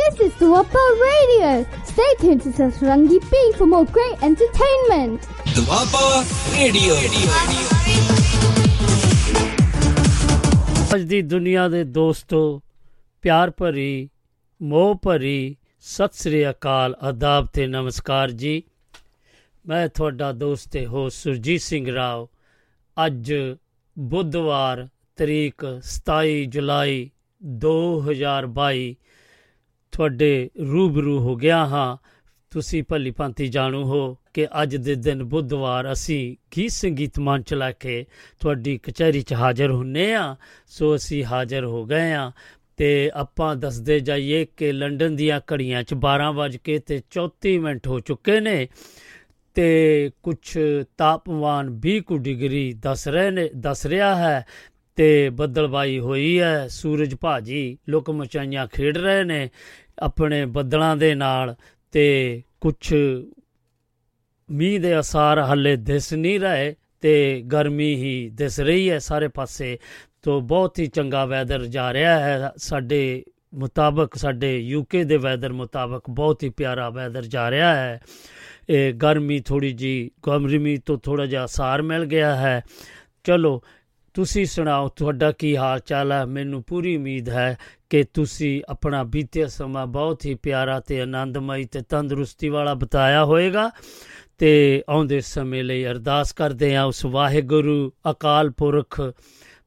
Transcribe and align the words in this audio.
This 0.00 0.20
is 0.20 0.32
Duaba 0.34 0.82
Radio. 0.98 1.66
Stay 1.84 2.08
tuned 2.20 2.42
to 2.42 2.50
Satrangi 2.50 3.18
Bing 3.30 3.52
for 3.54 3.66
more 3.66 3.84
great 3.86 4.22
entertainment. 4.22 5.26
Doaba 5.56 6.22
radio 6.54 6.94
ਅੱਜ 10.94 11.02
ਦੀ 11.02 11.20
ਦੁਨੀਆ 11.22 11.66
ਦੇ 11.68 11.82
ਦੋਸਤੋ 11.98 12.40
ਪਿਆਰ 13.24 13.50
ਭਰੀ 13.50 14.08
ਮੋਹ 14.60 14.94
ਭਰੀ 15.02 15.56
ਸਤਿ 15.84 16.22
ਸ੍ਰੀ 16.22 16.48
ਅਕਾਲ 16.50 16.94
ਆਦਾਬ 17.02 17.46
ਤੇ 17.54 17.66
ਨਮਸਕਾਰ 17.66 18.30
ਜੀ 18.42 18.62
ਮੈਂ 19.64 19.86
ਤੁਹਾਡਾ 19.88 20.32
ਦੋਸਤ 20.34 20.70
ਤੇ 20.72 20.86
ਹੋ 20.86 21.08
ਸੁਰਜੀਤ 21.18 21.60
ਸਿੰਘ 21.60 21.86
ਰਾਓ 21.94 22.28
ਅੱਜ 22.96 23.32
ਬੁੱਧਵਾਰ 23.96 24.86
ਤਰੀਕ 25.18 25.64
27 25.90 26.44
ਜੁਲਾਈ 26.48 27.08
2022 27.60 28.92
ਤੁਹਾਡੇ 29.92 30.50
ਰੂਬਰੂ 30.72 31.20
ਹੋ 31.20 31.36
ਗਿਆ 31.36 31.66
ਹਾਂ। 31.66 31.96
ਤੁਸੀਂ 32.50 32.82
ਭਲੀ 32.88 33.10
ਭਾਂਤੀ 33.10 33.48
ਜਾਣੂ 33.48 33.82
ਹੋ 33.84 34.16
ਕਿ 34.34 34.46
ਅੱਜ 34.62 34.76
ਦੇ 34.76 34.94
ਦਿਨ 34.94 35.22
ਬੁੱਧਵਾਰ 35.24 35.92
ਅਸੀਂ 35.92 36.36
ਗੀਤ 36.56 36.70
ਸੰਗੀਤ 36.70 37.18
ਮੰਚ 37.18 37.54
ਲਾ 37.54 37.70
ਕੇ 37.72 38.06
ਤੁਹਾਡੀ 38.40 38.78
ਕਚਹਿਰੀ 38.78 39.22
'ਚ 39.22 39.32
ਹਾਜ਼ਰ 39.32 39.70
ਹੁੰਨੇ 39.70 40.14
ਆ। 40.14 40.36
ਸੋ 40.66 40.96
ਅਸੀਂ 40.96 41.24
ਹਾਜ਼ਰ 41.24 41.64
ਹੋ 41.64 41.84
ਗਏ 41.84 42.12
ਆ 42.12 42.32
ਤੇ 42.76 43.10
ਆਪਾਂ 43.14 43.56
ਦੱਸਦੇ 43.56 44.00
ਜਾਈਏ 44.00 44.46
ਕਿ 44.56 44.72
ਲੰਡਨ 44.72 45.16
ਦੀਆਂ 45.16 45.40
ਘੜੀਆਂ 45.52 45.82
'ਚ 45.82 45.94
12 45.94 46.32
ਵਜ 46.32 46.56
ਕੇ 46.56 46.78
ਤੇ 46.78 47.00
34 47.10 47.58
ਮਿੰਟ 47.58 47.86
ਹੋ 47.86 48.00
ਚੁੱਕੇ 48.00 48.40
ਨੇ 48.40 48.68
ਤੇ 49.54 50.10
ਕੁਝ 50.22 50.58
ਤਾਪਮਾਨ 50.98 51.80
20 51.86 52.00
ਕੁ 52.00 52.18
ਡਿਗਰੀ 52.18 52.72
ਦੱਸ 52.72 53.08
ਰਹੇ 53.08 53.30
ਨੇ 53.30 53.50
ਦੱਸ 53.56 53.86
ਰਿਹਾ 53.86 54.16
ਹੈ। 54.16 54.46
ਤੇ 55.00 55.30
ਬੱਦਲਬਾਈ 55.30 55.98
ਹੋਈ 55.98 56.40
ਹੈ 56.40 56.68
ਸੂਰਜ 56.68 57.14
ਭਾਜੀ 57.14 57.78
ਲੁਕ 57.88 58.10
ਮਚਾਈਆਂ 58.10 58.66
ਖੇਡ 58.66 58.98
ਰਹੇ 58.98 59.24
ਨੇ 59.24 59.50
ਆਪਣੇ 59.98 60.46
ਬੱਦਲਾਂ 60.46 60.96
ਦੇ 60.96 61.14
ਨਾਲ 61.14 61.54
ਤੇ 61.92 62.42
ਕੁਝ 62.60 62.94
ਮੀਂਹ 64.50 64.80
ਦੇ 64.80 65.00
ਅਸਾਰ 65.00 65.38
ਹੱਲੇ 65.38 65.76
ਦਿਸ 65.76 66.14
ਨਹੀਂ 66.14 66.40
ਰਹੇ 66.40 66.74
ਤੇ 67.00 67.42
ਗਰਮੀ 67.52 67.94
ਹੀ 67.94 68.30
ਦਿਸ 68.34 68.60
ਰਹੀ 68.60 68.90
ਹੈ 68.90 68.98
ਸਾਰੇ 68.98 69.28
ਪਾਸੇ। 69.28 69.78
ਤੋਂ 70.22 70.40
ਬਹੁਤ 70.40 70.78
ਹੀ 70.78 70.86
ਚੰਗਾ 70.86 71.24
ਵੈਦਰ 71.24 71.66
ਜਾ 71.66 71.92
ਰਿਹਾ 71.92 72.18
ਹੈ। 72.18 72.50
ਸਾਡੇ 72.56 73.24
ਮੁਤਾਬਕ, 73.54 74.14
ਸਾਡੇ 74.14 74.58
ਯੂਕੇ 74.58 75.04
ਦੇ 75.04 75.16
ਵੈਦਰ 75.16 75.52
ਮੁਤਾਬਕ 75.52 76.10
ਬਹੁਤ 76.10 76.42
ਹੀ 76.42 76.48
ਪਿਆਰਾ 76.48 76.90
ਵੈਦਰ 76.90 77.22
ਜਾ 77.22 77.50
ਰਿਹਾ 77.50 77.76
ਹੈ। 77.76 78.00
ਇਹ 78.68 78.94
ਗਰਮੀ 78.94 79.40
ਥੋੜੀ 79.40 79.72
ਜੀ 79.72 80.10
ਗਰਮੀ 80.26 80.76
ਤੋਂ 80.76 80.98
ਥੋੜਾ 80.98 81.26
ਜਿਹਾ 81.26 81.44
ਅਸਾਰ 81.44 81.82
ਮਿਲ 81.82 82.04
ਗਿਆ 82.04 82.36
ਹੈ। 82.36 82.62
ਚਲੋ 83.24 83.62
ਤੁਸੀਂ 84.20 84.46
ਸੁਣਾਓ, 84.46 84.88
ਤੁਹਾਡਾ 84.88 85.32
ਕੀ 85.32 85.56
ਹਾਲ 85.56 85.78
ਚਾਲ 85.78 86.12
ਹੈ? 86.12 86.24
ਮੈਨੂੰ 86.24 86.62
ਪੂਰੀ 86.62 86.96
ਉਮੀਦ 86.96 87.28
ਹੈ 87.28 87.58
ਕਿ 87.90 88.04
ਤੁਸੀਂ 88.14 88.62
ਆਪਣਾ 88.68 89.02
ਬੀਤਿਆ 89.02 89.46
ਸਮਾਂ 89.46 89.86
ਬਹੁਤ 89.86 90.26
ਹੀ 90.26 90.34
ਪਿਆਰਾ 90.34 90.80
ਤੇ 90.80 91.00
ਆਨੰਦਮਈ 91.00 91.64
ਤੇ 91.64 91.80
ਤੰਦਰੁਸਤੀ 91.88 92.48
ਵਾਲਾ 92.48 92.74
ਬਤਾਇਆ 92.74 93.24
ਹੋਵੇਗਾ 93.24 93.70
ਤੇ 94.38 94.82
ਆਉਂਦੇ 94.88 95.20
ਸਮੇਂ 95.20 95.64
ਲਈ 95.64 95.84
ਅਰਦਾਸ 95.84 96.32
ਕਰਦੇ 96.32 96.76
ਹਾਂ 96.76 96.84
ਉਸ 96.84 97.04
ਵਾਹਿਗੁਰੂ, 97.04 97.92
ਅਕਾਲ 98.10 98.50
ਪੁਰਖ, 98.50 99.14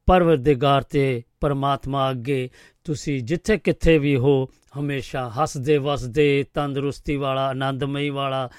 ਪਰਵਰਦਿਗਾਰ 0.06 0.82
ਤੇ 0.82 1.24
ਪਰਮਾਤਮਾ 1.40 2.12
ਅੱਗੇ। 2.12 2.50
ਤੁਸੀਂ 2.84 3.24
ਜਿੱਥੇ 3.24 3.58
ਕਿੱਥੇ 3.58 3.98
ਵੀ 3.98 4.16
ਹੋ, 4.16 4.50
ਹਮੇਸ਼ਾ 4.80 5.30
ਹੱਸਦੇ, 5.30 5.78
ਵਸਦੇ, 5.78 6.46
ਤੰਦਰੁਸਤੀ 6.54 7.16
ਵਾਲਾ, 7.16 7.48
ਆਨੰਦਮਈ 7.48 8.10
ਵਾਲਾ 8.10 8.50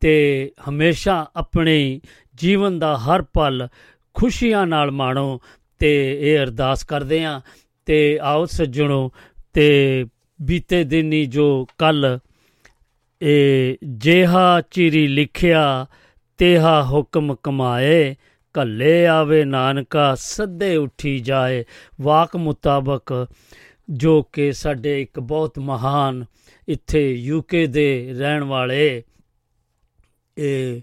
ਤੇ 0.00 0.50
ਹਮੇਸ਼ਾ 0.68 1.30
ਆਪਣੇ 1.36 2.00
ਜੀਵਨ 2.34 2.78
ਦਾ 2.78 2.98
ਹਰ 2.98 3.22
ਪਲ 3.22 3.68
ਖੁਸ਼ੀਆਂ 4.14 4.66
ਨਾਲ 4.66 4.90
ਮਾਣੋ 4.90 5.40
ਤੇ 5.78 6.18
ਇਹ 6.20 6.38
ਅਰਦਾਸ 6.38 6.84
ਕਰਦੇ 6.84 7.24
ਆਂ। 7.24 7.40
ਤੇ 7.86 8.18
ਆਓ 8.22 8.44
ਸੱਜਣੋ, 8.44 9.12
ਤੇ 9.52 10.06
ਬੀਤੇ 10.42 10.84
ਦਿਨੀ 10.84 11.26
ਜੋ 11.26 11.66
ਕੱਲ 11.78 12.18
ਇਹ 13.22 13.76
ਜਿਹਾ 13.84 14.60
ਚਿਰੀ 14.60 15.06
ਲਿਖਿਆ, 15.06 15.86
ਤੇਹਾ 16.38 16.84
ਹੁਕਮ 16.84 17.34
ਕਮਾਏ 17.42 18.14
ਕੱਲੇ 18.54 19.06
ਆਵੇ 19.06 19.44
ਨਾਨਕਾ, 19.44 20.14
ਸੱਦੇ 20.14 20.76
ਉੱਠੀ 20.76 21.20
ਜਾਏ। 21.20 21.64
ਵਾਕ 22.00 22.36
ਮੁਤਾਬਕ 22.36 23.26
ਜੋ 23.90 24.22
ਕਿ 24.22 24.52
ਸਾਡੇ 24.52 25.02
ਇੱਕ 25.02 25.20
ਬਹੁਤ 25.20 25.58
ਮਹਾਨ 25.58 26.24
ਇੱਥੇ 26.68 27.12
ਯੂਕੇ 27.12 27.66
ਦੇ 27.66 28.14
ਰਹਿਣ 28.18 28.44
ਵਾਲੇ 28.44 29.02
ਇਹ 30.38 30.80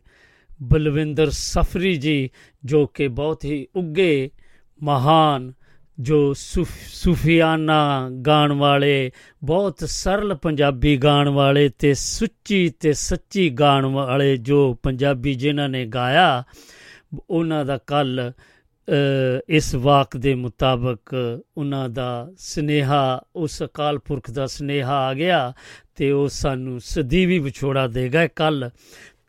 ਬਲਵਿੰਦਰ 0.63 1.29
ਸਫਰੀ 1.29 1.95
ਜੀ 1.95 2.29
ਜੋ 2.63 2.85
ਕਿ 2.87 3.07
ਬਹੁਤ 3.07 3.45
ਹੀ 3.45 3.65
ਉੱਗੇ 3.75 4.29
ਮਹਾਨ, 4.81 5.51
ਜੋ 5.97 6.33
ਸੂਫੀਆਨਾ 6.33 8.09
ਗਾਣ 8.25 8.51
ਵਾਲੇ, 8.53 9.11
ਬਹੁਤ 9.43 9.83
ਸਰਲ 9.83 10.35
ਪੰਜਾਬੀ 10.35 10.95
ਗਾਣ 10.97 11.29
ਵਾਲੇ 11.29 11.67
ਤੇ 11.69 11.93
ਸੁੱਚੀ 11.93 12.69
ਤੇ 12.69 12.93
ਸੱਚੀ 12.93 13.49
ਗਾਣ 13.49 13.85
ਵਾਲੇ 13.85 14.35
ਜੋ 14.37 14.73
ਪੰਜਾਬੀ 14.83 15.33
ਜਿਨ੍ਹਾਂ 15.35 15.69
ਨੇ 15.69 15.85
ਗਾਇਆ, 15.85 16.43
ਉਹਨਾਂ 17.29 17.65
ਦਾ 17.65 17.77
ਕੱਲ 17.87 18.31
ਇਸ 19.49 19.73
ਵਾਕ 19.75 20.15
ਦੇ 20.17 20.33
ਮੁਤਾਬਕ 20.35 21.15
ਉਹਨਾਂ 21.57 21.87
ਦਾ 21.89 22.31
ਸਨੇਹਾ, 22.37 23.21
ਉਸ 23.35 23.61
ਅਕਾਲ 23.63 23.97
ਪੁਰਖ 23.99 24.31
ਦਾ 24.31 24.45
ਸਨੇਹਾ 24.47 24.95
ਆ 24.99 25.13
ਗਿਆ 25.13 25.53
ਤੇ 25.95 26.11
ਉਹ 26.11 26.27
ਸਾਨੂੰ 26.29 26.79
ਸਦੀਵੀ 26.81 27.39
ਵਿਛੋੜਾ 27.39 27.85
ਦੇਗਾ 27.87 28.25
ਕੱਲ। 28.27 28.69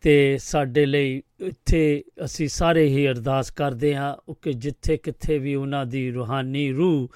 ਤੇ 0.03 0.37
ਸਾਡੇ 0.41 0.85
ਲਈ 0.85 1.21
ਇੱਥੇ 1.41 2.03
ਅਸੀਂ 2.25 2.47
ਸਾਰੇ 2.49 2.87
ਹੀ 2.87 3.07
ਅਰਦਾਸ 3.07 3.51
ਕਰਦੇ 3.51 3.95
ਹਾਂ 3.95 4.33
ਕਿ 4.41 4.53
ਜਿੱਥੇ 4.53 4.97
ਕਿੱਥੇ 4.97 5.37
ਵੀ 5.37 5.55
ਉਹਨਾਂ 5.55 5.85
ਦੀ 5.85 6.09
ਰੂਹਾਨੀ 6.11 6.71
ਰੂਹ, 6.71 7.07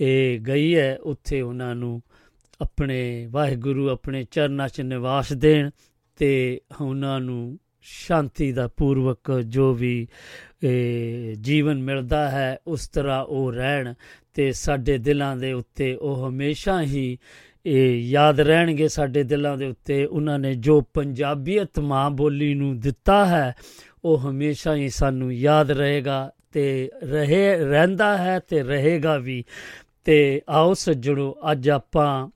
ਇਹ 0.00 0.38
ਗਈ 0.40 0.74
ਹੈ, 0.76 0.96
ਉੱਥੇ 1.02 1.40
ਉਹਨਾਂ 1.40 1.74
ਨੂੰ 1.74 2.00
ਆਪਣੇ 2.60 3.26
ਵਾਹਿਗੁਰੂ 3.30 3.88
ਆਪਣੇ 3.88 4.24
ਚਰਨਾਂ 4.30 4.68
'ਚ 4.68 4.80
ਨਿਵਾਸ 4.80 5.32
ਦੇਣ 5.32 5.70
ਤੇ 6.20 6.60
ਉਹਨਾਂ 6.80 7.18
ਨੂੰ 7.20 7.58
ਸ਼ਾਂਤੀ 7.80 8.50
ਦਾ 8.52 8.66
ਪੂਰਵਕ 8.68 9.32
ਜੋ 9.40 9.72
ਵੀ 9.74 10.06
ਜੀਵਨ 11.40 11.82
ਮਿਲਦਾ 11.82 12.28
ਹੈ, 12.30 12.58
ਉਸ 12.66 12.88
ਤਰ੍ਹਾਂ 12.88 13.22
ਉਹ 13.24 13.52
ਰਹਿਣ 13.52 13.92
ਤੇ 14.34 14.50
ਸਾਡੇ 14.52 14.98
ਦਿਲਾਂ 14.98 15.36
ਦੇ 15.36 15.52
ਉੱਤੇ 15.52 15.94
ਉਹ 15.94 16.28
ਹਮੇਸ਼ਾ 16.28 16.80
ਹੀ 16.82 17.18
ਇਹ 17.66 17.98
ਯਾਦ 18.00 18.40
ਰਹਿਣਗੇ 18.40 18.88
ਸਾਡੇ 18.88 19.22
ਦਿਲਾਂ 19.22 19.56
ਦੇ 19.56 19.66
ਉੱਤੇ। 19.66 20.04
ਉਹਨਾਂ 20.04 20.38
ਨੇ 20.38 20.54
ਜੋ 20.54 20.80
ਪੰਜਾਬੀਅਤ 20.80 21.78
ਮਾਂ 21.78 22.10
ਬੋਲੀ 22.10 22.54
ਨੂੰ 22.54 22.80
ਦਿੱਤਾ 22.80 23.26
ਹੈ, 23.26 23.54
ਉਹ 24.04 24.18
ਹਮੇਸ਼ਾ 24.18 24.74
ਹੀ 24.74 24.88
ਸਾਨੂੰ 24.88 25.34
ਯਾਦ 25.34 25.70
ਰਹੇਗਾ 25.70 26.32
ਤੇ 26.52 26.90
ਰਹੇ, 27.02 27.56
ਰਹਿੰਦਾ 27.56 28.18
ਹੈ 28.18 28.38
ਤੇ 28.38 28.62
ਰਹੇਗਾ 28.62 29.16
ਵੀ। 29.18 29.44
ਤੇ 30.04 30.42
ਆਓ 30.48 30.74
ਸੱਜਣੋ, 30.74 31.36
ਅੱਜ 31.52 31.70
ਆਪਾਂ 31.70 32.28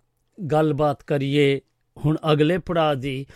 ਗੱਲਬਾਤ 0.53 1.03
ਕਰੀਏ 1.03 1.61
ਹੁਣ 2.05 2.17
ਅਗਲੇ 2.33 2.59
ਪੜਾਅ 2.59 2.95
ਦੀ। 2.95 3.27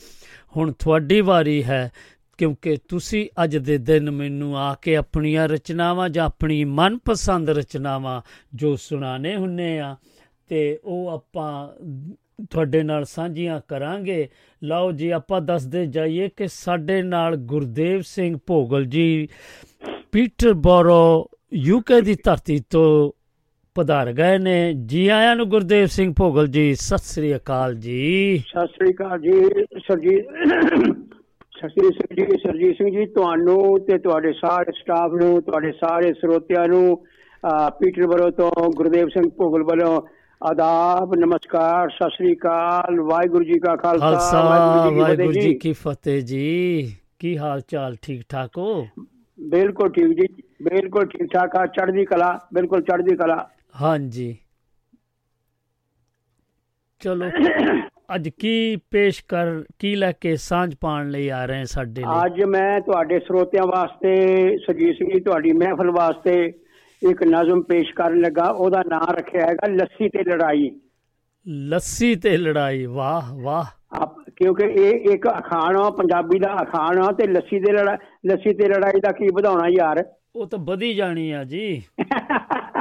ਹੁਣ 0.56 0.72
ਤੁਹਾਡੀ 0.72 1.20
ਵਾਰੀ 1.20 1.64
ਹੈ, 1.64 1.90
ਕਿਉਂਕਿ 2.38 2.76
ਤੁਸੀਂ 2.88 3.28
ਅੱਜ 3.44 3.56
ਦੇ 3.56 3.78
ਦਿਨ 3.78 4.10
ਮੈਨੂੰ 4.10 4.58
ਆ 4.58 4.74
ਕੇ 4.74 4.96
ਆਪਣੀਆਂ 4.96 5.48
ਰਚਨਾਵਾਂ 5.48 6.08
ਜਾਂ 6.08 6.26
ਆਪਣੀ 6.26 6.64
ਮਨਪਸੰਦ 6.64 7.50
ਰਚਨਾਵਾਂ 7.50 8.22
ਜੋ 8.54 8.76
ਸੁਣਾਣੇ 8.76 9.36
ਹੁੰਨੇ 9.36 9.78
ਆ 9.78 9.96
ਤੇ 10.48 10.78
ਉਹ 10.84 11.08
ਆਪਾਂ 11.08 11.50
ਤੁਹਾਡੇ 12.50 12.82
ਨਾਲ 12.82 13.04
ਸਾਂਝੀਆਂ 13.04 13.60
ਕਰਾਂਗੇ। 13.68 14.28
ਲਓ 14.62 14.90
ਜੀ, 14.92 15.10
ਆਪਾਂ 15.10 15.40
ਦੱਸਦੇ 15.40 15.86
ਜਾਈਏ 15.86 16.28
ਕਿ 16.36 16.48
ਸਾਡੇ 16.48 17.02
ਨਾਲ 17.02 17.36
ਗੁਰਦੇਵ 17.52 18.00
ਸਿੰਘ 18.06 18.36
ਭੋਗਲ 18.46 18.84
ਜੀ 18.86 19.28
ਪੀਟਰਬੋਰੋ 20.12 21.28
ਯੂਕੇ 21.54 22.00
ਦੀ 22.00 22.14
ਧਰਤੀ 22.24 22.58
ਤੋਂ 22.70 23.10
ਪਧਾਰ 23.76 24.12
ਗਏ 24.12 24.38
ਨੇ। 24.38 24.72
ਜੀ 24.86 25.06
ਆਇਆਂ 25.08 25.34
ਨੂੰ 25.36 25.48
ਗੁਰਦੇਵ 25.48 25.86
ਸਿੰਘ 25.86 26.12
ਭੋਗਲ 26.18 26.46
ਜੀ, 26.48 26.74
ਸਤਿ 26.74 27.04
ਸ੍ਰੀ 27.04 27.34
ਅਕਾਲ 27.36 27.74
ਜੀ। 27.76 28.38
ਸਤਿ 28.48 28.66
ਸ੍ਰੀ 28.66 28.92
ਅਕਾਲ 28.92 29.20
ਜੀ, 29.20 29.32
ਸਰਜੀਤ 29.86 30.24
ਸਤਿ 31.52 31.90
ਸ੍ਰੀ 31.90 32.16
ਜੀ, 32.16 32.36
ਸਰਜੀਤ 32.36 32.76
ਸਿੰਘ 32.76 32.90
ਜੀ, 32.90 33.04
ਤੁਹਾਨੂੰ 33.06 33.78
ਤੇ 33.86 33.98
ਤੁਹਾਡੇ 33.98 34.32
ਸਾਰੇ 34.32 34.72
ਸਟਾਫ 34.72 35.12
ਨੂੰ, 35.12 35.40
ਤੁਹਾਡੇ 35.42 35.72
ਸਾਰੇ 35.72 36.12
ਸਰੋਤਿਆਂ 36.12 36.66
ਨੂੰ 36.68 36.96
ਪੀਟਰਬੋਰੋ 37.78 38.30
ਤੋਂ 38.30 38.50
ਗੁਰਦੇਵ 38.76 39.08
ਸਿੰਘ 39.08 39.28
ਭੋਗਲ 39.36 39.62
ਵੱਲੋਂ 39.62 40.00
ਆਦਾਬ 40.40 41.14
ਨਮਸਕਾਰ 41.14 41.88
ਸਤਿ 41.90 42.10
ਸ੍ਰੀ 42.16 42.32
ਅਕਾਲ 42.34 43.00
ਵਾਹਿਗੁਰੂ 43.00 43.44
ਜੀ 43.44 43.58
ਕਾ 43.58 43.74
ਖਾਲਸਾ 43.76 44.42
ਵਾਹਿਗੁਰੂ 44.42 45.32
ਜੀ 45.32 45.54
ਕੀ 45.54 45.72
ਫਤਿਹ 45.72 46.20
ਜੀ। 46.22 46.96
ਕੀ 47.18 47.36
ਹਾਲ 47.38 47.60
ਚਾਲ 47.68 47.94
ਠੀਕ 48.02 48.22
ਠਾਕ 48.28 48.58
ਹੋ? 48.58 48.86
ਬਿਲਕੁਲ 49.38 49.90
ਠੀਕ 49.92 50.12
ਜੀ 50.20 50.26
ਬਿਲਕੁਲ 50.62 51.06
ਠੀਕ 51.06 51.30
ਠਾਕ 51.32 51.56
ਆ 51.56 51.64
ਚੜ੍ਹਦੀ 51.66 52.04
ਕਲਾ 52.04 52.38
ਬਿਲਕੁਲ 52.54 52.82
ਚੜ੍ਹਦੀ 52.82 53.16
ਕਲਾ। 53.16 53.36
ਹਾਂਜੀ। 53.82 54.36
ਚਲੋ 57.00 57.30
ਅੱਜ 58.14 58.28
ਕੀ 58.28 58.76
ਪੇਸ਼ 58.90 59.22
ਕਰ 59.28 59.62
ਕੀ 59.78 59.94
ਲੈ 59.94 60.10
ਕੇ 60.20 60.34
ਸਾਂਝ 60.36 60.74
ਪਾਣ 60.80 61.10
ਲਈ 61.10 61.28
ਆ 61.28 61.44
ਰਹੇ 61.46 61.64
ਸਾਡੇ 61.64 62.00
ਲਈ? 62.02 62.24
ਅੱਜ 62.26 62.42
ਮੈਂ 62.44 62.80
ਤੁਹਾਡੇ 62.80 63.18
ਸਰੋਤਿਆਂ 63.18 63.66
ਵਾਸਤੇ 63.66 64.14
ਸੁਰਜੀਤ 64.58 64.96
ਸਿੰਘ 64.96 65.10
ਜੀ 65.14 65.20
ਤੁਹਾਡੀ 65.20 65.52
ਮਹਿਫਲ 65.54 65.90
ਵਾਸਤੇ 65.90 66.36
ਇੱਕ 67.02 67.22
ਨਜ਼ਮ 67.22 67.62
ਪੇਸ਼ 67.62 67.94
ਕਰਨ 67.94 68.20
ਲੱਗਾ। 68.20 68.44
ਉਹਦਾ 68.44 68.82
ਨਾਮ 68.88 69.06
ਰੱਖਿਆ 69.10 69.46
ਹੈਗਾ 69.46 69.66
ਲੱਸੀ 69.68 70.08
ਤੇ 70.08 70.24
ਲੜਾਈ। 70.24 70.70
ਲੱਸੀ 71.48 72.14
ਤੇ 72.14 72.36
ਲੜਾਈ 72.36 72.86
ਵਾਹ 72.86 73.34
ਵਾਹ। 73.42 73.64
ਆਪ- 73.96 74.32
ਕਿਉਂਕਿ 74.36 74.64
ਇਹ 74.64 75.10
ਇੱਕ 75.10 75.28
ਅਖਾਣ 75.28 75.76
ਆ 75.76 75.90
ਪੰਜਾਬੀ 75.90 76.38
ਦਾ 76.38 76.54
ਅਖਾਣ 76.62 76.98
ਆ 76.98 77.12
ਤੇ 77.12 77.26
ਲੱਸੀ 77.26 77.60
ਦੇ 77.60 77.72
ਲੜਾ 77.72 77.96
ਲੱਸੀ 78.26 78.54
ਤੇ 78.54 78.68
ਲੜਾਈ 78.68 79.00
ਦਾ 79.00 79.12
ਕੀ 79.12 79.28
ਵਧਾਉਣਾ 79.34 79.68
ਯਾਰ? 79.68 80.04
ਉਹ 80.36 80.46
ਤਾਂ 80.46 80.58
ਵਧੀ 80.58 80.94
ਜਾਣੀ 80.94 81.30
ਆ 81.30 81.44
ਜੀ। 81.44 81.82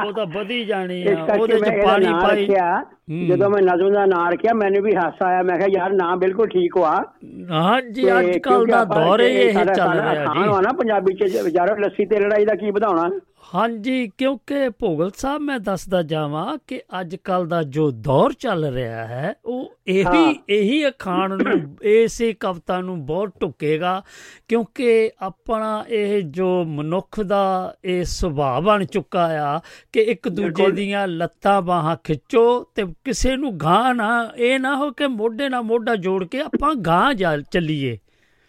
ਉਹ 0.06 0.12
ਤਾਂ 0.12 0.26
ਵਧੀ 0.26 0.64
ਜਾਣੀ 0.64 1.04
ਆ। 1.08 1.26
ਉਹਦੇ 1.40 1.58
ਚ 1.58 1.64
ਪਾਣੀ 1.84 2.06
ਪਾਈ। 2.06 2.48
ਹੂੰ। 2.50 3.26
ਜਦੋਂ 3.26 3.50
ਮੈਂ 3.50 3.62
ਨਜ਼ਮ 3.62 3.92
ਦਾ 3.92 4.06
ਨਾਂ 4.06 4.32
ਰੱਖਿਆ 4.32 4.54
ਮੈਨੂੰ 4.54 4.82
ਵੀ 4.82 4.96
ਹਾਸਾ 4.96 5.26
ਆਇਆ। 5.26 5.42
ਮੈਂ 5.42 5.56
ਕਿਹਾ 5.56 5.68
ਯਾਰ 5.78 5.92
ਨਾਂ 5.92 6.16
ਬਿਲਕੁਲ 6.16 6.46
ਠੀਕ 6.46 6.76
ਵਾ। 6.76 7.04
ਹਾਂਜੀ 7.50 8.02
ਤੇ 8.02 8.18
ਅੱਜ 8.18 8.38
ਕੱਲ 8.38 8.66
ਦਾ 8.66 8.84
ਦੌਰ 8.84 9.20
ਹੀ 9.20 9.26
ਇਹ 9.26 9.52
ਚੱਲ 9.52 10.00
ਰਿਹਾ 10.00 10.24
ਜੀ। 10.24 10.48
ਵਾ 10.48 10.60
ਨਾ 10.60 10.72
ਪੰਜਾਬੀ 10.72 11.14
ਚ 11.14 11.34
ਯਾਰ 11.34 11.78
ਲੱਸੀ 11.78 12.06
ਤੇ 12.06 12.20
ਲੜਾਈ 12.20 12.44
ਦਾ 12.44 12.54
ਕੀ 12.54 12.70
ਵਧਾਉਣਾ? 12.70 13.20
ਹਾਂਜੀ 13.54 14.08
ਕਿਉਂਕਿ 14.18 14.68
ਭੋਗਲ 14.68 15.10
ਸਾਹਿਬ 15.16 15.42
ਮੈਂ 15.42 15.58
ਦੱਸਦਾ 15.60 16.02
ਜਾਵਾਂ 16.02 16.56
ਕਿ 16.66 16.80
ਅੱਜ 17.00 17.16
ਕੱਲ 17.16 17.46
ਦਾ 17.46 17.62
ਜੋ 17.62 17.90
ਦੌਰ 17.90 18.32
ਚੱਲ 18.32 18.64
ਰਿਹਾ 18.64 19.06
ਹੈ 19.06 19.34
ਉਹ। 19.44 19.72
ਇਹੀ 19.86 20.34
ਇਹੀ 20.48 20.88
ਅਖਾਣ 20.88 21.36
ਨੂੰ 21.42 21.76
ਇਸੇ 21.82 22.32
ਕਵਿਤਾ 22.32 22.80
ਨੂੰ 22.80 23.06
ਬਹੁਤ 23.06 23.32
ਟੁਕੇਗਾ 23.40 24.02
ਕਿਉਂਕਿ 24.48 25.10
ਆਪਣਾ 25.22 25.84
ਇਹ 25.88 26.22
ਜੋ 26.22 26.64
ਮਨੁੱਖ 26.64 27.20
ਦਾ 27.20 27.42
ਇਹ 27.84 28.04
ਸੁਭਾਅ 28.04 28.60
ਬਣ 28.60 28.84
ਚੁੱਕਾ 28.84 29.26
ਆ 29.42 29.60
ਕਿ 29.92 30.00
ਇੱਕ 30.00 30.28
ਦੂਜੇ। 30.28 30.70
ਦੀਆਂ 30.70 31.06
ਲੱਤਾਂ 31.08 31.62
ਬਾਹਾਂ 31.62 31.96
ਖਿੱਚੋ 32.04 32.42
ਤੇ 32.74 32.84
ਕਿਸੇ 33.04 33.36
ਨੂੰ 33.36 33.56
ਗਾਂ 33.58 33.94
ਨਾ 33.94 34.08
ਇਹ 34.36 34.58
ਨਾ 34.60 34.76
ਹੋ 34.76 34.90
ਕਿ 34.90 35.06
ਮੋਢੇ 35.06 35.48
ਨਾਲ 35.48 35.62
ਮੋਢਾ 35.62 35.94
ਜੋੜ 35.96 36.24
ਕੇ 36.24 36.40
ਆਪਾਂ 36.40 36.74
ਗਾਂ 36.74 37.14
ਚੱਲੀਏ 37.50 37.96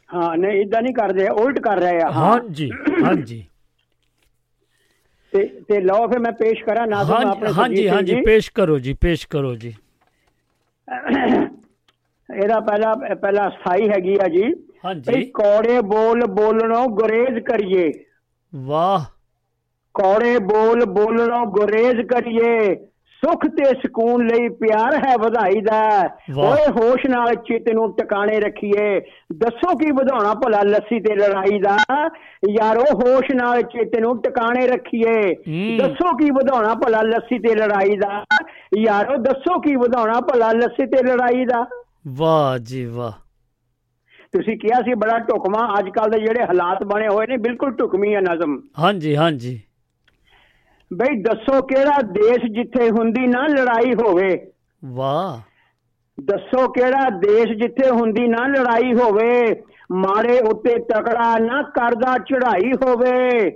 ਹਾਂ 0.09 0.37
ਨਹੀਂ 0.37 0.61
ਇਦਾਂ 0.61 0.81
ਨਹੀਂ 0.81 0.93
ਕਰਦੇ 0.93 1.27
ਉਲਟ 1.29 1.59
ਕਰ 1.59 1.77
ਰਹੇ 1.77 2.01
ਆ 2.01 2.11
ਹਾਂਜੀ 2.11 2.69
ਹਾਂਜੀ 3.03 3.43
ਤੇ 5.33 5.43
ਤੇ 5.69 5.79
ਲਓ 5.81 6.07
ਫਿਰ 6.07 6.19
ਮੈਂ 6.19 6.31
ਪੇਸ਼ 6.31 6.63
ਕਰਾਂ 6.63 6.87
ਨਾਜ਼ਮ 6.87 7.27
ਆਪਣੇ 7.27 7.51
ਹਾਂਜੀ 7.53 7.87
ਹਾਂਜੀ। 7.89 8.21
ਪੇਸ਼ 8.21 8.51
ਕਰੋ 8.51 8.79
ਜੀ 8.79 8.93
ਪੇਸ਼ 8.93 9.27
ਕਰੋ 9.27 9.55
ਜੀ। 9.55 9.73
ਇਹਦਾ 12.29 12.59
ਪਹਿਲਾ 12.59 12.93
ਪਹਿਲਾ 13.15 13.49
ਸਥਾਈ 13.49 13.89
ਹੈਗੀ 13.89 14.17
ਆ 14.23 14.27
ਜੀ। 14.27 14.43
ਹਾਂਜੀ। 14.85 15.23
ਕੌੜੇ 15.25 15.81
ਬੋਲ 15.81 16.25
ਬੋਲਣੋਂ 16.25 16.87
ਗੁਰੇਜ਼ 16.87 17.39
ਕਰੀਏ। 17.39 17.91
ਵਾਹ। 18.53 19.05
ਕੌੜੇ 19.95 20.37
ਬੋਲ 20.39 20.85
ਬੋਲਣੋਂ 20.85 21.45
ਗੁਰੇਜ਼ 21.45 22.01
ਕਰੀਏ। 22.07 22.75
ਸੁਖ 23.17 23.45
ਤੇ 23.45 23.63
ਸਕੂਨ 23.65 24.25
ਲਈ 24.27 24.49
ਪਿਆਰ 24.49 25.07
ਹੈ 25.07 25.17
ਵਧਾਈ 25.17 25.61
ਦਾ। 25.61 26.09
ਓਏ 26.37 26.71
ਹੋਸ਼ 26.71 27.09
ਨਾਲ 27.09 27.35
ਚਿੱਤ 27.35 27.73
ਨੂੰ 27.73 27.95
ਟਿਕਾਣੇ 27.95 28.39
ਰੱਖੀਏ। 28.39 28.99
ਦੱਸੋ 29.33 29.75
ਕੀ 29.75 29.91
ਵਧਾਉਣਾ 29.91 30.33
ਭਲਾ 30.33 30.61
ਲੱਸੀ 30.63 30.99
ਤੇ 30.99 31.15
ਲੜਾਈ 31.15 31.59
ਦਾ? 31.59 31.77
ਯਾਰੋ 32.49 32.81
ਹੋਸ਼ 32.81 33.35
ਨਾਲ 33.35 33.61
ਚਿੱਤ 33.61 33.99
ਨੂੰ 33.99 34.21
ਟਿਕਾਣੇ 34.21 34.67
ਰੱਖੀਏ। 34.67 35.33
ਹੂੰ। 35.33 35.77
ਦੱਸੋ 35.77 36.17
ਕੀ 36.17 36.31
ਵਧਾਉਣਾ 36.31 36.73
ਭਲਾ 36.73 37.01
ਲੱਸੀ 37.01 37.39
ਤੇ 37.39 37.55
ਲੜਾਈ 37.55 37.97
ਦਾ? 37.97 38.23
ਯਾਰੋ 38.77 39.17
ਦੱਸੋ 39.17 39.59
ਕੀ 39.59 39.75
ਵਧਾਉਣਾ 39.75 40.19
ਭਲਾ 40.19 40.51
ਲੱਸੀ 40.51 40.85
ਤੇ 40.85 41.03
ਲੜਾਈ 41.03 41.45
ਦਾ? 41.45 41.65
ਵਾਹ 42.07 42.57
ਜੀ 42.57 42.85
ਵਾਹ। 42.85 43.11
ਤੁਸੀਂ 44.31 44.57
ਕਿਹਾ 44.57 44.81
ਸੀ 44.81 44.93
ਬੜਾ 44.93 45.19
ਢੁਕਵਾਂ। 45.19 45.79
ਅੱਜ 45.79 45.89
ਕੱਲ 45.89 46.09
ਦੇ 46.09 46.19
ਜਿਹੜੇ 46.19 46.43
ਹਾਲਾਤ 46.43 46.83
ਬਣੇ 46.83 47.07
ਹੋਏ 47.07 47.27
ਨੇ 47.27 47.37
ਬਿਲਕੁਲ 47.37 47.71
ਢੁਕਵੀਂ 47.71 48.15
ਆ 48.15 48.19
ਨਜ਼ਮ। 48.19 48.61
ਹਾਂਜੀ 48.79 49.15
ਹਾਂਜੀ। 49.15 49.61
ਬਈ 50.93 51.21
ਦੱਸੋ 51.21 51.61
ਕਿਹੜਾ 51.61 52.01
ਦੇਸ਼ 52.01 52.45
ਜਿੱਥੇ 52.51 52.89
ਹੁੰਦੀ 52.89 53.27
ਨਾ 53.27 53.47
ਲੜਾਈ 53.47 53.93
ਹੋਵੇ? 53.93 54.51
ਵਾਹ। 54.85 55.39
ਦੱਸੋ 56.23 56.67
ਕਿਹੜਾ 56.67 57.09
ਦੇਸ਼ 57.09 57.51
ਜਿੱਥੇ 57.51 57.89
ਹੁੰਦੀ 57.89 58.27
ਨਾ 58.27 58.47
ਲੜਾਈ 58.47 58.93
ਹੋਵੇ? 58.93 59.61
ਮਾਰੇ 59.91 60.39
ਉੱਤੇ 60.39 60.79
ਤਕੜਾ 60.79 61.37
ਨਾ 61.39 61.61
ਕਰਦਾ 61.61 62.17
ਚੜਾਈ 62.17 62.71
ਹੋਵੇ। 62.73 63.47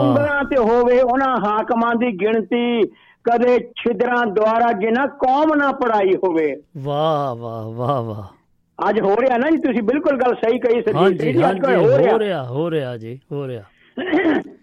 ਉਂਗਲਾਂ 0.00 0.44
ਤੇ 0.44 0.56
ਹੋਵੇ 0.56 1.00
ਉਹਨਾਂ 1.00 1.36
ਹਾਕਮਾਂ 1.46 1.94
ਦੀ 1.94 2.06
ਗਿਣਤੀ 2.06 2.82
ਕਦੇ 3.24 3.58
ਛਿਦਰਾਂ 3.58 4.26
ਦੁਆਰਾ 4.26 4.72
ਜਿਨ੍ਹਾਂ 4.72 5.06
ਕੌਮ 5.08 5.54
ਨਾ 5.54 5.72
ਪੜਾਈ 5.72 6.12
ਹੋਵੇ। 6.14 6.56
ਵਾਹ 6.76 7.34
ਵਾਹ 7.34 7.62
ਵਾਹ 7.62 8.02
ਵਾਹ। 8.02 8.44
ਅੱਜ 8.88 9.00
ਹੋ 9.00 9.16
ਰਿਹਾ 9.16 9.36
ਨਾ 9.38 9.50
ਜੀ 9.50 9.56
ਤੁਸੀਂ 9.56 9.82
ਬਿਲਕੁਲ 9.82 10.16
ਗੱਲ 10.16 10.34
ਸਹੀ 10.34 10.58
ਕਹੀ 10.58 10.82
ਹਾਂਜੀ 10.96 11.32
ਜੀ 11.32 11.42
ਹੋ 11.42 11.98
ਰਿਹਾ। 11.98 12.12
ਹੋ 12.12 12.18
ਰਿਹਾ 12.18 12.44
ਹੋ 12.44 12.70
ਰਿਹਾ 12.70 12.96
ਜੀ 12.96 13.20
ਹੋ 13.32 13.48
ਰਿਹਾ। 13.48 13.62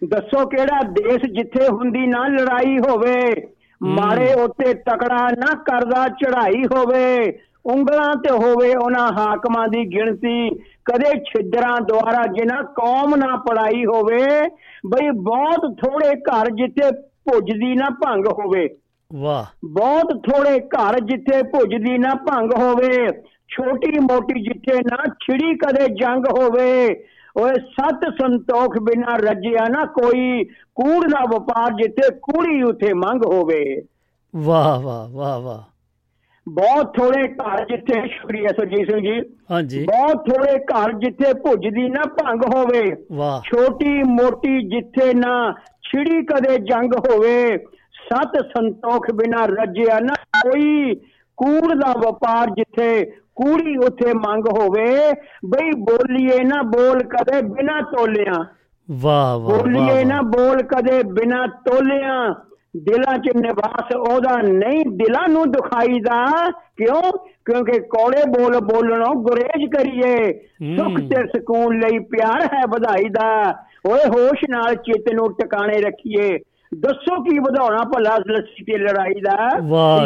ਦੱਸੋ 0.03 0.45
ਕਿਹੜਾ 0.45 0.81
ਦੇਸ਼ 0.83 1.25
ਜਿੱਥੇ 1.25 1.67
ਹੁੰਦੀ 1.67 2.07
ਨਾ 2.07 2.27
ਲੜਾਈ 2.27 2.77
ਹੋਵੇ? 2.77 3.47
ਮਾਰੇ 3.83 4.33
ਉੱਤੇ 4.33 4.73
ਤਕੜਾ 4.73 5.27
ਨਾ 5.29 5.53
ਕਰਦਾ 5.53 6.07
ਚੜਾਈ 6.07 6.63
ਹੋਵੇ। 6.63 7.39
ਉਂਗਲਾਂ 7.65 8.15
ਤੇ 8.15 8.31
ਹੋਵੇ 8.31 8.75
ਉਹਨਾਂ 8.75 9.11
ਹਾਕਮਾਂ 9.11 9.67
ਦੀ 9.67 9.85
ਗਿਣਤੀ। 9.85 10.49
ਕਦੇ 10.59 11.19
ਛਿਦਰਾਂ 11.19 11.81
ਦੁਆਰਾ 11.81 12.23
ਜਿਨ੍ਹਾਂ 12.27 12.63
ਕੌਮ 12.63 13.15
ਨਾ 13.15 13.35
ਪੜਾਈ 13.35 13.85
ਹੋਵੇ 13.85 14.41
ਬਈ 14.85 15.09
ਬਹੁਤ 15.09 15.75
ਥੋੜੇ 15.77 16.09
ਘਰ 16.09 16.49
ਜਿੱਥੇ 16.49 16.91
ਭੁੱਜਦੀ 16.97 17.75
ਨਾ 17.75 17.89
ਭੰਗ 17.89 18.25
ਹੋਵੇ। 18.27 18.69
ਵਾਹ। 19.13 19.45
ਬਹੁਤ 19.65 20.21
ਥੋੜੇ 20.29 20.59
ਘਰ 20.59 20.99
ਜਿੱਥੇ 20.99 21.43
ਭੁੱਜਦੀ 21.43 21.97
ਨਾ 21.97 22.15
ਭੰਗ 22.15 22.51
ਹੋਵੇ। 22.57 23.07
ਛੋਟੀ 23.47 23.99
ਮੋਟੀ 23.99 24.43
ਜਿੱਥੇ 24.43 24.79
ਨਾ 24.79 24.97
ਛਿੜੀ 25.05 25.57
ਕਦੇ 25.57 25.87
ਜੰਗ 25.87 26.25
ਹੋਵੇ। 26.39 27.03
ਓਏ 27.37 27.53
ਸਤ 27.53 27.99
ਸੰਤੋਖ 28.21 28.77
ਬਿਨਾ 28.77 29.15
ਰੱਜਿਆ 29.15 29.67
ਨਾ 29.69 29.85
ਕੋਈ 29.85 30.43
ਕੂੜ 30.75 31.05
ਦਾ 31.05 31.25
ਵਪਾਰ 31.35 31.71
ਜਿੱਥੇ 31.71 32.15
ਕੂੜੀ 32.21 32.63
ਉਥੇ 32.63 32.93
ਮੰਗ 32.93 33.25
ਹੋਵੇ। 33.25 33.81
ਵਾਹ 34.35 34.81
ਵਾਹ 34.81 35.09
ਵਾਹ 35.09 35.39
ਵਾਹ। 35.39 35.71
ਬਹੁਤ 36.49 36.97
ਥੋੜੇ 36.97 37.27
ਘਰ 37.27 37.65
ਜਿੱਥੇ 37.65 38.07
ਸ਼ੁਕਰੀਆ 38.07 38.47
ਸੁਰਜੀਤ 38.47 38.91
ਸਿੰਘ 38.91 38.99
ਜੀ। 38.99 39.21
ਹਾਂਜੀ। 39.51 39.83
ਬਹੁਤ 39.83 40.29
ਥੋੜੇ 40.29 40.57
ਘਰ 40.57 40.91
ਜਿੱਥੇ 40.93 41.33
ਭੁੱਜਦੀ 41.33 41.89
ਨਾ 41.89 42.01
ਭੰਗ 42.05 42.41
ਹੋਵੇ। 42.55 42.95
ਵਾਹ। 43.11 43.41
ਛੋਟੀ 43.41 44.03
ਮੋਟੀ 44.03 44.67
ਜਿੱਥੇ 44.67 45.13
ਨਾ 45.13 45.53
ਛਿੜੀ 45.83 46.25
ਕਦੇ 46.25 46.57
ਜੰਗ 46.57 46.91
ਹੋਵੇ। 46.93 47.57
ਸਤ 47.91 48.45
ਸੰਤੋਖ 48.45 49.07
ਬਿਨਾ 49.15 49.45
ਰੱਜਿਆ 49.45 49.99
ਨਾ 49.99 50.13
ਕੋਈ 50.13 50.95
ਕੂੜ 51.37 51.73
ਦਾ 51.73 51.93
ਵਪਾਰ 51.93 52.49
ਜਿੱਥੇ 52.49 53.11
ਕੂੜੀ 53.41 53.77
ਉਥੇ 53.77 54.13
ਮੰਗ 54.13 54.43
ਹੋਵੇ 54.47 55.11
ਬਈ 55.45 55.71
ਬੋਲੀਏ 55.79 56.43
ਨਾ 56.43 56.61
ਬੋਲ 56.61 57.03
ਕਦੇ 57.03 57.41
ਬਿਨਾ 57.41 57.81
ਤੋਲਿਆਂ। 57.81 58.45
ਵਾਹ 58.91 59.39
ਵਾਹ 59.39 59.57
ਬੋਲੀਏ 59.57 60.05
ਨਾ 60.05 60.21
ਬੋਲ 60.21 60.61
ਕਦੇ 60.61 61.03
ਬਿਨਾ 61.03 61.47
ਤੋਲਿਆਂ। 61.47 62.33
ਦਿਲਾਂ 62.77 63.17
'ਚ 63.17 63.29
ਨਿਵਾਸ 63.35 63.95
ਉਹਦਾ 63.95 64.37
ਨਹੀਂ 64.41 64.83
ਦਿਲਾਂ 64.91 65.27
ਨੂੰ 65.29 65.51
ਦੁਖਾਈਦਾ 65.51 66.49
ਕਿਉਂ? 66.49 67.11
ਕਿਉਂਕਿ 67.45 67.79
ਕੋਲੇ 67.79 68.29
ਬੋਲ 68.29 68.59
ਬੋਲਣੋਂ 68.59 69.15
ਗੁਰੇਜ 69.15 69.69
ਕਰੀਏ। 69.75 70.33
ਸੁਖ। 70.77 70.99
ਤੇ 70.99 71.27
ਸਕੂਨ 71.27 71.79
ਲਈ 71.79 71.99
ਪਿਆਰ 71.99 72.41
ਹੈ 72.53 72.61
ਵਧਾਈ 72.69 73.09
ਦਾ। 73.09 73.55
ਓਏ 73.87 73.99
ਹੋਸ਼ 74.09 74.45
ਨਾਲ 74.49 74.75
ਚਿੱਤ 74.75 75.13
ਨੂੰ 75.13 75.33
ਟਿਕਾਣੇ 75.33 75.81
ਰੱਖੀਏ। 75.81 76.39
ਦੱਸੋ 76.71 77.21
ਕੀ 77.23 77.39
ਵਧਾਉਣਾ 77.39 77.83
ਭਲਾ 77.83 78.17
ਲੱਸੀ 78.27 78.63
ਤੇ 78.63 78.77
ਲੜਾਈ 78.77 79.21
ਦਾ? 79.21 79.33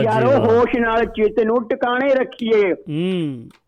ਯਾਰੋ। 0.03 0.31
ਹੋਸ਼ 0.45 0.75
ਨਾਲ 0.79 1.05
ਚਿੱਤ 1.05 1.39
ਨੂੰ 1.45 1.67
ਟਿਕਾਣੇ 1.67 2.13
ਰੱਖੀਏ। 2.15 2.71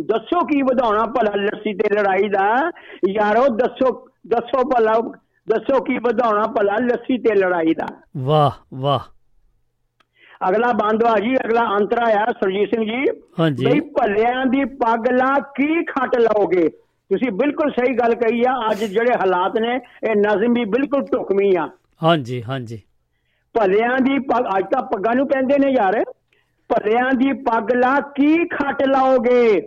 ਦੱਸੋ 0.01 0.39
ਕੀ 0.45 0.61
ਵਧਾਉਣਾ 0.61 1.05
ਭਲਾ 1.05 1.31
ਲੱਸੀ 1.35 1.73
ਤੇ 1.73 1.93
ਲੜਾਈ 1.95 2.29
ਦਾ? 2.29 2.71
ਯਾਰੋ 3.09 3.47
ਦੱਸੋ 3.47 3.91
ਦੱਸੋ 4.27 4.63
ਭਲਾ 4.69 4.93
ਦੱਸੋ 5.47 5.83
ਕੀ 5.83 5.97
ਵਧਾਉਣਾ 5.97 6.47
ਭਲਾ 6.47 6.75
ਲੱਸੀ 6.81 7.17
ਤੇ 7.17 7.35
ਲੜਾਈ 7.35 7.73
ਦਾ? 7.73 7.85
ਵਾਹ 8.17 8.51
ਵਾਹ। 8.73 8.99
ਅਗਲਾ 10.49 10.71
ਬੰਦਵਾ 10.73 11.13
ਜੀ 11.19 11.35
ਅਗਲਾ 11.35 11.61
ਅੰਤਰਾ 11.77 12.05
ਆ 12.21 12.25
ਸੁਰਜੀਤ 12.31 12.69
ਸਿੰਘ 12.75 12.83
ਜੀ। 12.85 13.05
ਬਈ 13.65 13.79
ਭਲਿਆਂ 13.79 14.45
ਦੀ 14.45 14.65
ਪੱਗ 14.65 15.07
ਲਾ 15.11 15.33
ਕੀ 15.55 15.83
ਖੱਟ 15.85 16.17
ਲਾਓਗੇ? 16.19 16.67
ਤੁਸੀਂ 17.11 17.31
ਬਿਲਕੁਲ 17.31 17.71
ਸਹੀ 17.71 17.93
ਗੱਲ 17.97 18.13
ਕਹੀ 18.15 18.43
ਆ 18.49 18.53
ਅੱਜ 18.71 18.83
ਜਿਹੜੇ 18.83 19.13
ਹਾਲਾਤ 19.13 19.57
ਨੇ 19.59 19.75
ਇਹ 19.75 20.15
ਨਜ਼ਮ 20.15 20.53
ਵੀ 20.53 20.65
ਬਿਲਕੁਲ 20.65 21.01
ਢੁਕਵੀਂ 21.13 21.57
ਆ 21.57 21.69
ਹਾਂਜੀ 22.03 22.41
ਹਾਂਜੀ। 22.43 22.81
ਭਲਿਆਂ 23.59 23.99
ਦੀ 24.01 24.19
ਪੱਗ 24.19 24.45
ਅੱਜ 24.57 24.65
ਤਾਂ 24.71 24.81
ਪੱਗਾਂ 24.81 25.15
ਨੂੰ 25.15 25.27
ਕਹਿੰਦੇ 25.27 25.57
ਨੇ 25.57 25.71
ਯਾਰ। 25.71 26.03
ਭਲਿਆਂ 26.69 27.13
ਦੀ 27.13 27.33
ਪੱਗ 27.33 27.71
ਲਾ 27.71 27.99
ਕੀ 27.99 28.47
ਖੱਟ 28.47 28.83
ਲਾਓਗੇ? 28.87 29.61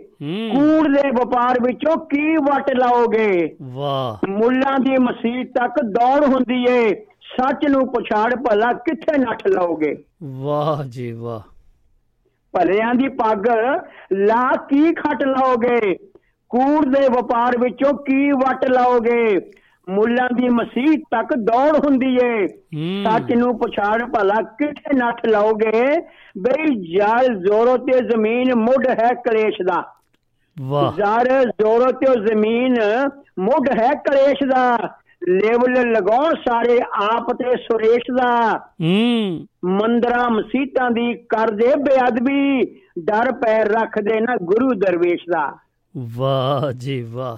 ਕੂੜ 0.55 0.87
ਦੇ 0.87 1.09
ਵਪਾਰ 1.09 1.55
ਵਿੱਚੋਂ 1.61 1.97
ਕੀ 1.97 2.35
ਵਟ 2.35 2.75
ਲਾਓਗੇ? 2.75 3.55
ਵਾਹ। 3.61 4.27
ਮੁੱਲਾਂ 4.29 4.79
ਦੀ 4.79 4.97
ਮਸਜਿਦ 4.97 5.47
ਤੱਕ 5.47 5.83
ਦੌੜ 5.83 6.25
ਹੁੰਦੀ 6.25 6.65
ਏ। 6.69 7.05
ਸੱਚ 7.21 7.67
ਨੂੰ 7.69 7.91
ਪਛਾੜ 7.91 8.35
ਭਲਾ 8.35 8.73
ਕਿੱਥੇ 8.73 9.17
ਨੱਠ 9.17 9.47
ਲਾਓਗੇ? 9.47 10.03
ਵਾਹ 10.23 10.83
ਜੀ 10.83 11.11
ਵਾਹ। 11.11 11.41
ਭਲਿਆਂ 12.51 12.95
ਦੀ 12.95 13.07
ਪੱਗ 13.07 13.47
ਲਾ 14.13 14.51
ਕੀ 14.55 14.93
ਖੱਟ 14.93 15.23
ਲਾਓਗੇ? 15.23 15.95
ਕੂੜ 16.49 16.85
ਦੇ 16.85 17.07
ਵਪਾਰ 17.07 17.57
ਵਿੱਚੋਂ 17.59 17.93
ਕੀ 17.93 18.31
ਵਟ 18.31 18.65
ਲਾਓਗੇ? 18.65 19.51
ਮੁੱਲਾਂ 19.91 20.29
ਦੀ 20.35 20.49
ਮਸਜਿਦ 20.49 21.01
ਤੱਕ 21.11 21.35
ਦੌੜ 21.35 21.85
ਹੁੰਦੀ 21.85 22.17
ਏ। 22.23 22.47
ਸੱਚ 23.03 23.33
ਨੂੰ 23.35 23.59
ਪਛਾੜ 23.59 24.03
ਭਲਾ 24.03 24.41
ਕਿੱਥੇ 24.41 24.97
ਨੱਠ 24.97 25.25
ਲਾਓਗੇ? 25.27 25.99
ਬਈ 26.37 26.95
ਜਾਲ 26.97 27.27
ਜ਼ੋਰੋ 27.27 27.77
ਤੇ 27.77 27.99
ਜ਼ਮੀਨ 27.99 28.55
ਮੁੱਢ 28.55 28.87
ਹੈ 28.87 29.13
ਕਲੇਸ਼ 29.13 29.61
ਦਾ। 29.61 29.83
ਵਾਹ। 30.59 30.93
ਜ਼ਰ 30.93 31.43
ਜ਼ੋਰੋ 31.43 31.91
ਤੇ 31.91 32.25
ਜ਼ਮੀਨ 32.27 32.75
ਮੁੱਢ 33.39 33.69
ਹੈ 33.79 33.93
ਕਲੇਸ਼ 33.93 34.43
ਦਾ। 34.43 34.77
ਲੇਬਲ 35.29 35.91
ਲਗਾਉਣ 35.91 36.35
ਸਾਰੇ 36.35 36.79
ਆਪ 37.15 37.33
ਤੇ 37.33 37.55
ਸੁਰੇਸ਼ 37.55 38.15
ਦਾ। 38.17 38.57
ਹੂੰ। 38.57 39.45
ਮੰਦਰਾਂ 39.65 40.29
ਮਸੀਤਾਂ 40.29 40.91
ਦੀ 40.91 41.13
ਕਰਦੇ 41.13 41.75
ਬੇਅਦਬੀ। 41.75 42.65
ਡਰ 42.99 43.31
ਪੈਰ 43.31 43.67
ਰੱਖਦੇ 43.67 44.19
ਨਾ 44.19 44.35
ਗੁਰੂ 44.43 44.67
ਦਰਵੇਸ਼ 44.73 45.23
ਦਾ। 45.29 45.57
ਵਾਹ 46.15 46.71
ਜੀ 46.71 47.01
ਵਾਹ। 47.01 47.37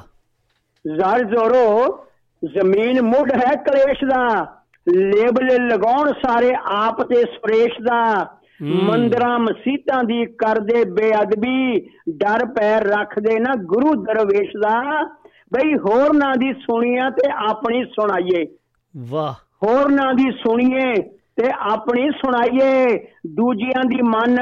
ਜ਼ਰ 0.96 1.24
ਜ਼ੋਰੋ 1.24 1.98
ਜ਼ਮੀਨ 2.46 3.02
ਮੁੱਢ 3.02 3.32
ਹੈ 3.32 3.56
ਕਲੇਸ਼ 3.56 4.04
ਦਾ 4.04 4.46
ਲੇਬਲ 4.90 5.46
ਲਗਾਉਣ 5.46 6.12
ਸਾਰੇ 6.12 6.52
ਆਪ 6.66 7.02
ਤੇ 7.02 7.16
ਸੁਰੇਸ਼ 7.16 7.82
ਦਾ। 7.82 8.28
ਮੰਦਰਾਂ 8.62 9.40
ਮਸੀਤਾਂ 9.40 10.04
ਦੀ 10.04 10.26
ਕਰਦੇ 10.26 10.86
ਬੇਅਦਬੀ 10.86 11.90
ਡਰ 12.10 12.46
ਪੈਰ 12.46 12.84
ਰੱਖਦੇ 12.84 13.40
ਨਾ 13.40 13.54
ਗੁਰੂ 13.56 14.04
ਦਰਵੇਸ਼ 14.04 14.50
ਦਾ। 14.58 15.04
ਬਈ 15.54 15.78
ਹੋਰ 15.78 16.16
ਨਾ 16.16 16.34
ਦੀ 16.38 16.54
ਸੁਣੀਆਂ 16.54 17.12
ਤੇ 17.12 17.32
ਆਪਣੀ 17.50 17.86
ਸੁਣਾਈਏ। 17.86 18.46
ਵਾਹ। 18.98 19.34
ਹੋਰਨਾਂ 19.34 20.14
ਦੀ 20.14 20.32
ਸੁਣੀਏ 20.32 20.94
ਤੇ 21.36 21.48
ਆਪਣੀ 21.60 22.10
ਸੁਣਾਈਏ। 22.10 22.98
ਦੂਜਿਆਂ 23.28 23.84
ਦੀ 23.86 24.02
ਮਨ 24.02 24.36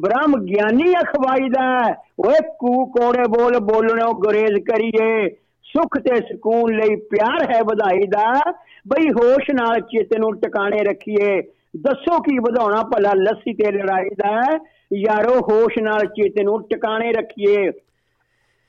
ਬ੍ਰਹਮ 0.00 0.44
ਗਿਆਨੀ 0.44 0.92
ਅਖਵਾਈਦਾ। 0.92 1.94
ਓਏ 2.26 2.56
ਕੂ 2.58 2.86
ਕੋੜੇ 2.86 3.22
ਬੋਲ 3.28 3.58
ਬੋਲਣੋਂ 3.58 4.14
ਗੁਰੇਜ਼ 4.14 4.60
ਕਰੀਏ। 4.60 5.30
ਸੁਖ 5.72 5.98
ਤੇ 5.98 6.16
ਸਕੂਨ 6.16 6.72
ਲਈ 6.72 6.96
ਪਿਆਰ 6.96 7.54
ਹੈ 7.54 7.62
ਵਧਾਈ 7.62 8.06
ਦਾ। 8.06 8.52
ਬਈ 8.88 9.10
ਹੋਸ਼ 9.10 9.50
ਨਾਲ 9.54 9.80
ਚਿੱਤ 9.80 10.18
ਨੂੰ 10.18 10.40
ਟਿਕਾਣੇ 10.40 10.78
ਰੱਖੀਏ। 10.84 11.42
ਦੱਸੋ 11.76 12.18
ਕੀ 12.18 12.38
ਵਧਾਉਣਾ 12.38 12.82
ਭਲਾ 12.82 13.12
ਲੱਸੀ 13.14 13.54
ਤੇ 13.54 13.72
ਲੜਾਈ 13.72 14.08
ਦਾ। 14.08 14.64
ਯਾਰੋ 14.94 15.40
ਹੋਸ਼ 15.40 15.82
ਨਾਲ 15.82 16.00
ਚਿੱਤ 16.00 16.34
ਨੂੰ 16.42 16.62
ਟਿਕਾਣੇ 16.62 17.12
ਰੱਖੀਏ। 17.12 17.70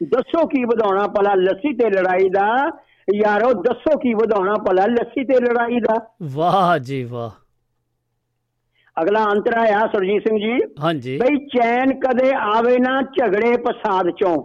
ਦੱਸੋ 0.03 0.45
ਕੀ 0.45 0.63
ਵਧਾਉਣਾ 0.63 1.07
ਭਲਾ 1.07 1.33
ਲੱਸੀ 1.35 1.73
ਤੇ 1.73 1.89
ਲੜਾਈ 1.89 2.29
ਦਾ। 2.29 2.79
ਯਾਰੋ 3.15 3.53
ਦੱਸੋ 3.53 3.97
ਕੀ 3.97 4.13
ਵਧਾਉਣਾ 4.13 4.53
ਭਲਾ 4.53 4.85
ਲੱਸੀ 4.85 5.23
ਤੇ 5.23 5.33
ਲੜਾਈ 5.33 5.79
ਦਾ। 5.79 6.15
ਵਾਹ 6.23 6.79
ਜੀ 6.79 7.03
ਵਾਹ। 7.03 7.29
ਅਗਲਾ 9.01 9.23
ਅੰਤਰਾ 9.23 9.61
ਆ 9.61 9.87
ਸੁਰਜੀਤ 9.87 10.23
ਸਿੰਘ 10.27 10.39
ਜੀ। 10.39 10.59
ਹਾਂਜੀ। 10.83 11.17
ਬਈ 11.17 11.45
ਚੈਨ 11.45 11.99
ਕਦੇ 11.99 12.31
ਆਵੇ 12.33 12.77
ਨਾ 12.79 13.01
ਝਗੜੇ 13.01 13.57
ਫਸਾਦ 13.57 14.09
ਚੋਂ। 14.09 14.43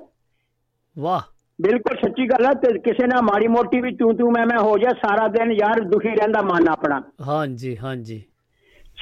ਵਾਹ। 0.98 1.35
ਬਿਲਕੁਲ 1.60 1.96
ਸੱਚੀ 1.96 2.26
ਗੱਲ 2.26 2.46
ਹੈ 2.46 2.52
ਤੇ 2.52 2.78
ਕਿਸੇ 2.78 3.06
ਨਾਲ 3.06 3.22
ਮਾੜੀ 3.22 3.48
ਮੋਟੀ 3.48 3.80
ਵੀ 3.80 3.96
ਤੂੰ 3.96 4.16
ਤੂੰ 4.16 4.32
ਮੈਂ 4.32 4.46
ਮੈਂ 4.46 4.58
ਹੋ 4.58 4.78
ਜਾ 4.78 4.88
ਸਾਰਾ 4.88 5.28
ਦਿਨ 5.28 5.52
ਯਾਰ 5.52 5.80
ਦੁਖੀ 5.80 6.08
ਰਹਿੰਦਾ 6.08 6.42
ਮਨ 6.42 6.68
ਆਪਣਾ। 6.68 7.02
ਹਾਂਜੀ 7.28 7.76
ਹਾਂਜੀ। 7.78 8.24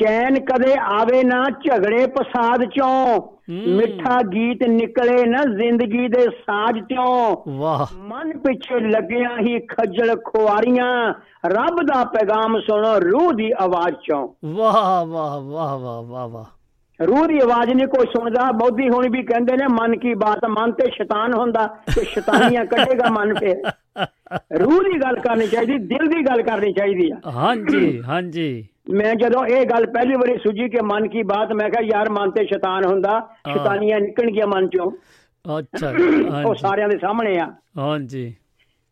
ਚੈਨ 0.03 0.35
ਕਦੇ 0.35 0.75
ਆਵੇ 0.81 1.23
ਨਾ 1.25 1.45
ਝਗੜੇ 1.51 2.07
ਫਸਾਦ 2.07 2.65
ਚੋਂ। 2.65 3.21
ਮਿੱਠਾ 3.51 4.23
ਗੀਤ 4.23 4.69
ਨਿਕਲੇ 4.69 5.25
ਨਾ 5.27 5.45
ਜ਼ਿੰਦਗੀ 5.45 6.09
ਦੇ 6.09 6.23
ਸਾਜ਼ 6.23 6.79
ਚੋਂ। 6.79 7.37
ਵਾਹ। 7.49 7.95
ਮਨ 7.97 8.39
ਪਿੱਛੇ 8.39 8.81
ਲੱਗਿਆ 8.81 9.37
ਹੀ 9.41 9.59
ਖੱਜਲ 9.61 10.17
ਖੁਆਰੀਆਂ 10.17 11.15
ਰੱਬ 11.47 11.83
ਦਾ 11.83 12.05
ਪੈਗਾਮ 12.05 12.61
ਸੁਣੋ 12.61 12.99
ਰੂਹ 12.99 13.33
ਦੀ 13.33 13.51
ਆਵਾਜ਼ 13.61 13.95
ਚੋਂ। 13.95 14.29
ਵਾਹ 14.45 15.07
ਵਾਹ 15.07 15.41
ਵਾਹ 15.41 15.79
ਵਾਹ 15.79 16.03
ਵਾਹ 16.03 16.29
ਵਾਹ। 16.29 16.45
ਰੂਹ 17.01 17.27
ਦੀ 17.27 17.39
ਆਵਾਜ਼ 17.39 17.71
ਨਹੀਂ 17.71 17.87
ਕੋਈ 17.87 18.07
ਸੁਣਦਾ 18.07 18.51
ਬੌਧੀ 18.53 18.89
ਹੁਣ 18.89 19.09
ਵੀ 19.11 19.23
ਕਹਿੰਦੇ 19.23 19.57
ਨੇ 19.57 19.67
ਮਨ 19.67 19.97
ਕੀ 19.99 20.15
ਬਾਤ 20.15 20.45
ਮਨ 20.51 20.73
ਤੇ 20.73 20.91
ਸ਼ੈਤਾਨ 20.91 21.35
ਹੁੰਦਾ 21.35 21.67
ਤੇ 21.97 22.05
ਸ਼ੈਤਾਨੀਆਂ 22.05 22.65
ਕੱਢੇਗਾ 22.75 23.09
ਮਨ 23.11 23.35
ਫੇਰ। 23.35 23.63
ਰੂਹ 24.61 24.83
ਦੀ 24.83 24.99
ਗੱਲ 25.01 25.17
ਕਰਨੀ 25.21 25.47
ਚਾਹੀਦੀ 25.47 25.79
ਦਿਲ 25.79 26.07
ਦੀ 26.09 26.23
ਗੱਲ 26.23 26.43
ਕਰਨੀ 26.43 26.73
ਚਾਹੀਦੀ 26.73 27.11
ਆ। 27.11 27.31
ਹਾਂਜੀ 27.31 28.03
ਹਾਂਜੀ। 28.03 28.69
ਮੈਂ 28.91 29.15
ਜਦੋਂ 29.15 29.47
ਇਹ 29.47 29.67
ਗੱਲ 29.67 29.87
ਪਹਿਲੀ 29.87 30.15
ਵਾਰੀ 30.15 30.37
ਸੁਝੀ 30.39 30.69
ਕਿ 30.69 30.79
ਮਨ 30.85 31.09
ਕੀ 31.09 31.23
ਬਾਤ 31.23 31.53
ਮੈਂ 31.53 31.71
ਕਿਹਾ 31.71 31.83
ਯਾਰ 31.83 32.09
ਮਨ 32.11 32.31
ਤੇ 32.31 32.45
ਸ਼ੈਤਾਨ 32.47 32.85
ਹੁੰਦਾ 32.85 33.19
ਸ਼ੈਤਾਨੀਆਂ 33.53 34.01
ਨਿਕਲਣਗੀਆਂ 34.01 34.47
ਮਨ 34.47 34.69
ਚੋਂ। 34.69 34.91
ਅੱਛਾ 35.59 35.93
ਉਹ 36.49 36.55
ਸਾਰਿਆਂ 36.55 36.89
ਦੇ 36.89 36.99
ਸਾਹਮਣੇ 36.99 37.39
ਆ। 37.39 37.53
ਹਾਂਜੀ। 37.79 38.35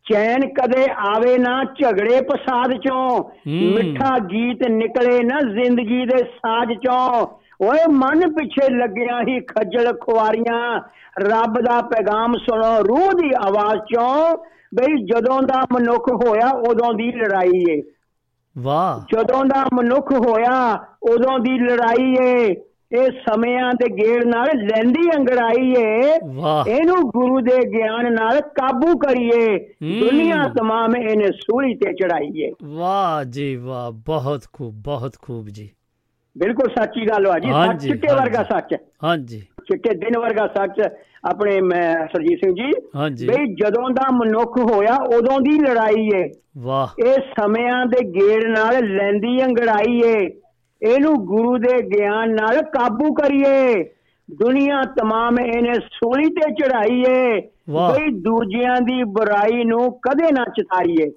ਚੈਨ 0.05 0.41
ਕਦੇ 0.53 0.85
ਆਵੇ 0.97 1.37
ਨਾ 1.37 1.63
ਝਗੜੇ 1.63 2.21
ਪਸਾਦ 2.21 2.73
ਚੋਂ। 2.73 3.23
ਮਿੱਠਾ 3.47 4.19
ਗੀਤ 4.19 4.67
ਨਿਕਲੇ 4.69 5.23
ਨਾ 5.23 5.39
ਜ਼ਿੰਦਗੀ 5.41 6.05
ਦੇ 6.05 6.17
ਸਾਜ਼ 6.17 6.73
ਚੋਂ। 6.73 7.25
ਓਏ 7.61 7.79
ਮਨ 7.91 8.33
ਪਿੱਛੇ 8.33 8.75
ਲੱਗਿਆ 8.75 9.21
ਹੀ 9.21 9.39
ਖੱਜਲ 9.39 9.97
ਖੁਆਰੀਆਂ। 9.97 10.81
ਰੱਬ 11.19 11.61
ਦਾ 11.61 11.81
ਪੈਗਾਮ 11.81 12.33
ਸੁਣੋ 12.33 12.83
ਰੂਹ 12.89 13.11
ਦੀ 13.11 13.29
ਆਵਾਜ਼ 13.47 13.79
ਚੋਂ। 13.79 14.37
ਬਈ 14.75 15.05
ਜਦੋਂ 15.05 15.41
ਦਾ 15.41 15.61
ਮਨੁੱਖ 15.73 16.11
ਹੋਇਆ 16.25 16.49
ਉਦੋਂ 16.49 16.93
ਦੀ 16.93 17.11
ਲੜਾਈ 17.11 17.65
ਏ। 17.71 17.81
ਵਾਹ। 18.57 18.99
ਜਦੋਂ 18.99 19.45
ਦਾ 19.45 19.65
ਮਨੁੱਖ 19.73 20.11
ਹੋਇਆ 20.11 20.85
ਉਦੋਂ 21.03 21.39
ਦੀ 21.39 21.59
ਲੜਾਈ 21.59 22.15
ਏ। 22.25 22.55
ਇਹ 22.93 23.07
ਸਮਿਆਂ 23.07 23.71
ਦੇ 23.73 23.89
ਗੇੜ 23.89 24.25
ਨਾਲ 24.25 24.47
ਲੈਂਦੀ 24.55 25.09
ਅੰਗੜਾਈ 25.17 25.73
ਏ। 25.77 26.15
ਇਹਨੂੰ 26.67 26.95
ਗੁਰੂ 26.95 27.39
ਦੇ 27.39 27.57
ਗਿਆਨ 27.77 28.13
ਨਾਲ 28.13 28.41
ਕਾਬੂ 28.41 28.97
ਕਰੀਏ। 28.97 29.57
ਦੁਨੀਆ 29.99 30.43
ਤਮਾਮ 30.59 30.95
ਇਹਨੇ 30.95 31.27
ਸੂਲੀ 31.27 31.75
ਤੇ 31.75 31.93
ਚੜਾਈਏ 31.93 32.51
ਵਾਹ 32.63 33.23
ਜੀ 33.23 33.55
ਵਾਹ 33.55 33.91
ਬਹੁਤ 33.91 34.41
ਖੂਬ 34.53 34.73
ਬਹੁਤ 34.73 35.13
ਖੂਬ 35.21 35.47
ਜੀ। 35.47 35.69
ਬਿਲਕੁਲ 36.37 36.69
ਸੱਚੀ 36.69 37.05
ਗੱਲ 37.05 37.27
ਆ 37.27 37.39
ਜੀ 37.39 37.51
ਸੱਚ 37.51 37.81
ਚਿੱਟੇ। 37.81 38.13
ਵਰਗਾ 38.15 38.43
ਸੱਚ। 38.43 38.75
ਹਾਂਜੀ। 39.03 39.39
ਚਿੱਟੇ 39.39 39.89
ਦਿਨ 39.93 40.19
ਵਰਗਾ 40.19 40.47
ਸੱਚ 40.47 40.89
ਆਪਣੇ 41.29 41.61
ਮੈਂ 41.61 42.07
ਸਰਜੀਤ 42.07 42.39
ਸਿੰਘ 42.39 42.53
ਜੀ। 42.53 42.71
ਬਈ 43.27 43.53
ਜਦੋਂ 43.53 43.89
ਦਾ 43.89 44.09
ਮਨੁੱਖ 44.11 44.57
ਹੋਇਆ 44.57 44.95
ਉਦੋਂ 45.17 45.39
ਦੀ 45.39 45.59
ਲੜਾਈ 45.59 46.09
ਏ। 46.15 46.29
ਵਾਹ। 46.57 47.07
ਇਹ 47.07 47.13
ਸਮਿਆਂ 47.13 47.85
ਦੇ 47.85 48.01
ਗੇੜ 48.01 48.43
ਨਾਲ 48.45 48.85
ਲੈਂਦੀ 48.95 49.43
ਅੰਗੜਾਈ 49.43 50.01
ਏ। 50.05 50.29
ਇਹਨੂੰ 50.83 51.25
ਗੁਰੂ 51.25 51.57
ਦੇ 51.57 51.81
ਗਿਆਨ 51.81 52.29
ਨਾਲ 52.29 52.61
ਕਾਬੂ 52.61 53.13
ਕਰੀਏ। 53.13 53.83
ਦੁਨੀਆ 54.31 54.81
ਤਮਾਮ 54.81 55.39
ਇਹਨੇ 55.39 55.73
ਸੂਲੀ 55.73 56.29
ਤੇ 56.29 56.53
ਚੜਾਈ 56.53 57.03
ਏ। 57.09 57.41
ਵਾਹ। 57.69 57.91
ਬਈ 57.91 58.07
ਦੂਜਿਆਂ 58.07 58.81
ਦੀ 58.81 59.03
ਬੁਰਾਈ 59.03 59.63
ਨੂੰ 59.63 59.91
ਕਦੇ 59.91 60.31
ਨਾ 60.31 60.43
ਚਿਤਾਰੀਏ। 60.43 61.11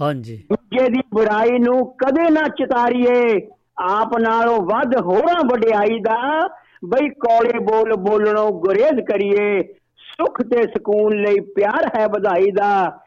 ਹਾਂਜੀ। 0.00 0.36
ਦੂਜੇ 0.36 0.88
ਦੀ 0.88 1.00
ਬੁਰਾਈ 1.14 1.58
ਨੂੰ 1.58 1.86
ਕਦੇ 1.86 2.30
ਨਾ 2.30 2.48
ਚਿਤਾਰੀਏ। 2.48 3.40
ਆਪ 3.82 4.18
ਨਾਲੋਂ 4.18 4.60
ਵੱਧ 4.60 4.96
ਹੋਰਾਂ 5.00 5.44
ਵਡਿਆਈ 5.44 5.98
ਦਾ। 5.98 6.48
ਬਈ 6.84 7.08
ਕੌਲੇ 7.08 7.58
ਬੋਲ 7.58 7.94
ਬੋਲਣੋਂ 7.96 8.50
ਗੁਰੇਜ਼ 8.50 9.00
ਕਰੀਏ, 9.00 9.62
ਸੁਖ 9.96 10.42
ਤੇ 10.42 10.62
ਸਕੂਨ 10.62 11.16
ਲਈ 11.16 11.40
ਪਿਆਰ 11.40 11.90
ਹੈ 11.98 12.06
ਵਧਾਈ 12.06 12.50
ਦਾ। 12.50 12.98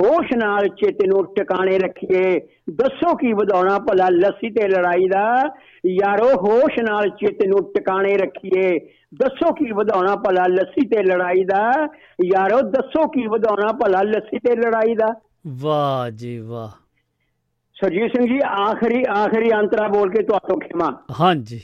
ਹੋਸ਼ 0.00 0.36
ਨਾਲ 0.36 0.68
ਚਿੱਤ 0.68 0.98
ਨੂੰ 1.06 1.34
ਟਿਕਾਣੇ 1.34 1.78
ਰੱਖੀਏ, 1.78 2.40
ਦੱਸੋ 2.70 3.14
ਕੀ 3.14 3.32
ਵਧਾਉਣਾ 3.32 3.78
ਭਲਾ 3.78 4.08
ਲੱਸੀ 4.08 4.50
ਤੇ 4.50 4.68
ਲੜਾਈ 4.68 5.06
ਦਾ? 5.06 5.42
ਯਾਰੋ, 5.86 6.28
ਹੋਸ਼ 6.28 6.78
ਨਾਲ 6.90 7.08
ਚਿੱਤ 7.08 7.46
ਨੂੰ 7.46 7.72
ਟਿਕਾਣੇ 7.72 8.16
ਰੱਖੀਏ, 8.16 8.78
ਦੱਸੋ 9.14 9.52
ਕੀ 9.52 9.72
ਵਧਾਉਣਾ 9.72 10.16
ਭਲਾ 10.16 10.46
ਲੱਸੀ 10.46 10.86
ਤੇ 10.86 11.02
ਲੜਾਈ 11.02 11.44
ਦਾ? 11.44 11.88
ਯਾਰੋ, 12.24 12.60
ਦੱਸੋ 12.60 13.06
ਕੀ 13.08 13.26
ਵਧਾਉਣਾ 13.26 13.72
ਭਲਾ 13.72 14.02
ਲੱਸੀ 14.02 14.38
ਤੇ 14.38 14.56
ਲੜਾਈ 14.56 14.94
ਦਾ? 14.94 15.14
ਵਾਹ 15.46 16.10
ਜੀ 16.10 16.38
ਵਾਹ। 16.38 16.81
ਸਰਜੀਤ 17.82 18.12
ਸਿੰਘ 18.16 18.26
ਜੀ 18.26 18.40
ਆਖਰੀ 18.46 19.04
ਆਖਰੀ 19.10 19.50
ਅੰਤਰਾ 19.52 19.88
ਬੋਲ 19.88 20.10
ਕੇ 20.10 20.22
ਤੁਹਾਤੋਂ 20.22 20.58
ਖਿਮਾ। 20.58 21.02
ਹਾਂਜੀ। 21.20 21.60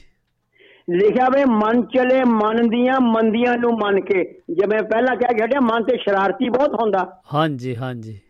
ਲਿਖਿਆ 0.90 1.26
ਵੇ 1.28 1.44
ਮਨ 1.44 1.82
ਚਲੇ 1.82 2.24
ਮਨ 2.24 2.68
ਦੀਆਂ 2.68 3.00
ਮੰਦੀਆਂ 3.00 3.56
ਨੂੰ 3.58 3.72
ਮੰਨ 3.72 4.00
ਕੇ। 4.00 4.42
ਜਿਵੇਂ 4.50 4.82
ਪਹਿਲਾਂ 4.82 5.16
ਕਹਿ 5.16 5.34
ਗਿਆ 5.34 5.60
ਮਨ 5.60 5.84
ਤੇ 5.84 5.96
ਸ਼ਰਾਰਤੀ 5.96 6.48
ਬਹੁਤ 6.48 6.74
ਹੁੰਦਾ। 6.74 7.20
ਹਾਂਜੀ 7.34 7.76
ਹਾਂਜੀ। 7.76 8.20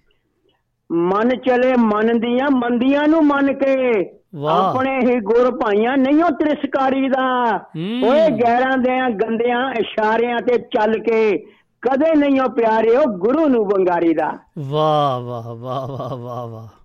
ਮਨ 0.93 1.29
ਚਲੇ 1.29 1.73
ਮਨ 1.79 2.21
ਦੀਆਂ 2.21 2.51
ਮੰਦੀਆਂ 2.51 3.09
ਨੂੰ 3.09 3.27
ਮੰਨ 3.27 3.53
ਕੇ। 3.53 4.01
ਆਪਣੇ 4.49 4.99
ਹੀ 4.99 5.21
ਗੁਰ 5.21 5.51
ਭਾਈਆਂ 5.51 5.97
ਨਹੀਂ 5.97 6.25
ਉਹ 6.25 6.31
ਤ੍ਰਿਸਕਾਰੀ 6.31 7.09
ਦਾ। 7.09 7.57
ਓਏ 8.05 8.31
ਗੈਰਾਂ 8.31 8.79
ਦੇ 8.79 9.15
ਗੰਦਿਆਂ 9.15 9.73
ਇਸ਼ਾਰਿਆਂ 9.73 10.39
ਤੇ 10.39 10.59
ਚੱਲ 10.59 10.99
ਕੇ। 10.99 11.39
ਕਦੇ 11.81 12.15
ਨਹੀਂ 12.17 12.41
ਉਹ 12.41 12.49
ਪਿਆਰੇ 12.49 12.97
ਉਹ 12.97 13.07
ਗੁਰੂ 13.07 13.49
ਨੂੰ 13.49 13.69
ਬੰਗਾਰੀ 13.69 14.15
ਦਾ। 14.15 14.39
ਵਾਹ 14.59 15.21
ਵਾਹ 15.21 15.55
ਵਾਹ 15.55 15.89
ਵਾਹ 15.89 16.17
ਵਾਹ 16.17 16.47
ਵਾਹ। 16.47 16.78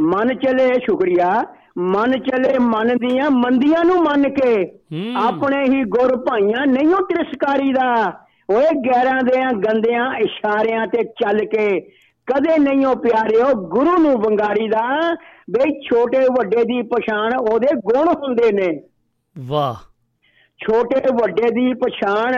ਮਨ 0.00 0.34
ਚਲੇ 0.34 0.74
ਸ਼ੁਕਰੀਆ 0.74 1.42
ਮਨ 1.78 2.12
ਚਲੇ 2.12 2.58
ਮਨ 2.58 2.96
ਦੀਆਂ 2.96 3.30
ਮੰਦੀਆਂ 3.30 3.84
ਨੂੰ 3.84 4.02
ਮੰਨ 4.02 4.22
ਕੇ। 4.22 4.78
ਆਪਣੇ 5.16 5.62
ਹੀ 5.64 5.82
ਗੁਰ 5.84 6.16
ਭਾਈਆਂ 6.16 6.66
ਨਹੀਂ 6.66 6.88
ਉਹ 6.88 7.06
ਤਿਰਸਕਾਰੀ 7.06 7.72
ਦਾ। 7.72 8.12
ਓਏ 8.50 8.66
ਗੈਰਾਂ 8.86 9.22
ਦੇ 9.22 9.60
ਗੰਦਿਆਂ 9.60 10.14
ਇਸ਼ਾਰਿਆਂ 10.14 10.86
ਤੇ 10.86 11.02
ਚੱਲ 11.02 11.38
ਕੇ 11.38 11.80
ਕਦੇ 12.26 12.58
ਨਹੀਂ 12.58 12.86
ਉਹ 12.86 12.96
ਪਿਆਰਿਓ 12.96 13.52
ਗੁਰੂ 13.54 13.98
ਨੂੰ 13.98 14.12
ਵੰਗਾਰੀ 14.20 14.68
ਦਾ। 14.68 15.14
ਬਈ 15.50 15.80
ਛੋਟੇ 15.80 16.18
ਵੱਡੇ 16.18 16.64
ਦੀ 16.64 16.82
ਪਛਾਣ 16.82 17.30
ਉਹਦੇ 17.36 17.66
ਗੁਣ 17.74 18.08
ਹੁੰਦੇ 18.08 18.52
ਨੇ। 18.52 18.80
ਵਾਹ। 19.38 19.74
ਛੋਟੇ 20.58 21.00
ਵੱਡੇ 21.22 21.50
ਦੀ 21.50 21.74
ਪਛਾਣ 21.74 22.34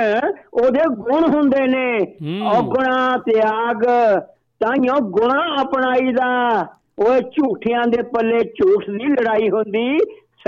ਉਹਦੇ 0.55 0.81
ਗੁਣ 0.89 1.35
ਹੁੰਦੇ 1.35 1.67
ਨੇ। 1.67 2.17
ਔਗਣਾ 2.43 3.17
ਤਿਆਗ 3.17 3.83
ਤਾਈਓ 4.61 4.95
ਗੁਣਾ 5.01 5.63
ਅਪਣਾਈਦਾ। 5.63 6.63
ਓਏ 7.01 7.21
ਝੂਠਿਆਂ 7.21 7.83
ਦੇ 7.89 8.03
ਪੱਲੇ 8.03 8.39
ਝੂਠ 8.39 8.91
ਦੀ 8.91 9.07
ਲੜਾਈ 9.07 9.51
ਹੁੰਦੀ 9.51 9.99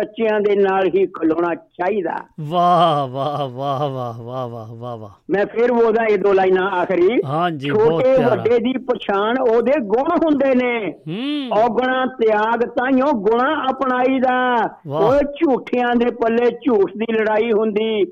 ਸੱਚਿਆਂ 0.01 0.41
ਦੇ 0.41 0.57
ਨਾਲ 0.57 0.87
ਹੀ 0.87 1.07
ਖਲੋਣਾ 1.07 1.55
ਚਾਹੀਦਾ। 1.55 2.15
ਵਾਹ 2.41 3.09
ਵਾਹ 3.09 3.49
ਵਾਹ 3.49 3.91
ਵਾਹ 3.91 4.21
ਵਾਹ 4.21 4.49
ਵਾਹ 4.49 4.75
ਵਾਹ 4.75 4.97
ਵਾਹ। 4.97 5.11
ਮੈਂ 5.31 5.47
ਫਿਰ 5.47 5.71
ਉਹਦਾ 5.71 6.05
ਇਹ 6.05 6.19
ਦੋ 6.19 6.33
ਲਾਈਨਾਂ 6.33 6.71
ਆਖਰੀ। 6.71 7.09
ਹਾਂਜੀ, 7.25 7.71
ਬਹੁਤ 7.71 8.05
ਛੋਟੇ। 8.05 8.25
ਵੱਡੇ 8.25 8.59
ਦੀ 8.59 8.73
ਪਛਾਣ 8.73 9.35
ਉਹਦੇ 9.39 9.73
ਗੁਣ 9.81 10.17
ਹੁੰਦੇ 10.25 10.55
ਨੇ। 10.55 10.95
ਹੂੰ। 11.09 11.59
ਔਗਣਾ 11.59 12.07
ਤਿਆਗ 12.07 12.61
ਤਾਈਓ 12.61 13.13
ਗੁਣਾ 13.13 13.67
ਅਪਣਾਈਦਾ। 13.71 14.65
ਓਏ 14.89 15.19
ਝੂਠਿਆਂ 15.19 15.97
ਦੇ 15.97 16.11
ਪੱਲੇ 16.11 16.51
ਝੂਠ 16.51 16.91
ਦੀ 16.97 17.13
ਲੜਾਈ 17.13 17.53
ਹੁੰਦੀ 17.53 18.05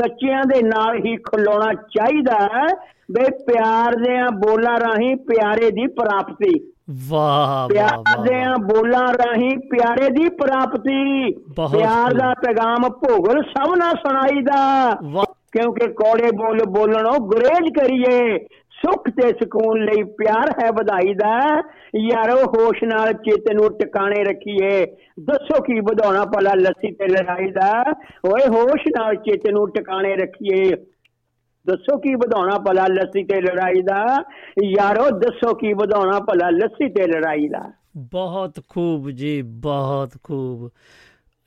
ਸੱਚਿਆਂ 0.00 0.42
ਦੇ 0.46 0.62
ਨਾਲ 0.62 0.96
ਹੀ 0.96 1.16
ਖਲੋਣਾ 1.16 1.74
ਚਾਹੀਦਾ। 1.74 2.66
ਬੇ 3.10 3.30
ਪਿਆਰ 3.30 3.94
ਦੇ 3.94 4.22
ਬੋਲਾਂ 4.22 4.80
ਰਾਹੀਂ 4.80 5.16
ਪਿਆਰੇ 5.16 5.70
ਦੀ 5.70 5.86
ਪ੍ਰਾਪਤੀ। 5.86 6.72
ਵਾਹ 6.90 7.46
ਵਾਹ 7.46 7.68
ਪਿਆਰ 7.68 8.20
ਦੇ 8.20 8.38
ਬੋਲਾਂ 8.64 9.06
ਰਾਹੀਂ 9.12 9.50
ਪਿਆਰੇ 9.70 10.08
ਦੀ 10.08 10.28
ਪ੍ਰਾਪਤੀ 10.28 11.32
ਪਿਆਰ 11.52 12.14
ਦਾ 12.14 12.32
ਪੈਗਾਮ 12.34 12.88
ਭੋਗਲ 12.88 13.42
ਸਭ 13.42 13.74
ਨਾਲ 13.76 13.94
ਸੁਣਾਈਦਾ 13.96 14.90
ਕਿਉਂਕਿ 15.52 15.86
ਕੋੜੇ 15.92 16.30
ਬੋਲ 16.36 16.58
ਬੋਲਣੋਂ 16.68 17.18
ਗੁਰੇਜ 17.18 17.68
ਕਰੀਏ 17.78 18.38
ਸੁੱਖ 18.80 19.08
ਤੇ 19.10 19.28
ਸਕੂਨ 19.28 19.84
ਲਈ 19.84 20.02
ਪਿਆਰ 20.18 20.50
ਹੈ 20.50 20.70
ਵਧਾਈ 20.72 21.14
ਦਾ। 21.14 21.38
ਯਾਰੋ 21.96 22.36
ਹੋਸ਼ 22.36 22.84
ਨਾਲ 22.84 23.12
ਚਿੱਤ 23.12 23.52
ਨੂੰ 23.52 23.70
ਟਿਕਾਣੇ 23.78 24.22
ਰੱਖੀਏ 24.24 24.86
ਦੱਸੋ 25.20 25.62
ਕੀ 25.62 25.80
ਵਧਾਉਣਾ 25.80 26.24
ਭਲਾ 26.24 26.50
ਲੱਸੀ 26.54 26.92
ਤੇ 26.92 27.06
ਲੜਾਈ 27.06 27.50
ਦਾ। 27.50 27.82
ਓਏ 28.26 28.46
ਹੋਸ਼ 28.48 28.88
ਨਾਲ 28.98 29.16
ਚਿੱਤ 29.16 29.50
ਨੂੰ 29.50 29.68
ਟਿਕਾਣੇ 29.70 30.16
ਰੱਖੀਏ। 30.16 30.76
ਦੱਸੋ 31.70 31.98
ਕੀ 31.98 32.14
ਵਧਾਉਣਾ 32.14 32.58
ਭਲਾ 32.58 32.86
ਲੱਸੀ 32.86 33.24
ਤੇ 33.24 33.40
ਲੜਾਈ 33.40 33.82
ਦਾ? 33.82 34.24
ਯਾਰੋ 34.64 35.10
ਦੱਸੋ 35.10 35.54
ਕੀ 35.54 35.72
ਵਧਾਉਣਾ 35.72 36.20
ਭਲਾ 36.20 36.50
ਲੱਸੀ 36.50 36.88
ਤੇ 36.88 37.06
ਲੜਾਈ 37.06 37.48
ਦਾ? 37.48 37.72
ਬਹੁਤ 37.96 38.60
ਖੂਬ 38.68 39.10
ਜੀ 39.10 39.42
ਬਹੁਤ 39.42 40.10
ਖੂਬ। 40.24 40.70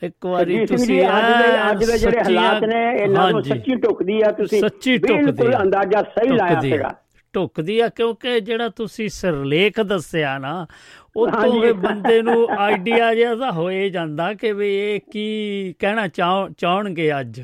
ਇੱਕ 0.04 0.26
ਵਾਰੀ 0.26 0.66
ਤੁਸੀਂ 0.66 1.02
ਅੱਜ 1.02 1.44
ਦੇ 1.44 1.50
ਐਨ 1.50 1.72
ਅੱਜ 1.72 1.86
ਦੇ 1.86 1.98
ਜਿਹੜੇ 1.98 2.18
ਹਾਲਾਤ 2.18 2.64
ਨੇ 2.64 3.04
ਇਹਨਾਂ 3.04 3.32
ਨੂੰ 3.32 3.44
ਸੱਚੀ 3.44 3.76
ਟੁਕਦੀ 3.76 4.22
ਆ 4.22 4.32
ਤੁਸੀਂ। 4.32 4.62
ਸੱਚੀ 4.62 4.98
ਟੁਕਦੀ 4.98 5.32
ਬਿਲਕੁਲ। 5.32 5.62
ਅੰਦਾਜ਼ਾ 5.62 6.02
ਸਹੀ 6.02 6.30
ਲਾਇਆ। 6.30 6.60
ਸੀਗਾ। 6.60 6.96
ਟੁਕਦੀ 7.34 7.80
ਆ 7.80 7.90
ਕਿਉਂਕਿ 7.90 8.40
ਜਿਹੜਾ 8.40 8.70
ਤੁਸੀਂ 8.70 9.10
ਸਿਰਲੇਖ 9.10 9.82
ਦੱਸਿਆ 9.82 10.38
ਨਾ 10.38 10.68
ਉਹ 11.16 11.28
ਤੋਂ। 11.28 11.62
ਵੀ 11.62 11.72
ਬੰਦੇ 11.72 12.22
ਨੂੰ 12.22 12.48
ਆਈਡੀਆ 12.58 13.16
ਜਿਹਾ 13.16 13.36
ਤਾਂ 13.36 13.52
ਹੋਏ 13.52 13.90
ਜਾਂਦਾ 13.90 14.34
ਕਿ 14.34 14.54
ਵੀ 14.54 14.76
ਇਹ 14.76 15.00
ਕੀ 15.12 15.76
ਕਹਿਣਾ 15.80 16.08
ਚਾਹ 16.08 16.50
ਚਾਹਣਗੇ 16.58 17.20
ਅੱਜ। 17.20 17.42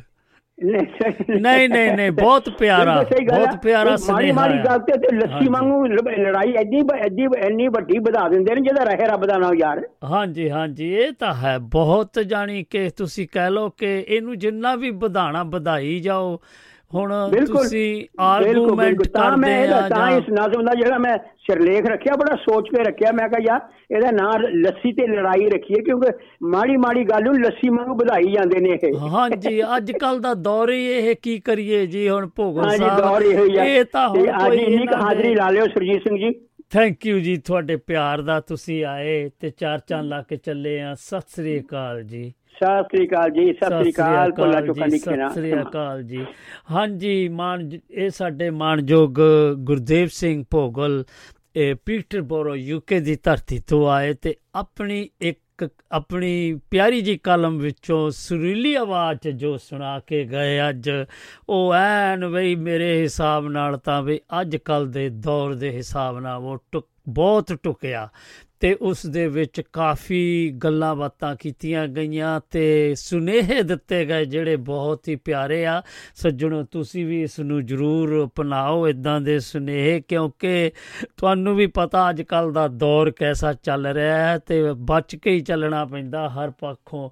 ਨਹੀਂ 0.63 1.69
ਨਹੀਂ 1.69 1.91
ਨਹੀਂ 1.91 2.11
ਬਹੁਤ 2.11 2.49
ਪਿਆਰਾ। 2.49 3.03
ਬਹੁਤ 3.11 3.57
ਪਿਆਰਾ 3.63 3.95
ਸੁਨੇਹਾ 3.95 4.33
ਮਾੜੀ। 4.33 4.57
ਗੱਲ 4.57 4.79
ਤੇ 4.79 5.15
ਲੱਸੀ। 5.15 5.47
ਵਾਂਗੂ 5.49 5.85
ਲੜਾਈ 5.85 6.53
ਐਡੀ 6.53 6.79
ਐਡੀ 7.05 7.27
ਇੰਨੀ 7.45 7.67
ਵੱਡੀ 7.67 7.99
ਵਧਾ 7.99 8.27
ਦਿੰਦੇ 8.29 8.55
ਨੇ 8.55 8.61
ਜਿਹਦਾ 8.61 8.83
ਰਹੇ 8.83 9.07
ਰੱਬ 9.07 9.25
ਦਾ 9.25 9.37
ਨਾਮ 9.37 9.53
ਯਾਰ 9.55 9.81
ਹਾਂਜੀ 10.03 10.49
ਹਾਂਜੀ 10.49 10.93
ਇਹ 10.93 11.11
ਤਾਂ 11.19 11.33
ਹੈ 11.33 11.57
ਬਹੁਤ 11.57 12.19
ਜਾਣੀ 12.19 12.63
ਕਿ 12.63 12.89
ਤੁਸੀਂ 12.89 13.27
ਕਹਿ 13.33 13.51
ਲਓ 13.51 13.69
ਕਿ 13.69 14.05
ਇਹਨੂੰ 14.07 14.37
ਜਿੰਨਾ 14.37 14.75
ਵੀ 14.75 14.89
ਵਧਾਣਾ 14.89 15.43
ਵਧਾਈ 15.43 15.99
ਜਾਓ 15.99 16.39
ਹੁਣ 16.93 17.12
ਤੁਸੀਂ 17.46 18.05
ਆਰਗੂਮੈਂਟ। 18.19 19.01
ਤਾਂ 19.13 19.36
ਮੈਂ 19.38 19.62
ਇਹਦਾ 19.63 19.81
ਤਾਂ 19.89 20.10
ਇਸ 20.12 20.29
ਨਜ਼ਮ 20.31 20.63
ਦਾ 20.65 20.74
ਜਿਹੜਾ 20.75 20.98
ਮੈਂ 20.98 21.17
ਸਿਰਲੇਖ 21.48 21.86
ਰੱਖਿਆ 21.86 22.15
ਬੜਾ 22.19 22.36
ਸੋਚ 22.36 22.69
ਕੇ 22.69 22.84
ਰੱਖਿਆ 22.84 23.12
ਮੈਂ 23.12 23.27
ਕਿਹਾ 23.29 23.41
ਯਾਰ 23.48 23.96
ਇਹਦਾ 23.96 24.12
ਨਾਂ 24.12 24.31
ਲੱਸੀ 24.55 24.91
ਤੇ 24.93 25.08
ਲੜਾਈ 25.08 25.50
ਰੱਖੀਏ 25.50 25.81
ਕਿਉਂਕਿ 25.84 26.12
ਮਾੜੀ 26.48 26.77
ਮਾੜੀ 26.77 27.03
ਗੱਲ 27.03 27.24
ਨੂੰ 27.24 27.34
ਲੱਸੀ 27.41 27.69
ਵਾਂਗੂ 27.69 27.96
ਵਧਾਈ 27.96 28.31
ਜਾਂਦੇ 28.31 28.60
ਨੇ 28.60 28.77
ਇਹ। 28.84 28.98
ਹਾਂਜੀ 29.13 29.62
ਅੱਜ 29.77 29.91
ਕੱਲ 29.91 30.19
ਦਾ 30.19 30.34
ਦੌਰ 30.34 30.72
ਹੀ 30.72 30.86
ਇਹ 30.88 31.15
ਕੀ 31.24 31.39
ਕਰੀਏ 31.39 31.86
ਜੀ 31.86 32.08
ਹੁਣ 32.10 32.29
ਹਾਂਜੀ 32.39 32.86
ਸਾਹਿਬ। 32.86 33.22
ਇਹੋ 33.24 33.84
ਤਾਂ 33.93 34.08
ਹੁਣ 34.10 34.31
ਕੋਈ 34.39 34.58
ਇੰਨੀ 34.58 34.86
ਹਾਜ਼ਰੀ 35.01 35.34
ਲਾ 35.36 35.50
ਲਿਓ 35.50 35.65
ਸੁਰਜੀਤ 35.67 36.08
ਸਿੰਘ 36.08 36.17
ਜੀ। 36.17 36.34
ਥੈਂਕ 36.72 37.05
ਯੂ 37.05 37.19
ਜੀ 37.19 37.36
ਤੁਹਾਡੇ 37.38 37.75
ਪਿਆਰ 37.75 38.22
ਦਾ 38.22 38.39
ਤੁਸੀਂ 38.39 38.84
ਆਏ 38.86 39.29
ਤੇ 39.39 39.50
ਚਾਰ 39.50 39.79
ਚੰਨ 39.79 40.08
ਲਾ 40.08 40.22
ਕੇ 40.22 40.38
ਚੱਲੇ 40.38 40.79
ਆ। 40.81 40.93
ਸਤਿ 40.96 41.31
ਸ੍ਰੀ 41.36 41.60
ਅਕਾਲ 41.60 42.03
ਜੀ। 42.03 42.31
ਸਤਿ 42.56 42.84
ਸ੍ਰੀ 42.84 43.08
ਅਕਾਲ 43.08 43.29
ਜੀ 43.32 43.51
ਸਤਿ 43.53 43.82
ਸ੍ਰੀ 43.82 43.91
ਅਕਾਲ 43.91 44.32
ਭੋਲਾ 44.38 44.62
ਚੁੱਕਾ 44.62 44.86
ਨਿਕਣਾ 44.86 45.27
ਸਤਿ 45.27 45.39
ਸ੍ਰੀ 45.39 45.62
ਅਕਾਲ 45.62 46.03
ਜੀ। 46.03 46.25
ਹਾਂਜੀ 46.72 47.27
ਮਾਨ 47.29 47.70
ਇਹ 47.91 48.10
ਸਾਡੇ 48.10 48.50
ਮਾਨਯੋਗ 48.50 49.20
ਗੁਰਦੇਵ 49.65 50.08
ਸਿੰਘ 50.13 50.44
ਭੋਗਲ 50.51 51.03
ਇਹ 51.56 51.75
ਪੀਟਰਬੋਰੋ 51.86 52.56
ਯੂਕੇ 52.56 53.00
ਦੀ 53.00 53.15
ਧਰਤੀ 53.24 53.60
ਤੋਂ 53.68 53.88
ਆਏ 53.89 54.13
ਤੇ 54.13 54.36
ਆਪਣੀ 54.56 55.10
ਇੱਕ 55.22 55.38
ਆਪਣੀ 55.91 56.60
ਪਿਆਰੀ 56.72 57.01
ਜੀ 57.01 57.18
ਕਲਮ 57.18 57.58
ਵਿੱਚੋਂ 57.60 58.10
ਸੁਰੀਲੀ 58.10 58.74
ਆਵਾਜ਼ 58.75 59.20
'ਚ 59.20 59.29
ਜੋ 59.29 59.56
ਸੁਣਾ 59.58 59.98
ਕੇ 60.08 60.24
ਗਏ 60.25 60.60
ਅੱਜ 60.70 60.89
ਉਹ 61.50 61.74
ਐਨ 61.74 62.27
ਬਈ 62.32 62.56
ਮੇਰੇ 62.56 63.01
ਹਿਸਾਬ 63.01 63.48
ਨਾਲ 63.48 63.77
ਤਾਂ 63.77 64.01
ਵੀ 64.03 64.20
ਅੱਜ 64.41 64.56
ਕੱਲ 64.56 64.88
ਦੇ 64.91 65.10
ਦੌਰ 65.25 65.53
ਦੇ 65.53 65.72
ਹਿਸਾਬ 65.72 66.20
ਨਾਲ 66.20 66.44
ਉਹ 66.44 66.82
ਬਹੁਤ 67.10 67.53
ਟੁਕਿਆ। 67.63 68.08
ਤੇ 68.59 68.73
ਉਸ 68.81 69.05
ਦੇ 69.05 69.27
ਵਿੱਚ 69.27 69.61
ਕਾਫੀ 69.73 70.51
ਗੱਲਾਂ 70.63 70.95
ਬਾਤਾਂ 70.95 71.35
ਕੀਤੀਆਂ 71.35 71.87
ਗਈਆਂ 71.87 72.39
ਤੇ 72.51 72.95
ਸੁਨੇਹੇ 72.95 73.63
ਦਿੱਤੇ 73.63 74.05
ਗਏ 74.05 74.25
ਜਿਹੜੇ 74.25 74.55
ਬਹੁਤ 74.55 75.07
ਹੀ 75.07 75.15
ਪਿਆਰੇ 75.15 75.65
ਆ। 75.65 75.81
ਸੱਜਣੋ, 76.15 76.63
ਤੁਸੀਂ 76.63 77.05
ਵੀ 77.05 77.23
ਇਸ 77.23 77.39
ਨੂੰ 77.39 77.65
ਜ਼ਰੂਰ 77.65 78.25
ਅਪਣਾਓ 78.25 78.87
ਇਦਾਂ 78.87 79.21
ਦੇ 79.21 79.39
ਸੁਨੇਹੇ, 79.39 80.01
ਕਿਉਂਕਿ 80.07 80.71
ਤੁਹਾਨੂੰ 81.17 81.55
ਵੀ 81.55 81.67
ਪਤਾ 81.67 82.09
ਅੱਜ 82.09 82.22
ਕੱਲ 82.22 82.51
ਦਾ 82.51 82.67
ਦੌਰ 82.67 83.11
ਕੈਸਾ 83.11 83.53
ਚੱਲ 83.53 83.87
ਰਿਹਾ 83.87 84.17
ਹੈ 84.27 84.37
ਤੇ 84.37 84.61
ਬਚ 84.77 85.15
ਕੇ 85.15 85.31
ਹੀ 85.31 85.39
ਚੱਲਣਾ 85.39 85.85
ਪੈਂਦਾ 85.85 86.29
ਹਰ 86.29 86.50
ਪੱਖੋਂ। 86.50 87.09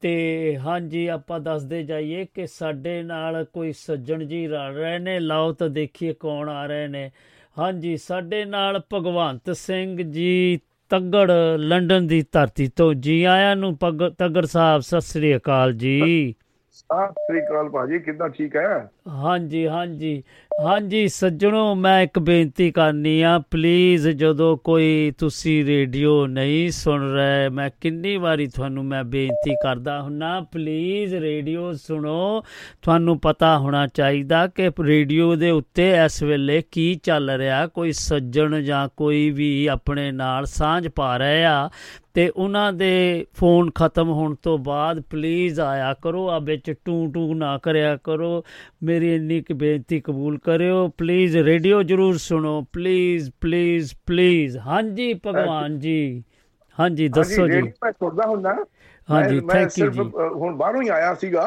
ਤੇ 0.00 0.56
ਹਾਂਜੀ, 0.58 1.06
ਆਪਾਂ 1.06 1.40
ਦੱਸਦੇ 1.40 1.82
ਜਾਈਏ 1.82 2.26
ਕਿ 2.34 2.46
ਸਾਡੇ 2.46 3.02
ਨਾਲ 3.02 3.44
ਕੋਈ 3.44 3.72
ਸੱਜਣ 3.72 4.24
ਜੀ 4.24 4.46
ਰਲ 4.46 4.74
ਰਹੇ 4.74 4.98
ਨੇ। 4.98 5.20
ਲਾਓ 5.20 5.52
ਤਾਂ 5.52 5.68
ਦੇਖੀਏ 5.68 6.12
ਕੌਣ 6.12 6.48
ਆ 6.48 6.66
ਰਹੇ 6.66 6.88
ਨੇ। 6.88 7.10
ਹਾਂਜੀ, 7.58 7.96
ਸਾਡੇ 7.96 8.44
ਨਾਲ 8.44 8.80
ਭਗਵੰਤ 8.92 9.56
ਸਿੰਘ 9.56 10.02
ਜੀ 10.02 10.60
ਤੱਗੜ 10.88 11.30
ਲੰਡਨ 11.56 12.06
ਦੀ 12.06 12.24
ਧਰਤੀ 12.32 12.68
ਤੋਂ 12.76 12.94
ਜੀ 12.94 13.24
ਆਇਆਂ 13.24 13.56
ਨੂੰ 13.56 13.76
ਪਗ- 13.78 14.14
ਤੱਗੜ 14.18 14.44
ਸਾਹਿਬ, 14.46 14.82
ਸਤਿ 14.82 15.00
ਸ੍ਰੀ 15.00 15.36
ਅਕਾਲ 15.36 15.72
ਜੀ। 15.72 16.34
ਸਤਿ 16.72 17.12
ਸ੍ਰੀ 17.12 17.40
ਅਕਾਲ 17.40 17.68
ਭਾਜੀ, 17.68 17.98
ਕਿੱਦਾਂ 17.98 18.28
ਠੀਕ 18.28 18.56
ਹੈ 18.56 18.90
ਹਾਂਜੀ 19.08 19.66
ਹਾਂਜੀ। 19.66 20.22
ਹਾਂਜੀ, 20.64 21.08
ਸੱਜਣੋ, 21.08 21.74
ਮੈਂ 21.74 22.02
ਇੱਕ 22.02 22.18
ਬੇਨਤੀ 22.18 22.70
ਕਰਨੀ 22.70 23.22
ਆ। 23.22 23.38
ਪਲੀਜ਼ 23.50 24.08
ਜਦੋਂ 24.08 24.56
ਕੋਈ 24.56 25.12
ਤੁਸੀਂ 25.18 25.64
ਰੇਡੀਓ 25.64 26.26
ਨਹੀਂ 26.26 26.70
ਸੁਣ 26.70 27.12
ਰਹੇ, 27.12 27.48
ਮੈਂ 27.48 27.70
ਕਿੰਨੀ 27.80 28.16
ਵਾਰੀ 28.16 28.46
ਤੁਹਾਨੂੰ 28.46 28.84
ਮੈਂ 28.84 29.04
ਬੇਨਤੀ 29.04 29.54
ਕਰਦਾ 29.62 30.00
ਹੁੰਨਾ 30.02 30.40
ਪਲੀਜ਼ 30.40 31.14
ਰੇਡੀਓ 31.14 31.72
ਸੁਣੋ। 31.72 32.44
ਤੁਹਾਨੂੰ 32.82 33.18
ਪਤਾ 33.20 33.58
ਹੋਣਾ 33.58 33.86
ਚਾਹੀਦਾ 33.86 34.46
ਕਿ 34.46 34.70
ਰੇਡੀਓ 34.80 35.34
ਦੇ 35.36 35.50
ਉੱਤੇ 35.50 35.90
ਇਸ 36.04 36.22
ਵੇਲੇ 36.22 36.62
ਕੀ 36.72 36.94
ਚੱਲ 36.94 37.30
ਰਿਹਾ। 37.30 37.66
ਕੋਈ 37.66 37.92
ਸੱਜਣ 37.92 38.60
ਜਾਂ 38.62 38.88
ਕੋਈ 38.96 39.30
ਵੀ 39.30 39.66
ਆਪਣੇ 39.66 40.12
ਨਾਲ 40.12 40.46
ਸਾਂਝ 40.46 40.88
ਪਾ 40.88 41.16
ਰਹੇ 41.16 41.44
ਆ 41.44 41.70
ਤੇ 42.14 42.28
ਉਹਨਾਂ 42.36 42.72
ਦੇ 42.72 43.26
ਫੋਨ 43.34 43.70
ਖਤਮ 43.74 44.08
ਹੋਣ 44.08 44.34
ਤੋਂ 44.42 44.58
ਬਾਅਦ 44.58 45.00
ਪਲੀਜ਼ 45.00 45.60
ਆਇਆ 45.60 45.94
ਕਰੋ। 45.94 46.28
ਆ 46.28 46.38
ਵਿੱਚ 46.38 46.74
ਟੂ 46.84 47.06
ਟੂ 47.14 47.34
ਨਾ 47.34 47.58
ਕਰਿਆ 47.58 47.96
ਕਰੋ। 48.04 48.44
ਮੇਰੀ 48.94 49.14
ਇੰਨੀ 49.14 49.40
ਕੁ 49.42 49.54
ਬੇਨਤੀ 49.54 50.00
ਕਬੂਲ 50.00 50.38
ਕਰਿਓ। 50.38 50.86
ਪਲੀਜ਼ 50.98 51.36
ਰੇਡੀਓ 51.36 51.82
ਜਰੂਰ 51.82 52.16
ਸੁਣੋ। 52.18 52.60
ਪਲੀਜ਼ 52.72 53.30
ਪਲੀਜ਼ 53.40 53.94
ਪਲੀਜ਼ 54.06 54.56
ਹਾਂਜੀ 54.66 55.12
ਭਗਵਾਨ 55.26 55.78
ਜੀ। 55.78 56.22
ਹਾਂਜੀ 56.78 57.08
ਦੱਸੋ 57.08 57.46
ਜੀ। 57.48 57.60
ਮੈਂ 57.62 57.92
ਸੁਣਦਾ 57.92 58.26
ਹੁੰਦਾ। 58.26 58.54
ਹਾਂਜੀ, 59.08 59.38
you 59.38 59.68
ਸਿਰਫ, 59.70 59.92
ਜੀ। 59.94 60.00
ਹੁਣ 60.34 60.54
ਬਾਹਰੋਂ 60.56 60.82
ਹੀ 60.82 60.88
ਆਇਆ 60.88 61.14
ਸੀਗਾ। 61.14 61.42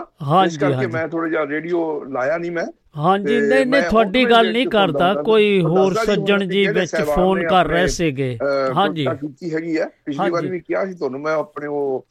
ਇਸ 0.45 0.57
ਕਰਕੇ। 0.57 0.87
ਮੈਂ 0.87 1.07
ਥੋੜਾ 1.07 1.27
ਜਿਹਾ 1.29 1.45
ਰੇਡੀਓ 1.47 1.79
ਲਾਇਆ 2.11 2.37
ਨਹੀਂ 2.37 2.51
ਮੈਂ। 2.51 2.65
ਹਾਂਜੀ 2.97 3.39
ਨਹੀਂ 3.41 3.65
ਨਹੀਂ 3.65 3.81
ਤੁਹਾਡੀ 3.89 4.23
ਗੱਲ 4.29 4.51
ਨਹੀਂ 4.51 4.67
ਕਰਦਾ। 4.67 5.13
ਕੋਈ 5.25 5.61
ਹੋਰ 5.61 5.93
ਸੱਜਣ 6.05 6.45
ਜੀ 6.47 6.67
ਵਿੱਚ 6.67 6.95
ਫੋਨ 7.05 7.47
ਕਰ 7.47 7.67
ਰਹੇ 7.67 7.87
ਸੀਗੇ। 7.95 8.37
ਹਾਂਜੀ। 8.75 9.05
ਕੀਤੀ 9.21 9.53
ਹੈਗੀ 9.55 9.77
ਹੈ। 9.77 9.89
ਪਿਛਲੀ। 10.05 10.29
ਵਾਰੀ 10.31 10.49
ਵੀ 10.49 10.59
ਕਿਹਾ 10.59 10.85
ਸੀ 10.85 10.93
ਤੁਹਾਨੂੰ 10.93 11.21
ਮੈਂ 11.21 11.33
ਆਪਣੇ 11.33 11.67
ਉਹ 11.67 12.05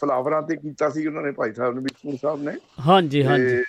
ਫਲਾਵਰਾਂ 0.00 0.40
ਤੇ 0.42 0.56
ਕੀਤਾ 0.56 0.88
ਸੀ 0.90 1.06
ਉਹਨਾਂ 1.06 1.22
ਨੇ 1.22 1.30
ਭਾਈ 1.32 1.52
ਸਾਹਿਬ 1.52 1.74
ਨੇ 1.74 1.80
ਵਿਸ਼ਨੂੰ 1.80 2.16
ਸਾਹਿਬ 2.22 2.42
ਨੇ। 2.42 2.52
ਹਾਂਜੀ 2.88 3.22
ਹਾਂਜੀ। 3.24 3.62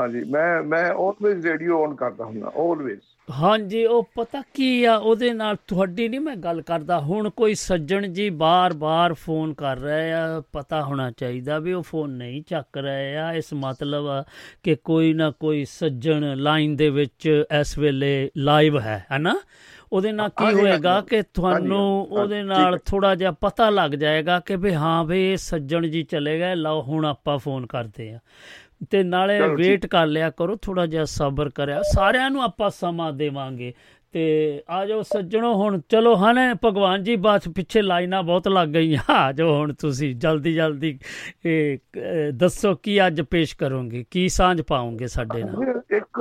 ਹਾਂਜੀ 0.00 0.24
ਮੈਂ 0.24 0.62
ਮੈਂ 0.62 0.84
ਆਲਵੇਜ਼ 0.90 1.46
ਰੇਡੀਓ 1.46 1.82
ਔਨ 1.84 1.94
ਕਰਦਾ 1.94 2.24
ਹੁੰਦਾ 2.24 2.52
ਆਲਵੇਜ਼ 2.56 3.00
ਹਾਂਜੀ 3.40 3.84
ਉਹ 3.84 4.06
ਪਤਾ 4.14 4.42
ਕੀ 4.54 4.84
ਆ 4.84 4.96
ਉਹਦੇ 4.96 5.32
ਨਾਲ 5.32 5.56
ਤੁਹਾਡੀ 5.68 6.08
ਨਹੀਂ 6.08 6.20
ਮੈਂ 6.20 6.36
ਗੱਲ 6.36 6.62
ਕਰਦਾ 6.62 6.98
ਹੁਣ 7.00 7.30
ਕੋਈ 7.30 7.54
ਸੱਜਣ 7.54 8.06
ਜੀ 8.06 8.30
ਬਾਰ-ਬਾਰ 8.30 9.14
ਫੋਨ 9.14 9.54
ਕਰ 9.54 9.76
ਰਹੇ 9.78 10.12
ਆ 10.12 10.42
ਪਤਾ 10.52 10.82
ਹੋਣਾ 10.82 11.10
ਚਾਹੀਦਾ 11.10 11.58
ਵੀ 11.58 11.72
ਉਹ 11.72 11.82
ਫੋਨ 11.82 12.10
ਨਹੀਂ 12.10 12.42
ਚੱਕ 12.42 12.78
ਰਹੇ 12.78 13.16
ਆ 13.16 13.32
ਇਸ 13.32 13.52
ਮਤਲਬ 13.54 14.06
ਆ 14.06 14.24
ਕਿ 14.62 14.74
ਕੋਈ 14.74 15.12
ਨਾ 15.12 15.30
ਕੋਈ 15.30 15.64
ਸੱਜਣ 15.64 16.36
ਲਾਈਨ 16.36 16.76
ਦੇ 16.76 16.90
ਵਿੱਚ 16.90 17.44
ਇਸ 17.60 17.78
ਵੇਲੇ 17.78 18.30
ਲਾਈਵ 18.36 18.80
ਹੈ 18.80 19.06
ਹੈਨਾ 19.12 19.34
ਉਹਦੇ 19.92 20.12
ਨਾਲ 20.12 20.28
ਕੀ 20.28 20.44
ਹੋਏਗਾ। 20.54 21.00
ਕਿ 21.00 21.22
ਤੁਹਾਨੂੰ 21.34 22.06
ਉਹਦੇ 22.10 22.42
ਨਾਲ। 22.42 22.78
ਥੋੜਾ 22.78 23.14
ਜਿਹਾ 23.14 23.30
ਪਤਾ 23.30 23.70
ਲੱਗ 23.70 23.90
ਜਾਏਗਾ 23.90 24.40
ਕਿ 24.40 24.56
ਵੀ 24.56 24.74
ਹਾਂ 24.74 25.04
ਵੀ 25.04 25.32
ਇਹ 25.32 25.36
ਸੱਜਣ 25.36 25.86
ਜੀ 25.86 26.02
ਚਲੇ 26.02 26.38
ਗਏ 26.38 26.54
ਲਓ 26.54 26.82
ਹੁਣ 26.82 27.04
ਆਪਾਂ 27.04 27.38
ਫੋਨ 27.38 27.66
ਕਰਦੇ 27.66 28.12
ਆ 28.12 28.18
ਤੇ 28.90 29.02
ਨਾਲੇ। 29.02 29.40
ਵੇਟ 29.48 29.86
ਕਰ 29.86 30.06
ਲਿਆ 30.06 30.30
ਕਰੋ 30.32 30.56
ਥੋੜਾ 30.62 30.86
ਜਿਹਾ 30.86 31.04
ਸਬਰ 31.06 31.50
ਕਰਿਆ। 31.54 31.80
ਸਾਰਿਆਂ 31.92 32.30
ਨੂੰ 32.30 32.42
ਆਪਾਂ 32.42 32.70
ਸਮਾਂ 32.72 33.12
ਦੇਵਾਂਗੇ। 33.12 33.72
ਤੇ 34.14 34.22
ਆ 34.68 34.84
ਜਾਓ 34.86 35.02
ਸੱਜਣੋ 35.02 35.52
ਹੁਣ 35.54 35.80
ਚਲੋ 35.88 36.14
ਹਨੇ 36.16 36.42
ਭਗਵਾਨ 36.64 37.02
ਜੀ 37.04 37.14
ਬਸ 37.16 37.48
ਪਿੱਛੇ 37.56 37.82
ਲਾਈਨਾਂ 37.82 38.22
ਬਹੁਤ 38.22 38.48
ਲੱਗ 38.48 38.68
ਗਈਆਂ। 38.68 39.02
ਆ 39.12 39.30
ਜਾਓ 39.32 39.54
ਹੁਣ 39.54 39.72
ਤੁਸੀਂ 39.80 40.14
ਜਲਦੀ 40.16 40.54
ਜਲਦੀ 40.54 40.98
ਦੱਸੋ 42.34 42.74
ਕੀ 42.76 42.98
ਅੱਜ 43.06 43.20
ਪੇਸ਼ 43.30 43.56
ਕਰੋਗੇ? 43.56 44.04
ਕੀ 44.10 44.28
ਸਾਂਝ 44.28 44.60
ਪਾਉਂਗੇ 44.62 45.06
ਸਾਡੇ 45.08 45.42
ਨਾਲ? 45.44 45.80
ਇੱਕ 45.96 46.20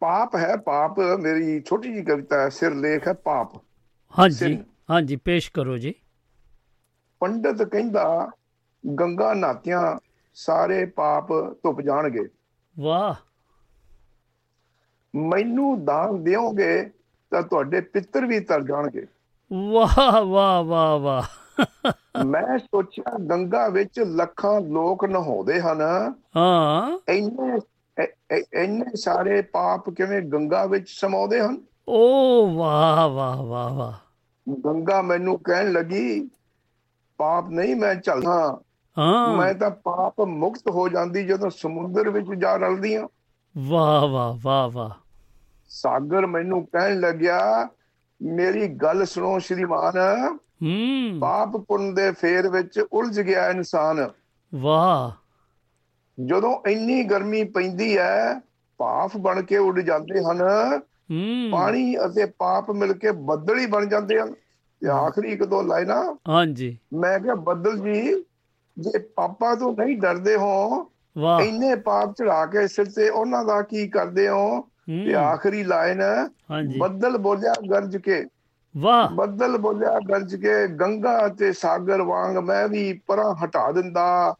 ਪਾਪ 0.00 0.36
ਹੈ 0.36 0.56
ਪਾਪ 0.56 0.98
ਮੇਰੀ 1.20 1.60
ਛੋਟੀ 1.60 1.92
ਜੀ 1.94 2.02
ਕਵਿਤਾ 2.02 2.40
ਹੈ 2.40 2.48
ਸਿਰਲੇਖ 2.50 3.08
ਹੈ 3.08 3.12
ਪਾਪ। 3.24 3.56
ਹਾਂਜੀ। 4.14 4.56
ਹਾਂਜੀ 4.90 5.16
ਪੇਸ਼ 5.18 5.50
ਕਰੋ 5.52 5.76
ਜੀ। 5.78 5.94
ਪੰਡਤ 7.20 7.62
ਕਹਿੰਦਾ 7.64 8.04
ਗੰਗਾ 8.84 9.32
ਨਾਤਿਆਂ 9.34 9.82
ਸਾਰੇ 10.46 10.86
ਪਾਪ 10.86 11.32
ਧੁੱਪ 11.32 11.80
ਜਾਣਗੇ। 11.80 12.28
ਵਾਹ। 12.78 13.14
ਮੈਨੂੰ 15.16 15.84
ਦਾਨ 15.84 16.24
ਦਿਓਗੇ 16.24 16.90
ਤਾਂ 17.30 17.42
ਤੁਹਾਡੇ 17.42 17.80
ਪਿੱਤਰ 17.80 18.26
ਵੀ 18.26 18.40
ਤਰ 18.40 18.62
ਜਾਣਗੇ। 18.62 19.06
ਵਾਹ 19.70 20.24
ਵਾਹ 20.24 20.62
ਵਾਹ 20.62 20.98
ਵਾਹ। 20.98 21.22
ਮੈਂ 22.24 22.58
ਸੋਚਿਆ 22.58 23.18
ਗੰਗਾ 23.18 23.68
ਵਿੱਚ 23.68 24.00
ਲੱਖਾਂ 24.00 24.60
ਲੋਕ 24.60 25.04
ਨਹਾਉਂਦੇ 25.04 25.60
ਹਨ। 25.60 25.80
ਹਾਂ। 26.36 26.98
ਇੰਨੇ 27.08 27.60
ਇੰਨੇ 28.54 28.96
ਸਾਰੇ 28.96 29.42
ਪਾਪ 29.42 29.90
ਕਿਵੇਂ 29.90 30.22
ਗੰਗਾ 30.22 30.66
ਵਿੱਚ 30.66 30.86
ਸਮਾਉਂਦੇ 30.88 31.40
ਹਨ? 31.40 31.62
ਓ 31.88 32.46
ਵਾਹ 32.46 33.08
ਵਾਹ 33.08 33.36
ਵਾਹ 33.36 33.70
ਵਾਹ। 33.70 33.92
ਗੰਗਾ 34.66 35.02
ਮੈਨੂੰ 35.02 35.38
ਕਹਿਣ 35.38 35.72
ਲੱਗੀ 35.72 36.30
ਪਾਪ 37.16 37.48
ਨਹੀਂ 37.48 37.76
ਮੈਂ 37.76 37.94
ਚੱਲਦਾ 37.94 38.60
ਹਾਂ। 39.00 39.36
ਮੈਂ 39.36 39.54
ਤਾਂ 39.54 39.70
ਪਾਪ 39.70 40.20
ਮੁਕਤ 40.20 40.70
ਹੋ 40.70 40.88
ਜਾਂਦੀ 40.88 41.26
ਜਦੋਂ 41.26 41.50
ਸਮੁੰਦਰ 41.50 42.10
ਵਿੱਚ 42.10 42.26
ਜਾ 42.38 42.56
ਰਲਦੀ 42.56 42.96
ਹਾਂ 42.96 43.08
ਵਾਹ 43.58 44.08
ਵਾਹ 44.08 44.34
ਵਾਹ 44.42 44.70
ਵਾਹ। 44.70 44.90
ਸਾਗਰ 45.68 46.26
ਮੈਨੂੰ 46.26 46.66
ਕਹਿਣ 46.66 47.00
ਲੱਗਿਆ 47.00 47.68
ਮੇਰੀ 48.22 48.68
ਗੱਲ 48.68 49.04
ਸੁਣੋ 49.04 49.38
ਸ਼੍ਰੀਮਾਨ। 49.38 49.98
ਹੂੰ। 50.36 51.18
ਪਾਪ 51.20 51.48
ਪੁੰਨ 51.48 51.94
ਦੇ 51.94 52.12
ਫੇਰ 52.12 52.48
ਵਿੱਚ 52.48 52.84
ਉਲਝ 52.92 53.20
ਗਿਆ 53.20 53.48
ਇਨਸਾਨ। 53.48 54.10
ਵਾਹ। 54.54 55.10
ਜਦੋਂ 56.24 56.68
ਇੰਨੀ 56.68 57.04
ਗਰਮੀ 57.04 57.44
ਪੈਂਦੀ 57.44 57.98
ਹੈ 57.98 58.40
ਭਾਫ 58.78 59.16
ਬਣ 59.16 59.42
ਕੇ 59.42 59.56
ਉੱਡ 59.56 59.80
ਜਾਂਦੇ 59.80 60.24
ਹਨ। 60.24 60.42
ਹੂੰ। 61.10 61.50
ਪਾਣੀ 61.50 61.96
ਅਤੇ 61.96 62.24
ਪਾਪ 62.24 62.70
ਮਿਲ 62.70 62.92
ਕੇ 62.92 63.10
ਬੱਦਲ 63.10 63.58
ਹੀ 63.58 63.66
ਬਣ 63.66 63.86
ਜਾਂਦੇ 63.86 64.20
ਹਨ। 64.20 64.34
ਤੇ 64.80 64.88
ਆਖਰੀ 64.88 65.32
ਇੱਕ 65.32 65.44
ਦੋ 65.44 65.62
ਲਾਈਨਾਂ। 65.62 66.14
ਹਾਂਜੀ। 66.28 66.78
ਮੈਂ 66.94 67.20
ਕਿਹਾ 67.20 67.34
ਬੱਦਲ 67.34 67.78
ਜੀ 67.78 68.24
ਜੇ 68.78 68.98
ਪਾਪਾਂ 68.98 69.56
ਤੋਂ 69.56 69.76
ਨਹੀਂ 69.78 69.96
ਡਰਦੇ 69.96 70.36
ਹੋ 70.36 70.84
ਵਾਹ। 71.18 71.40
ਇੰਨੇ 71.40 71.74
ਪਾਪ 71.74 72.12
ਚੜਾ 72.12 72.46
ਕੇ 72.46 72.68
ਸਿਰ 72.68 72.84
ਤੇ 72.86 73.08
ਉਹਨਾਂ 73.08 73.44
ਦਾ 73.44 73.62
ਕੀ 73.62 73.88
ਕਰਦੇ 73.88 74.28
ਹੋ? 74.28 74.60
ਤੇ 74.88 75.14
ਆਖਰੀ 75.14 75.64
ਲਾਈਨ 75.64 76.02
ਬੱਦਲ 76.78 77.18
ਬੋਲਿਆ 77.18 77.54
ਗਰਜ 77.70 77.96
ਕੇ। 77.96 78.26
ਵਾਹ। 78.76 79.08
ਬੱਦਲ 79.08 79.58
ਬੋਲਿਆ 79.58 79.98
ਗਰਜ 80.08 80.36
ਕੇ 80.36 80.66
ਗੰਗਾ 80.66 81.28
ਤੇ 81.28 81.52
ਸਾਗਰ 81.52 82.02
ਵਾਂਗ 82.02 82.36
ਮੈਂ 82.36 82.68
ਵੀ 82.68 83.00
ਪਰਾਂ 83.06 83.34
ਹਟਾ 83.34 83.72
ਦਿੰਦਾ। 83.72 84.34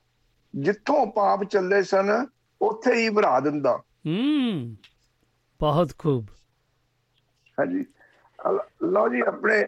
ਜਿੱਥੋਂ 0.54 1.06
ਪਾਪ 1.06 1.44
ਚੱਲੇ 1.44 1.82
ਸਨ 1.82 2.26
ਉੱਥੇ 2.62 2.94
ਹੀ 2.94 3.10
ਭਰਾ 3.10 3.40
ਦਿੰਦਾ। 3.40 3.76
ਹੂੰ। 4.06 4.76
ਬਹੁਤ 5.60 5.92
ਖੂਬ। 5.98 6.26
ਹਾਂਜੀ। 7.60 7.84
ਲਓ 8.84 9.08
ਜੀ 9.08 9.20
ਆਪਣੇ 9.20 9.60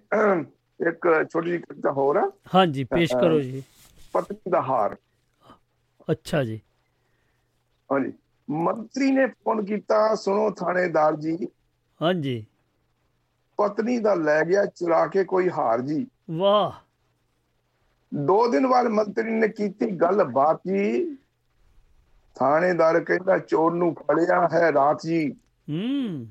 ਇੱਕ 0.88 1.24
ਛੋਟੀ 1.32 1.50
ਜਿਹੀ 1.50 1.62
ਕਵਿਤਾ 1.62 1.92
ਹੋਰ 1.92 2.16
ਆ। 2.16 2.32
ਹਾਂਜੀ 2.54 2.84
ਪੇਸ਼ 2.84 3.12
ਕਰੋ 3.12 3.40
ਜੀ। 3.40 3.62
ਪਤਨੀ 4.12 4.50
ਦਾ 4.50 4.62
ਹਾਰ। 4.62 4.96
ਅੱਛਾ 6.10 6.44
ਜੀ। 6.44 6.60
ਹਾਂਜੀ। 7.92 8.12
ਮੰਤਰੀ 8.50 9.10
ਨੇ 9.10 9.26
ਫੋਨ 9.26 9.64
ਕੀਤਾ 9.64 10.14
ਸੁਣੋ 10.14 10.50
ਥਾਣੇਦਾਰ 10.50 11.16
ਜੀ। 11.16 11.48
ਹਾਂਜੀ। 12.02 12.46
ਪਤਨੀ 13.58 13.98
ਦਾ 13.98 14.14
ਲੈ 14.14 14.42
ਗਿਆ 14.44 14.64
ਚੁਰਾ 14.66 15.06
ਕੇ 15.06 15.24
ਕੋਈ 15.24 15.50
ਹਾਰ 15.50 15.80
ਜੀ। 15.80 16.06
ਵਾਹ। 16.30 16.72
ਦੋ 18.14 18.48
ਦਿਨ 18.48 18.66
ਬਾਅਦ 18.66 18.86
ਮੰਤਰੀ 18.86 19.30
ਨੇ 19.30 19.48
ਕੀਤੀ 19.48 19.90
ਗੱਲ 19.90 20.24
ਬਾਤ 20.24 20.60
ਜੀ। 20.66 21.16
ਥਾਣੇਦਾਰ 22.34 23.00
ਕਹਿੰਦਾ 23.00 23.38
ਚੋਰ 23.38 23.74
ਨੂੰ 23.74 23.94
ਫੜਿਆ 23.94 24.48
ਹੈ 24.52 24.72
ਰਾਤ 24.72 25.02
ਜੀ। 25.06 25.32
ਹੂੰ। 25.68 26.26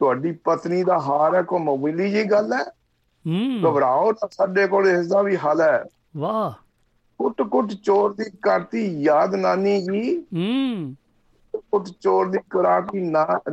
ਤੁਹਾਡੀ 0.00 0.32
ਪਤਨੀ 0.32 0.84
ਦਾ 0.84 0.98
ਹਾਰ 0.98 1.34
ਹੈ 1.34 1.42
ਕੋ 1.42 1.58
ਮਾਮੂਲੀ 1.58 2.10
ਜੀ 2.10 2.24
ਗੱਲ 2.24 2.52
ਹੈ? 2.52 2.64
ਹੂੰ। 3.26 3.60
ਘਬਰਾਓ 3.60 4.12
ਸਾਡੇ 4.30 4.66
ਕੋਲ 4.66 4.88
ਇਸ 4.88 5.06
ਦਾ 5.08 5.22
ਵੀ 5.22 5.36
ਹੱਲ 5.36 5.60
ਹੈ। 5.60 5.84
ਵਾਹ। 6.16 6.61
ਕੁੱਟ 7.22 7.42
ਕੁੱਟ 7.42 7.72
ਚੋਰ 7.72 8.14
ਦੀ 8.14 8.24
ਕਰਤੀ 8.42 9.02
ਯਾਦ 9.02 9.34
ਨਾਨੀ 9.34 9.82
ਜੀ। 9.82 10.18
ਹੂੰ। 10.18 10.96
ਕੁੱਟ 11.56 11.84
ਚੋਰ 12.00 12.28
ਦੀ 12.28 12.38
ਕਰਾਤੀ 12.50 13.00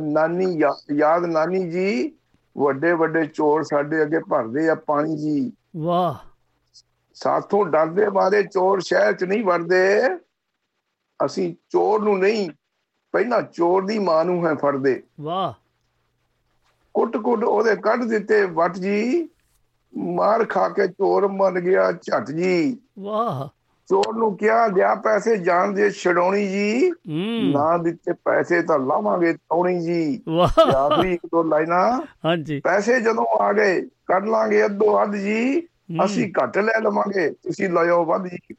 ਨਾਨੀ 0.00 0.60
ਯਾਦ 0.98 1.24
ਨਾਨੀ 1.24 1.70
ਜੀ। 1.70 2.12
ਵੱਡੇ 2.58 2.92
ਵੱਡੇ 2.92 3.26
ਚੋਰ 3.26 3.62
ਸਾਡੇ 3.62 4.02
ਅੱਗੇ 4.02 4.18
ਭਰਦੇ 4.18 4.68
ਆ 4.68 4.74
ਪਾਣੀ 4.74 5.16
ਜੀ। 5.16 5.52
ਵਾਹ। 5.76 6.14
ਸਾਥੋਂ 7.14 7.66
ਡਰਦੇ 7.66 8.08
ਮਾਰੇ 8.08 8.42
ਚੋਰ 8.42 8.80
ਸ਼ਹਿਰ 8.80 9.12
'ਚ 9.12 9.24
ਨਹੀਂ 9.24 9.44
ਵੜਦੇ। 9.44 10.00
ਅਸੀਂ 11.26 11.54
ਚੋਰ 11.68 12.02
ਨੂੰ 12.02 12.18
ਨਹੀਂ 12.18 12.50
ਪਹਿਲਾਂ 13.12 13.42
ਚੋਰ 13.42 13.86
ਦੀ 13.86 13.98
ਮਾਂ 13.98 14.24
ਨੂੰ 14.24 14.46
ਹੈ 14.46 14.54
ਫੜਦੇ। 14.54 15.02
ਵਾਹ। 15.20 15.52
ਕੁੱਟ 16.94 17.16
ਕੁੱਟ 17.16 17.44
ਉਹਦੇ 17.44 17.76
ਕੱਢ 17.76 18.04
ਦਿੱਤੇ 18.04 18.44
ਵੱਟ 18.44 18.78
ਜੀ। 18.78 19.28
ਮਾਰ 19.96 20.44
ਖਾ 20.44 20.68
ਕੇ 20.68 20.86
ਚੋਰ 20.86 21.28
ਮਰ 21.28 21.60
ਗਿਆ 21.60 21.92
ਝੱਟ 21.92 22.30
ਜੀ। 22.30 22.78
ਵਾਹ। 22.98 23.59
ਚੋਰ 23.90 24.16
ਨੂੰ 24.16 24.36
ਕਿਹਾ 24.36 24.66
ਲਿਆ 24.66 24.94
ਪੈਸੇ 24.94 25.36
ਜਾਣ 25.36 25.72
ਦੇ 25.72 25.90
ਛਡਾਉਣੀ 25.90 26.48
ਜੀ। 26.48 26.92
ਨਾ 27.52 27.78
ਦਿੱਤੇ 27.78 28.12
ਪੈਸੇ 28.12 28.62
ਤਾਂ 28.62 28.78
ਲਾਵਾਂਗੇ 28.78 29.32
ਤੌਣੀ 29.32 29.80
ਜੀ। 29.80 30.22
ਆਖਰੀ 30.76 31.14
ਇੱਕ 31.14 31.26
ਦੋ 31.26 31.42
ਲਾਈਨਾਂ। 31.42 32.02
ਹਾਂਜੀ। 32.24 32.60
ਪੈਸੇ 32.60 33.00
ਜਦੋਂ 33.00 33.26
ਆ 33.26 33.52
ਗਏ 33.52 33.80
ਕੱਢ 33.80 34.28
ਲਾਂਗੇ 34.28 34.64
ਅੱਧੋ 34.64 35.02
ਅੱਧ 35.02 35.14
ਜੀ। 35.14 35.60
ਅਸੀਂ 36.04 36.32
ਘੱਟ 36.42 36.58
ਲੈ 36.58 36.80
ਲਵਾਂਗੇ 36.80 37.30
ਤੁਸੀਂ 37.30 37.68
ਲਿਓ 37.68 38.04
ਵੱਧ 38.04 38.26
ਜੀ। 38.26 38.54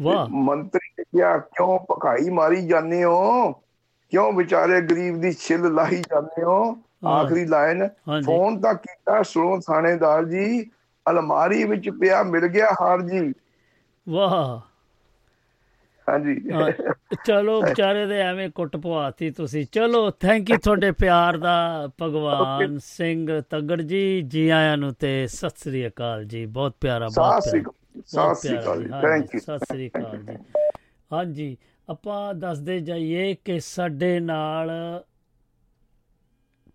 ਵਾਹ। 0.00 0.26
ਮੰਤਰੀ 0.28 0.94
ਨੇ 0.98 1.04
ਕਿਹਾ 1.04 1.38
ਕਿਉਂ 1.38 1.78
ਭਕਾਈ 1.78 2.30
ਮਾਰੀ 2.30 2.66
ਜਾਂਦੇ 2.66 3.04
ਹੋ? 3.04 3.52
ਕਿਉਂ 4.10 4.32
ਵਿਚਾਰੇ 4.32 4.80
ਗਰੀਬ 4.80 5.20
ਦੀ 5.20 5.32
ਛਿੱਲ 5.32 5.74
ਲਾਈ 5.74 5.96
ਜਾਂਦੇ 5.96 6.42
ਹੋ। 6.42 6.76
ਆਖਰੀ 7.08 7.46
ਲਾਈਨ। 7.46 7.88
ਫੋਨ 8.26 8.60
ਤਾਂ 8.60 8.74
ਕੀਤਾ 8.74 9.22
ਸੁਣੋ 9.22 9.58
ਥਾਣੇਦਾਰ 9.58 10.24
ਜੀ 10.24 10.70
ਅਲਮਾਰੀ 11.10 11.64
ਵਿੱਚ 11.64 11.90
ਪਿਆ 11.90 12.22
ਮਿਲ 12.22 12.46
ਗਿਆ 12.46 12.68
ਹਾਰ 12.80 13.02
ਜੀ। 13.02 13.34
ਵਾਹ। 14.08 14.60
ਹਾਂਜੀ। 16.08 16.34
ਚਲੋ 17.26 17.62
ਵਿਚਾਰੇ 17.62 18.06
ਦੇ 18.06 18.18
ਐਵੇਂ 18.18 18.50
ਕੁੱਟ 18.50 18.76
ਪਵਾਤੀ 18.76 19.30
ਤੁਸੀਂ। 19.30 19.66
ਚਲੋ 19.72 20.10
ਥੈਂਕ 20.10 20.50
ਯੂ 20.50 20.56
ਤੁਹਾਡੇ 20.56 20.90
ਪਿਆਰ 20.92 21.36
ਦਾ 21.36 21.88
ਭਗਵਾਨ 22.02 22.78
ਸਿੰਘ 22.78 23.40
ਤਗੜ 23.50 23.80
ਜੀ 23.82 24.22
ਜੀ 24.22 24.48
ਆਇਆਂ 24.48 24.76
ਨੂੰ 24.76 24.94
ਤੇ 24.94 25.26
ਸਤਿ 25.26 25.58
ਸ੍ਰੀ 25.58 25.86
ਅਕਾਲ 25.86 26.24
ਜੀ। 26.24 26.46
ਬਹੁਤ 26.46 26.76
ਪਿਆਰਾ 26.80 27.08
ਬਹੁਤ 27.16 27.42
ਸਤਿ 27.42 27.50
ਸ੍ਰੀ 27.50 27.60
ਪਿਆਰਾ। 27.60 27.70
ਅਕਾਲ 27.70 28.34
ਸਤਿ 28.34 28.48
ਸ੍ਰੀ 28.48 28.58
ਅਕਾਲ 28.58 28.88
ਥੈਂਕ 29.02 29.34
ਯੂ 29.34 29.40
ਸਤਿ 29.40 29.58
ਸ੍ਰੀ 29.58 29.88
ਅਕਾਲ 29.88 30.22
ਜੀ। 30.22 30.36
ਹਾਂਜੀ 31.12 31.56
ਆਪਾਂ 31.88 32.34
ਦੱਸਦੇ 32.34 32.80
ਜਾਈਏ 32.80 33.34
ਕਿ 33.44 33.60
ਸਾਡੇ 33.60 34.20
ਨਾਲ 34.20 34.70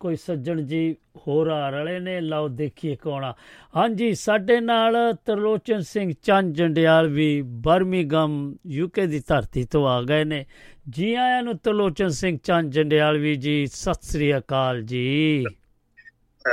ਕੋਈ 0.08 0.16
ਸੱਜਣ 0.16 0.62
ਜੀ 0.62 0.96
ਹੋਰ 1.28 1.48
ਆ 1.48 1.70
ਰਲੇ 1.70 2.00
ਨੇ। 2.00 2.22
ਲਓ 2.22 2.48
ਦੇਖੀਏ 2.48 2.96
ਕੌਣ 2.96 3.24
ਆ। 3.24 3.34
ਹਾਂਜੀ 3.76 4.16
ਸਾਡੇ 4.16 4.60
ਨਾਲ 4.60 4.96
ਤਰਲੋਚਨ 5.26 5.82
ਸਿੰਘ 5.82 6.14
ਚੰਦ 6.24 6.56
ਜੰਡਿਆਲ 6.56 7.08
ਵੀ 7.08 7.42
ਬਰਮਿੰਗਮ 7.42 8.56
ਯੂਕੇ 8.68 9.08
ਦੀ 9.08 9.20
ਧਰਤੀ 9.28 9.64
ਤੋਂ 9.64 9.88
ਆ 9.88 10.02
ਗਏ 10.02 10.24
ਨੇ। 10.24 10.46
ਜੀ 10.90 11.14
ਆਇਆਂ 11.14 11.44
ਨੂੰ 11.44 11.58
ਤਰਲੋਚਨ 11.58 12.10
ਸਿੰਘ 12.10 12.38
ਚੰਦ 12.44 12.72
ਜੰਡਿਆਲ 12.72 13.18
ਵੀ 13.18 13.36
ਜੀ 13.36 13.66
ਸਤਿ 13.66 14.08
ਸ੍ਰੀ 14.08 14.38
ਅਕਾਲ 14.38 14.82
ਜੀ। 14.82 15.46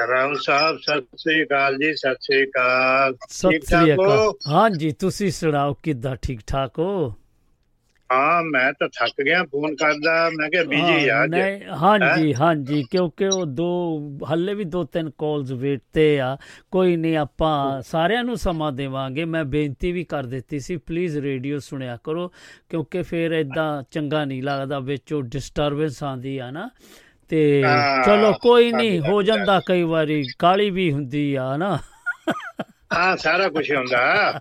ਰਾਮ 0.09 0.35
ਸਾਹਿਬ 0.35 0.79
ਸਤਿ 0.79 1.01
ਸ੍ਰੀ 1.17 1.43
ਅਕਾਲ 1.45 1.77
ਜੀ 1.77 1.93
ਸਤਿ 1.95 2.15
ਸ੍ਰੀ 2.21 2.45
ਅਕਾਲ। 2.45 3.17
ਸਤਿ 3.29 3.61
ਸ੍ਰੀ? 3.61 3.93
ਅਕਾਲ। 3.93 4.33
ਹਾਂਜੀ 4.49 4.91
ਤੁਸੀਂ 4.91 5.31
ਸੁਣਾਓ 5.31 5.75
ਕਿੱਦਾਂ 5.75 6.17
ਠੀਕ 6.23 6.41
ਠਾਕ 6.47 6.79
ਹੋ? 6.79 7.15
ਹਾਂ 8.15 8.43
ਮੈਂ 8.43 8.73
ਤਾਂ 8.73 8.89
ਥੱਕ 8.89 9.23
ਗਿਆ 9.23 9.45
ਫੋਨ 9.45 9.75
ਕਰਦਾ 9.75 10.31
ਮੈਂ 10.37 10.51
ਕਿਹਾ 10.51 10.65
ਬਿਜ਼ੀ 10.65 11.09
ਆ 11.09 11.25
ਅੱਜ। 11.25 11.31
ਨਹੀਂ 11.31 11.61
ਹਾਂਜੀ 11.83 12.35
ਹਾਂਜੀ 12.35 12.83
ਕਿਉਂਕਿ 12.91 13.27
ਉਹ 13.27 13.47
ਦੋ 13.47 13.67
ਹੱਲੇ 14.33 14.55
ਵੀ 14.55 14.65
ਦੋ 14.65 14.85
ਤਿੰਨ 14.85 15.11
ਕਾਲਸ 15.11 15.51
ਵੇਟ 15.51 15.81
ਤੇ 15.93 16.21
ਆ। 16.21 16.37
ਕੋਈ 16.71 16.97
ਨਹੀਂ 16.97 17.17
ਆਪਾਂ 17.17 17.83
ਸਾਰਿਆਂ 17.83 18.25
ਨੂੰ 18.25 18.37
ਸਮਾਂ 18.37 18.73
ਦੇਵਾਂਗੇ। 18.73 19.25
ਮੈਂ 19.25 19.45
ਬੇਨਤੀ 19.45 19.93
ਵੀ 19.93 20.05
ਕਰ 20.05 20.27
ਦਿੱਤੀ 20.27 20.61
ਸੀ 20.61 20.77
ਪਲੀਜ਼ 20.77 21.19
ਰੇਡੀਓ 21.19 21.59
ਸੁਣਿਆ 21.59 21.99
ਕਰੋ 22.05 22.33
ਕਿਉਂਕਿ 22.69 23.03
ਫਿਰ 23.03 23.33
ਇਦਾਂ 23.33 23.83
ਚੰਗਾ 23.91 24.25
ਨਹੀਂ 24.25 24.43
ਲੱਗਦਾ 24.43 24.79
ਵਿੱਚ 24.79 25.13
ਉਹ 25.13 25.23
ਡਿਸਟਰਬੈਂਸ 25.23 26.03
ਆਂਦੀ 26.03 26.39
ਆ 26.39 26.51
ਨਾ। 26.51 26.71
ਤੇ 27.29 27.63
ਚਲੋ 28.07 28.33
ਕੋਈ 28.33 28.73
ਨਹੀਂ 28.73 29.01
ਹੋ। 29.01 29.23
ਜਾਂਦਾ 29.23 29.61
ਕਈ 29.67 29.83
ਵਾਰੀ 29.83 30.25
ਕਾਲੀ 30.39 30.71
ਵੀ 30.71 30.93
ਹੁੰਦੀ 30.93 31.35
ਆ 31.35 31.57
ਨਾ। 31.57 31.79
ਹਾਂ 32.95 33.17
ਸਾਰਾ 33.17 33.49
ਕੁਝ 33.49 33.73
ਹੁੰਦਾ। 33.73 34.41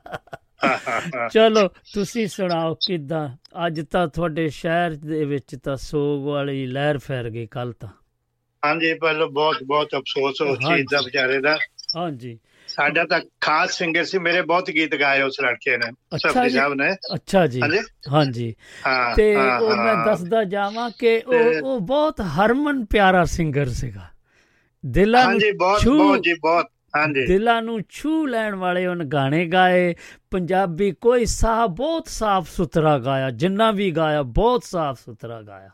ਚਲੋ 1.31 1.67
ਤੁਸੀਂ 1.93 2.27
ਸੁਣਾਓ 2.27 2.73
ਕਿਦਾਂ? 2.73 3.29
ਅੱਜ 3.67 3.81
ਤਾਂ 3.91 4.07
ਤੁਹਾਡੇ 4.07 4.49
ਸ਼ਹਿਰ 4.49 4.91
ਦੇ 4.91 5.25
ਵਿੱਚ 5.25 5.55
ਤਾਂ 5.63 5.75
ਸੋਗ 5.75 6.25
ਵਾਲੀ 6.25 6.65
ਲਹਿਰ 6.65 6.97
ਫੈਲ 6.97 7.29
ਗਈ 7.29 7.47
ਕੱਲ 7.47 7.73
ਤਾਂ। 7.73 7.89
ਹਾਂਜੀ 8.65 8.93
ਪਹਿਲਾਂ 8.93 9.27
ਬਹੁਤ 9.27 9.57
ਬਹੁਤ 9.63 9.87
ਅਫਸੋਸ 9.97 10.41
ਉਸ 10.41 10.57
ਚੀਜ਼ 10.57 10.85
ਦਾ 10.91 10.97
ਹਾਂਜੀ। 10.97 11.05
ਵਿਚਾਰੇ 11.05 11.41
ਦਾ। 11.41 11.57
ਹਾਂਜੀ। 11.95 12.39
ਸਾਡਾ 12.67 13.03
ਤਾਂ 13.03 13.21
ਖਾਸ 13.41 13.77
ਸਿੰਗਰ 13.77 14.03
ਸੀ 14.03 14.17
ਮੇਰੇ 14.19 14.41
ਬਹੁਤ 14.41 14.71
ਗੀਤ 14.71 14.95
ਗਾਏ 14.95 15.21
ਉਸ 15.21 15.41
ਲੜਕੇ 15.41 15.77
ਨੇ 15.77 15.91
ਜੀ। 16.43 16.49
ਸਾਹਿਬ 16.49 16.73
ਨੇ। 16.73 16.93
ਅੱਛਾ 17.15 17.47
ਜੀ। 17.47 17.61
ਹਾਂਜੀ। 17.61 17.79
ਹਾਂਜੀ। 18.11 18.55
ਹਾਂ 18.87 19.15
ਤੇ 19.15 19.35
ਉਹ 19.35 19.75
ਮੈਂ। 19.75 20.05
ਦੱਸਦਾ 20.05 20.43
ਜਾਵਾਂ 20.43 20.89
ਕਿ 20.99 21.21
ਉਹ 21.27 21.61
ਉਹ 21.63 21.79
ਬਹੁਤ 21.79 22.21
ਹਰਮਨ 22.21 22.85
ਪਿਆਰਾ 22.85 23.25
ਸਿੰਗਰ 23.25 23.69
ਸੀਗਾ। 23.69 24.07
ਦਿਲਾਂ 24.85 25.25
ਹਾਂਜੀ 25.25 25.49
ਨੂੰ 25.49 25.57
ਬਹੁਤ 25.57 25.81
ਛੂ 25.81 25.97
ਬਹੁਤ 25.97 26.23
ਜੀ 26.23 26.33
ਬਹੁਤ। 26.33 26.67
ਹਾਂਜੀ। 26.95 27.25
ਦਿਲਾਂ 27.25 27.61
ਨੂੰ 27.61 27.81
ਛੂ 27.89 28.25
ਲੈਣ 28.25 28.55
ਵਾਲੇ 28.55 28.85
ਉਹਨ 28.85 29.03
ਗਾਣੇ 29.03 29.45
ਗਾਏ। 29.45 29.95
ਪੰਜਾਬੀ 30.31 30.91
ਕੋਈ 30.91 31.25
ਸਾਹ 31.25 31.67
ਬਹੁਤ 31.67 32.07
ਸਾਫ਼ 32.07 32.51
ਸੁਥਰਾ 32.51 32.99
ਗਾਇਆ। 32.99 33.29
ਜਿੰਨਾ 33.29 33.71
ਵੀ 33.71 33.91
ਗਾਇਆ 33.91 34.23
ਬਹੁਤ 34.23 34.63
ਸਾਫ਼ 34.63 34.99
ਸੁਥਰਾ 35.05 35.41
ਗਾਇਆ। 35.41 35.69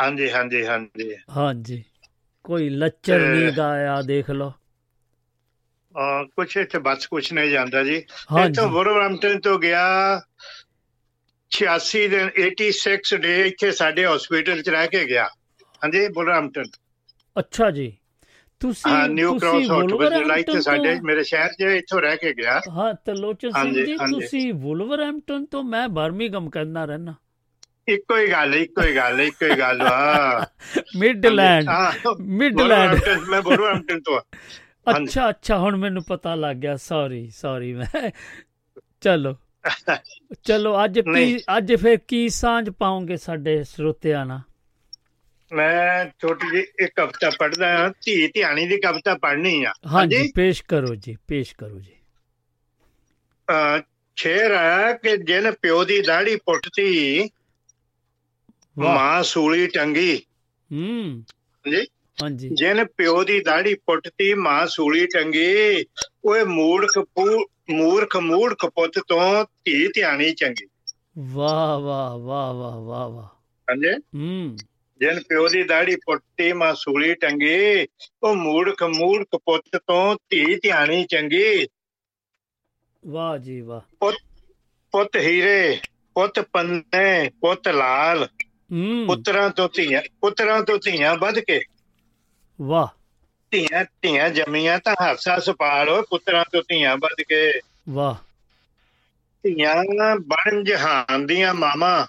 ਹਾਂਜੀ 0.00 0.30
ਹਾਂਜੀ 0.30 0.66
ਹਾਂਜੀ। 0.66 1.16
ਹਾਂਜੀ। 1.36 1.84
ਕੋਈ 2.44 2.68
ਲੱਚਰ 2.68 3.18
ਤੇ- 3.18 3.28
ਨਹੀਂ 3.28 3.52
ਗਾਇਆ 3.56 4.02
ਦੇਖ 4.02 4.30
ਲਓ। 4.30 4.52
ਅਹ 5.94 6.24
ਕੁਛ 6.24 6.56
ਇੱਥੇ 6.56 6.78
ਬਸ 6.78 7.06
ਕੁਛ 7.06 7.32
ਨਹੀਂ 7.32 7.50
ਜਾਂਦਾ 7.50 7.84
ਜੀ। 7.84 8.04
ਹਾਂਜੀ। 8.32 8.50
ਇੱਥੋਂ 8.50 8.68
ਵੋਰਵਰਮਟਨ 8.68 9.40
ਤੋਂ 9.40 9.58
ਗਿਆ 9.58 10.20
86 11.50 12.08
ਦਿਨ 12.08 12.30
86 12.36 13.16
ਡੇ 13.16 13.46
ਇੱਥੇ 13.46 13.72
ਸਾਡੇ 13.72 14.06
ਹਸਪੀਟਲ 14.06 14.62
ਚ 14.62 14.68
ਰਹਿ 14.68 14.88
ਕੇ 14.88 15.04
ਗਿਆ। 15.04 15.24
ਹਾਂਜੀ 15.84 16.08
ਵੋਰਵਰਮਟਨ 16.08 16.64
ਅੱਛਾ 17.38 17.70
ਜੀ। 17.70 17.98
ਤੁਸੀਂ 18.60 18.90
ਹਾਂ 18.90 19.08
ਨਿਊ 19.08 19.34
ਕ੍ਰਾਸ 19.38 19.54
ਹਸਪੀਟਲ 19.54 19.72
ਵੁਲਵਰਹੈਂਪਟਨ 19.74 20.38
ਇੱਥੇ 20.38 20.60
ਸਾਡੇ 20.60 20.94
ਮੇਰੇ 21.00 21.22
ਸ਼ਹਿਰ 21.22 21.52
'ਚ 21.52 21.62
ਇੱਥੋਂ 21.76 22.00
ਰਹਿ 22.00 22.16
ਕੇ 22.16 22.32
ਗਿਆ। 22.32 22.60
ਹਾਂ 22.70 22.92
ਤਰਲੋਚਨ 23.04 23.50
ਸਿੰਘ 23.52 23.72
ਜੀ। 23.74 23.96
ਤੁਸੀਂ 23.96 24.52
ਵੁਲਵਰਹੈਂਪਟਨ 24.54 25.44
ਤੋਂ 25.44 25.62
ਮੈਂ 25.64 25.88
ਬਰਮਿੰਗਮ 25.88 26.48
ਕਹਿੰਦਾ 26.50 26.84
ਰਹਿਣਾ 26.84 27.14
ਇੱਕੋ 27.88 28.16
ਹੀ 28.16 28.30
ਗੱਲ 28.30 28.54
ਇੱਕੋ 28.54 28.82
ਹੀ 28.82 28.94
ਗੱਲ 28.96 29.20
ਇੱਕੋ 29.20 29.46
ਹੀ 29.46 29.58
ਗੱਲ 29.58 29.82
ਆ 29.82 30.46
ਮਿਡਲੈਂਡ 30.96 31.68
ਮਿਡਲੈਂਡ 32.20 32.94
ਵੋਲਵਰਹੈਂਪਟਨ, 32.94 33.30
ਮੈਂ 33.30 33.42
ਬੋਲਵਰਹੈਂਪਟਨ 33.42 34.00
ਤੋਂ। 34.00 34.20
ਅੱਛਾ 34.90 35.28
ਅੱਛਾ 35.30 35.58
ਹੁਣ 35.58 35.76
ਮੈਨੂੰ 35.76 36.02
ਪਤਾ 36.08 36.34
ਲੱਗ 36.34 36.56
ਗਿਆ 36.56 36.76
ਸੌਰੀ 36.76 37.28
ਸੌਰੀ 37.30 37.72
ਮੈਂ। 37.72 38.10
ਚਲੋ 39.00 39.34
ਚਲੋ 40.44 40.72
ਅੱਜ। 40.84 41.00
ਅੱਜ 41.58 41.74
ਫਿਰ 41.74 41.96
ਕੀ 42.08 42.28
ਸਾਂਝ 42.28 42.68
ਪਾਉਂਗੇ 42.70 43.16
ਸਾਡੇ 43.16 43.62
ਸਰੋਤਿਆਂ 43.64 44.24
ਨਾਲ? 44.26 44.40
ਮੈਂ 45.54 46.06
ਛੋਟੀ 46.20 46.50
ਜਿਹੀ 46.50 46.62
ਇੱਕ 46.62 46.92
ਕਵਿਤਾ 46.96 47.30
ਪੜ੍ਹਦਾ 47.38 47.78
ਹਾਂ 47.78 47.90
ਧੀ 47.90 48.26
ਧਿਆਣੀ 48.26 48.66
ਦੀ 48.66 48.76
ਕਵਿਤਾ 48.76 49.14
ਪੜ੍ਹਨੀ 49.14 49.64
ਆ। 49.64 49.72
ਹਾਂਜੀ 49.86 50.32
ਪੇਸ਼ 50.34 50.62
ਕਰੋ 50.68 50.94
ਜੀ 50.94 51.16
ਪੇਸ਼ 51.28 51.54
ਕਰੋ 51.56 51.78
ਜੀ। 51.78 51.92
ਸ਼ੇਰ 54.16 54.54
ਹੈ 54.54 54.92
ਕਿ 54.92 55.16
ਜਿਨ 55.16 55.50
ਪਿਓ 55.50 55.84
ਦੀ 55.84 56.02
ਦਾੜੀ 56.02 56.36
ਪੁੱਟਤੀ 56.36 57.30
ਮਾਂ 58.78 59.22
ਸੂਲੀ 59.22 59.66
ਟੰਗੀ। 59.66 60.22
ਹੂੰ। 60.72 61.24
ਜੀ 61.70 61.86
ਹਾਂਜੀ। 62.22 62.50
ਜਿਨ 62.52 62.84
ਪਿਓ 62.84 63.24
ਦੀ 63.24 63.40
ਦਾੜੀ 63.40 63.74
ਪੁੱਟਤੀ 63.74 64.34
ਮਾਂ 64.34 64.66
ਸੂਲੀ 64.66 65.06
ਟੰਗੀ 65.06 65.84
ਓਏ 66.24 66.44
ਮੂਰਖ 66.44 67.04
ਮੂਰਖ 67.70 68.16
ਮੂਰਖ 68.16 68.66
ਪੁੱਤ 68.66 68.92
ਤੋਂ 69.08 69.44
ਧੀ 69.64 69.88
ਧਿਆਣੀ 69.88 70.32
ਚੰਗੀ। 70.32 70.66
ਵਾਹ 71.18 71.80
ਵਾਹ 71.80 72.18
ਵਾਹ 72.18 72.54
ਵਾਹ 72.54 72.80
ਵਾਹ 72.80 73.08
ਵਾਹ। 73.08 73.26
ਹਾਂਜੀ? 73.70 73.94
ਹੂੰ। 74.14 74.56
ਜਿਨ 74.98 75.20
ਪਿਓ 75.20 75.48
ਦੀ 75.48 75.62
ਦਾੜੀ 75.62 75.96
ਪੁੱਟੀ 75.96 76.52
ਮਾਂ 76.52 76.74
ਸੂਲੀ 76.74 77.14
ਟੰਗੀ 77.14 77.86
ਉਹ 78.22 78.34
ਮੂਰਖ 78.34 78.82
ਮੂਰਖ 78.82 79.26
ਪੁੱਤ 79.36 79.80
ਤੋਂ 79.86 80.16
ਧੀ 80.30 80.56
ਧਿਆਣੀ 80.56 81.04
ਚੰਗੀ। 81.04 81.66
ਵਾਹ 83.06 83.38
ਜੀ 83.38 83.60
ਵਾਹ। 83.60 83.80
ਪੁੱਤ 84.92 85.16
ਹੀਰੇ 85.16 85.78
ਪੁੱਤ 86.14 86.40
ਪੰਨੇ 86.40 87.30
ਪੁੱਤ 87.40 87.68
ਲਾਲ। 87.68 88.28
ਪੁੱਤਰਾਂ 89.06 89.50
ਤੋਂ 89.50 89.68
ਧੀਆਂ 89.76 90.02
ਪੁੱਤਰਾਂ 90.20 90.62
ਤੋਂ 90.62 90.78
ਧੀਆਂ 90.78 91.16
ਵੱਧ 91.16 91.38
ਕੇ। 91.38 91.60
ਵਾਹ। 92.60 92.86
ਧੀਆਂ 93.50 93.84
ਧੀਆਂ 94.02 94.30
ਜੰਮੀਆਂ 94.30 94.78
ਤਾਂ 94.78 94.94
ਹਾਸਾ 95.00 95.38
ਸਪਾਲ 95.38 95.88
ਓਏ 95.88 96.02
ਪੁੱਤਰਾਂ 96.02 96.44
ਤੋਂ 96.52 96.62
ਧੀਆਂ 96.68 96.96
ਵੱਧ 96.96 97.22
ਕੇ। 97.28 97.52
ਵਾਹ। 97.88 98.14
ਧੀਆਂ 99.42 100.16
ਬਣ 100.16 100.64
ਜਹਾਨ 100.64 101.26
ਦੀਆਂ 101.26 101.54
ਮਾਮਾ 101.54 102.06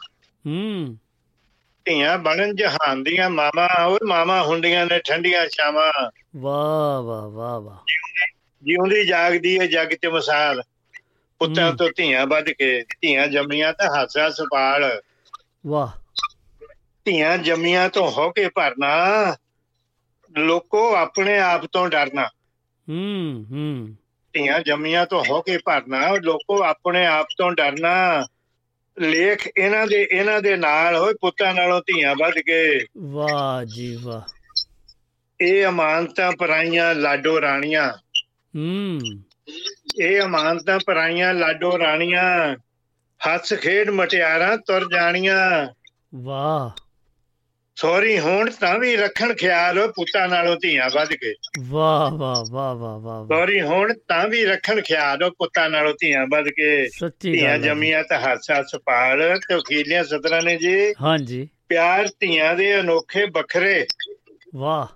ਹੂੰ। 0.47 0.97
ਧੀਆਂ 1.85 2.17
ਬਣਨ 2.17 2.55
ਜਹਾਨ 2.55 3.03
ਦੀਆਂ 3.03 3.29
ਮਾਮਾ 3.29 3.85
ਓਏ 3.85 3.99
ਮਾਮਾ 4.05 4.41
ਹੁੰਦੀਆਂ 4.41 4.85
ਨੇ 4.85 4.99
ਠੰਡੀਆਂ 4.99 5.47
ਛਾਵਾਂ। 5.47 6.11
ਵਾਹ 6.35 7.01
ਵਾਹ 7.01 7.29
ਵਾਹ 7.29 7.61
ਵਾਹ। 7.61 7.77
ਜਿਉਂਦੀ 8.63 9.07
ਜਾਗਦੀ 9.07 9.59
ਹੈ 9.59 9.65
ਜੱਗ 9.65 9.87
ਤੇ 10.01 10.09
ਮਿਸਾਲ। 10.09 10.63
ਪੁੱਤਾਂ। 11.39 11.73
ਤੋਂ 11.73 11.89
ਧੀਆਂ 11.97 12.27
ਵੱਧ 12.27 12.49
ਕੇ 12.49 12.81
ਧੀਆਂ 13.01 13.27
ਜੰਮੀਆਂ 13.27 13.73
ਤਾਂ 13.73 13.87
ਹਾਸਾ 13.95 14.29
ਸਪਾਲ 14.29 15.01
ਵਾਹ। 15.67 15.87
ਧੀਆਂ 17.05 17.37
ਜੰਮੀਆਂ 17.37 17.89
ਤੋਂ 17.89 18.11
ਹੋ 18.11 18.29
ਕੇ 18.29 18.49
ਭਰਨਾ 18.49 19.01
ਲੋਕੋ 20.37 20.95
ਆਪਣੇ 20.95 21.39
ਆਪ 21.39 21.65
ਤੋਂ 21.65 21.89
ਡਰਨਾ। 21.89 22.27
ਹੂੰ 22.89 23.45
ਹੂੰ। 23.51 23.95
ਧੀਆਂ 24.33 24.59
ਜੰਮੀਆਂ 24.59 25.05
ਤੋਂ 25.05 25.23
ਹੋ 25.29 25.41
ਕੇ 25.41 25.57
ਭਰਨਾ 25.57 26.07
ਲੋਕੋ 26.09 26.63
ਆਪਣੇ 26.63 27.05
ਆਪ 27.05 27.27
ਤੋਂ 27.37 27.51
ਡਰਨਾ। 27.51 28.27
ਲੇਖ 28.99 29.49
ਇਹਨਾਂ 29.57 29.87
ਦੇ 29.87 30.07
ਇਹਨਾਂ 30.11 30.41
ਦੇ 30.41 30.57
ਨਾਲ 30.57 30.95
ਹੋਏ 30.95 31.13
ਪੁੱਤਾਂ 31.13 31.53
ਨਾਲੋਂ 31.53 31.81
ਧੀਆਂ 31.81 32.15
ਵੱਧ 32.15 32.33
ਕੇ। 32.33 32.85
ਵਾਹ 32.97 33.65
ਜੀ 33.65 33.99
ਵਾਹ। 34.01 34.21
ਇਹ 35.41 35.65
ਅਮਾਨਤਾਂ 35.65 36.31
ਪਰਾਈਆਂ 36.31 36.95
ਲਾਡੋ 36.95 37.41
ਰਾਣੀਆਂ। 37.41 37.93
ਹੂੰ। 38.55 38.99
ਇਹ 40.01 40.21
ਅਮਾਨਤਾਂ 40.21 40.79
ਪਰਾਈਆਂ 40.85 41.33
ਲਾਡੋ 41.33 41.79
ਰਾਣੀਆਂ। 41.79 42.55
ਹੱਸ 43.27 43.53
ਖੇਡ 43.53 43.89
ਮਟਿਆਰਾਂ 43.89 44.57
ਤੁਰ 44.57 44.89
ਜਾਣੀਆਂ। 44.93 45.67
ਵਾਹ। 46.15 46.84
ਸੋਰੀ 47.75 48.19
ਹੋਣ 48.19 48.49
ਤਾਂ 48.49 48.79
ਵੀ 48.79 48.95
ਰੱਖਣ 48.95 49.33
ਖਿਆਲ 49.33 49.87
ਪੁੱਤਾਂ 49.87 50.27
ਨਾਲੋਂ 50.27 50.57
ਧੀਆਂ 50.61 50.89
ਵੱਧ 50.95 51.13
ਕੇ 51.13 51.33
ਵਾਹ 51.59 52.11
ਵਾਹ 52.11 52.45
ਵਾਹ 52.51 52.75
ਵਾਹ 52.75 52.99
ਵਾਹ 52.99 53.25
ਸੋਰੀ 53.25 53.61
ਹੋਣ 53.61 53.93
ਤਾਂ 53.93 54.27
ਵੀ 54.27 54.45
ਰੱਖਣ 54.45 54.81
ਖਿਆਲ 54.81 55.29
ਪੁੱਤਾਂ 55.29 55.69
ਨਾਲੋਂ 55.69 55.93
ਧੀਆਂ 55.93 56.27
ਵੱਧ 56.29 56.45
ਕੇ 56.47 56.89
ਸੱਚੀ 56.89 57.31
ਧੀਆਂ। 57.31 57.59
ਜੰਮੀਆਂ 57.59 58.03
ਤਾਂ 58.03 58.19
ਹਾਸਾ 58.19 58.63
ਸਪਾਲ 58.63 59.39
ਤੇ 59.39 59.55
ਅਖੀਲੀਆਂ 59.55 60.03
ਸਤਰਾਂ 60.03 60.41
ਨੇ 60.41 60.57
ਜੀ। 60.57 60.93
ਹਾਂਜੀ। 61.01 61.49
ਪਿਆਰ 61.69 62.07
ਧੀਆਂ 62.19 62.55
ਦੇ 62.55 62.79
ਅਨੋਖੇ 62.79 63.25
ਵੱਖਰੇ। 63.25 63.85
ਵਾਹ। 64.55 64.87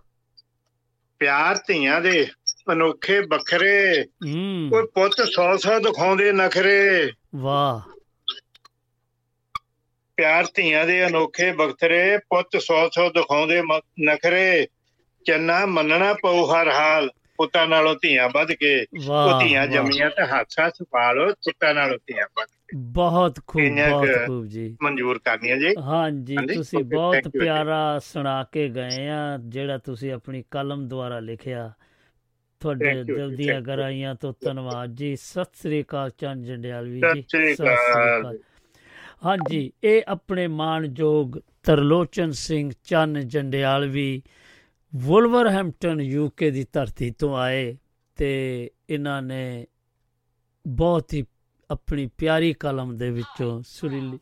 ਪਿਆਰ 1.20 1.56
ਧੀਆਂ 1.68 2.02
ਦੇ 2.02 2.28
ਅਨੋਖੇ 2.72 3.20
ਵੱਖਰੇ। 3.20 4.04
ਹੂੰ। 4.04 4.68
ਕੋਈ 4.70 4.84
ਪੁੱਤ 4.84 5.13
ਸੌ 5.36 5.58
ਸੌ 5.58 5.80
ਦਿਖਾਉਂਦੇ 5.80 6.32
ਨਖਰੇ। 6.32 7.12
ਵਾਹ। 7.36 7.99
ਪਿਆਰ 10.19 10.45
ਧੀਆਂ 10.55 10.86
ਦੇ 10.86 11.05
ਅਨੋਖੇ 11.08 11.51
ਬਖਤਰੇ 11.51 12.17
ਪੁੱਤ 12.29 12.58
ਸੌ 12.62 12.88
ਸੌ 12.89 13.10
ਦਿਖਾਉਂਦੇ 13.10 13.62
ਨਖਰੇ 14.05 14.67
ਚੰਨਾ 15.25 15.65
ਮੰਨਣਾ 15.65 16.13
ਪਊ 16.13 16.45
ਹਰ 16.45 16.69
ਹਾਲ 16.69 17.10
ਪੁੱਤਾਂ 17.38 17.67
ਨਾਲੋਂ 17.67 17.95
ਧੀਆਂ 18.01 18.29
ਵੱਧ 18.29 18.51
ਕੇ 18.51 18.71
ਉਹ 19.10 19.39
ਧੀਆਂ। 19.39 19.65
ਜੰਮੀਆਂ 19.67 20.10
ਤਾਂ 20.10 20.25
ਹਾਦਸਾ 20.27 20.69
ਸੰਭਾਲੋ 20.69 21.27
ਪੁੱਤਾਂ 21.45 21.73
ਨਾਲੋਂ 21.73 21.97
ਧੀਆਂ 22.08 22.25
ਵੱਧ। 22.38 22.47
ਬਹੁਤ 22.95 23.39
ਖੂਬ 23.47 23.62
ਬਹੁਤ 23.89 24.10
ਖੂਬ 24.27 24.45
ਜੀ 24.47 24.65
ਮਨਜ਼ੂਰ 24.82 25.19
ਕਰਨੀਆਂ 25.19 25.58
ਜੀ 25.58 25.73
ਹਾਂਜੀ 25.84 26.36
ਤੁਸੀਂ 26.53 26.84
ਬਹੁਤ 26.84 27.27
ਪਿਆਰਾ 27.39 27.99
ਸੁਣਾ 28.03 28.43
ਕੇ 28.51 28.67
ਗਏ 28.69 29.08
ਆ 29.08 29.38
ਜਿਹੜਾ 29.38 29.77
ਤੁਸੀਂ 29.77 30.12
ਆਪਣੀ 30.13 30.43
ਕਲਮ 30.51 30.88
ਦੁਆਰਾ 30.88 31.19
ਲਿਖਿਆ 31.19 31.71
ਤੁਹਾਡੇ 32.62 33.03
ਦਿਲ 33.03 33.36
ਦੀਆਂ 33.36 33.55
you. 33.55 33.65
ਗਹਿਰਾਈਆਂ 33.65 34.15
ਤੋਂ 34.15 34.34
ਧੰਨਵਾਦ 34.45 34.95
ਜੀ 34.95 35.15
ਸਤਿ 35.15 35.60
ਸ੍ਰੀ 35.62 35.82
ਅਕਾਲ 35.84 36.10
ਚੰਦ 36.17 36.45
ਜੰਡਿਆਲਵੀ 36.45 37.01
ਜੀ 37.15 37.21
ਸਤਿ 37.21 37.55
ਸ੍ਰੀ 37.55 37.73
ਅਕਾਲ। 37.73 38.38
ਹਾਂਜੀ 39.25 39.73
ਇਹ 39.84 40.01
ਆਪਣੇ 40.08 40.47
ਮਾਣਯੋਗ 40.47 41.38
ਤਰਲੋਚਨ 41.63 42.32
ਸਿੰਘ 42.32 42.71
ਚੰਨ 42.84 43.27
ਜੰਡਿਆਲਵੀ 43.27 44.21
ਵੁਲਵਰਹੈਂਪਟਨ 44.95 46.01
ਯੂਕੇ 46.01 46.51
ਦੀ 46.51 46.65
ਧਰਤੀ 46.73 47.12
ਤੋਂ 47.12 47.38
ਆਏ 47.38 47.77
ਤੇ 48.15 48.71
ਇਹਨਾਂ 48.89 49.21
ਨੇ 49.21 49.67
ਬਹੁਤ 50.67 51.13
ਹੀ 51.13 51.25
ਆਪਣੀ 51.71 52.08
ਪਿਆਰੀ 52.08 52.53
ਕਲਮ 52.53 52.97
ਦੇ 52.97 53.10
ਵਿੱਚੋਂ 53.12 53.62
ਸੁਰੀਲੀ 53.62 54.19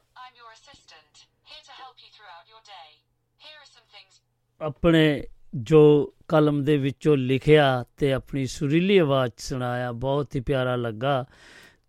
ਆਪਣੇ 4.62 5.24
ਜੋ 5.56 6.14
ਕਲਮ 6.28 6.64
ਦੇ 6.64 6.78
ਵਿੱਚੋਂ 6.78 7.18
ਲਿਖਿਆ 7.18 7.86
ਤੇ 7.98 8.14
ਆਪਣੀ 8.14 8.46
ਸੁਰੀਲੀ 8.46 8.98
ਆਵਾਜ਼ 8.98 9.32
ਸੁਣਾਇਆ 9.38 9.92
ਬਹੁਤ 9.92 10.36
ਹੀ 10.36 10.42
ਪਿਆਰਾ 10.42 10.76
ਲੱਗਾ। 10.76 11.26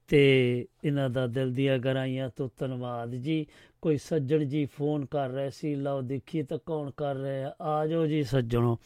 ਤੇ 0.09 0.67
ਇਹਨਾਂ 0.85 1.11
ਦਾ 1.11 1.27
ਦਿਲ 1.27 1.53
ਦੀਆਂ 1.53 1.79
ਗਹਿਰਾਈਆਂ 1.79 2.31
ਤੋਂ 2.37 2.49
ਧੰਨਵਾਦ 2.59 3.15
ਜੀ। 3.15 3.47
ਕੋਈ 3.83 3.97
ਸੱਜਣ 3.97 4.45
ਜੀ 4.45 4.65
ਫੋਨ 4.65 5.07
ਕਰ 5.07 5.29
ਰਹੇ 5.29 5.51
ਸੀ, 5.51 5.75
ਲਓ 5.75 6.01
ਦੇਖੀਏ 6.01 6.43
ਤਾਂ 6.43 6.59
ਕੌਣ 6.67 6.91
ਕਰ 6.97 7.17
ਰਿਹਾ 7.17 7.55
ਆ 7.61 7.87
ਜਾਓ 7.87 8.07
ਜੀ 8.07 8.23
ਸੱਜਣੋ। 8.23 8.79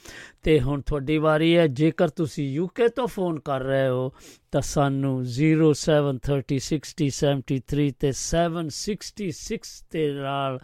ਤੇ 0.42 0.60
ਹੁਣ 0.60 0.80
ਤੁਹਾਡੀ 0.80 1.18
ਵਾਰੀ 1.18 1.56
ਹੈ। 1.56 1.66
ਜੇਕਰ 1.66 2.08
ਤੁਸੀਂ 2.08 2.52
ਯੂਕੇ 2.52 2.88
ਤੋਂ 2.88 3.06
ਫੋਨ 3.06 3.40
ਕਰ 3.40 3.60
ਰਹੇ 3.60 3.88
ਹੋ, 3.88 4.12
ਤਾਂ 4.52 4.60
ਸਾਨੂੰ 4.60 5.24
073060703 5.24 7.92
ਤੇ 8.00 8.12
766 8.12 9.84
ਤੇ 9.90 10.12
ਨਾਲ 10.12 10.58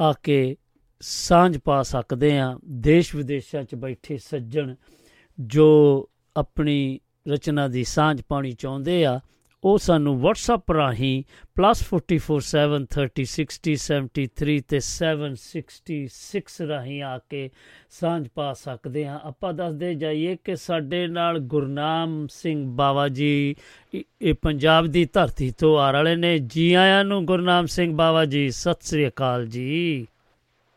ਆ 0.00 0.12
ਕੇ 0.12 0.56
ਸਾਂਝ 1.00 1.58
ਪਾ 1.58 1.82
ਸਕਦੇ 1.82 2.38
ਆ 2.38 2.58
ਦੇਸ਼ 2.64 3.16
ਵਿਦੇਸ਼ਾਂ 3.16 3.64
'ਚ 3.64 3.74
ਬੈਠੇ 3.74 4.16
ਸੱਜਣ 4.16 4.74
ਜੋ 5.40 6.08
ਆਪਣੀ 6.36 7.00
ਰਚਨਾ 7.28 7.68
ਦੀ 7.68 7.84
ਸਾਂਝ 7.84 8.22
ਪਾਣੀ 8.28 8.52
ਚਾਹੁੰਦੇ 8.52 9.04
ਆ 9.04 9.20
ਉਹ 9.64 9.78
ਸਾਨੂੰ 9.78 10.20
WhatsApp 10.20 10.74
ਰਾਹੀਂ 10.74 11.24
+447306073 11.60 14.60
ਤੇ 14.68 14.80
766 14.80 16.68
ਰਾਹੀਂ 16.68 17.02
ਆ 17.02 17.18
ਕੇ 17.18 17.50
ਸਾਂਝ 17.90 18.28
ਪਾ 18.34 18.52
ਸਕਦੇ 18.52 19.04
ਆ 19.04 19.20
ਆਪਾਂ 19.24 19.52
ਦੱਸਦੇ 19.52 19.94
ਜਾਈਏ 19.94 20.36
ਕਿ 20.44 20.56
ਸਾਡੇ 20.56 21.06
ਨਾਲ 21.06 21.38
ਗੁਰਨਾਮ 21.38 22.26
ਸਿੰਘ 22.26 22.70
ਬਾਵਾ 22.70 23.08
ਜੀ 23.08 23.56
ਇਹ 23.94 24.02
ਇਹ 24.22 24.34
ਪੰਜਾਬ 24.42 24.86
ਦੀ 24.86 25.04
ਧਰਤੀ 25.04 25.50
ਤੋਂ 25.50 25.78
ਆ 25.78 25.90
ਰਹੇ 25.90 26.16
ਨੇ। 26.16 26.38
ਜੀ 26.38 26.74
ਆਇਆਂ 26.74 27.04
ਨੂੰ 27.04 27.26
ਗੁਰਨਾਮ 27.26 27.66
ਸਿੰਘ 27.66 27.96
ਬਾਵਾ 27.96 28.24
ਜੀ 28.24 28.50
ਸਤਿ 28.50 28.76
ਸ੍ਰੀ 28.80 29.08
ਅਕਾਲ 29.08 29.46
ਜੀ। 29.46 30.06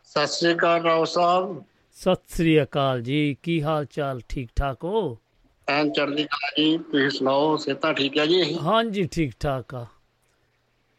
ਸਤਿ 0.03 0.27
ਸ੍ਰੀ 0.27 0.53
ਅਕਾਲ 0.53 0.81
ਰਾਓ 0.81 1.05
ਸਾਹਿਬ। 1.05 1.63
ਸਤਿ 1.93 2.21
ਸ੍ਰੀ 2.27 2.63
ਅਕਾਲ 2.63 3.01
ਜੀ। 3.01 3.37
ਕੀ 3.43 3.63
ਹਾਲ 3.63 3.85
ਚਾਲ? 3.85 4.21
ਠੀਕ 4.29 4.49
ਠਾਕ 4.55 4.83
ਹੋ? 4.83 5.17
ਐਨ 5.67 5.91
ਚੜ੍ਹਦੀ 5.91 6.23
ਕਲਾ 6.25 6.49
ਜੀ 6.57 6.77
ਤੁਸੀਂ 6.83 7.09
ਸੁਣਾਓ 7.09 7.55
ਸਿਹਤਾਂ 7.57 7.93
ਠੀਕ 7.93 8.17
ਹੈ 8.17 8.25
ਜੀ 8.27 8.41
ਹਾਂਜੀ 8.63 9.03
ਠੀਕ 9.07 9.33
ਠਾਕ 9.39 9.73
ਆ। 9.75 9.85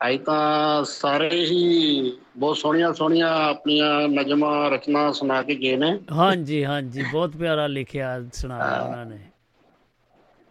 ਅੱਜ 0.00 0.16
ਤਾਂ 0.22 0.84
ਸਾਰੇ 0.86 1.28
ਹੀ 1.42 2.12
ਬਹੁਤ 2.36 2.56
ਸੋਹਣੀਆਂ 2.56 2.92
ਸੋਹਣੀਆਂ 2.92 3.28
ਆਪਣੀਆਂ 3.40 4.08
ਨਜ਼ਮਾਂ 4.10 4.70
ਰਚਨਾ 4.70 5.10
ਸੁਣਾ 5.12 5.42
ਕੇ 5.42 5.54
ਗਏ 5.56 5.76
ਨੇ। 5.76 5.98
ਹਾਂਜੀ 6.12 6.64
ਹਾਂਜੀ 6.64 7.02
ਬਹੁਤ 7.04 7.36
ਪਿਆਰਾ 7.36 7.66
ਲਿਖਿਆ 7.66 8.18
ਸੁਣਾਇਆ 8.32 8.78
ਉਹਨਾਂ 8.78 9.04
ਨੇ। 9.06 9.18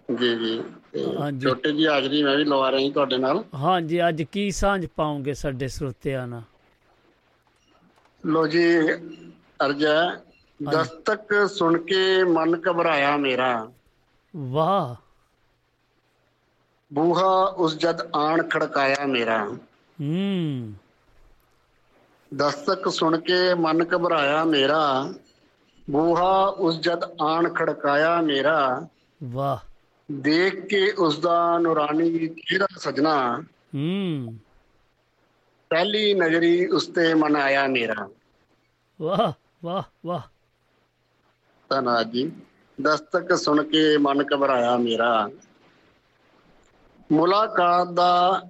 ਜੀ 0.09 0.35
ਜੀ 0.37 0.51
ਹਾਂਜੀ। 1.13 1.53
ਛੋਟੇ 1.53 1.71
ਜੀ 1.71 1.87
ਹਾਜ਼ਰੀ 1.87 2.21
ਮੈਂ 2.23 2.35
ਵੀ 2.37 2.43
ਲਵਾ 2.45 2.69
ਰਹੀ 2.69 2.91
ਤੁਹਾਡੇ 2.91 3.17
ਨਾਲ। 3.17 3.43
ਹਾਂਜੀ 3.55 3.99
ਅੱਜ 4.07 4.21
ਕੀ 4.23 4.49
ਸਾਂਝ 4.51 4.85
ਪਾਉਂਗੇ 4.87 5.33
ਸਾਡੇ 5.35 5.67
ਸਰੋਤਿਆਂ 5.69 6.27
ਨਾਲ? 6.27 6.43
ਲੋ 8.23 8.45
ਜੀ 8.47 8.63
ਅਰਜਾ 9.59 9.93
ਦਸਤਕ 10.59 11.33
ਸੁਣ 11.49 11.77
ਕੇ 11.83 12.23
ਮਨ 12.25 12.59
ਘਬਰਾਇਆ 12.61 13.15
ਮੇਰਾ। 13.19 13.53
ਵਾਹ। 14.35 14.95
ਬੂਹਾ 16.93 17.45
ਉਸ 17.57 17.77
ਜਦ 17.77 18.01
ਆਣ 18.15 18.47
ਖੜਕਾਇਆ 18.47 19.05
ਮੇਰਾ। 19.05 19.45
ਹੂੰ। 20.01 20.73
ਦਸਤਕ 22.35 22.89
ਸੁਣ 22.89 23.19
ਕੇ 23.19 23.53
ਮਨ 23.53 23.85
ਘਬਰਾਇਆ 23.95 24.43
ਮੇਰਾ। 24.43 25.13
ਬੂਹਾ 25.89 26.45
ਉਸ 26.45 26.79
ਜਦ 26.79 27.03
ਆਣ 27.21 27.53
ਖੜਕਾਇਆ 27.53 28.21
ਮੇਰਾ। 28.21 28.87
ਵਾਹ। 29.23 29.57
ਦੇਖ 30.11 30.65
ਕੇ 30.65 30.91
ਉਸ 30.91 31.19
ਦਾ 31.19 31.57
ਨੂਰਾਨੀ 31.57 32.27
ਚਿਹਰਾ 32.27 32.67
ਸਜਣਾ। 32.77 33.41
ਹੂੰ। 33.75 34.37
ਪਹਿਲੀ 35.69 36.13
ਨਜ਼ਰੀ 36.13 36.67
ਉਸ 36.67 36.87
ਤੇ 36.87 37.13
ਮਨ 37.13 37.35
ਆਇਆ 37.35 37.67
ਮੇਰਾ। 37.67 38.09
ਵਾਹ 39.01 39.31
ਵਾਹ 39.63 39.83
ਵਾਹ। 40.05 40.21
ਧੰਨਵਾਦ 41.69 42.11
ਜੀ। 42.11 42.31
ਦਸਤਕ 42.81 43.35
ਸੁਣ 43.37 43.63
ਕੇ 43.63 43.97
ਮਨ 43.97 44.25
ਘਬਰਾਇਆ 44.35 44.77
ਮੇਰਾ। 44.77 45.29
ਮੁਲਾਕਾਤ 47.11 47.87
ਦਾ 47.87 48.41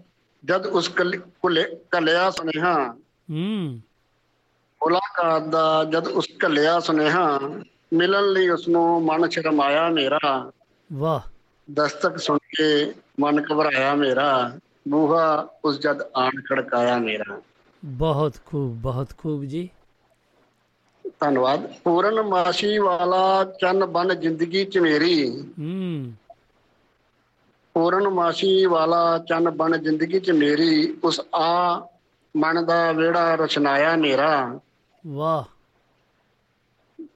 ਜਦ 0.45 0.65
ਉਸ 0.65 0.87
ਕਲ- 0.87 1.29
ਕੁਲੇ- 1.41 1.77
ਕਲਿਆ 1.91 2.29
ਸੁਨੇਹਾ। 2.29 2.93
ਹੂੰ। 3.31 3.81
ਮੁਲਾਕਾਤ 4.83 5.43
ਦਾ 5.43 5.83
ਜਦ 5.83 6.07
ਉਸ 6.07 6.27
ਕਲਿਆ 6.39 6.79
ਸੁਨੇਹਾ 6.79 7.39
ਮਿਲਣ 7.93 8.31
ਲਈ 8.31 8.49
ਉਸ 8.49 8.67
ਨੂੰ 8.67 9.05
ਮਨ 9.05 9.29
ਸ਼ਰਮਾਇਆ 9.29 9.89
ਮੇਰਾ। 9.89 10.51
ਵਾਹ। 10.93 11.29
ਦਸਤਕ 11.73 12.17
ਸੁਣ 12.17 12.37
ਕੇ 12.37 12.93
ਮਨ 13.19 13.43
ਘਬਰਾਇਆ 13.51 13.95
ਮੇਰਾ। 13.95 14.59
ਬੂਹਾ 14.87 15.47
ਉਸ 15.65 15.79
ਜਦ 15.79 16.01
ਆਣ 16.17 16.41
ਖੜਕਾਇਆ 16.41 16.97
ਮੇਰਾ। 16.97 17.41
ਬਹੁਤ 17.85 18.33
ਖੂਬ 18.45 18.75
ਬਹੁਤ 18.75 19.09
ਖੂਬ 19.17 19.43
ਜੀ। 19.43 19.69
ਧੰਨਵਾਦ। 21.19 21.73
ਪੂਰਨ 21.83 22.21
ਮਾਸ਼ੀ 22.21 22.77
ਵਾਲਾ 22.77 23.43
ਚੰਨ 23.61 23.85
ਬਨ 23.85 24.19
ਜ਼ਿੰਦਗੀ 24.19 24.65
ਚ 24.65 24.77
ਮੇਰੀ। 24.77 25.41
ਹੂੰ। 25.59 26.13
ਪੂਰਨ 27.73 28.07
ਮਾਸ਼ੀ 28.09 28.65
ਵਾਲਾ 28.65 29.17
ਚੰਨ 29.29 29.49
ਬਨ 29.49 29.81
ਜ਼ਿੰਦਗੀ 29.81 30.19
ਚ 30.19 30.31
ਮੇਰੀ। 30.31 30.97
ਉਸ 31.03 31.21
ਆ 31.35 31.87
ਮਨ 32.37 32.65
ਦਾ 32.65 32.91
ਵਿਹੜਾ 32.91 33.35
ਰਚਨਾਇਆ 33.35 33.95
ਮੇਰਾ। 33.95 34.59
ਵਾਹ। 35.07 35.43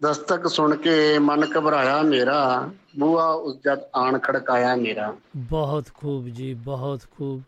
ਦਸਤਕ 0.04 0.48
ਸੁਣ 0.48 0.76
ਕੇ 0.76 1.20
ਮਨ 1.20 1.48
ਘਬਰਾਇਆ 1.58 2.02
ਮੇਰਾ। 2.02 2.70
ਬੂਆ 3.00 3.28
ਉਸ 3.30 3.56
ਜਦ 3.56 3.80
ਆਣ 3.96 4.20
ਖੜਕਾਇਆ 4.20 4.76
ਮੇਰਾ। 4.76 5.16
ਬਹੁਤ 5.38 5.90
ਖੂਬ 5.94 6.28
ਜੀ 6.28 6.54
ਬਹੁਤ 6.54 7.02
ਖੂਬ। 7.12 7.42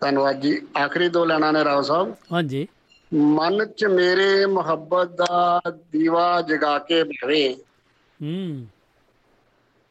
ਧੰਨਵਾਦ 0.00 0.40
ਜੀ। 0.40 0.66
ਆਖਰੀ 0.84 1.08
ਦੋ 1.08 1.24
ਲੈਣਾ 1.24 1.50
ਨੇ 1.50 1.64
ਰਾਓ 1.64 1.82
ਸਾਹਿਬ। 1.82 2.14
ਹਾਂਜੀ। 2.32 2.68
ਮਨ 3.14 3.66
ਚ 3.66 3.84
ਮੇਰੇ 3.84 4.46
ਮੁਹੱਬਤ 4.46 5.08
ਦਾ 5.08 5.60
ਦੀਵਾ 5.92 6.42
ਜਗਾ 6.42 6.78
ਕੇ 6.78 7.04
ਭਾਵੇ 7.04 7.54
ਹੂੰ। 8.22 8.66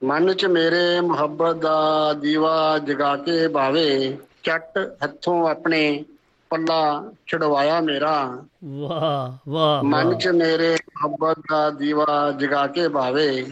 ਮਨ 0.03 0.33
ਚ 0.33 0.45
ਮੇਰੇ 0.45 1.01
ਮੁਹੱਬਤ 1.01 1.55
ਦਾ 1.55 2.13
ਦੀਵਾ 2.13 2.77
ਜਗਾ 2.77 3.17
ਕੇ 3.17 3.47
ਭਾਵੇ 3.47 4.17
ਚੱਟ 4.43 4.97
ਹੱਥੋਂ 5.03 5.49
ਆਪਣੇ 5.49 6.05
ਪੱਲਾ 6.49 7.11
ਛਡਵਾਇਆ 7.27 7.81
ਮੇਰਾ। 7.81 8.43
ਵਾਹ 8.65 9.49
ਵਾਹ 9.51 9.83
ਮਨ। 9.83 10.17
ਚ 10.17 10.27
ਮੇਰੇ 10.27 10.75
ਮੁਹੱਬਤ 10.75 11.39
ਦਾ 11.39 11.69
ਦੀਵਾ 11.69 12.31
ਜਗਾ 12.31 12.67
ਕੇ 12.67 12.87
ਭਾਵੇ 12.87 13.43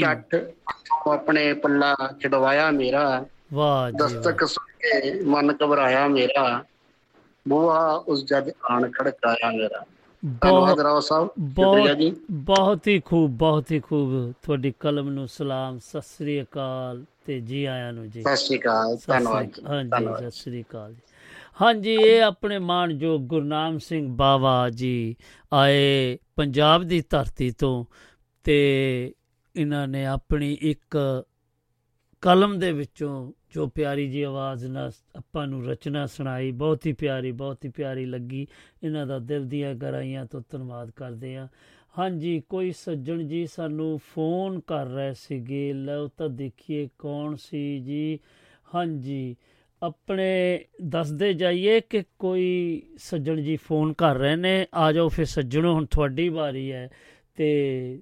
ਚੱਟ 0.00 0.34
ਹੱਥੋਂ 0.34 1.12
ਆਪਣੇ 1.12 1.52
ਪੱਲਾ 1.52 1.96
ਛਡਵਾਇਆ 2.20 2.70
ਮੇਰਾ। 2.70 3.26
ਵਾਹ 3.54 3.90
ਜੀ। 3.90 3.96
ਦਸਤਕ 3.98 4.44
ਸੁਣ 4.44 4.66
ਕੇ 4.78 5.22
ਮਨ 5.24 5.56
ਘਬਰਾਇਆ 5.64 6.08
ਮੇਰਾ। 6.08 6.64
ਬੂਹਾ 7.46 7.90
ਉਸ 8.08 8.24
ਜਦ 8.24 8.50
ਆਣ 8.70 8.90
ਖੜਕਾਇਆ 8.90 9.50
ਮੇਰਾ। 9.50 9.84
ਬਹੁਤ 10.22 10.80
ਰਾਓ 10.80 11.00
ਸਾਹਿਬ 11.00 11.28
ਬਹੁਤ 11.38 12.00
ਬਹੁਤ 12.30 12.88
ਹੀ 12.88 13.00
ਖੂਬ 13.00 13.36
ਬਹੁਤ 13.38 13.70
ਹੀ 13.72 13.80
ਖੂਬ 13.80 14.32
ਤੁਹਾਡੀ 14.42 14.72
ਕਲਮ 14.80 15.08
ਨੂੰ 15.08 15.28
ਸਲਾਮ। 15.28 15.78
ਸਤਿ 15.78 16.00
ਸ੍ਰੀ 16.00 16.42
ਅਕਾਲ 16.42 17.04
ਤੇ 17.26 17.40
ਜੀ 17.40 17.64
ਆਇਆਂ 17.64 17.92
ਨੂੰ 17.92 18.08
ਜੀ। 18.10 18.22
ਸਤਿ 18.22 18.36
ਸ਼੍ਰੀ 18.36 18.58
ਅਕਾਲ 18.58 18.96
ਧੰਨਵਾਦ 19.06 19.60
ਹਾਂਜੀ 19.66 20.06
ਸਤਿ 20.06 20.30
ਸ੍ਰੀ 20.30 20.62
ਅਕਾਲ 20.62 20.94
ਜੀ। 20.94 21.00
ਹਾਂਜੀ 21.60 21.94
ਇਹ 21.94 22.22
ਆਪਣੇ 22.22 22.58
ਮਾਣਯੋਗ 22.58 23.20
ਗੁਰਨਾਮ 23.20 23.78
ਸਿੰਘ 23.78 24.08
ਬਾਵਾ 24.16 24.70
ਜੀ 24.70 25.16
ਆਏ 25.52 26.18
ਪੰਜਾਬ 26.36 26.82
ਦੀ 26.82 27.02
ਧਰਤੀ 27.10 27.50
ਤੋਂ 27.50 27.84
ਤੇ 28.44 28.58
ਇਹਨਾਂ 29.56 29.88
ਨੇ 29.88 30.04
ਆਪਣੀ 30.06 30.52
ਇੱਕ 30.60 30.96
ਕਲਮ 32.20 32.58
ਦੇ 32.58 32.72
ਵਿੱਚੋਂ 32.72 33.32
ਜੋ 33.54 33.66
ਪਿਆਰੀ 33.66 34.08
ਜੀ 34.08 34.22
ਆਵਾਜ਼ 34.22 34.66
ਨਾਲ 34.66 34.92
ਆਪਾਂ 35.16 35.46
ਨੂੰ 35.46 35.66
ਰਚਨਾ 35.66 36.06
ਸੁਣਾਈ, 36.06 36.50
ਬਹੁਤ 36.50 36.86
ਹੀ 36.86 36.92
ਪਿਆਰੀ, 36.92 37.32
ਬਹੁਤ 37.32 37.64
ਹੀ 37.64 37.70
ਪਿਆਰੀ 37.70 38.06
ਲੱਗੀ। 38.06 38.46
ਇਹਨਾਂ 38.82 39.06
ਦਾ 39.06 39.18
ਦਿਲ 39.18 39.44
ਦੀਆਂ 39.44 39.74
ਗਹਿਰਾਈਆਂ 39.74 40.26
ਤੋਂ 40.26 40.42
ਧੰਨਵਾਦ 40.48 40.90
ਕਰਦੇ 40.90 41.36
ਹਾਂ। 41.36 41.48
ਹਾਂਜੀ, 41.98 42.42
ਕੋਈ 42.48 42.72
ਸੱਜਣ 42.72 43.22
ਜੀ 43.22 43.46
ਸਾਨੂੰ 43.46 44.00
ਫੋਨ 44.14 44.60
ਕਰ 44.60 44.86
ਰਹੇ 44.86 45.14
ਸੀਗੇ। 45.14 45.72
ਲਓ 45.72 46.08
ਤਾਂ 46.08 46.28
ਦੇਖੀਏ 46.28 46.88
ਕੌਣ 46.98 47.34
ਸੀ 47.34 47.80
ਜੀ। 47.80 48.18
ਹਾਂਜੀ, 48.74 49.36
ਆਪਣੇ 49.82 50.64
ਦੱਸਦੇ 50.82 51.32
ਜਾਈਏ 51.32 51.80
ਕਿ 51.80 52.04
ਕੋਈ 52.18 52.82
ਸੱਜਣ 52.96 53.40
ਜੀ 53.40 53.56
ਫੋਨ 53.56 53.92
ਕਰ 53.92 54.16
ਰਹੇ 54.16 54.36
ਨੇ। 54.36 54.66
ਆ 54.74 54.92
ਜਾਓ 54.92 55.08
ਫਿਰ 55.08 55.24
ਸੱਜਣੋ, 55.24 55.74
ਹੁਣ 55.74 55.86
ਤੁਹਾਡੀ 55.86 56.28
ਵਾਰੀ 56.28 56.72
ਹੈ 56.72 56.90
ਤੇ 57.36 58.00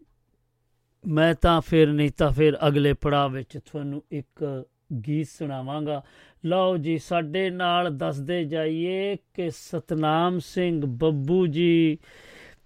ਮੈਂ 1.07 1.35
ਤਾਂ 1.35 1.61
ਫਿਰ 1.61 1.89
ਨਹੀਂ 1.89 2.11
ਤਾਂ 2.19 2.31
ਫਿਰ 2.31 2.59
ਅਗਲੇ 2.69 2.93
ਪੜਾਅ 2.93 3.29
ਵਿੱਚ 3.29 3.59
ਤੁਹਾਨੂੰ 3.59 4.03
ਇੱਕ 4.13 4.65
ਗੀਤ 5.07 5.27
ਸੁਣਾਵਾਂਗਾ। 5.27 6.03
ਲਓ 6.45 6.77
ਜੀ, 6.77 6.99
ਸਾਡੇ 6.99 7.51
ਨਾਲ 7.51 7.97
ਦੱਸਦੇ 7.97 8.45
ਜਾਈਏ 8.45 9.17
ਕਿ 9.35 9.51
ਸਤਨਾਮ 9.51 10.39
ਸਿੰਘ 10.39 10.87
ਬੱਬੂ 10.87 11.47
ਜੀ 11.47 11.99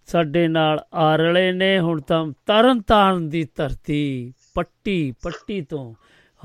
ਸਾਡੇ 0.07 0.48
ਨਾਲ 0.48 0.81
ਆਰਲੇ 0.94 1.53
ਨੇ। 1.53 1.79
ਹੁਣ 1.79 2.00
ਤਾਂ 2.00 2.26
ਤਰਨ 2.46 2.81
ਤਾਰਨ 2.81 3.29
ਦੀ 3.29 3.48
ਧਰਤੀ 3.55 4.35
ਪੱਟੀ 4.55 5.12
ਪੱਟੀ 5.22 5.62
ਤੋਂ, 5.62 5.94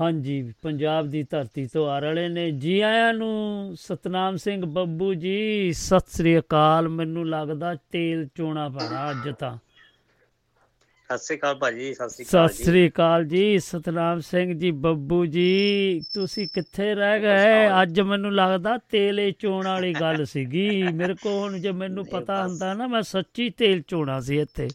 ਹਾਂਜੀ, 0.00 0.52
ਪੰਜਾਬ 0.62 1.06
ਦੀ 1.06 1.22
ਧਰਤੀ 1.22 1.66
ਤੋਂ 1.66 1.88
ਆਰਲੇ 1.90 2.28
ਨੇ। 2.28 2.50
ਜੀ 2.50 2.80
ਆਇਆਂ 2.80 3.14
ਨੂੰ, 3.14 3.74
ਸਤਨਾਮ 3.76 4.36
ਸਿੰਘ 4.36 4.66
ਬੱਬੂ 4.66 5.14
ਜੀ, 5.14 5.72
ਸਤਿ 5.72 6.10
ਸ੍ਰੀ 6.10 6.38
ਅਕਾਲ। 6.38 6.88
ਮੈਨੂੰ 6.88 7.28
ਲੱਗਦਾ 7.28 7.74
ਤੇਲ 7.74 8.28
ਚੋਣਾ 8.34 8.68
ਪੈਣਾ 8.68 9.10
ਅੱਜ 9.10 9.34
ਤਾਂ। 9.38 9.58
ਸਤਿ 11.10 11.18
ਸ੍ਰੀ 11.18 11.36
ਅਕਾਲ 11.36 11.54
ਭਾਜੀ 11.54 11.92
ਸਤਿ 11.94 12.08
ਸ੍ਰੀ 12.08 12.24
ਅਕਾਲ 12.24 12.48
ਸਤਿ 12.48 12.64
ਸ੍ਰੀ 12.64 12.88
ਅਕਾਲ 12.88 13.24
ਜੀ 13.24 13.58
ਸਤਨਾਮ 13.58 14.20
ਸਿੰਘ 14.20 14.52
ਜੀ 14.54 14.70
ਬੱਬੂ 14.86 15.24
ਜੀ 15.26 16.00
ਤੁਸੀਂ 16.14 16.46
ਕਿੱਥੇ 16.54 16.94
ਰਹਿ 16.94 17.20
ਗਏ? 17.20 17.68
ਅੱਜ 17.82 18.00
ਮੈਨੂੰ 18.00 18.32
ਲੱਗਦਾ 18.34 18.76
ਤੇਲੇ 18.90 19.30
ਚੋਣ 19.32 19.66
ਵਾਲੀ 19.66 19.92
ਗੱਲ 20.00 20.24
ਸੀਗੀ। 20.24 20.68
ਮੇਰੇ 20.94 21.14
ਕੋਲ 21.14 21.32
ਹੁਣ 21.40 21.58
ਜੇ 21.58 21.72
ਮੈਨੂੰ 21.72 22.04
ਪਤਾ 22.06 22.42
ਹੁੰਦਾ 22.42 22.72
ਨਾ 22.74 22.86
ਮੈਂ 22.86 23.02
ਸੱਚੀ 23.02 23.48
ਤੇਲ 23.50 23.82
ਚੋਣਾ 23.88 24.20
ਸੀ 24.20 24.38
ਇੱਥੇ। 24.40 24.68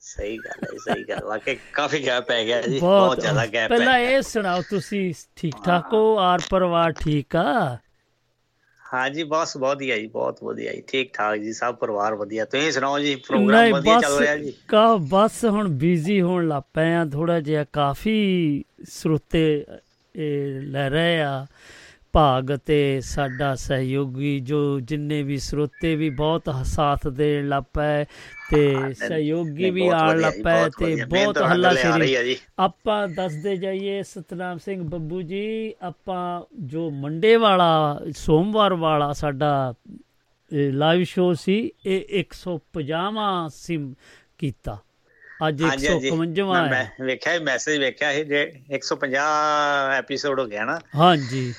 ਸਹੀ 0.00 0.36
ਗੱਲ 0.38 0.64
ਹੈ 0.64 0.78
ਸਹੀ 0.84 1.04
ਗੱਲ। 1.04 1.24
ਵਾਕਈ 1.24 1.56
ਕਾਫੀ 1.72 2.04
ਗੈਪ 2.06 2.26
ਪੈ 2.28 2.44
ਗਿਆ 2.44 2.60
ਜੀ 2.62 2.78
ਬਹੁਤ 2.80 3.20
ਜ਼ਿਆਦਾ 3.20 3.46
ਗੈਪ 3.46 3.68
ਪਹਿਲਾਂ 3.68 3.98
ਇਹ 3.98 4.20
ਸੁਣਾਓ 4.22 4.62
ਤੁਸੀਂ 4.70 5.12
ਠੀਕ 5.36 5.54
ਠਾਕ 5.64 5.92
ਹੋ? 5.92 6.16
ਆਰ 6.18 6.40
ਪਰਿਵਾਰ 6.50 6.92
ਠੀਕ 6.92 7.36
ਆ? 7.36 7.78
ਹਾਂਜੀ 8.92 9.22
ਬਸ 9.24 9.56
ਵਧੀਆ 9.56 9.96
ਜੀ 9.98 10.06
ਬਹੁਤ 10.08 10.42
ਵਧੀਆ 10.44 10.72
ਜੀ 10.72 10.82
ਠੀਕ 10.86 11.12
ਠਾਕ 11.14 11.36
ਜੀ 11.36 11.52
ਸਭ 11.52 11.74
ਪਰਿਵਾਰ 11.76 12.14
ਵਧੀਆ। 12.14 12.44
ਤੁਸੀਂ 12.46 12.72
ਸੁਣਾਓ 12.72 12.98
ਜੀ 12.98 13.14
ਪ੍ਰੋਗਰਾਮ 13.18 13.70
ਵਧੀਆ 13.70 13.96
ਚੱਲ 13.96 14.18
ਰਿਹਾ 14.18 14.36
ਜੀ? 14.36 14.52
ਕਾ 14.68 14.86
ਬਸ 15.10 15.44
ਹੁਣ 15.44 15.68
ਬਿਜ਼ੀ 15.78 16.20
ਹੋਣ 16.20 16.48
ਲੱਗ 16.48 16.62
ਪਏ 16.74 16.94
ਆ 16.94 17.04
ਥੋੜਾ 17.04 17.38
ਜਿਹਾ 17.40 17.64
ਕਾਫੀ 17.72 18.14
ਸਰੋਤੇ 18.90 19.44
ਲੈ 20.64 20.88
ਰਹੇ 20.90 21.20
ਆ। 21.22 21.46
ਭਾਗ 22.12 22.56
ਤੇ 22.66 23.00
ਸਾਡਾ 23.00 23.54
ਸਹਿਯੋਗੀ 23.54 24.40
ਜੋ 24.40 24.80
ਜਿੰਨੇ 24.80 25.22
ਵੀ 25.22 25.38
ਸਰੋਤੇ 25.38 25.96
ਵੀ 25.96 26.10
ਬਹੁਤ 26.10 26.42
ਸਾਥ 26.64 27.08
ਦੇਣ 27.08 27.48
ਲੱਗ 27.48 27.62
ਪਏ 27.62 28.04
ਤੇ 28.50 28.92
ਸਹਿਯੋਗੀ 28.94 29.70
ਵੀ 29.70 29.88
ਆਣ 29.88 30.22
ਬਹੁਤ 30.22 30.72
ਤੇ। 30.78 31.04
ਬਹੁਤ 31.04 31.38
ਹੱਲਾ 31.42 31.74
ਸ਼ੇਰੀ। 31.74 32.36
ਆਪਾਂ 32.58 33.08
ਦੱਸਦੇ 33.08 33.56
ਜਾਈਏ 33.56 34.02
ਸਤਨਾਮ 34.02 34.58
ਸਿੰਘ 34.58 34.82
ਬੱਬੂ 34.82 35.22
ਜੀ 35.22 35.74
ਆਪਾਂ 35.82 36.42
ਜੋ 36.60 36.90
ਮੰਡੇ 36.90 37.36
ਵਾਲਾ 37.36 38.00
ਸੋਮਵਾਰ 38.16 38.74
ਵਾਲਾ 38.74 39.12
ਸਾਡਾ 39.12 39.74
ਲਾਈਵ 40.52 41.04
ਸ਼ੋਅ 41.04 41.34
ਸੀ 41.34 41.70
ਇਹ 41.86 42.04
150ਵਾਂ 42.20 43.48
ਸਿਮ 43.48 43.94
ਕੀਤਾ। 44.38 44.78
ਅੱਜ 45.48 45.62
ਹਾਂਜੀ 45.62 45.88
ਹਾਂਜੀ। 45.88 46.10
151ਵਾਂ 46.10 46.68
ਮੈਂ 46.70 46.84
ਹੈ। 46.84 46.92
ਵੇਖਿਆ 47.00 47.38
ਮੈਸੇਜ 47.40 47.78
ਵੇਖਿਆ 47.78 48.10
ਇਹ 48.12 48.24
ਜੇ 48.24 48.52
150 48.74 49.22
ਐਪੀਸੋਡ 49.94 50.40
ਹੋ 50.40 50.46
ਗਿਆ 50.46 50.64
ਨਾ। 50.64 50.80
ਹਾਂਜੀ। 50.96 51.54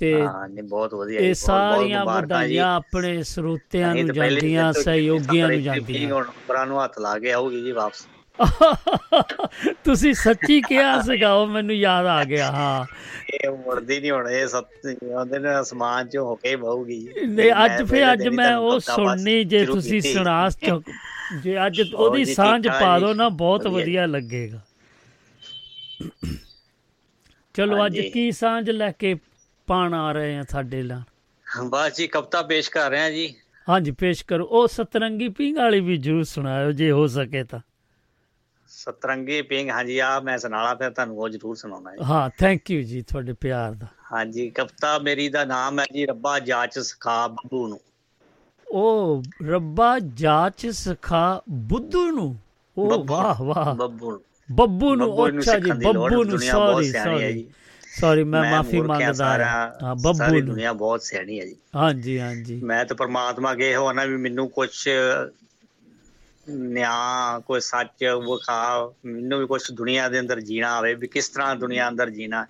ਤੇ 0.00 0.12
ਹਾਂ 0.16 0.48
ਨਹੀਂ 0.48 0.62
ਬਹੁਤ 0.64 0.94
ਵਧੀਆ 0.94 1.20
ਇਹ 1.20 1.34
ਸਾਰੀਆਂ। 1.36 2.04
ਵਧਾਈਆਂ 2.06 2.66
ਆਪਣੇ 2.74 3.22
ਸਰੋਤਿਆਂ 3.24 3.94
ਨੂੰ 3.96 4.12
ਜਾਂਦੀਆਂ 4.12 4.72
ਸਹਿਯੋਗੀਆਂ 4.74 5.48
ਨੂੰ 5.48 5.62
ਜਾਂਦੀਆਂ 5.62 6.12
ਹੁਣ 6.12 6.24
ਉੱਪਰਾਂ 6.24 6.66
ਨੂੰ 6.66 6.82
ਹੱਥ 6.84 6.98
ਲਾ 6.98 7.18
ਕੇ 7.18 7.32
ਆਊਗੀ 7.32 7.60
ਜੀ 7.62 7.72
ਵਾਪਸ 7.74 8.06
ਤੁਸੀਂ 9.84 10.12
ਸੱਚੀ 10.14 10.60
ਕਿਹਾ 10.62 11.00
ਸੀਗਾ 11.02 11.32
ਉਹ 11.32 11.46
ਮੈਨੂੰ 11.46 11.74
ਯਾਦ 11.76 12.06
ਆ 12.06 12.22
ਗਿਆ 12.24 12.50
ਹਾਂ 12.52 12.84
ਇਹ 13.34 13.50
ਮੁੜਦੀ 13.56 13.98
ਨਹੀਂ 14.00 14.10
ਹੁਣ 14.10 14.28
ਇਹ 14.30 14.46
ਉਹਦੇ 14.54 15.38
ਨੇ 15.38 15.58
ਅਸਮਾਨ 15.60 16.08
ਚ 16.08 16.16
ਹੋ 16.18 16.34
ਕੇ 16.36 16.54
ਬਹੂਗੀ 16.56 16.98
ਨਹੀਂ 17.18 17.50
ਅੱਜ 17.56 17.82
ਪਹਿਲੇ 17.82 18.12
ਅੱਜ 18.12 18.28
ਮੈਂ 18.30 18.54
ਉਹ 18.56 18.78
ਸੁਣਨੀ 18.82 19.42
ਜੇ 19.44 19.64
ਤੁਸੀਂ। 19.66 20.00
ਸੁਣਾ 20.04 20.48
ਜੇ 21.42 21.56
ਅੱਜ 21.66 21.80
ਉਹਦੀ 21.84 22.24
ਸਾਂਝ 22.26 22.66
ਪਾ। 22.70 22.98
ਦਿਓ 22.98 23.12
ਨਾ 23.14 23.28
ਬਹੁਤ 23.36 23.66
ਵਧੀਆ 23.68 24.06
ਲੱਗੇਗਾ 24.06 24.60
ਚਲੋ 27.54 27.84
ਅੱਜ। 27.86 27.98
ਕੀ 28.08 28.30
ਸਾਂਝ 28.32 28.70
ਲੈ 28.70 28.90
ਕੇ 28.92 29.14
ਪਾਣ 29.70 29.94
ਆ 29.94 30.12
ਰਹੇ 30.12 30.36
ਆ 30.38 30.42
ਸਾਡੇ 30.50 30.82
ਨਾਲ। 30.82 31.02
ਬਸ 31.68 31.96
ਜੀ 31.96 32.06
ਕਵਿਤਾ 32.06 32.42
ਪੇਸ਼ 32.42 32.70
ਕਰ 32.70 32.90
ਰਹੇ 32.90 33.00
ਹਾਂ 33.00 33.10
ਜੀ। 33.10 33.34
ਹਾਂਜੀ 33.68 33.90
ਪੇਸ਼ 33.90 34.24
ਕਰੋ। 34.24 34.44
ਉਹ 34.46 34.68
ਸਤਰੰਗੀ 34.68 35.28
ਪਿੰਗ 35.28 35.56
ਵਾਲੀ 35.56 35.80
ਵੀ 35.80 35.96
ਜਰੂਰ 35.96 36.24
ਸੁਣਾਇਓ 36.24 36.72
ਜੇ 36.72 36.90
ਹੋ 36.90 37.06
ਸਕੇ 37.06 37.44
ਤਾਂ। 37.44 37.60
ਸਤਰੰਗੀ 38.68 39.42
ਪਿੰਗ 39.42 39.70
ਹਾਂਜੀ 39.70 39.98
ਆ 39.98 40.20
ਮੈਂ 40.20 40.38
ਸੁਣਾਲਾ 40.38 40.74
ਫਿਰ 40.74 40.90
ਤੁਹਾਨੂੰ 40.90 41.18
ਉਹ 41.18 41.28
ਜ਼ਰੂਰ 41.28 41.56
ਸੁਣਾਉਣਾ 41.56 41.90
ਹੈ 41.90 41.96
ਹਾਂ 42.04 42.30
ਥੈਂਕ 42.38 42.70
ਯੂ 42.70 42.82
ਜੀ 42.82 43.02
ਤੁਹਾਡੇ 43.02 43.32
ਪਿਆਰ 43.32 43.72
ਦਾ। 43.72 43.86
ਹਾਂਜੀ 44.12 44.48
ਕਵਿਤਾ 44.50 44.98
ਮੇਰੀ 44.98 45.28
ਦਾ 45.28 45.44
ਨਾਮ 45.44 45.80
ਹੈ 45.80 45.84
ਜੀ 45.94 46.06
ਰੱਬਾ 46.06 46.38
ਜਾਚ 46.38 46.78
ਸਿਖਾ 46.78 47.26
ਬੱਬੂ 47.28 47.66
ਨੂੰ। 47.68 47.80
ਉਹ 48.66 49.22
ਰੱਬਾ 49.48 49.98
ਜਾਚ 49.98 50.66
ਸਿਖਾ 50.66 51.42
ਬੁੱਧੂ 51.48 52.10
ਨੂੰ। 52.10 52.36
ਉਹ। 52.76 53.04
ਵਾਹ 53.04 53.42
ਵਾਹ। 53.42 53.74
ਬੱਬੂ 53.74 54.22
ਬੱਬੂ 54.48 54.94
ਨੂੰ 54.94 55.28
ਅੱਛਾ 55.28 55.58
ਜੀ 55.58 55.70
ਬੱਬੂ 55.70 56.24
ਨੂੰ 56.24 56.38
ਸੌਰੀ 56.38 56.92
ਸੌਰੀ। 56.92 57.48
ਸੌਰੀ 58.00 58.24
ਮੈਂ 58.24 58.42
ਮਾਫੀ 58.44 58.80
ਮੰਗਦਾ 58.82 59.12
ਸਾਰਾ 59.14 59.48
ਹਾਂ 59.78 59.94
ਸਾਰੀ 60.12 60.40
ਬੱਬੂ 60.40 60.40
ਨੂੰ। 60.42 60.60
ਦੁਨੀਆ 60.60 60.72
ਬਹੁਤ 60.74 61.02
ਸਿਆਣੀ 61.02 61.40
ਹੈ 61.40 61.44
ਜੀ। 61.46 61.56
ਹਾਂਜੀ 61.76 62.18
ਹਾਂਜੀ। 62.18 62.62
ਮੈਂ 62.64 62.84
ਤਾਂ 62.84 62.96
ਪ੍ਰਮਾਤਮਾ 62.96 63.52
ਅੱਗੇ 63.52 63.74
ਹੋ 63.76 63.92
ਨਾ 63.92 64.04
ਵੀ 64.04 64.16
ਮੈਨੂੰ 64.16 64.48
ਕੁਝ 64.50 64.70
ਨਿਆਂ 66.46 67.40
ਕੋਈ 67.40 67.60
ਸੱਚ 67.60 68.04
ਵਿਖਾ 68.22 68.58
ਮੈਨੂੰ 69.06 69.38
ਵੀ 69.40 69.46
ਕੁਝ 69.46 69.60
ਦੁਨੀਆ 69.72 70.08
ਦੇ 70.08 70.20
ਅੰਦਰ 70.20 70.40
ਜੀਣਾ 70.42 70.74
ਆਵੇ 70.76 70.94
ਵੀ 70.94 71.06
ਕਿਸ 71.08 71.28
ਤਰ੍ਹਾਂ 71.28 71.54
ਦੁਨੀਆ 71.56 71.88
ਅੰਦਰ 71.88 72.10
ਜੀਣਾ। 72.10 72.46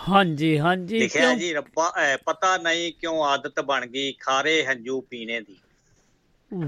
ਹਾਂਜੀ 0.00 0.58
ਹਾਂਜੀ 0.58 1.00
ਲਿਖਿਆ 1.00 1.06
ਕਿਉਂ? 1.06 1.34
ਜੀ 1.34 1.52
ਰੱਬਾ 1.54 1.90
ਪਤਾ 2.26 2.56
ਨਹੀਂ 2.58 2.92
ਕਿਉਂ 2.92 3.22
ਆਦਤ 3.24 3.60
ਬਣ 3.62 3.86
ਗਈ 3.86 4.12
ਖਾਰੇ 4.20 4.64
ਹੰਝੂ 4.66 5.00
ਪੀਣੇ 5.00 5.40
ਦੀ। 5.40 5.56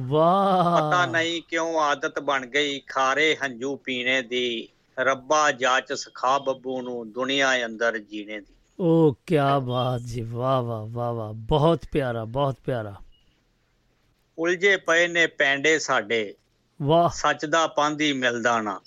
ਵਾਹ। 0.09 0.61
ਪਤਾ 0.73 1.05
ਨਹੀਂ 1.07 1.41
ਕਿਉਂ 1.43 1.79
ਆਦਤ 1.81 2.19
ਬਣ 2.21 2.47
ਗਈ 2.47 2.81
ਖਾਰੇ 2.87 3.35
ਹੰਝੂ 3.37 3.75
ਪੀਣੇ 3.77 4.21
ਦੀ। 4.23 4.69
ਰੱਬਾ 4.99 5.53
ਜਾਚ 5.53 5.93
ਸਿਖਾ 5.93 6.38
ਬੱਬੂ 6.38 6.82
ਨੂੰ 6.82 7.12
ਦੁਨੀਆ 7.12 7.66
ਅੰਦਰ 7.66 7.99
ਜੀਣੇ 7.99 8.41
ਦੀ। 8.41 8.55
ਉਹ 8.80 9.18
ਕੀ 9.26 9.36
ਬਾਤ 9.62 10.01
ਜੀ 10.01 10.20
ਵਾਹ 10.20 10.62
ਵਾਹ 10.62 10.86
ਵਾਹ 10.86 11.12
ਵਾਹ 11.12 11.32
ਬਹੁਤ 11.32 11.80
ਪਿਆਰਾ 11.93 12.24
ਬਹੁਤ 12.24 12.57
ਪਿਆਰਾ। 12.64 12.95
ਉਲਝੇ 14.38 14.76
ਪਏ 14.76 15.09
ਨੇ 15.09 15.26
ਪੈਂਡੇ 15.26 15.78
ਸਾਡੇ 15.78 16.34
ਵਾਹ। 16.82 17.09
ਸੱਚ 17.09 17.47
ਦਾ 17.47 17.66
ਪਾਂਦੀ 17.66 18.12
ਮਿਲਦਾ 18.12 18.61
ਨਾ। 18.61 18.80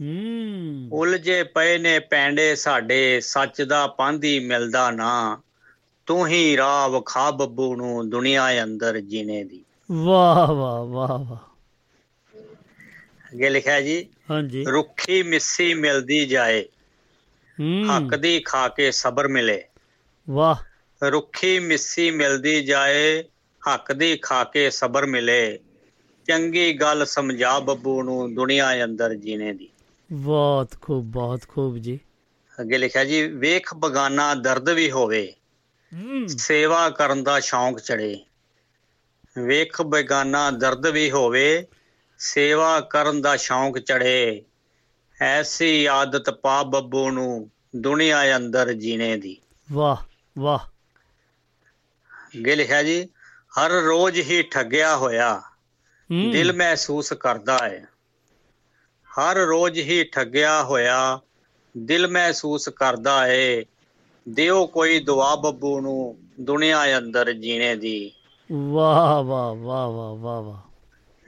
ਹੂੰ। 0.00 0.88
ਉਲਝੇ 0.92 1.42
ਪਏ 1.42 1.78
ਨੇ 1.78 1.98
ਪੈਂਡੇ 1.98 2.54
ਸਾਡੇ 2.54 3.20
ਸੱਚ 3.20 3.62
ਦਾ 3.62 3.86
ਪਾਂਦੀ 3.86 4.40
ਮਿਲਦਾ 4.40 4.90
ਨਾ। 4.90 5.40
ਤੂੰ 6.06 6.26
ਹੀ 6.26 6.56
ਰਾਹ 6.56 6.88
ਵਿਖਾ 6.88 7.30
ਬੱਬੂ 7.30 7.76
ਨੂੰ 7.76 8.10
ਦੁਨੀਆ 8.10 8.64
ਅੰਦਰ 8.64 9.00
ਜੀਣੇ 9.00 9.44
ਦੀ। 9.44 9.64
ਵਾਹ 9.92 10.46
ਵਾਹ 10.46 10.84
ਵਾਹ 10.84 11.18
ਵਾਹ। 11.18 11.47
ਅੱਗੇ 13.32 13.50
ਲਿਖਿਆ 13.50 13.80
ਜੀ 13.80 14.08
ਹਾਂਜੀ। 14.30 14.64
ਰੁੱਖੀ 14.68 15.22
ਮਿੱਸੀ 15.22 15.74
ਮਿਲਦੀ 15.74 16.26
ਜਾਏ 16.26 16.64
ਹੱਕ 17.90 18.14
ਦੀ 18.14 18.40
ਖਾ 18.40 18.68
ਕੇ 18.68 18.90
ਸਬਰ 18.90 19.28
ਮਿਲੇ। 19.28 19.64
ਵਾਹ। 20.30 20.56
ਰੁੱਖੀ 21.02 21.58
ਮਿੱਸੀ 21.58 22.10
ਮਿਲਦੀ 22.10 22.64
ਜਾਏ 22.64 23.24
ਹੱਕ 23.62 23.92
ਦੀ 23.92 24.16
ਖਾ 24.16 24.44
ਕੇ 24.44 24.70
ਸਬਰ 24.70 25.06
ਮਿਲੇ। 25.06 25.58
ਚੰਗੀ 26.26 26.72
ਗੱਲ 26.72 27.06
ਸਮਝਾ 27.06 27.58
ਬੱਬੂ 27.58 28.02
ਨੂੰ 28.02 28.34
ਦੁਨੀਆ 28.34 28.84
ਅੰਦਰ 28.84 29.14
ਜੀਣੇ 29.14 29.52
ਦੀ। 29.52 29.68
ਬਹੁਤ 30.12 30.74
ਖੂਬ 30.82 31.04
ਬਹੁਤ 31.04 31.48
ਖੂਬ 31.48 31.78
ਜੀ। 31.78 31.98
ਅੱਗੇ 32.60 32.78
ਲਿਖਿਆ 32.78 33.04
ਜੀ 33.04 33.26
ਵੇਖ 33.26 33.74
ਬਗਾਨਾ 33.74 34.34
ਦਰਦ 34.34 34.70
ਵੀ 34.70 34.90
ਹੋਵੇ। 34.90 35.34
ਸੇਵਾ 36.26 36.90
ਕਰਨ 36.90 37.24
ਦਾ 37.24 37.40
ਸ਼ੌਂਕ 37.40 37.80
ਚੜੇ 37.80 38.24
ਵੇਖ 39.38 39.82
ਬੇਗਾਨਾ 39.82 40.50
ਦਰਦ 40.50 40.86
ਵੀ 40.86 41.10
ਹੋਵੇ 41.10 41.66
ਸੇਵਾ 42.18 42.80
ਕਰਨ 42.80 43.22
ਦਾ 43.22 43.36
ਸ਼ੌਂਕ 43.36 43.78
ਚੜੇ 43.78 44.42
ਐਸੀ 45.20 45.86
ਆਦਤ 45.86 46.30
ਪਾ 46.30 46.62
ਬੱਬੂ 46.62 47.10
ਨੂੰ 47.10 47.50
ਦੁਨੀਆ 47.76 48.36
ਅੰਦਰ 48.36 48.72
ਜੀਣੇ 48.72 49.16
ਦੀ। 49.16 49.36
ਵਾਹ 49.72 49.96
ਵਾਹ। 50.38 50.58
ਅੱਗੇ 52.38 52.56
ਲਿਖਿਆ 52.56 52.82
ਜੀ 52.82 53.08
ਹਰ 53.58 53.70
ਰੋਜ਼ 53.70 54.20
ਹੀ 54.20 54.42
ਠੱਗਿਆ 54.42 54.96
ਹੋਇਆ 54.96 55.42
ਦਿਲ 56.32 56.52
ਮਹਿਸੂਸ 56.52 57.12
ਕਰਦਾ 57.12 57.58
ਹੈ। 57.58 57.88
ਹਰ 59.08 59.36
ਰੋਜ਼ 59.36 59.78
ਹੀ 59.78 60.04
ਠੱਗਿਆ 60.04 60.62
ਹੋਇਆ 60.62 61.20
ਦਿਲ 61.78 62.08
ਮਹਿਸੂਸ 62.08 62.68
ਕਰਦਾ 62.68 63.26
ਹੈ 63.26 63.62
ਦਿਓ 64.28 64.66
ਕੋਈ 64.66 65.00
ਦੁਆ 65.00 65.36
ਬੱਬੂ 65.36 65.80
ਨੂੰ 65.80 66.18
ਦੁਨੀਆ 66.40 66.98
ਅੰਦਰ 66.98 67.32
ਜੀਣੇ 67.32 67.76
ਦੀ। 67.76 68.12
ਵਾਹ 68.52 69.22
ਵਾਹ 69.22 69.54
ਵਾਹ 69.54 69.88
ਵਾਹ 69.88 70.42
ਵਾਹ। 70.42 70.67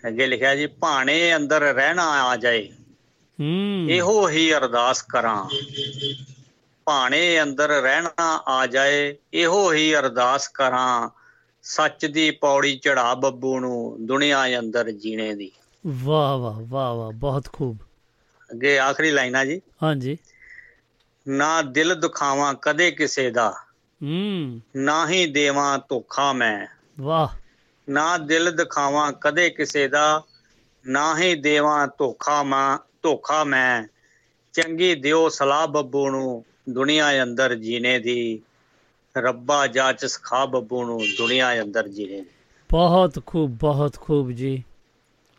ਅੱਗੇ 0.09 0.27
ਲਿਖਿਆ 0.27 0.57
ਜੀ 0.57 0.67
ਭਾਣੇ 0.67 1.37
ਅੰਦਰ 1.37 1.61
ਰਹਿਣਾ 1.61 2.11
ਆ 2.11 2.37
ਜਾਏ। 2.37 2.69
ਹੂੰ। 3.41 3.87
ਇਹੋ 3.91 4.29
ਹੀ 4.29 4.55
ਅਰਦਾਸ 4.55 5.03
ਕਰਾਂ। 5.03 5.49
ਭਾਣੇ 6.85 7.43
ਅੰਦਰ 7.43 7.69
ਰਹਿਣਾ 7.69 8.43
ਆ 8.49 8.67
ਜਾਏ 8.67 9.17
ਇਹੋ 9.35 9.73
ਹੀ 9.73 9.95
ਅਰਦਾਸ 9.95 10.49
ਕਰਾਂ। 10.49 11.09
ਸੱਚ 11.63 12.07
ਦੀ 12.07 12.31
ਪੌੜੀ 12.31 12.79
ਚੜਾ 12.79 13.15
ਬੱਬੂ 13.15 13.61
ਨੂੰ 13.61 14.07
ਦੁਨੀਆ 14.07 14.59
ਅੰਦਰ 14.59 14.91
ਜੀਣੇ 14.91 15.35
ਦੀ। 15.35 15.51
ਵਾਹ 15.87 16.39
ਵਾਹ 16.39 16.61
ਵਾਹ 16.69 16.95
ਵਾਹ 16.95 17.13
ਬਹੁਤ 17.13 17.49
ਖੂਬ। 17.53 17.79
ਅੱਗੇ 18.53 18.79
ਆਖਰੀ 18.79 19.11
ਲਾਈਨਾਂ 19.11 19.45
ਜੀ। 19.45 19.61
ਹਾਂਜੀ। 19.83 20.19
ਨਾ 21.29 21.63
ਦਿਲ 21.63 21.95
ਦੁਖਾਵਾਂ 21.95 22.55
ਕਦੇ 22.55 22.91
ਕਿਸੇ 22.91 23.31
ਦਾ 23.31 23.51
ਹੂੰ। 24.03 24.61
ਨਾ 24.77 25.09
ਹੀ 25.09 25.27
ਦੇਵਾਂ 25.27 25.79
ਧੋਖਾ 25.79 26.33
ਮੈਂ। 26.33 26.67
ਵਾਹ। 27.01 27.40
ਨਾ 27.91 28.19
ਦਿਲ 28.19 28.57
ਦਿਖਾਵਾਂ 28.57 29.13
ਕਦੇ 29.13 29.51
ਕਿਸੇ 29.51 29.89
ਦਾ 29.89 30.23
ਨਾ 30.87 31.19
ਹੀ 31.19 31.35
ਦੇਵਾਂ 31.35 31.89
ਧੋਖਾ 31.99 32.43
ਮੈਂ 32.43 32.79
ਧੋਖਾ 33.03 33.45
ਮੈਂ। 33.45 33.89
ਚੰਗੀ 34.53 34.95
ਦਿਓ 34.95 35.29
ਸਲਾਹ 35.29 35.67
ਬੱਬੂ 35.67 36.11
ਨੂੰ 36.11 36.45
ਦੁਨੀਆ 36.69 37.23
ਅੰਦਰ 37.23 37.55
ਜੀਣੇ 37.55 37.99
ਦੀ। 37.99 38.41
ਰੱਬਾ 39.19 39.67
ਜਾਚ 39.67 40.05
ਸਿਖਾ 40.05 40.45
ਬੱਬੂ 40.45 40.85
ਨੂੰ 40.85 41.01
ਦੁਨੀਆ 41.19 41.63
ਅੰਦਰ 41.63 41.89
ਜੀਣੇ 41.89 42.21
ਦੀ। 42.21 42.31
ਬਹੁਤ 42.71 43.23
ਖੂਬ 43.27 43.51
ਬਹੁਤ 43.51 43.97
ਖੂਬ 43.97 44.31
ਜੀ। 44.31 44.65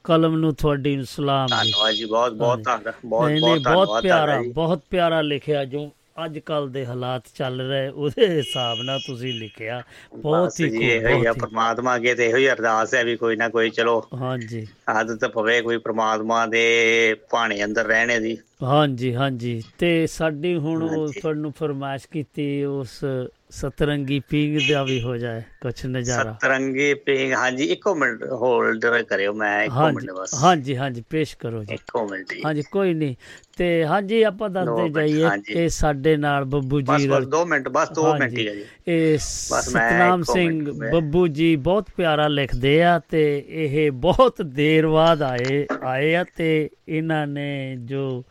ਕਲਮ 0.03 0.35
ਨੂੰ 0.35 0.55
ਤੁਹਾਡੀ 0.55 1.03
ਸਲਾਮ 1.03 1.47
ਜੀ। 1.47 1.71
ਧੰਨਵਾਦ 1.71 1.93
ਜੀ 1.93 2.05
ਬਹੁਤ 2.05 2.33
ਬਹੁਤ 2.33 2.63
ਧੰਨਵਾਦ 2.63 2.93
ਬਹੁਤ 3.05 3.59
ਬਹੁਤ 3.73 4.03
ਪਿਆਰਾ। 4.03 4.43
ਬਹੁਤ 4.53 4.81
ਪਿਆਰਾ 4.89 5.21
ਲਿਖਿਆ 5.21 5.65
ਜੋ। 5.65 5.91
ਅੱਜ 6.25 6.39
ਕੱਲ 6.39 6.69
ਦੇ 6.69 6.85
ਹਾਲਾਤ 6.85 7.23
ਚੱਲ 7.35 7.61
ਰਹੇ 7.61 7.87
ਉਹਦੇ 7.89 8.27
ਹਿਸਾਬ 8.27 8.81
ਨਾਲ 8.81 8.99
ਤੁਸੀਂ 9.07 9.33
ਲਿਖਿਆ। 9.33 9.83
ਬਹੁਤ 10.15 10.59
ਹੀ 10.59 10.89
ਇਹੋ 10.89 11.19
ਹੀ 11.19 11.25
ਆ 11.25 11.33
ਪ੍ਰਮਾਤਮਾ 11.33 11.95
ਅੱਗੇ 11.95 12.15
ਤੇ 12.15 12.25
ਇਹੋ 12.25 12.37
ਹੀ 12.37 12.49
ਅਰਦਾਸ 12.49 12.93
ਹੈ 12.93 13.03
ਵੀ 13.03 13.15
ਕੋਈ 13.15 13.35
ਨਾ 13.35 13.49
ਕੋਈ 13.49 13.69
ਚਲੋ। 13.69 14.07
ਹਾਂਜੀ। 14.21 14.67
ਆਦਤ 14.89 15.25
ਪਵੇ 15.25 15.61
ਕੋਈ 15.61 15.77
ਪ੍ਰਮਾਤਮਾ 15.77 16.45
ਦੇ 16.45 17.15
ਭਾਣੇ 17.31 17.63
ਅੰਦਰ 17.63 17.85
ਰਹਿਣੇ 17.85 18.19
ਦੀ। 18.19 18.37
ਹਾਂਜੀ 18.63 19.15
ਹਾਂਜੀ। 19.15 19.63
ਤੇ 19.77 20.07
ਸਾਡੀ 20.07 20.55
ਹੁਣ। 20.55 21.07
ਤੁਹਾਨੂੰ 21.21 21.53
ਫਰਮਾਇਸ਼ 21.59 22.07
ਕੀਤੀ 22.11 22.63
ਉਸ 22.63 23.05
ਸਤਰੰਗੀ 23.51 24.19
ਪੀਂਗ 24.19 24.59
ਦਾ 24.71 24.83
ਵੀ 24.83 25.01
ਹੋ 25.01 25.17
ਜਾਏ 25.17 25.41
ਕੁਛ 25.61 25.85
ਨਜ਼ਾਰਾ। 25.85 26.33
ਸਤਰੰਗੀ 26.33 26.93
ਪਿੰਗ 26.93 27.33
ਹਾਂਜੀ 27.33 27.63
ਇੱਕੋ 27.63 27.95
ਮਿੰਟ 27.95 28.23
ਹੋਲਡ 28.23 28.85
ਕਰਿਓ 29.09 29.33
ਮੈਂ 29.33 29.63
ਇੱਕੋ 29.63 29.91
ਮਿੰਟ 29.91 30.11
ਬਸ। 30.11 30.33
ਹਾਂਜੀ 30.43 30.77
ਹਾਂਜੀ 30.77 31.03
ਪੇਸ਼ 31.09 31.37
ਕਰੋ 31.37 31.63
ਜੀ। 31.63 31.73
ਇੱਕੋ 31.73 32.07
ਮਿੰਟ 32.07 32.33
ਹਾਂਜੀ 32.45 32.61
ਕੋਈ 32.71 32.93
ਨਹੀਂ। 32.93 33.15
ਤੇ 33.57 33.85
ਹਾਂਜੀ 33.85 34.21
ਆਪਾਂ 34.23 34.49
ਦੱਸਦੇ 34.49 34.89
ਜਾਈਏ। 34.89 35.63
ਇਹ 35.63 35.69
ਸਾਡੇ 35.69 36.17
ਨਾਲ 36.17 36.45
ਬੱਬੂ 36.45 36.81
ਜੀ 36.81 36.87
ਬਸ 36.89 37.05
ਰਲ- 37.05 37.29
2 37.29 37.45
ਮਿੰਟ 37.45 37.69
ਬਸ 37.69 37.89
2 37.89 38.19
ਮਿੰਟ। 38.19 38.37
ਹੀ 38.37 38.47
ਹੈ 38.47 38.55
ਜੀ। 38.55 38.63
ਇਹ 38.87 39.17
ਸਤਨਾਮ 39.21 40.23
ਸਿੰਘ 40.23 40.71
ਬੱਬੂ 40.91 41.27
ਜੀ 41.27 41.55
ਬਹੁਤ 41.55 41.89
ਪਿਆਰਾ 41.97 42.27
ਲਿਖਦੇ 42.27 42.83
ਆ 42.83 42.99
ਤੇ 42.99 43.45
ਇਹ 43.49 43.91
ਬਹੁਤ 43.91 44.41
ਦੇਰ 44.41 44.87
ਬਾਅਦ 44.87 45.21
ਆਏ 45.21 45.67
ਆਏ 45.81 46.15
ਆ 46.15 46.25
ਤੇ 46.37 46.69
ਇਹਨਾਂ 46.87 47.27
ਨੇ 47.27 47.75
ਜੋ 47.79 48.23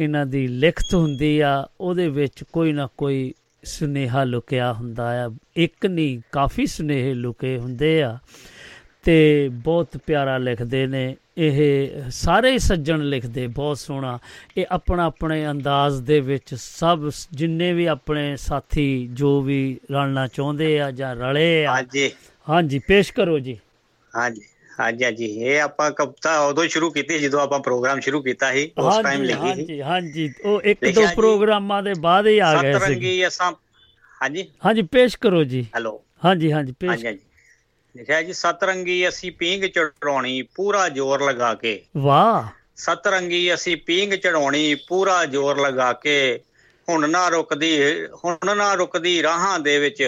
ਇਹਨਾਂ 0.00 0.26
ਦੀ 0.26 0.46
ਲਿਖਤ 0.46 0.94
ਹੁੰਦੀ 0.94 1.40
ਆ 1.40 1.68
ਉਹਦੇ 1.80 2.08
ਵਿੱਚ 2.08 2.44
ਕੋਈ 2.52 2.72
ਨਾ 2.72 2.88
ਕੋਈ 2.96 3.34
ਸੁਨੇਹਾ 3.64 4.24
ਲੁਕਿਆ 4.24 4.72
ਹੁੰਦਾ 4.72 5.26
ਆ। 5.26 5.30
ਇੱਕ 5.56 5.86
ਨਹੀਂ 5.86 6.20
ਕਾਫੀ 6.32 6.66
ਸੁਨੇਹੇ 6.66 7.14
ਲੁਕੇ 7.14 7.58
ਹੁੰਦੇ 7.58 8.02
ਆ 8.02 8.18
ਤੇ 9.02 9.48
ਬਹੁਤ 9.52 9.96
ਪਿਆਰਾ 10.06 10.38
ਲਿਖਦੇ 10.38 10.86
ਨੇ। 10.86 11.16
ਇਹ 11.38 11.88
ਸਾਰੇ 12.10 12.58
ਸੱਜਣ 12.58 13.00
ਲਿਖਦੇ 13.00 13.46
ਬਹੁਤ 13.46 13.78
ਸੋਹਣਾ। 13.78 14.18
ਇਹ 14.56 14.66
ਆਪਣਾ 14.70 15.04
ਆਪਣੇ 15.04 15.50
ਅੰਦਾਜ਼ 15.50 16.02
ਦੇ 16.02 16.20
ਵਿੱਚ 16.20 16.54
ਸਭ 16.54 17.10
ਜਿੰਨੇ 17.32 17.72
ਵੀ 17.72 17.86
ਆਪਣੇ 17.86 18.36
ਸਾਥੀ 18.36 19.08
ਜੋ 19.12 19.40
ਵੀ 19.40 19.80
ਰਲਣਾ 19.92 20.26
ਚਾਹੁੰਦੇ 20.26 20.80
ਆ 20.80 20.90
ਜਾਂ 20.90 21.16
ਰਲੇ 21.16 21.66
ਆ। 21.66 21.72
ਹਾਂਜੀ। 21.72 22.10
ਹਾਂਜੀ 22.50 22.78
ਪੇਸ਼ 22.78 23.12
ਕਰੋ 23.12 23.38
ਜੀ। 23.38 23.58
ਹਾਂਜੀ। 24.16 24.42
ਹਾਂਜੀ 24.80 25.04
ਹਾਂਜੀ। 25.04 25.24
ਇਹ 25.24 25.60
ਆਪਾਂ 25.60 25.90
ਕਵਿਤਾ 25.90 26.38
ਉਦੋਂ 26.40 26.66
ਸ਼ੁਰੂ 26.68 26.90
ਕੀਤੀ 26.90 27.18
ਜਦੋਂ 27.18 27.40
ਆਪਾਂ 27.40 27.58
ਪ੍ਰੋਗਰਾਮ 27.60 28.00
ਸ਼ੁਰੂ 28.00 28.22
ਕੀਤਾ 28.22 28.52
ਸੀ 28.52 28.70
ਉਸ 28.78 28.98
ਟਾਈਮ 28.98 29.22
ਲਿਖੀ 29.22 29.38
ਹਾਂਜੀ 29.40 29.80
ਹਾਂਜੀ। 29.82 30.32
ਉਹ 30.44 30.60
ਇੱਕ 30.62 30.88
ਦੋ। 30.88 31.06
ਪ੍ਰੋਗਰਾਮਾਂ 31.16 31.82
ਦੇ 31.82 31.94
ਬਾਅਦ 32.00 32.26
ਹੀ 32.26 32.38
ਆ 32.40 32.54
ਗਏ 32.56 32.78
ਸੀ। 32.78 32.78
ਸਤਰੰਗੀ 32.78 33.26
ਅਸਾਂ 33.26 33.52
ਹਾਂਜੀ? 34.20 34.48
ਹਾਂਜੀ 34.66 34.82
ਪੇਸ਼ 34.88 35.16
ਕਰੋ 35.18 35.42
ਜੀ। 35.44 35.66
ਹੈਲੋ। 35.74 36.00
ਹਾਂਜੀ 36.24 36.52
ਹਾਂਜੀ 36.52 36.72
ਪੇਸ਼ 36.72 36.90
ਹਾਂਜੀ 36.90 37.06
ਹਾਂਜੀ। 37.06 37.24
ਲਿਖਿਆ 37.94 38.20
ਜੀ 38.22 38.32
ਸਤਰੰਗੀ 38.32 39.08
ਅਸੀਂ 39.08 39.30
ਪੀਂਗ 39.32 39.64
ਚੜਾਉਣੀ 39.64 40.40
ਪੂਰਾ 40.54 40.88
ਜ਼ੋਰ 40.88 41.22
ਲਗਾ 41.22 41.54
ਕੇ। 41.54 41.82
ਵਾਹ। 41.96 42.48
ਸਤਰੰਗੀ 42.76 43.54
ਅਸੀਂ 43.54 43.76
ਪੀਂਗ 43.76 44.12
ਚੜਾਉਣੀ 44.14 44.74
ਪੂਰਾ 44.88 45.24
ਜ਼ੋਰ 45.26 45.60
ਲਗਾ 45.60 45.92
ਕੇ। 45.92 46.40
ਹੁਣ 46.88 47.08
ਨਾ 47.10 47.28
ਰੁਕਦੀ 47.28 47.76
ਹੁਣ 48.24 48.56
ਨਾ 48.56 48.72
ਰੁਕਦੀ 48.74 49.22
ਰਾਹਾਂ 49.22 49.58
ਦੇ 49.60 49.78
ਵਿੱਚ। 49.78 50.02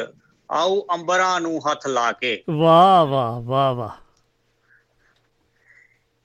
ਆਉ 0.50 0.80
ਅੰਬਰਾਂ 0.94 1.40
ਨੂੰ 1.40 1.60
ਹੱਥ 1.70 1.86
ਲਾ 1.86 2.10
ਕੇ। 2.12 2.42
ਵਾਹ 2.50 3.04
ਵਾਹ 3.06 3.40
ਵਾਹ 3.42 3.74
ਵਾਹ। 3.74 3.90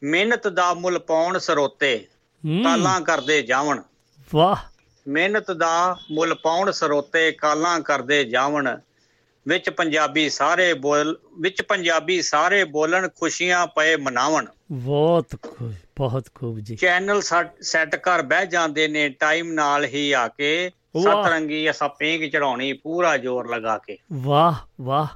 ਮਿਹਨਤ 0.03 0.47
ਦਾ 0.47 0.73
ਮੁੱਲ 0.73 0.99
ਪਾਉਣ 0.99 1.37
ਸਰੋਤੇ 1.37 2.07
ਕਾਲਾਂ 2.63 3.01
ਕਰਦੇ 3.01 3.41
ਜਾਵਣ। 3.41 3.81
ਵਾਹ। 4.33 4.55
ਮਿਹਨਤ 5.07 5.51
ਦਾ 5.51 5.95
ਮੁੱਲ 6.11 6.33
ਪਾਉਣ 6.33 6.71
ਸਰੋਤੇ 6.71 7.31
ਕਾਲਾਂ 7.31 7.79
ਕਰਦੇ 7.79 8.23
ਜਾਵਣ। 8.23 8.77
ਵਿੱਚ 9.47 9.69
ਪੰਜਾਬੀ 9.69 10.29
ਸਾਰੇ 10.29 10.73
ਬੋਲ 10.73 11.19
ਵਿੱਚ 11.39 11.61
ਪੰਜਾਬੀ 11.61 12.21
ਸਾਰੇ 12.21 12.63
ਬੋਲਣ 12.63 13.09
ਖੁਸ਼ੀਆਂ 13.19 13.67
ਪਏ 13.67 13.95
ਮਨਾਵਣ। 13.95 14.45
ਬਹੁਤ 14.71 15.35
ਖੂਬ 15.41 15.73
ਬਹੁਤ 15.95 16.25
ਖੂਬ 16.35 16.59
ਜੀ। 16.59 16.75
ਚੈਨਲ 16.75 17.21
ਸੈੱਟ 17.61 17.95
ਕਰ 17.95 18.21
ਬਹਿ 18.21 18.47
ਜਾਂਦੇ 18.47 18.87
ਨੇ 18.87 19.09
ਟਾਈਮ 19.09 19.51
ਨਾਲ 19.51 19.85
ਹੀ 19.85 20.11
ਆ 20.11 20.27
ਕੇ। 20.27 20.71
ਸਤਰੰਗੀ 21.01 21.69
ਅਸਾਂ 21.69 21.89
ਪੀਂਗ 21.89 22.31
ਚੜਾਉਣੀ 22.31 22.73
ਪੂਰਾ 22.73 23.17
ਜ਼ੋਰ 23.17 23.55
ਲਗਾ 23.55 23.77
ਕੇ। 23.77 23.97
ਵਾਹ 24.13 24.53
ਵਾਹ। 24.81 25.07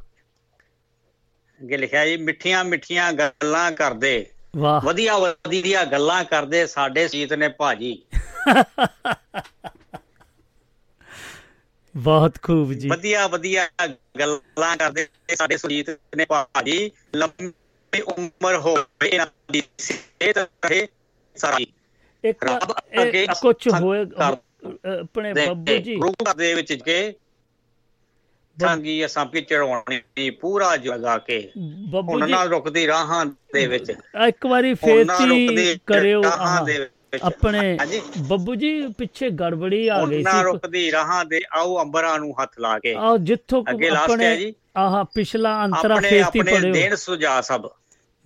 ਅੱਗੇ 1.61 1.77
ਲਿਖਿਆ 1.77 2.05
ਜੀ 2.05 2.17
ਮਿੱਠੀਆਂ 2.17 2.63
ਮਿੱਠੀਆਂ 2.63 3.13
ਗੱਲਾਂ 3.13 3.71
ਕਰਦੇ। 3.71 4.29
ਵਾਹ। 4.55 4.81
ਵਧੀਆ 4.85 5.17
ਵਧੀਆ 5.17 5.83
ਗੱਲਾਂ 5.85 6.23
ਕਰਦੇ 6.23 6.65
ਸਾਡੇ 6.67 7.07
ਸੀਤ 7.07 7.33
ਨੇ 7.33 7.47
ਭਾਜੀ। 7.49 8.03
ਬਹੁਤ 11.95 12.37
ਖੂਬ 12.41 12.73
ਜੀ। 12.73 12.89
ਵਧੀਆ 12.89 13.27
ਵਧੀਆ 13.27 13.67
ਗੱਲਾਂ 14.19 14.75
ਕਰਦੇ 14.77 15.07
ਸਾਡੇ 15.35 15.57
ਸੁਜੀਤ 15.57 15.89
ਨੇ 16.17 16.25
ਭਾਜੀ। 16.25 16.91
ਲੰਮੀ 17.15 18.01
ਉਮਰ 18.01 18.55
ਹੋਵੇ 18.55 19.07
ਇਹਨਾਂ 19.07 19.27
ਦੀ 19.51 19.61
ਸਿਹਤ 19.77 20.37
ਰਹੇ 20.65 20.87
ਸਾਰੀ। 21.35 21.67
ਇੱਕ 22.23 22.45
ਕੁਝ 23.41 23.67
ਹੋਏ 23.69 24.05
ਆਪਣੇ 24.99 25.33
ਬੱਬੂ 25.33 25.77
ਜੀ। 25.77 25.99
ਘਰ 25.99 26.33
ਦੇ 26.33 26.53
ਵਿੱਚ 26.53 26.73
ਕੇ 26.73 26.97
ਸੰਗੀ 28.61 29.05
ਅਸਾਂ 29.05 29.25
ਕੀ 29.25 29.41
ਚੜਾਉਣੀ 29.41 30.29
ਪੂਰਾ 30.29 30.77
ਜਗਾ 30.77 31.17
ਕੇ। 31.17 31.51
ਹੁਣ 31.93 32.29
ਨਾਲ 32.29 32.49
ਰੁਕਦੀ 32.49 32.87
ਰਾਹਾਂ 32.87 33.25
ਦੇ 33.25 33.67
ਵਿੱਚ। 33.67 33.93
ਇੱਕ 34.27 34.45
ਵਾਰੀ 34.45 34.75
ਨਾ 35.05 35.17
ਫੇਤੀ 35.17 35.79
ਕਰਿਓ 35.87 36.23
ਆਪਣੇ 37.23 37.77
ਬੱਬੂ 38.17 38.55
ਜੀ 38.55 38.87
ਪਿੱਛੇ 38.97 39.29
ਗੜਬੜੀ 39.29 39.87
ਆ 39.87 40.05
ਗਈ 40.05 40.23
ਨਾ 40.23 40.31
ਸੀ 40.31 40.43
ਰੁਕਦੀ 40.43 40.91
ਰਾਹਾਂ 40.91 41.25
ਦੇ 41.25 41.41
ਆਓ 41.53 41.81
ਅੰਬਰਾਂ 41.81 42.19
ਨੂੰ 42.19 42.41
ਹੱਥ 42.41 42.51
ਲਾ 42.59 42.79
ਕੇ। 42.79 42.93
ਆਹ 42.93 43.17
ਜਿੱਥੋਂ 43.17 43.63
ਆਪਣੇ। 43.97 44.53
ਆਹ 44.77 45.03
ਪਿਛਲਾ 45.03 45.65
ਅੰਤਰਾ 45.65 45.95
ਆਪਣੇ 45.95 46.09
ਫੇਤੀ 46.09 46.39
ਆਪਣੇ 46.39 46.53
ਪੜਿਓ 46.53 46.73
ਦੇਣ 46.73 46.95
ਸੁਝਾ 46.95 47.41
ਸਭ। 47.41 47.69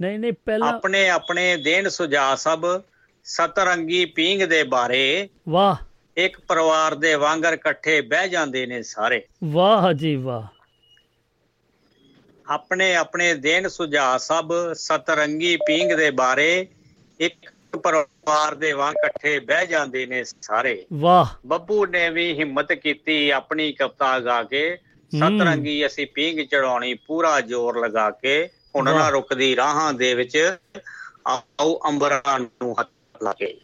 ਨਹੀਂ 0.01 0.19
ਨਹੀਂ 0.19 0.33
ਪਹਿਲਾਂ 0.45 0.73
ਆਪਣੇ 0.73 1.09
ਆਪਣੇ 1.09 1.57
ਦੇਣ 1.57 1.89
ਸੁਝਾ 1.89 2.35
ਸਭ। 2.35 2.81
ਸਤਰੰਗੀ 3.23 4.05
ਪੀਂਗ 4.05 4.41
ਦੇ 4.41 4.63
ਬਾਰੇ। 4.63 5.29
ਵਾਹ। 5.49 5.75
ਇੱਕ 6.17 6.39
ਪਰਿਵਾਰ 6.39 6.95
ਦੇ 6.95 7.15
ਵਾਂਗਰ 7.15 7.53
ਇਕੱਠੇ 7.53 8.01
ਬਹਿ 8.01 8.29
ਜਾਂਦੇ 8.29 8.65
ਨੇ 8.65 8.81
ਸਾਰੇ। 8.83 9.27
ਵਾਹ 9.43 9.93
ਜੀ 9.93 10.15
ਵਾਹ। 10.15 10.43
ਆਪਣੇ 12.47 12.95
ਆਪਣੇ 12.95 13.33
ਦੇਣ 13.33 13.67
ਸੁਝਾ 13.67 14.17
ਸਭ 14.17 14.51
ਸਤਰੰਗੀ 14.73 15.57
ਪੀਂਗ 15.57 15.91
ਦੇ 15.93 16.11
ਬਾਰੇ 16.11 16.67
ਇੱਕ 17.19 17.51
ਪਰਿਵਾਰ 17.77 18.55
ਦੇ 18.55 18.71
ਵਾਂਗ 18.71 18.95
ਇਕੱਠੇ 18.97 19.39
ਬਹਿ 19.39 19.67
ਜਾਂਦੇ 19.67 20.05
ਨੇ 20.05 20.23
ਸਾਰੇ। 20.23 20.85
ਵਾਹ। 20.93 21.25
ਬੱਬੂ 21.45 21.85
ਨੇ 21.85 22.09
ਵੀ 22.09 22.33
ਹਿੰਮਤ 22.39 22.73
ਕੀਤੀ 22.73 23.29
ਆਪਣੀ 23.29 23.71
ਕਵਿਤਾ 23.71 24.19
ਗਾ 24.19 24.43
ਕੇ 24.43 24.77
ਸਤਰੰਗੀ 25.17 25.85
ਅਸੀਂ 25.85 26.07
ਪੀਂਗ 26.13 26.47
ਚੜਾਉਣੀ 26.47 26.93
ਪੂਰਾ 26.93 27.41
ਜ਼ੋਰ 27.41 27.87
ਲਗਾ 27.87 28.09
ਕੇ 28.09 28.49
ਹੁਣ 28.75 28.85
ਨਾ। 28.85 29.09
ਰੁਕਦੀ 29.09 29.55
ਰਾਹਾਂ 29.55 29.93
ਦੇ 29.93 30.13
ਵਿੱਚ 30.13 30.57
ਆਓ 31.27 31.79
ਅੰਬਰਾਂ 31.87 32.39
ਨੂੰ 32.39 32.79
ਹੱਥ 32.79 32.89
ਲਾ 33.23 33.33
ਕੇ। 33.33 33.59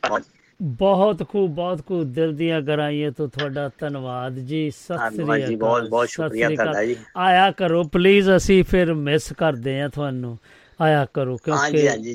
ਬਹੁਤ 0.60 1.24
ਖੂਬ 1.30 1.52
ਬਹੁਤ 1.56 1.82
ਖੂਬ 1.86 2.14
ਦਿਲ 2.14 2.34
ਦੀਆਂ 2.34 2.62
ਗਰਾਈਆਂ 2.62 3.12
ਤੋਂ 3.12 3.28
ਤੁਹਾਡਾ 3.28 3.70
ਧੰਨਵਾਦ 3.80 4.38
ਜੀ 4.40 4.70
ਸਤਿ 4.72 4.98
ਸ੍ਰੀ 4.98 5.18
ਧੰਨਵਾਦ 5.18 5.40
ਜੀ, 5.40 5.46
ਅਕਾਲ 5.46 5.58
ਬਹੁਤ- 5.58 5.90
ਬਹੁਤ 5.90 6.10
ਸ਼ੁਕਰੀਆ 6.10 6.48
ਅਕਾਲ। 6.48 6.56
ਤੁਹਾਡਾ 6.56 6.86
ਜੀ। 6.86 6.96
ਆਇਆ 7.18 7.50
ਕਰੋ 7.52 7.84
ਪਲੀਜ਼ 7.84 8.30
ਅਸੀਂ 8.36 8.64
ਫਿਰ 8.64 8.94
ਮਿਸ 8.94 9.32
ਕਰਦੇ 9.34 9.80
ਆ 9.82 9.88
ਤੁਹਾਨੂੰ 9.88 10.38
ਆਇਆ 10.80 11.06
ਕਰੋ 11.14 11.38
ਹਾਂਜੀ, 11.50 11.88
ਹਾਂਜੀ, 11.88 12.14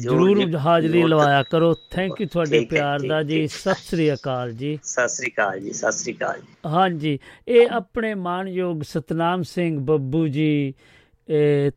ਜ਼ਰੂਰ 0.00 0.56
ਹਾਜ਼ਰੀ। 0.56 1.02
ਲਵਾਇਆ 1.02 1.42
ਕਰੋ 1.42 1.74
ਥੈਂਕ 1.90 2.20
ਯੂ 2.20 2.26
ਤੁਹਾਡੇ 2.32 2.64
ਪਿਆਰ 2.64 3.00
ਦਾ 3.08 3.22
ਜੀ। 3.22 3.46
ਸਤਿ 3.46 3.74
ਸ੍ਰੀ 3.74 4.12
ਅਕਾਲ 4.14 4.52
ਜੀ 4.52 4.78
ਸਤਿ 4.82 5.08
ਸ੍ਰੀ 5.08 5.30
ਅਕਾਲ 5.30 5.60
ਜੀ 5.60 5.72
ਸਤਿ 5.72 5.92
ਸ੍ਰੀ 5.92 6.12
ਅਕਾਲ 6.12 6.40
ਜੀ 6.40 6.46
ਹਾਂਜੀ 6.66 7.18
ਇਹ 7.48 7.68
ਆਪਣੇ 7.70 8.14
ਮਾਨਯੋਗ 8.14 8.82
ਸਤਨਾਮ 8.82 9.42
ਸਿੰਘ 9.42 9.78
ਬੱਬੂ 9.80 10.26
ਜੀ 10.28 10.74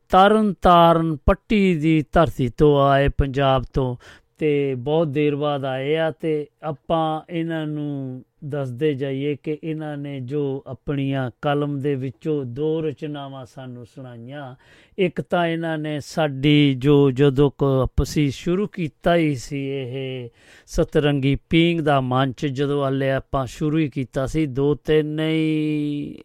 ਤਰਨ 0.10 0.54
ਤਾਰਨ 0.62 1.16
ਪੱਟੀ 1.26 1.76
ਦੀ 1.76 2.04
ਧਰਤੀ 2.12 2.48
ਤੋਂ 2.50 2.78
ਆਏ 2.88 3.10
ਪੰਜਾਬ 3.10 3.64
ਤੋਂ 3.74 3.96
ਤੇ 4.38 4.76
ਬਹੁਤ 4.76 5.08
ਦੇਰ 5.08 5.36
ਬਾਅਦ 5.36 5.66
ਆਏ 5.66 5.96
ਆ 5.98 6.12
ਤੇ 6.12 6.48
ਆਪਾਂ 6.64 7.22
ਇਹਨਾਂ 7.30 7.66
ਨੂੰ 7.68 8.24
ਦੱਸਦੇ 8.46 8.94
ਜਾਈਏ 8.94 9.36
ਕਿ 9.44 9.58
ਇਹਨਾਂ 9.64 9.98
ਨੇ 9.98 10.20
ਜੋ 10.20 10.64
ਆਪਣੀਆਂ 10.68 11.32
ਕਲਮ 11.42 11.80
ਦੇ 11.80 11.96
ਵਿੱਚੋਂ 11.96 12.46
ਦੋ 12.46 12.82
ਰਚਨਾਵਾਂ 12.82 13.46
ਸਾਨੂੰ 13.46 13.86
ਸੁਣਾਈਆਂ। 13.86 14.56
ਇੱਕ 14.98 15.22
ਤਾਂ 15.22 15.46
ਇਹਨਾਂ 15.48 15.78
ਨੇ 15.78 16.00
ਸਾਡੀ 16.00 16.74
ਜੋ 16.74 17.12
ਜਦੋਂ 17.12 17.52
ਕ 17.58 17.64
ਅਸੀਂ 18.04 18.30
ਸ਼ੁਰੂ 18.32 18.68
ਕੀਤਾ 18.68 19.16
ਹੀ 19.16 19.36
ਸੀ 19.36 19.66
ਇਹ 19.70 20.30
ਸਤਰੰਗੀ 20.68 21.36
ਪੀਂਗ 21.50 21.80
ਦਾ 21.80 22.02
ਮੰਚ, 22.02 22.46
ਜਦੋਂ 22.46 22.88
ਹਲੇ 22.88 23.12
ਆਪਾਂ 23.12 23.46
ਸ਼ੁਰੂ 23.46 23.78
ਹੀ 23.78 23.90
ਕੀਤਾ 23.90 24.26
ਸੀ, 24.26 24.46
ਦੋ 24.46 24.76
ਤਿੰਨ 24.76 25.20
ਹੀ 25.20 26.18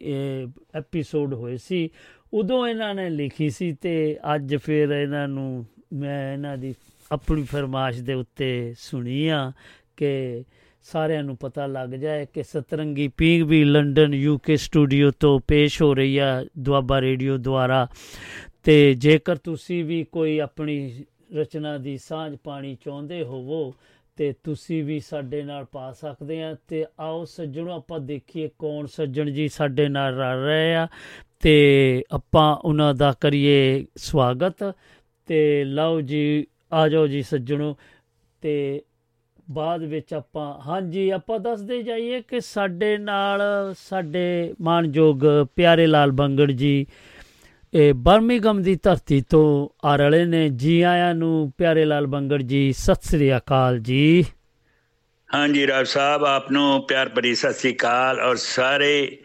ਐਪੀਸੋਡ 0.75 1.35
ਹੋਏ 1.35 1.57
ਸੀ, 1.57 1.91
ਉਦੋਂ 2.35 2.67
ਇਹਨਾਂ 2.67 2.95
ਨੇ 2.95 3.11
ਲਿਖੀ 3.11 3.51
ਸੀ 3.51 3.73
ਤੇ 3.73 4.19
ਅੱਜ 4.35 4.57
ਫਿਰ 4.57 4.89
ਇਹਨਾਂ 4.89 5.29
ਨੂੰ 5.29 5.67
ਮੈਂ 5.93 6.33
ਇਹਨਾਂ 6.33 6.57
ਦੀ 6.59 6.75
ਆਪਣੀ 7.13 7.43
ਫਰਮਾਇਸ਼ 7.43 8.01
ਦੇ 8.01 8.15
ਉੱਤੇ 8.15 8.75
ਸੁਣੀ 8.79 9.29
ਆ 9.29 9.53
ਕਿ 9.97 10.45
ਸਾਰਿਆਂ 10.83 11.23
ਨੂੰ 11.23 11.37
ਪਤਾ 11.37 11.67
ਲੱਗ 11.67 11.89
ਜਾਏ 11.89 12.27
ਕਿ 12.27 12.43
ਸਤਰੰਗੀ 12.43 13.09
ਪੀਂਗ 13.09 13.43
ਵੀ 13.43 13.65
ਲੰਡਨ 13.65 14.15
ਯੂਕੇ 14.15 14.57
ਸਟੂਡੀਓ 14.57 15.11
ਤੋਂ 15.11 15.41
ਪੇਸ਼ 15.49 15.83
ਹੋ 15.83 15.95
ਰਹੀ 15.95 16.19
ਆ, 16.19 16.45
ਦੁਆਬਾ 16.59 17.01
ਰੇਡੀਓ 17.01 17.37
ਦੁਆਰਾ। 17.37 17.89
ਤੇ 18.63 18.95
ਜੇਕਰ 18.95 19.37
ਤੁਸੀਂ 19.37 19.85
ਵੀ 19.85 20.05
ਕੋਈ 20.05 20.39
ਆਪਣੀ 20.39 21.05
ਰਚਨਾ 21.35 21.79
ਦੀ 21.79 21.99
ਸਾਂਝ 21.99 22.37
ਪਾਣੀ 22.45 22.77
ਚਾਹੁੰਦੇ 22.85 23.23
ਹੋਵੋ, 23.23 23.75
ਤੇ 24.17 24.35
ਤੁਸੀਂ 24.45 24.85
ਵੀ 24.85 25.01
ਸਾਡੇ 25.01 25.43
ਨਾਲ 25.43 25.65
ਪਾ 25.65 25.93
ਸਕਦੇ 25.93 26.43
ਆ। 26.43 26.57
ਤੇ 26.69 26.85
ਆਓ 27.01 27.25
ਸੱਜਣੋ, 27.25 27.73
ਆਪਾਂ 27.73 28.01
ਦੇਖੀਏ 28.01 28.51
ਕੌਣ 28.59 28.87
ਸੱਜਣ 28.87 29.31
ਜੀ 29.31 29.49
ਸਾਡੇ 29.49 29.89
ਨਾਲ 29.89 30.15
ਰਲ 30.15 30.45
ਰਹੇ 30.45 30.75
ਆ। 30.75 30.89
ਤੇ 31.41 32.05
ਆਪਾਂ 32.13 32.57
ਉਹਨਾਂ 32.57 32.95
ਦਾ 32.95 33.15
ਕਰੀਏ 33.21 33.87
ਸਵਾਗਤ। 33.97 34.75
ਤੇ 35.27 35.65
ਲਓ 35.65 36.01
ਜੀ 36.01 36.47
ਆ 36.73 36.89
ਜਾਓ 36.89 37.07
ਜੀ 37.07 37.23
ਸੱਜਣੋ। 37.23 37.77
ਤੇ 38.43 38.83
ਬਾਅਦ 39.51 39.83
ਵਿੱਚ 39.83 40.15
ਆਪਾਂ, 40.15 40.61
ਹਾਂਜੀ, 40.61 41.11
ਆਪਾਂ 41.11 41.39
ਦੱਸਦੇ 41.41 41.83
ਜਾਈਏ 41.83 42.21
ਕਿ 42.21 42.41
ਸਾਡੇ 42.41 42.97
ਨਾਲ 42.99 43.41
ਸਾਡੇ 43.79 44.55
ਮਾਨਯੋਗ 44.61 45.25
ਪਿਆਰੇ 45.57 45.87
ਲਾਲ 45.87 46.11
ਬੰਗੜ 46.11 46.51
ਜੀ, 46.51 46.87
ਇਹ 47.75 47.95
ਬਰਮਿੰਗਮ 47.95 48.63
ਦੀ 48.63 48.75
ਧਰਤੀ 48.75 49.21
ਤੋਂ 49.21 49.69
ਆ 49.85 49.97
ਰਲੇ 49.97 50.25
ਨੇ। 50.25 50.49
ਜੀ 50.49 50.81
ਆਇਆਂ 50.83 51.15
ਨੂੰ 51.15 51.53
ਪਿਆਰੇ 51.59 51.85
ਲਾਲ 51.85 52.07
ਬੰਗੜ 52.07 52.43
ਜੀ, 52.43 52.73
ਸਤਿ 52.73 53.09
ਸ੍ਰੀ 53.09 53.37
ਅਕਾਲ 53.37 53.79
ਜੀ। 53.79 54.25
ਹਾਂਜੀ, 55.35 55.67
ਰਾਜ 55.67 55.87
ਸਾਹਿਬ, 55.87 56.25
ਆਪ 56.25 56.51
ਨੂੰ 56.53 56.87
ਪਿਆਰ 56.87 57.09
ਭਰੀ 57.09 57.35
ਸਤਿ 57.35 57.53
ਸ੍ਰੀ 57.53 57.75
ਅਕਾਲ। 57.75 58.21
ਔਰ 58.21 58.37
ਸਾਰੇ 58.37 59.19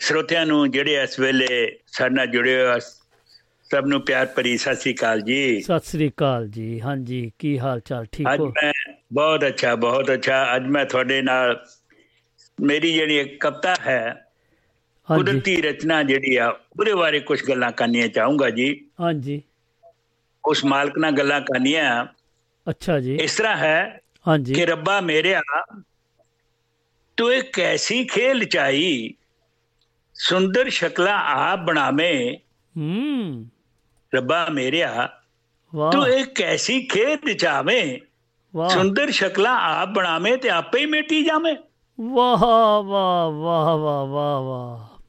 ਸਰੋਤਿਆਂ 0.00 0.46
ਨੂੰ 0.46 0.70
ਜਿਹੜੇ 0.70 1.02
ਇਸ 1.02 1.18
ਵੇਲੇ 1.20 1.78
ਸਾਡੇ 1.86 2.14
ਨਾਲ 2.14 2.26
ਜੁੜੇ 2.26 2.66
ਹੋ 2.66 2.78
ਸਭ 3.70 3.86
ਨੂੰ 3.86 4.00
ਪਿਆਰ 4.00 4.26
ਭਰੀ 4.26 4.56
ਸਤਿ 4.56 4.74
ਸ੍ਰੀ 4.74 4.94
ਅਕਾਲ 4.94 5.20
ਜੀ। 5.20 5.60
ਸਤਿ 5.60 5.88
ਸ੍ਰੀ 5.88 6.08
ਅਕਾਲ 6.08 6.48
ਜੀ। 6.48 6.80
ਹਾਂਜੀ 6.80 7.32
ਕੀ 7.38 7.58
ਹਾਲ 7.58 7.80
ਚਾਲ? 7.80 8.06
ਠੀਕ 8.12 8.26
ਅੱਜ 8.34 8.40
ਹੋ? 8.40 8.48
ਮੈਂ 8.48 8.72
ਬਹੁਤ 9.12 9.46
ਅੱਛਾ 9.46 9.74
ਬਹੁਤ 9.74 10.12
ਅੱਛਾ। 10.12 10.56
ਅੱਜ 10.56 10.66
ਮੈਂ 10.66 10.84
ਤੁਹਾਡੇ 10.84 11.22
ਨਾਲ 11.22 11.64
ਮੇਰੀ 12.60 12.92
ਜਿਹੜੀ 12.92 13.24
ਕਵਿਤਾ 13.24 13.74
ਹੈ 13.86 14.26
ਕੁਦਰਤੀ 15.08 15.62
ਰਚਨਾ 15.62 16.02
ਜਿਹੜੀ 16.02 16.36
ਆ 16.36 16.48
ਉਹਦੇ 16.48 16.94
ਬਾਰੇ 16.94 17.20
ਕੁਝ 17.20 17.42
ਗੱਲਾਂ 17.48 17.72
ਕਰਨੀਆਂ 17.72 18.08
ਚਾਹੂੰਗਾ 18.08 18.50
ਜੀ। 18.50 18.86
ਹਾਂਜੀ। 19.00 19.42
ਉਸ 20.44 20.64
ਮਾਲਕ 20.64 20.98
ਨਾਲ 20.98 21.12
ਗੱਲਾਂ 21.12 21.40
ਕਰਨੀਆਂ। 21.40 22.06
ਅੱਛਾ 22.70 23.00
ਜੀ। 23.00 23.16
ਇਸ 23.16 23.36
ਤਰ੍ਹਾਂ 23.36 23.56
ਹੈ 23.56 24.00
ਹਾਂਜੀ। 24.28 24.54
ਕਿ 24.54 24.66
ਰੱਬਾ 24.66 25.00
ਮੇਰਿਆ 25.00 25.42
ਤੂੰ 27.16 27.34
ਇੱਕ 27.34 27.52
ਕੈਸੀ 27.52 28.04
ਖੇਲ 28.04 28.44
ਚਾਈ 28.44 29.14
ਸੁੰਦਰ 30.14 30.70
ਸ਼ਕਲਾਂ 30.70 31.18
ਆਪ 31.24 31.58
ਬਣਾਵੇਂ। 31.58 32.36
ਹੂੰ। 32.76 33.48
ਰੱਬਾ 34.14 34.46
ਮੇਰਿਆ 34.52 35.08
ਤੂੰ 35.92 36.08
ਇੱਕ 36.08 36.38
ਕੈਸੀ 36.38 36.80
ਖੇਲ 36.80 37.34
ਚਾਵੇਂ 37.34 37.98
ਸੁੰਦਰ 38.68 39.10
ਸ਼ਕਲਾਂ 39.10 39.60
ਆਪ 39.60 39.88
ਬਣਾਵੇਂ 39.88 40.38
ਤੇ 40.38 40.50
ਆਪੇ 40.50 40.78
ਹੀ 40.78 40.86
ਮਿਟੀ 40.86 41.24
ਜਾਵੇਂ। 41.24 41.56
ਵਾਹ 42.00 42.82
ਵਾਹ 42.82 43.30
ਵਾਹ 43.30 43.76
ਵਾਹ 43.76 44.06
ਵਾਹ 44.06 44.40
ਵਾਹ। 44.40 45.02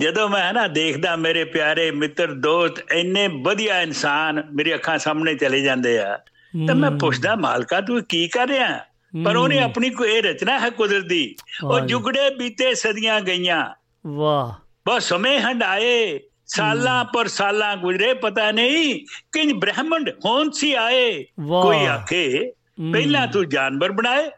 ਜਦੋਂ 0.00 0.28
ਮੈਂ 0.28 0.52
ਨਾ 0.52 0.66
ਦੇਖਦਾ 0.66 1.16
ਮੇਰੇ 1.16 1.44
ਪਿਆਰੇ 1.44 1.90
ਮਿੱਤਰ 1.90 2.34
ਦੋਸਤ 2.34 2.92
ਇੰਨੇ 2.92 3.28
ਵਧੀਆ 3.28 3.80
ਇਨਸਾਨ 3.80 4.42
ਮੇਰੀ 4.52 4.74
ਅੱਖਾਂ 4.74 4.98
ਸਾਹਮਣੇ 4.98 5.34
ਚਲੇ 5.34 5.60
ਜਾਂਦੇ 5.60 5.98
ਆ 5.98 6.18
ਤਾਂ 6.66 6.74
ਮੈਂ। 6.74 6.90
ਪੁੱਛਦਾ 6.90 7.34
ਮਾਲਕਾ 7.34 7.80
ਤੂੰ 7.80 8.04
ਕੀ 8.04 8.28
ਕਰ 8.28 8.48
ਰਿਹਾ? 8.48 8.78
ਪਰ 9.24 9.36
ਉਹਨੇ 9.36 9.58
ਆਪਣੀ 9.58 9.90
ਕੋਈ 9.90 10.12
ਇਹ 10.12 10.22
ਰਚਨਾ 10.22 10.58
ਹੈ 10.58 10.70
ਕੁਦਰਤ? 10.70 11.04
ਦੀ 11.04 11.36
ਉਹ। 11.64 11.80
ਜੁਗੜੇ 11.80 12.30
ਬੀਤੇ 12.30 12.74
ਸਦੀਆਂ 12.74 13.20
ਗਈਆਂ। 13.20 13.74
ਵਾਹ। 14.06 14.48
ਬਹੁਤ 14.86 15.02
ਸਮੇਂ 15.02 15.40
ਹੰਡਾਏ 15.40 16.20
ਸਾਲਾਂ 16.48 17.04
ਪਰ 17.04 17.26
ਸਾਲਾਂ 17.26 17.76
ਗੁਜ਼ਰੇ 17.76 18.14
ਪਤਾ 18.14 18.50
ਨਹੀਂ 18.50 19.06
ਕਿੰਜ 19.32 19.52
ਬ੍ਰਹਮੰਡ 19.52 20.10
ਹੋਂ 20.24 20.52
ਸੀ 20.52 20.72
ਆਏ। 20.72 21.24
ਕੋਈ 21.62 21.86
ਆਖੇ। 21.86 22.52
ਪਹਿਲਾਂ 22.92 23.26
ਤੂੰ 23.26 23.48
ਜਾਨਵਰ 23.48 23.92
ਬਣਾਏ 23.92 24.30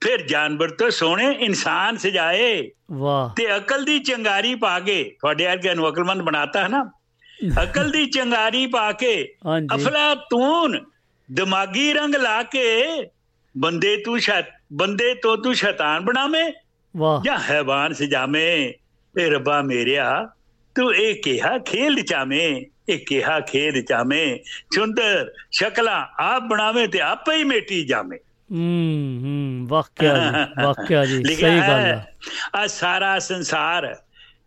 ਫਿਰ 0.00 0.26
ਜਾਨਵਰ 0.26 0.70
ਤੋਂ 0.70 0.90
ਸੋਹਣੇ 0.90 1.36
ਇਨਸਾਨ 1.40 1.96
ਸਜਾਏ। 1.96 2.70
ਵਾਹ। 2.92 3.30
ਤੇ 3.34 3.56
ਅਕਲ 3.56 3.84
ਦੀ 3.84 3.98
ਚੰਗਾਰੀ 3.98 4.54
ਪਾ 4.54 4.80
ਕੇ 4.80 5.04
ਤੁਹਾਡੇ 5.04 5.46
ਵਰਗੇ 5.46 5.74
ਨੂੰ 5.74 5.88
ਅਕਲਮੰਦ 5.88 6.22
ਬਣਾਤਾ 6.22 6.62
ਹੈ 6.62 6.68
ਨਾ 6.68 6.90
ਅਕਲ 7.62 7.90
ਦੀ 7.90 8.06
ਚੰਗਾਰੀ 8.06 8.66
ਪਾ 8.66 8.92
ਕੇ 8.92 9.34
ਹਾਂਜੀ। 9.46 9.66
ਅਫਲਾਤੂਨ 9.74 10.84
ਦਿਮਾਗੀ 11.32 11.92
ਰੰਗ 11.92 12.14
ਲਾ 12.14 12.42
ਕੇ 12.42 12.86
ਬੰਦੇ 13.58 13.96
ਤੂੰ 13.96 14.20
ਸ਼ੈਤ 14.20 14.46
ਬੰਦੇ 14.72 15.14
ਤੋਂ 15.14 15.36
ਤੂੰ 15.36 15.54
ਸ਼ੈਤਾਨ 15.54 16.04
ਬਣਾਵੇਂ 16.04 16.52
ਵਾਹ। 16.96 17.22
ਜਾਂ 17.24 17.38
ਹੈਵਾਨ 17.38 17.92
ਸਜਾਵੇਂ। 17.92 18.72
ਏ 19.20 19.30
ਰੱਬਾ 19.30 19.62
ਮੇਰਿਆ 19.62 20.28
ਤੂੰ 20.76 20.94
ਇਹ 20.94 21.22
ਕਿਹਾ 21.22 21.58
ਖੇਲ 21.58 22.02
ਚਾਵੇਂ 22.02 22.64
ਇਹ 22.88 22.98
ਕਿਹਾ 23.06 23.40
ਖੇਲ 23.40 23.82
ਚਾਵੇਂ। 23.82 24.38
ਸੁੰਦਰ 24.74 25.32
ਸ਼ਕਲਾਂ 25.52 26.06
ਆਪ 26.22 26.42
ਬਣਾਵੇਂ 26.42 26.88
ਤੇ 26.88 27.00
ਆਪੇ 27.00 27.36
ਹੀ 27.36 27.44
ਮੇਟੀ 27.44 27.84
ਜਾਵੇਂ। 27.86 28.18
ਹੂੰ 28.52 29.20
ਹੂੰ 29.22 29.66
ਵਾਕਿਆ 29.68 30.18
ਜੀ 30.18 30.62
ਵਾਕਿਆ 30.62 31.04
ਜੀ 31.04 31.24
ਸਹੀ 31.34 31.58
ਗੱਲ 31.58 31.60
ਹੈ 31.60 32.16
ਆ 32.56 32.66
ਸਾਰਾ 32.66 33.18
ਸੰਸਾਰ 33.18 33.96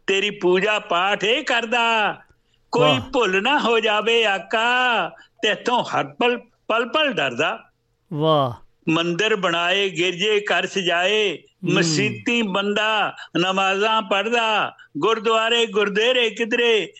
ਤੇਰੀ 0.07 0.29
ਪੂਜਾ 0.29 0.79
ਪਾਠ 0.79 1.23
ਇਹ 1.23 1.43
ਕਰਦਾ। 1.43 2.13
ਕੋਈ। 2.71 2.99
ਭੁੱਲ 3.13 3.43
ਨਾ 3.43 3.59
ਹੋ 3.59 3.79
ਜਾਵੇ 3.79 4.25
ਆਕਾ 4.25 5.09
ਤੇਥੋਂ 5.41 5.83
ਹਰ 5.83 6.03
ਪਲ 6.03 6.37
ਪਲ 6.67 6.89
ਪਲ 6.89 7.13
ਡਰਦਾ। 7.13 7.69
ਵਾਹ। 8.13 8.68
ਮੰਦਰ 8.89 9.35
ਬਣਾਏ 9.35 9.89
ਗਿਰਜੇ 9.89 10.39
ਘਰ 10.39 10.65
ਸਜਾਏ 10.65 11.37
ਮਸੀਤੀ 11.63 12.41
ਬੰਦਾ 12.41 13.15
ਨਮਾਜ਼ਾਂ 13.37 14.01
ਪੜਦਾ 14.01 14.75
ਗੁਰਦੁਆਰੇ 14.97 15.65
ਗੁਰਦੇਰੇ 15.65 16.29
ਕਿਧਰੇ 16.29 16.93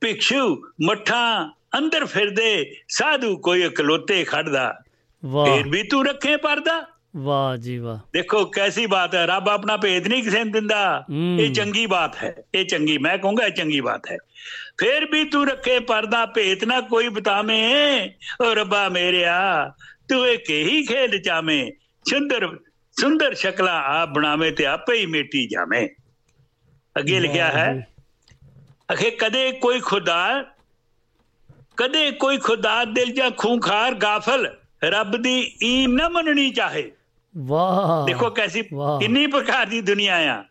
ਭਿਕਸ਼ੂ 0.00 0.68
ਮੱਠਾਂ 0.82 1.50
ਅੰਦਰ 1.78 2.04
ਫਿਰਦੇ 2.04 2.76
ਸਾਧੂ 2.88 3.36
ਕੋਈ 3.36 3.62
ਇਕਲੋਤੇ 3.62 4.24
ਖੜਦਾ 4.24 4.80
ਵਾਹ। 5.24 5.46
ਫੇਰ 5.46 5.68
ਵੀ 5.68 5.82
ਤੂੰ 5.82 6.06
ਰੱਖੇ 6.06 6.36
ਪਰਦਾ। 6.36 6.82
ਵਾਹ 7.16 7.56
ਜੀ 7.56 7.78
ਵਾਹ। 7.78 7.98
ਦੇਖੋ 8.12 8.44
ਕੈਸੀ 8.44 8.86
ਬਾਤ 8.86 9.14
ਹੈ 9.14 9.26
ਰੱਬ 9.26 9.48
ਆਪਣਾ 9.48 9.76
ਭੇਦ 9.76 10.08
ਨਹੀਂ 10.08 10.22
ਕਿਸੇ 10.22 10.44
ਨੂੰ 10.44 10.52
ਦਿੰਦਾ। 10.52 11.04
ਇਹ 11.38 11.52
ਚੰਗੀ 11.52 11.86
ਬਾਤ 11.86 12.16
ਹੈ 12.16 12.36
ਇਹ 12.54 12.64
ਚੰਗੀ 12.64 12.98
ਮੈਂ 12.98 13.18
ਕਹੂੰਗਾ 13.18 13.46
ਇਹ 13.46 13.52
ਚੰਗੀ 13.52 13.80
ਬਾਤ 13.80 14.02
ਹੈ। 14.12 14.16
ਫੇਰ 14.80 15.04
ਵੀ 15.04 15.24
ਤੂੰ 15.24 15.48
ਰੱਖੇ 15.48 15.78
ਪਰਦਾ 15.78 16.26
ਭੇਤ 16.26 16.64
ਨਾ 16.64 16.80
ਕੋਈ 16.80 17.08
ਬਤਾਵੇਂ। 17.08 18.10
ਓ 18.42 18.54
ਰੱਬਾ 18.54 18.88
ਮੇਰਿਆ 18.88 19.72
ਤੂੰ 20.08 20.28
ਇਹ 20.28 20.38
ਕਹੀ 20.38 20.86
ਖੇਲ 20.86 21.22
ਚਾਵੇਂ 21.22 21.72
ਸੁੰਦਰ 22.10 22.58
ਸੁੰਦਰ 23.00 23.34
ਸ਼ਕਲਾਂ 23.34 23.82
ਆਪ 23.82 24.08
ਬਣਾਵੇਂ 24.08 24.52
ਤੇ 24.52 24.66
ਆਪੇ 24.66 24.96
ਹੀ 24.96 25.06
ਮੇਟੀ 25.06 25.48
ਜਾਵੇਂ 25.48 25.88
ਅੱਗੇ 26.98 27.20
ਲਿਖਿਆ 27.20 27.48
ਹੈ 27.48 27.88
ਅਖੇ 28.92 29.10
ਕਦੇ 29.10 29.52
ਕੋਈ 29.52 29.80
ਖੁਦਾ 29.80 30.44
ਕਦੇ 31.76 32.10
ਕੋਈ 32.10 32.38
ਖੁਦਾ 32.38 32.84
ਦਿਲ 32.84 33.12
ਜਾਂ 33.12 33.30
ਖੂੰਖਾਰ 33.30 33.94
ਗਾਫਲ 33.94 34.56
ਰੱਬ 34.84 35.16
ਦੀ 35.16 35.56
ਈਮ 35.62 35.92
ਨਾ 35.92 36.08
ਮੰਨਣੀ 36.08 36.50
ਚਾਹੇ 36.50 36.92
ਵਾਹ 37.36 38.06
ਦੇਖੋ 38.06 38.30
ਕੈਸੀ। 38.30 38.62
ਕਿੰਨੀ 38.62 39.26
ਪ੍ਰਕਾਰ 39.26 39.66
ਦੀ 39.66 39.80
ਦੁਨੀਆ 39.80 40.16
ਆ। 40.16 40.44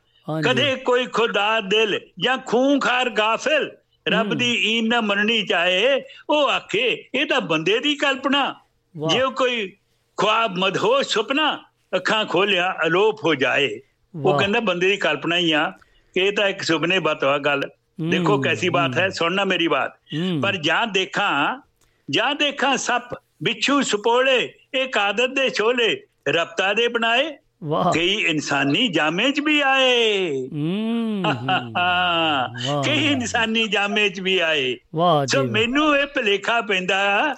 ਕਦੇ 0.45 0.75
ਕੋਈ 0.75 1.05
ਖੁਦਾ 1.05 1.59
ਦਿਲ 1.59 1.99
ਜਾਂ 2.19 2.37
ਖੂੰਖਾਰ 2.37 3.09
ਗਾਫਿਲ 3.09 3.71
ਰੱਬ 4.07 4.33
ਦੀ 4.33 4.77
ਈਨ 4.77 4.87
ਨਾ 4.87 5.01
ਮੰਨਣੀ 5.01 5.45
ਚਾਹੇ 5.45 6.03
ਉਹ 6.29 6.49
ਆਖੇ 6.49 7.09
ਇਹ 7.15 7.25
ਤਾਂ 7.25 7.41
ਬੰਦੇ 7.41 7.79
ਦੀ 7.79 7.95
ਕਲਪਨਾ। 7.95 8.62
ਜੇ 8.97 9.21
ਕੋਈ 9.35 9.73
ਖੁਆਬ 10.17 10.57
ਮਧੋਸ਼ 10.57 11.07
ਸੁਪਨਾ 11.07 11.59
ਅੱਖਾਂ 11.95 12.25
ਖੋਲਿਆ 12.25 12.75
ਅਲੋਪ 12.85 13.25
ਹੋ 13.25 13.35
ਜਾਏ 13.35 13.79
ਉਹ। 14.25 14.39
ਕਹਿੰਦਾ 14.39 14.59
ਬੰਦੇ 14.59 14.87
ਦੀ 14.87 14.97
ਕਲਪਨਾ 14.97 15.37
ਹੀ 15.37 15.51
ਆ 15.51 15.69
ਕਿ 16.13 16.19
ਇਹ 16.19 16.31
ਤਾਂ 16.31 16.49
ਇੱਕ 16.49 16.61
ਸੁਪਨੇ 16.61 16.99
ਬਤਵਾ 16.99 17.37
ਗੱਲ 17.37 17.61
ਦੇਖੋ 18.09 18.41
ਕੈਸੀ 18.41 18.69
ਬਾਤ 18.69 18.97
ਹੈ 18.97 19.09
ਸੁਣਨਾ 19.09 19.45
ਮੇਰੀ 19.45 19.67
ਬਾਤ। 19.67 19.93
ਪਰ 20.41 20.55
ਜਾਂ 20.55 20.87
ਦੇਖਾਂ 20.87 21.61
ਜਾਂ 22.09 22.35
ਦੇਖਾਂ 22.35 22.77
ਸੱਪ 22.77 23.03
ਬਿੱਛੂ 23.43 23.81
ਸੁਪੋਲੇ 23.81 24.53
ਇੱਕ 24.73 24.97
ਆਦਤ 24.97 25.29
ਦੇ 25.29 25.49
ਛੋਲੇ 25.49 26.01
ਰਫਤਾ 26.29 26.73
ਦੇ 26.73 26.87
ਬਣਾਏ 26.87 27.37
ਕਈ 27.93 28.13
ਇਨਸਾਨੀ 28.13 28.87
ਜਾਮੇ 28.87 29.31
ਚ 29.31 29.39
ਵੀ 29.39 29.61
ਆਏ। 29.61 30.29
ਕਈ 32.85 33.07
ਇਨਸਾਨੀ 33.11 33.67
ਜਾਮੇ 33.67 34.09
ਚ 34.09 34.19
ਵੀ 34.19 34.39
ਆਏ 34.39 34.77
ਸੋ। 35.27 35.43
ਮੈਨੂੰ 35.43 35.97
ਇਹ 35.97 36.05
ਭਲੇਖਾ 36.05 36.61
ਪੈਂਦਾ 36.61 37.35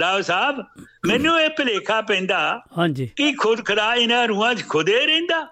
ਰਾਓ 0.00 0.20
ਸਾਹਿਬ 0.20 0.64
ਮੈਨੂੰ 1.06 1.40
ਇਹ 1.40 1.50
ਭਲੇਖਾ 1.50 2.00
ਪੈਂਦਾ 2.00 2.62
ਹਾਂਜੀ। 2.78 3.10
ਕਿ 3.16 3.32
ਖੁਦ 3.32 3.64
ਖਰਾ 3.64 3.94
ਇਹਨਾਂ 3.94 4.28
ਰੂਹਾਂ 4.28 4.54
'ਚ 4.54 4.68
ਖੁਦੇ 4.68 5.06
ਰਹਿੰਦਾ। 5.06 5.46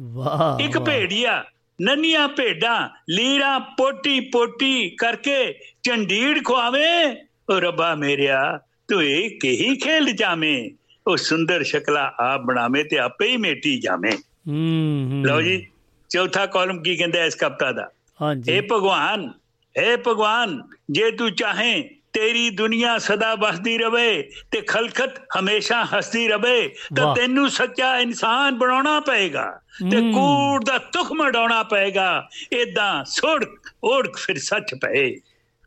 ਵਾਹ 0.00 0.62
ਇੱਕ। 0.62 0.78
ਭੇੜੀਆ 0.78 1.44
ਨੰਨੀਆਂ 1.82 2.28
ਭੇਡਾਂ 2.28 2.88
ਲੀਰਾਂ 3.10 3.60
ਪੋਟੀ 3.60 4.20
ਪੋਟੀ 4.20 4.90
ਕਰਕੇ 4.90 5.58
ਚੰਡੀੜ 5.82 6.38
ਖਵਾਵੇ 6.44 7.12
ਓ 7.50 7.60
ਰੱਬਾ 7.60 7.94
ਮੇਰਿਆ 7.94 8.60
ਤੂੰ 8.88 9.04
ਇਹ 9.04 9.30
ਕਹੀ 9.30 9.76
ਖੇਲ 9.76 10.12
ਜਾਵੇਂ? 10.12 10.70
ਉਹ 11.06 11.16
ਸੁੰਦਰ 11.16 11.62
ਸ਼ਕਲਾ 11.62 12.14
ਆਪ 12.18 12.40
ਬਣਾਵੇਂ 12.40 12.84
ਤੇ 12.84 12.98
ਆਪੇ 12.98 13.28
ਹੀ 13.28 13.36
ਮੇਟੀ 13.36 13.80
ਜਾਵੇਂ। 13.80 14.12
ਹੂੰ 14.48 15.22
ਲਓ 15.26 15.40
ਜੀ 15.40 15.66
ਚੌਥਾ 16.08 16.46
ਕਾਲਮ 16.46 16.82
ਕੀ 16.82 16.96
ਕਹਿੰਦਾ 16.96 17.24
ਇਸ 17.24 17.34
ਕਵਿਤਾ 17.34 17.72
ਦਾ? 17.72 17.90
ਹਾਂਜੀ। 18.22 18.58
हे 18.58 18.64
ਭਗਵਾਨ 18.72 19.32
हे 19.74 20.00
ਭਗਵਾਨ 20.08 20.62
ਜੇ 20.90 21.10
ਤੂੰ 21.10 21.34
ਚਾਹੇ 21.34 21.90
ਤੇਰੀ 22.14 22.50
ਦੁਨੀਆ 22.50 22.98
ਸਦਾ 22.98 23.34
ਵਸਦੀ 23.34 23.78
ਰਵੇ 23.78 24.30
ਤੇ 24.50 24.60
ਖਲਕਤ 24.60 25.18
ਹਮੇਸ਼ਾ 25.38 25.84
ਹੱਸਦੀ 25.84 26.28
ਰਵੇ 26.28 26.74
ਤਾਂ। 26.96 27.14
ਤੈਨੂੰ 27.14 27.50
ਸੱਚਾ 27.50 27.98
ਇਨਸਾਨ 27.98 28.58
ਬਣਾਉਣਾ 28.58 29.00
ਪਏਗਾ 29.00 29.60
ਤੇ। 29.90 30.00
ਕੂੜ 30.00 30.64
ਦਾ 30.64 30.78
ਤੁਖ 30.78 31.12
ਮਡਾਉਣਾ 31.12 31.62
ਪਏਗਾ 31.62 32.28
ਏਦਾਂ 32.52 33.04
ਸੁੜਕ 33.04 33.72
ਓੜਕ 33.84 34.16
ਫਿਰ 34.16 34.38
ਸੱਚ 34.38 34.74
ਪਏ 34.74 35.16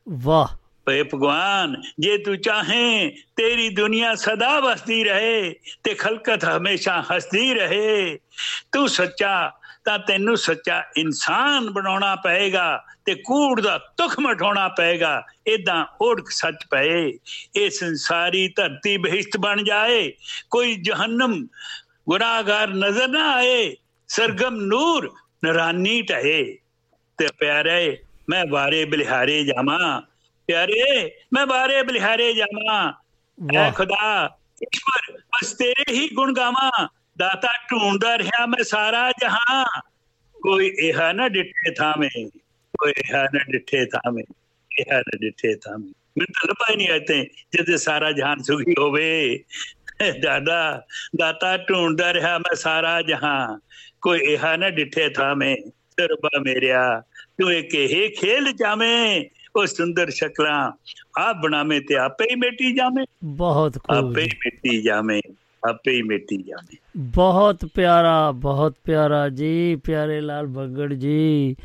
ਵਾਹ 0.09 0.47
ਏ 0.91 1.03
ਭਗਵਾਨ 1.03 1.81
ਜੇ 1.99 2.17
ਤੂੰ 2.17 2.37
ਚਾਹੇ 2.37 3.09
ਤੇਰੀ 3.35 3.69
ਦੁਨੀਆ 3.69 4.15
ਸਦਾ 4.15 4.59
ਵਸਦੀ 4.59 5.03
ਰਹੇ 5.03 5.55
ਤੇ 5.83 5.93
ਖਲਕਤ 5.93 6.45
ਹਮੇਸ਼ਾ 6.45 7.03
ਹੱਸਦੀ 7.11 7.53
ਰਹੇ 7.53 8.19
ਤੂੰ 8.71 8.89
ਸੱਚਾ 8.89 9.51
ਤਾਂ 9.85 9.99
ਤੈਨੂੰ 9.99 10.37
ਸੱਚਾ 10.37 10.83
ਇਨਸਾਨ 10.97 11.69
ਬਣਾਉਣਾ 11.69 12.15
ਪਏਗਾ 12.15 12.83
ਤੇ 13.07 13.15
ਕੂੜ 13.15 13.61
ਦਾ 13.61 13.77
ਤੁਖ 13.77 14.19
ਮਟਾਉਣਾ 14.19 14.67
ਪਏਗਾ 14.67 15.25
ਇਦਾਂ 15.47 15.85
ਓੜਕ 16.01 16.29
ਸੱਚ 16.29 16.65
ਪਏ। 16.71 17.13
ਇਹ 17.55 17.69
ਸੰਸਾਰੀ 17.69 18.47
ਧਰਤੀ 18.55 18.97
ਬਹਿਸ਼ਤ 18.97 19.37
ਬਣ 19.37 19.63
ਜਾਏ 19.63 20.13
ਕੋਈ 20.49 20.75
ਜਹੰਨਮ 20.75 21.47
ਗੁਨਾਹਗਾਰ 22.09 22.67
ਨਜ਼ਰ 22.67 23.07
ਨਾ 23.07 23.35
ਆਏ 23.35 23.75
ਸਰਗਮ 24.07 24.55
ਨੂਰ 24.55 25.13
ਨਰਾਨੀ 25.45 26.01
ਟਹੇ 26.01 26.57
ਤੇ 27.17 27.27
ਪਿਆਰੇ 27.39 27.97
ਮੈਂ 28.29 28.45
ਬਾਰੇ 28.45 28.85
ਬਲਿਹਾਰੇ 28.85 29.43
ਜਾਵਾਂ 29.43 30.01
ਪਿਆਰੇ 30.47 31.11
ਮੈਂ 31.33 31.45
ਬਾਰੇ 31.45 31.83
ਬਲਿਹਾਰੇ 31.83 32.33
ਜਾਵਾਂ। 32.33 32.93
ਐ 33.57 33.71
ਖੁਦਾ 33.71 34.37
ਈਸ਼ਵਰ 34.63 35.17
ਬਸ 35.17 35.53
ਤੇਰੇ 35.53 35.93
ਹੀ 35.93 36.09
ਗੁਣ 36.13 36.33
ਗਾਵਾਂ। 36.33 36.87
ਦਾਤਾ 37.17 37.47
ਢੂੰਡਦਾ 37.71 38.17
ਰਿਹਾ 38.17 38.45
ਮੈਂ 38.45 38.63
ਸਾਰਾ 38.63 39.11
ਜਹਾਂ। 39.11 39.81
ਕੋਈ 40.43 40.67
ਇਹ 40.67 41.13
ਨਾ 41.13 41.29
ਡਿੱਠੇ 41.29 41.73
ਥਾਵੇਂ। 41.73 42.29
ਕੋਈ 42.77 42.91
ਇਹ 42.91 43.17
ਨਾ 43.17 43.39
ਡਿੱਠੇ 43.49 43.85
ਥਾਵੇਂ 43.85 44.23
ਇਹ 44.79 44.85
ਨਾ 44.91 45.17
ਡਿੱਠੇ 45.17 45.55
ਥਾਵੇਂ। 45.55 45.93
ਮੈਨੂੰ 46.17 46.27
ਤਾਂ 46.27 46.47
ਲੱਭਾ 46.47 46.65
ਹੀ 46.71 46.75
ਨਹੀਂ 46.75 46.89
ਆਤੇ 46.89 47.29
ਜਦ 47.57 47.75
ਸਾਰਾ 47.75 48.11
ਜਹਾਨ 48.11 48.43
ਸੁਖੀ 48.43 48.73
ਹੋਵੇ। 48.79 49.39
ਦਾਦਾ 50.23 50.85
ਦਾਤਾ 51.19 51.57
ਢੂੰਡਦਾ 51.57 52.13
ਰਿਹਾ 52.13 52.37
ਮੈਂ 52.37 52.55
ਸਾਰਾ 52.55 53.01
ਜਹਾਂ 53.01 53.59
ਕੋਈ 54.01 54.19
ਇਹ 54.19 54.57
ਨਾ 54.57 54.69
ਡਿੱਠੇ 54.69 55.09
ਥਾਵੇਂ 55.09 55.55
ਸਰਬਾ 55.67 56.29
ਮੇਰਿਆ। 56.41 57.01
ਤੂੰ 57.41 57.53
ਇੱਕ 57.53 57.75
ਇਹ 57.75 58.09
ਖੇਲ 58.09 58.51
ਜਾਵੇਂ 58.51 59.25
ਉਹ 59.55 59.65
ਸੁੰਦਰ 59.65 60.09
ਸ਼ਕਲਾਂ 60.09 60.71
ਆਪ 61.17 61.35
ਬਣਾਵੇਂ 61.35 61.81
ਤੇ 61.81 61.95
ਆਪੇ 61.95 62.25
ਹੀ 62.31 62.35
ਮਿਟੀ 62.35 62.75
ਜਾਵੇਂ। 62.75 63.05
ਬਹੁਤ 63.23 63.73
ਖੂਬ 63.73 64.11
ਆਪੇ 64.11 64.21
ਹੀ। 64.21 64.27
ਮਿਟੀ 64.27 64.81
ਜਾਵੇਂ 64.81 65.21
ਆਪੇ 65.69 65.91
ਹੀ 65.91 66.01
ਮਿਟੀ 66.01 66.43
ਜਾਵੇਂ। 66.43 66.77
ਬਹੁਤ 66.97 67.65
ਪਿਆਰਾ 67.65 68.31
ਬਹੁਤ 68.31 68.75
ਪਿਆਰਾ 68.83 69.29
ਜੀ 69.29 69.75
ਪਿਆਰੇ 69.75 70.21
ਲਾਲ 70.21 70.47
ਭਗੜ 70.47 70.93
ਜੀ। 70.93 71.55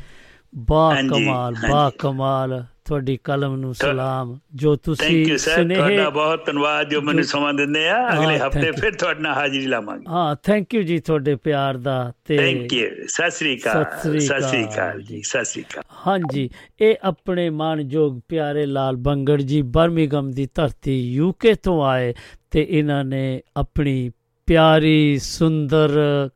ਬਾ 0.55 0.95
ਕਮਾਲ 1.09 1.55
ਬਾ। 1.71 1.91
ਕਮਾਲ 1.99 2.63
ਤੁਹਾਡੀ 2.85 3.17
ਕਲਮ 3.23 3.55
ਨੂੰ 3.55 3.73
ਸਲਾਮ। 3.75 4.39
ਜੋ 4.55 4.75
ਥੈਂਕ 4.75 4.83
ਤੁਸੀਂ 4.83 5.25
ਯੂ 5.25 5.37
ਸਰ 5.37 5.55
ਸੁਨੇਹੇ 5.55 5.79
ਤੁਹਾਡਾ 5.79 6.09
ਬਹੁਤ 6.09 6.45
ਧੰਨਵਾਦ 6.45 6.89
ਜੋ 6.89 7.01
ਮੈਨੂੰ 7.01 7.23
ਸਮਾਂ 7.23 7.53
ਦਿੰਦੇ 7.53 7.89
ਆ। 7.89 8.13
ਅਗਲੇ 8.13 8.39
ਹਫ਼ਤੇ. 8.39 8.71
ਫਿਰ 8.71 8.93
ਤੁਹਾਡੇ 8.93 9.21
ਨਾਲ 9.21 9.33
ਹਾਜ਼ਰੀ 9.33 9.65
ਲਾਵਾਂਗੇ। 9.65 10.05
ਹਾਂ 10.09 10.35
ਥੈਂਕ 10.43 10.73
ਯੂ 10.73 10.83
ਜੀ 10.83 10.99
ਤੁਹਾਡੇ 10.99 11.35
ਪਿਆਰ 11.35 11.77
ਦਾ 11.77 12.13
ਤੇ 12.25 12.37
ਥੈਂਕ 12.37 12.73
ਯੂ 12.73 12.89
ਸਤਿ 13.07 13.31
ਸ੍ਰੀ 13.31 13.57
ਅਕਾਲ। 13.57 13.85
ਸਤਿ 14.19 14.41
ਸ੍ਰੀ 14.41 14.63
ਅਕਾਲ 14.63 15.01
ਜੀ 15.01 15.21
ਸਤਿ 15.21 15.45
ਸ੍ਰੀ 15.45 15.61
ਅਕਾਲ। 15.61 15.83
ਹਾਂਜੀ 16.07 16.49
ਇਹ 16.81 16.95
ਆਪਣੇ 17.03 17.49
ਮਾਨਯੋਗ 17.49 18.19
ਪਿਆਰੇ 18.27 18.65
ਲਾਲ 18.65 18.95
ਬੰਗੜ 18.95 19.41
ਜੀ 19.41 19.61
ਬਰਮਿੰਗਮ 19.61 20.31
ਦੀ 20.31 20.47
ਧਰਤੀ 20.55 21.13
ਯੂਕੇ 21.13 21.53
ਤੋਂ 21.53 21.85
ਆਏ 21.85 22.13
ਤੇ 22.51 22.67
ਇਹਨਾਂ 22.69 23.03
ਨੇ 23.03 23.41
ਆਪਣੀ 23.57 24.11
ਪਿਆਰੀ 24.45 25.17
ਸੁੰਦਰ 25.17 25.89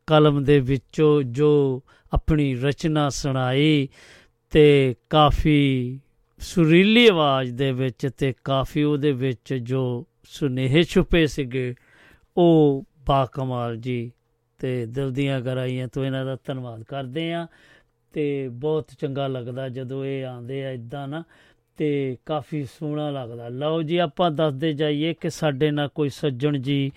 ਕਲਮ 0.08 0.44
ਦੇ 0.44 0.60
ਵਿੱਚੋਂ 0.60 1.24
ਜੋ 1.24 1.84
ਆਪਣੀ 2.14 2.56
ਰਚਨਾ 2.56 3.10
ਸੁਣਾਈ 3.10 3.88
ਤੇ 4.52 4.96
ਕਾਫੀ 5.10 6.00
ਸੁਰੀਲੀ 6.40 7.08
ਆਵਾਜ਼ 7.08 7.54
ਦੇ 7.54 7.72
ਵਿੱਚ 7.72 8.10
ਤੇ 8.18 8.34
ਕਾਫੀ 8.44 8.84
ਉਹਦੇ 8.84 9.12
ਵਿੱਚ 9.12 9.54
ਜੋ 9.54 10.06
ਸੁਨੇਹੇ 10.24 10.84
ਛੁਪੇ 10.84 11.28
ਸੀਗੇ, 11.28 11.76
ਉਹ 12.38 12.84
ਬਾਕਮਾਲ 13.08 13.78
ਜੀ 13.78 14.12
ਤੇ 14.60 14.86
ਦਿਲ 14.86 15.12
ਦੀਆਂ 15.12 15.42
ਗਹਿਰਾਈਆਂ 15.42 15.88
ਤੋਂ 15.88 16.06
ਇਹਨਾਂ 16.06 16.26
ਦਾ 16.26 16.38
ਧੰਨਵਾਦ 16.46 16.84
ਕਰਦੇ 16.84 17.34
ਆ 17.34 17.48
ਤੇ 18.14 18.50
ਬਹੁਤ 18.50 18.88
ਚੰਗਾ 19.00 19.28
ਲੱਗਦਾ 19.28 19.70
ਜਦੋਂ 19.70 20.06
ਇਹ 20.06 20.26
ਆਉਂਦੇ 20.26 20.66
ਆ 20.66 20.72
ਇਦਾਂ 20.72 21.08
ਨਾ 21.08 21.24
ਤੇ 21.78 22.18
ਕਾਫੀ 22.26 22.64
ਸੋਹਣਾ 22.64 23.10
ਲੱਗਦਾ। 23.10 23.48
ਲਓ 23.50 23.82
ਜੀ, 23.82 23.98
ਆਪਾਂ 23.98 24.32
ਦੱਸਦੇ 24.32 24.74
ਜਾਈਏ 24.74 25.14
ਕਿ 25.14 25.30
ਸਾਡੇ 25.30 25.72
ਨਾਲ 25.72 25.88
ਕੋਈ 25.88 26.10
ਸੱਜਣ 26.10 26.58
ਜੀ 26.58 26.92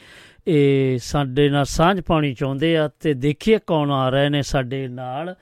ਇਹ 0.53 0.99
ਸਾਡੇ 0.99 1.49
ਨਾਲ 1.49 1.65
ਸਾਂਝ 1.65 2.01
ਪਾਣੀ 2.01 2.35
ਚਾਹੁੰਦੇ 2.35 2.77
ਆ 2.77 2.89
ਤੇ 3.01 3.15
ਦੇਖੀਏ 3.15 3.59
ਕੌਣ 3.67 3.91
ਆ 3.91 4.09
ਰਹੇ 4.09 4.29
ਨੇ 4.29 4.43
ਸਾਡੇ 4.43 4.89
ਨਾਲ। 4.89 5.35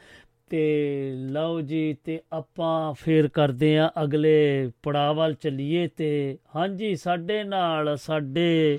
ਤੇ 0.50 1.12
ਲਓ 1.16 1.60
ਜੀ, 1.60 1.96
ਤੇ 2.04 2.20
ਆਪਾਂ 2.32 2.94
ਫੇਰ 2.94 3.28
ਕਰਦੇ 3.28 3.78
ਆ 3.78 3.90
ਅਗਲੇ 4.02 4.70
ਪੜਾਅ 4.82 5.12
ਵੱਲ 5.12 5.34
ਚੱਲੀਏ 5.34 5.86
ਤੇ 5.86 6.38
ਹਾਂਜੀ, 6.56 6.96
ਸਾਡੇ 6.96 7.44
ਨਾਲ 7.44 7.96
ਸਾਡੇ 7.96 8.74
ਇਹ 8.74 8.78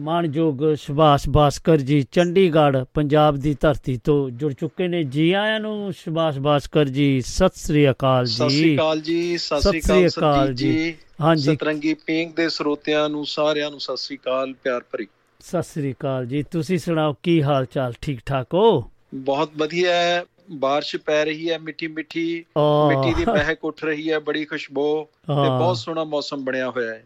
ਮਾਨਯੋਗ 0.00 0.62
ਸੁਭਾਸ਼ 0.80 1.28
ਭਾਸਕਰ 1.30 1.76
ਜੀ 1.78 2.00
ਚੰਡੀਗੜ੍ਹ 2.12 2.84
ਪੰਜਾਬ 2.94 3.36
ਦੀ 3.36 3.54
ਧਰਤੀ 3.60 3.96
ਤੋਂ 4.04 4.18
ਜੁੜ 4.30 4.52
ਚੁੱਕੇ 4.52 4.88
ਨੇ। 4.88 5.02
ਜੀ 5.04 5.30
ਆਇਆਂ 5.32 5.58
ਨੂੰ 5.60 5.92
ਸੁਭਾਸ਼ 5.92 6.38
ਭਾਸਕਰ 6.38 6.88
ਜੀ 6.88 7.20
ਸਤਿ 7.20 7.60
ਸ੍ਰੀ 7.60 7.90
ਅਕਾਲ 7.90 8.26
ਸਤਿ 8.26 8.50
ਸ੍ਰੀ 8.50 8.62
ਜੀ 8.62 8.74
ਅਕਾਲ 8.74 9.00
ਜੀ 9.00 9.38
ਸਤਿ 9.38 9.80
ਸ੍ਰੀ 9.80 10.06
ਅਕਾਲ 10.06 10.54
ਜੀ। 10.54 10.72
ਜੀ। 10.72 10.94
ਹਾਂਜੀ। 11.20 11.54
ਸਤਰੰਗੀ 11.54 11.94
ਪਿੰਕ 11.94 12.36
ਦੇ 12.36 12.48
ਸਰੋਤਿਆਂ 12.48 13.08
ਨੂੰ 13.08 13.24
ਸਾਰਿਆਂ 13.26 13.70
ਨੂੰ 13.70 13.80
ਸਤਿ 13.80 13.96
ਸ੍ਰੀ 13.96 14.16
ਅਕਾਲ 14.16 14.52
ਪਿਆਰ 14.62 14.80
ਭਰੀ। 14.92 15.06
ਸਤਿ 15.40 15.62
ਸ੍ਰੀ 15.62 15.92
ਅਕਾਲ 15.92 16.26
ਜੀ। 16.26 16.42
ਤੁਸੀਂ 16.42 16.78
ਸੁਣਾਓ 16.78 17.14
ਕੀ 17.22 17.42
ਹਾਲ 17.42 17.64
ਚਾਲ 17.64 17.92
ਠੀਕ 18.02 18.20
ਠਾਕ 18.26 18.54
ਹੋ? 18.54 18.90
ਬਹੁਤ 19.14 19.50
ਵਧੀਆ 19.56 19.94
ਹੈ। 19.94 20.24
ਬਾਰਿਸ਼ 20.50 20.96
ਪੈ 20.96 21.24
ਰਹੀ 21.24 21.50
ਹੈ 21.50 21.58
ਮਿੱਠੀ 21.58 21.86
ਮਿੱਠੀ। 21.86 22.44
ਮਿੱਟੀ 22.58 23.14
ਦੀ 23.14 23.24
ਮਹਿਕ 23.24 23.64
ਉੱਠ 23.64 23.84
ਰਹੀ 23.84 24.10
ਹੈ 24.12 24.18
ਬੜੀ 24.18 24.44
ਖੁਸ਼ਬੂ। 24.44 25.04
ਤੇ। 25.04 25.48
ਬਹੁਤ 25.48 25.76
ਸੋਹਣਾ 25.76 26.04
ਮੌਸਮ 26.04 26.44
ਬਣਿਆ 26.44 26.70
ਹੋਇਆ 26.70 26.94
ਹੈ। 26.94 27.04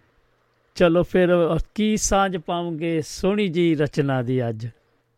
ਚਲੋ 0.81 1.03
ਫਿਰ 1.03 1.29
ਕੀ 1.75 1.97
ਸਾਂਝ 1.97 2.37
ਪਾਉਂਗੇ 2.37 3.03
ਸੋਹਣੀ 3.07 3.49
ਜੀ 3.49 3.75
ਰਚਨਾ 3.75 4.23
ਦੀ 4.23 4.49
ਅੱਜ? 4.49 4.67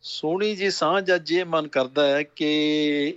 ਸੋਹਣੀ 0.03 0.57
ਜੀ 0.57 0.71
ਸਾਂਝ 0.71 1.15
ਅੱਜ 1.15 1.33
ਇਹ 1.33 1.45
ਮਨ 1.45 1.69
ਕਰਦਾ 1.69 2.07
ਹੈ 2.07 2.23
ਕਿ 2.23 2.51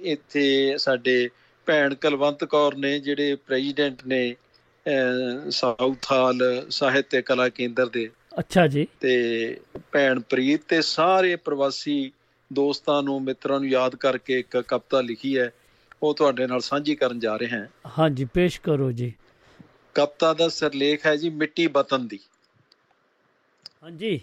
ਇੱਥੇ 0.04 0.78
ਸਾਡੇ 0.78 1.30
ਭੈਣ 1.66 1.94
ਕਲਵੰਤ 1.94 2.44
ਕੌਰ 2.44 2.76
ਨੇ 2.76 3.00
ਜਿਹੜੇ 3.00 3.36
ਪ੍ਰੈਜ਼ੀਡੈਂਟ 3.36 4.06
ਨੇ 4.08 4.36
ਸਾਊਥ 5.50 6.12
ਹਾਲ 6.12 6.66
ਸਾਹਿਤ 6.70 7.06
ਤੇ 7.10 7.22
ਕਲਾ 7.22 7.50
ਕੇਂਦਰ 7.50 7.88
ਦੇ। 7.88 8.10
ਅੱਛਾ 8.40 8.68
ਜੀ। 8.68 8.88
ਤੇ 9.00 9.58
ਭੈਣ 9.92 10.20
ਪ੍ਰੀਤ 10.20 10.62
ਤੇ 10.68 10.82
ਸਾਰੇ 10.82 11.36
ਪ੍ਰਵਾਸੀ 11.36 12.12
ਦੋਸਤਾਂ 12.54 13.04
ਨੂੰ 13.04 13.24
ਮਿੱਤਰਾਂ 13.24 13.60
ਨੂੰ 13.60 13.70
ਯਾਦ 13.70 13.96
ਕਰਕੇ 13.96 14.40
ਇੱਕ 14.40 14.58
ਕਵਿਤਾ 14.58 15.02
ਲਿਖੀ 15.02 15.38
ਹੈ। 15.40 15.52
ਉਹ 16.04 16.16
ਤੁਹਾਡੇ 16.16 16.48
ਨਾਲ 16.48 16.62
ਸਾਂਝੀ 16.62 16.96
ਕਰਨ 16.96 17.20
ਜਾ 17.20 17.38
ਰਹੇ 17.38 17.50
ਹਾਂ। 17.50 17.68
ਹਾਂਜੀ 18.00 18.26
ਪੇਸ਼ 18.26 18.62
ਕਰੋ 18.62 18.92
ਜੀ। 18.92 19.14
ਕਵਿਤਾ 19.94 20.34
ਦਾ 20.34 20.50
ਸਿਰਲੇਖ 20.50 21.06
ਹੈ 21.06 21.16
ਜੀ 21.16 21.30
ਮਿੱਟੀ 21.30 21.68
ਵਤਨ 21.68 22.08
ਦੀ। 22.08 22.20
ਹਾਂਜੀ 23.86 24.20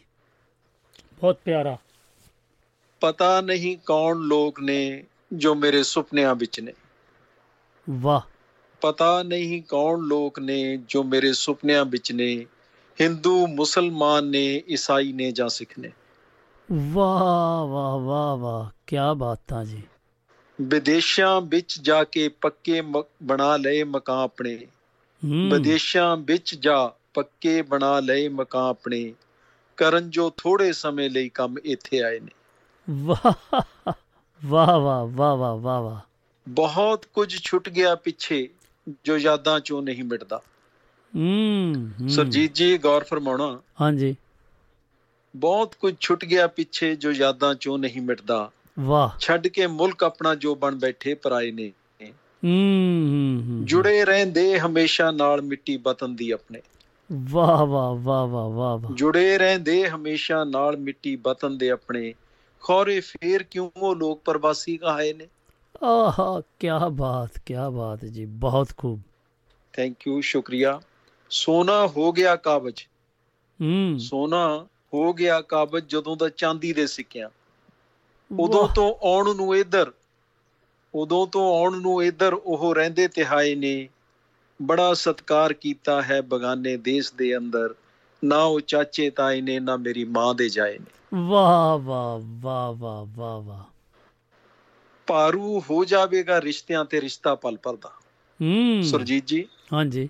ਬਹੁਤ 1.21 1.39
ਪਿਆਰਾ 1.45 1.77
ਪਤਾ 3.01 3.41
ਨਹੀਂ 3.41 3.79
ਕੌਣ 3.79 4.17
ਲੋਕ 4.19 4.61
ਨੇ 4.61 5.05
ਜੋ 5.33 5.55
ਮੇਰੇ 5.55 5.83
ਸੁਪਨਿਆਂ 5.83 6.35
ਵਿੱਚ 6.35 6.61
ਨੇ 6.61 6.73
ਵਾਹ 7.91 8.21
ਪਤਾ 8.81 9.23
ਨਹੀਂ 9.23 9.63
ਕੌਣ 9.63 10.01
ਲੋਕ 10.01 10.39
ਨੇ 10.39 10.77
ਜੋ 10.77 11.03
ਮੇਰੇ 11.03 11.33
ਸੁਪਨਿਆਂ 11.33 11.85
ਵਿੱਚ 11.85 12.13
ਨੇ 12.13 12.47
ਹਿੰਦੂ 13.01 13.47
ਮੁਸਲਮਾਨ 13.47 14.25
ਨੇ 14.25 14.63
ਈਸਾਈ 14.69 15.13
ਨੇ 15.13 15.33
ਜਾਂ 15.33 15.49
ਸਿੱਖ 15.49 15.79
ਨੇ 15.79 15.91
ਵਾਹ 16.73 17.67
ਵਾਹ 17.67 17.99
ਵਾਹ 17.99 18.37
ਵਾਹ 18.37 18.71
ਕੀ 18.87 18.97
ਬਾਤਾਂ 19.17 19.65
ਜੀ 19.65 19.83
ਵਿਦੇਸ਼ਾਂ 20.61 21.41
ਵਿੱਚ 21.41 21.81
ਜਾ 21.81 22.05
ਕੇ 22.05 22.29
ਪੱਕੇ 22.29 22.81
ਮ- 22.81 23.03
ਬਣਾ 23.23 23.57
ਲਏ 23.57 23.85
ਮਕਾਨ 23.85 24.19
ਆਪਣੇ 24.19 24.67
ਹੂੰ 25.25 25.51
ਵਿਦੇਸ਼ਾਂ 25.51 26.17
ਵਿੱਚ 26.17 26.55
ਜਾ 26.55 26.93
ਪੱਕੇ 27.15 27.63
ਬਣਾ 27.63 28.01
ਲਏ 28.01 28.29
ਮਕਾਨ 28.29 28.71
ਆਪਣੇ 28.71 29.13
ਕਰਨ 29.83 30.11
ਜੋ 30.11 30.31
ਥੋੜੇ 30.37 30.73
ਸਮੇਂ 30.73 31.11
ਲਈ 31.11 31.29
ਕੰਮ 31.29 31.57
ਇੱਥੇ 31.65 32.03
ਆਏ 32.03 32.21
ਨੇ। 32.21 32.31
ਵਾਹ 32.91 33.33
ਵਾਹ 34.45 35.07
ਵਾਹ 35.07 35.37
ਵਾਹ 35.37 35.37
ਵਾਹ 35.37 35.81
ਵਾਹ 35.81 36.01
ਬਹੁਤ 36.49 37.07
ਕੁਝ 37.07 37.43
ਛੁੱਟ 37.43 37.69
ਗਿਆ 37.69 37.95
ਪਿੱਛੇ 37.95 38.49
ਜੋ 39.05 39.19
ਯਾਦਾਂ 39.19 39.61
ਚੋਂ 39.61 39.83
ਨਹੀਂ 39.83 40.05
ਮਿਟਦਾ। 40.05 40.41
ਹੂੰ। 41.17 41.91
ਸਰਜੀਤ 42.09 42.55
ਜੀ 42.55 42.79
ਗੌਰ 42.79 43.05
ਫਰਮਾਉਣਾ 43.05 43.61
ਹਾਂਜੀ। 43.81 44.17
ਬਹੁਤ 45.37 45.75
ਕੁਝ 45.75 45.95
ਛੁੱਟ 46.01 46.25
ਗਿਆ 46.25 46.47
ਪਿੱਛੇ 46.47 46.97
ਜੋ 46.97 47.13
ਯਾਦਾਂ 47.13 47.55
ਚੋਂ 47.55 47.79
ਨਹੀਂ 47.79 48.03
ਮਿਟਦਾ। 48.03 48.51
ਵਾਹ। 48.81 49.19
ਛੱਡ 49.21 49.47
ਕੇ 49.47 49.67
ਮੁਲਕ 49.67 50.05
ਆਪਣਾ 50.05 50.35
ਜੋ 50.35 50.55
ਬਣ 50.55 50.75
ਬੈਠੇ 50.75 51.15
ਪਰਾਏ 51.15 51.51
ਨੇ। 51.51 51.73
ਹੂੰ 52.45 53.61
ਜੁੜੇ 53.65 54.05
ਰਹਿੰਦੇ 54.05 54.61
ਹਮੇਸ਼ਾ 54.61 55.11
ਨਾਲ 55.11 55.43
ਮਿੱਟੀ 55.43 55.77
ਵਤਨ 55.77 56.17
ਦੀ 56.17 56.31
ਆਪਣੇ। 56.31 56.61
ਵਾਹ 57.15 57.67
ਵਾਹ 57.67 57.95
ਵਾਹ 57.95 58.27
ਵਾਹ 58.27 58.49
ਵਾਹ 58.49 58.79
ਵਾਹ। 58.79 58.93
ਜੁੜੇ 58.95 59.39
ਰਹਿੰਦੇ 59.39 59.89
ਹਮੇਸ਼ਾ 59.89 60.45
ਨਾਲ 60.45 60.77
ਮਿੱਟੀ 60.77 61.17
ਵਤਨ 61.17 61.59
ਦੇ 61.59 61.71
ਆਪਣੇ। 61.71 62.15
ਖੌਰੇ 62.61 63.01
ਫੇਰ 63.01 63.43
ਕਿਉਂ 63.43 63.71
ਉਹ 63.77 63.97
ਲੋਕ 63.97 64.21
ਪ੍ਰਵਾਸੀ 64.25 64.77
ਕਹਾਏ 64.77 65.13
ਨੇ? 65.13 65.29
ਆਹਾ 65.85 66.43
ਕੀ 66.59 66.69
ਬਾਤ 66.93 67.39
ਕੀ 67.47 67.55
ਬਾਤ 67.73 68.05
ਜੀ 68.05 68.27
ਬਹੁਤ 68.27 68.69
ਖੂਬ। 68.77 69.01
ਥੈਂਕ 69.73 70.09
ਯੂ 70.09 70.21
ਸ਼ੁਕਰੀਆ। 70.21 70.81
ਸੋਨਾ 71.31 71.87
ਹੋ 71.87 72.13
ਗਿਆ 72.13 72.37
ਕਾਬਜ। 72.37 72.89
ਹੂੰ। 73.63 73.99
ਸੋਨਾ 73.99 74.67
ਹੋ 74.95 75.13
ਗਿਆ 75.13 75.41
ਕਾਬਜ 75.41 75.85
ਜਦੋਂ 75.89 76.17
ਦਾ 76.17 76.29
ਚਾਂਦੀ 76.29 76.73
ਦੇ 76.73 76.87
ਸਿੱਕਿਆਂ। 76.87 77.29
ਉਦੋਂ 78.39 78.69
ਤੋਂ 78.69 78.95
ਆਉਣ 78.95 79.37
ਨੂੰ 79.37 79.57
ਇੱਧਰ। 79.57 79.93
ਉਦੋਂ 80.95 81.27
ਤੋਂ 81.27 81.61
ਆਉਣ 81.61 81.81
ਨੂੰ 81.81 82.03
ਇੱਧਰ 82.03 82.33
ਉਹ 82.33 82.75
ਰਹਿੰਦੇ 82.75 83.09
ਤਿਹਾਏ 83.09 83.55
ਨੇ। 83.55 83.89
ਬੜਾ 84.63 84.95
ਸਤਕਾਰ 84.95 85.53
ਕੀਤਾ 85.53 86.03
ਹੈ 86.03 86.23
ਬਗਾਨੇ 86.23 86.77
ਦੇਸ਼ 86.77 87.15
ਦੇ 87.15 87.37
ਅੰਦਰ। 87.37 87.75
ਨਾ 88.25 88.43
ਉਹ 88.43 88.61
ਚਾਚੇ 88.61 89.11
ਤਾਏ 89.11 89.41
ਨੇ 89.41 89.61
ਨਾ 89.61 89.77
ਮੇਰੀ 89.77 90.05
ਮਾਂ 90.05 90.35
ਦੇ 90.35 90.49
ਜਾਏ 90.49 90.79
ਨੇ। 90.79 91.19
ਵਾਹ 91.19 91.79
ਵਾਹ 91.79 92.21
ਵਾਹ 92.25 92.73
ਵਾਹ 92.73 93.07
ਵਾਹ 93.19 93.43
ਵਾਹ। 93.43 93.65
ਭਾਰੂ 95.07 95.63
ਹੋ 95.71 95.85
ਜਾਵੇਗਾ 95.85 96.41
ਰਿਸ਼ਤਿਆਂ 96.41 96.85
ਤੇ 96.85 97.01
ਰਿਸ਼ਤਾ 97.01 97.35
ਪਲ 97.35 97.57
ਪਲ 97.57 97.77
ਦਾ 97.77 97.93
ਹੂੰ। 98.43 98.83
ਸੁਰਜੀਤ 98.83 99.27
ਜੀ। 99.27 99.49
ਹਾਂਜੀ। 99.73 100.09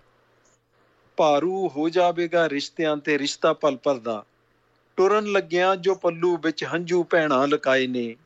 ਭਾਰੂ 1.17 1.69
ਹੋ 1.69 1.89
ਜਾਵੇਗਾ 1.89 2.49
ਰਿਸ਼ਤਿਆਂ 2.49 2.97
ਤੇ 2.97 3.19
ਰਿਸ਼ਤਾ 3.19 3.53
ਪਲ 3.53 3.77
ਪਲ 3.77 4.01
ਦਾ 4.01 4.25
ਟੁਰਨ 4.97 5.27
ਲੱਗਿਆਂ 5.27 5.77
ਜੋ 5.77 5.95
ਪੱਲੂ 5.95 6.37
ਵਿੱਚ 6.37 6.65
ਹੰਝੂ 6.75 7.05
ਭੈਣਾ 7.05 7.47
ਲਕਾਏ 7.47 7.87
ਨੇ। 7.87 8.17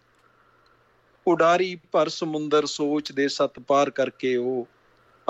ਉਡਾਰੀ 1.26 1.78
ਭਰ 1.92 2.08
ਸਮੁੰਦਰ 2.08 2.66
ਸੋਚ 2.66 3.12
ਦੇ 3.12 3.28
ਸੱਤ 3.28 3.58
ਪਾਰ 3.58 3.90
ਕਰਕੇ 3.90 4.36
ਉਹ 4.36 4.68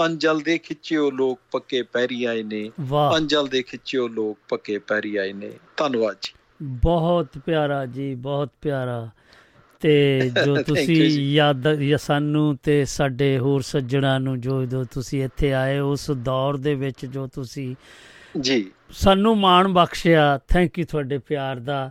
ਅੰਜਲ 0.04 0.40
ਦੇ 0.40 0.58
ਖਿੱਚਿਓ 0.58 1.10
ਲੋਕ 1.10 1.40
ਪੱਕੇ 1.50 1.82
ਪੈਰੀ 1.82 2.24
ਆਏ 2.24 2.42
ਨੇ। 2.42 2.70
ਅੰਜਲ 3.16 3.46
ਦੇ 3.46 3.62
ਖਿੱਚਿਓ 3.62 4.08
ਲੋਕ 4.08 4.38
ਪੱਕੇ 4.48 4.78
ਪੈਰੀ 4.78 5.16
ਆਏ 5.16 5.32
ਨੇ। 5.32 5.50
ਧੰਨਵਾਦ 5.76 6.16
ਜੀ। 6.22 6.32
ਬਹੁਤ 6.62 7.28
ਪਿਆਰਾ 7.46 7.86
ਜੀ 7.86 8.14
ਬਹੁਤ 8.14 8.50
ਪਿਆਰਾ। 8.60 9.08
ਤੇ 9.80 10.20
ਜੋ 10.44 10.56
ਤੁਸੀਂ। 10.66 11.20
ਯਾਦ 11.32 11.64
ਸਾਨੂੰ 11.96 12.58
ਤੇ 12.62 12.84
ਸਾਡੇ 12.84 13.38
ਹੋਰ 13.38 13.60
ਸੱਜਣਾ 13.62 14.18
ਨੂੰ 14.18 14.40
ਜੋ 14.40 14.64
ਜੋ 14.64 14.84
ਤੁਸੀਂ 14.84 15.24
ਇੱਥੇ 15.24 15.52
ਆਏ 15.52 15.78
ਉਸ 15.78 16.10
ਦੌਰ 16.10 16.56
ਦੇ 16.56 16.74
ਵਿੱਚ 16.74 17.06
ਜੋ 17.06 17.26
ਤੁਸੀਂ 17.26 17.74
ਜੀ। 18.40 18.70
ਸਾਨੂੰ 18.90 19.38
ਮਾਣ 19.38 19.68
ਬਖਸ਼ਿਆ। 19.68 20.40
ਥੈਂਕ 20.48 20.78
ਯੂ 20.78 20.84
ਤੁਹਾਡੇ 20.84 21.18
ਪਿਆਰ 21.18 21.56
ਦਾ। 21.56 21.90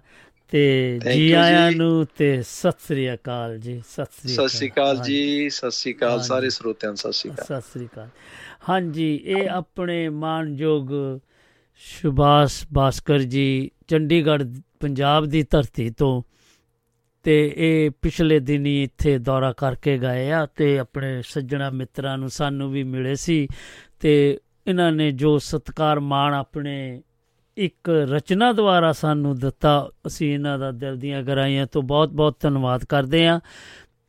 ਤੇ 0.55 0.99
ਜੀ 1.13 1.31
ਆਇਆਂ। 1.31 1.71
ਨੂੰ 1.71 2.07
ਤੇ 2.17 2.41
ਸਤਿ 2.41 2.85
ਸ੍ਰੀ 2.87 3.13
ਅਕਾਲ 3.13 3.57
ਜੀ 3.59 3.81
ਸਤਿ 3.89 4.03
ਸ੍ਰੀ 4.03 4.33
ਸਤਿ 4.33 4.47
ਸ੍ਰੀ 4.47 4.69
ਅਕਾਲ। 4.69 4.97
ਜੀ 4.97 5.49
ਸਤਿ 5.49 5.71
ਸ੍ਰੀ 5.71 5.93
ਅਕਾਲ। 5.93 6.21
ਸਾਰੇ 6.21 6.49
ਸਰੋਤਿਆਂ 6.49 6.91
ਨੂੰ 6.91 6.97
ਸਤਿ 6.97 7.11
ਸ੍ਰੀ 7.11 7.31
ਅਕਾਲ 7.31 7.45
ਸਤਿ 7.45 7.71
ਸ੍ਰੀ 7.73 7.85
ਅਕਾਲ 7.85 8.09
ਹਾਂਜੀ 8.69 9.21
ਇਹ 9.25 9.49
ਆਪਣੇ 9.49 10.09
ਮਾਨਯੋਗ 10.09 11.19
ਸੁਭਾਸ਼ 11.77 12.67
ਭਾਸਕਰ 12.75 13.19
ਜੀ 13.19 13.71
ਚੰਡੀਗੜ੍ਹ 13.87 14.43
ਪੰਜਾਬ 14.79 15.25
ਦੀ 15.25 15.43
ਧਰਤੀ 15.43 15.89
ਤੋਂ 15.89 16.23
ਤੇ 17.23 17.53
ਇਹ 17.57 17.91
ਪਿਛਲੇ 18.01 18.39
ਦਿਨੀ 18.39 18.83
ਇੱਥੇ 18.83 19.17
ਦੌਰਾ 19.17 19.53
ਕਰਕੇ 19.53 19.97
ਗਏ 19.97 20.31
ਆ 20.31 20.45
ਤੇ 20.45 20.79
ਆਪਣੇ 20.79 21.21
ਸੱਜਣਾ 21.21 21.69
ਮਿੱਤਰਾਂ 21.69 22.17
ਨੂੰ 22.17 22.29
ਸਾਨੂੰ 22.29 22.71
ਵੀ 22.71 22.83
ਮਿਲੇ 22.83 23.15
ਸੀ 23.15 23.47
ਤੇ 23.99 24.39
ਇਹਨਾਂ 24.67 24.91
ਨੇ 24.91 25.11
ਜੋ 25.11 25.37
ਸਤਕਾਰ 25.37 25.99
ਮਾਣ 25.99 26.33
ਆਪਣੇ 26.33 27.01
ਇੱਕ 27.57 27.89
ਰਚਨਾ 27.89 28.51
ਦੁਆਰਾ 28.53 28.91
ਸਾਨੂੰ 28.91 29.35
ਦਿੱਤਾ। 29.35 29.89
ਅਸੀਂ 30.07 30.33
ਇਹਨਾਂ 30.33 30.59
ਦਾ 30.59 30.71
ਦਿਲ 30.71 30.97
ਦੀਆਂ 30.97 31.23
ਗਹਿਰਾਈਆਂ 31.23 31.67
ਤੋਂ 31.67 31.81
ਬਹੁਤ 31.83 32.09
ਬਹੁਤ 32.09 32.37
ਧੰਨਵਾਦ 32.39 32.85
ਕਰਦੇ 32.85 33.27
ਹਾਂ 33.27 33.39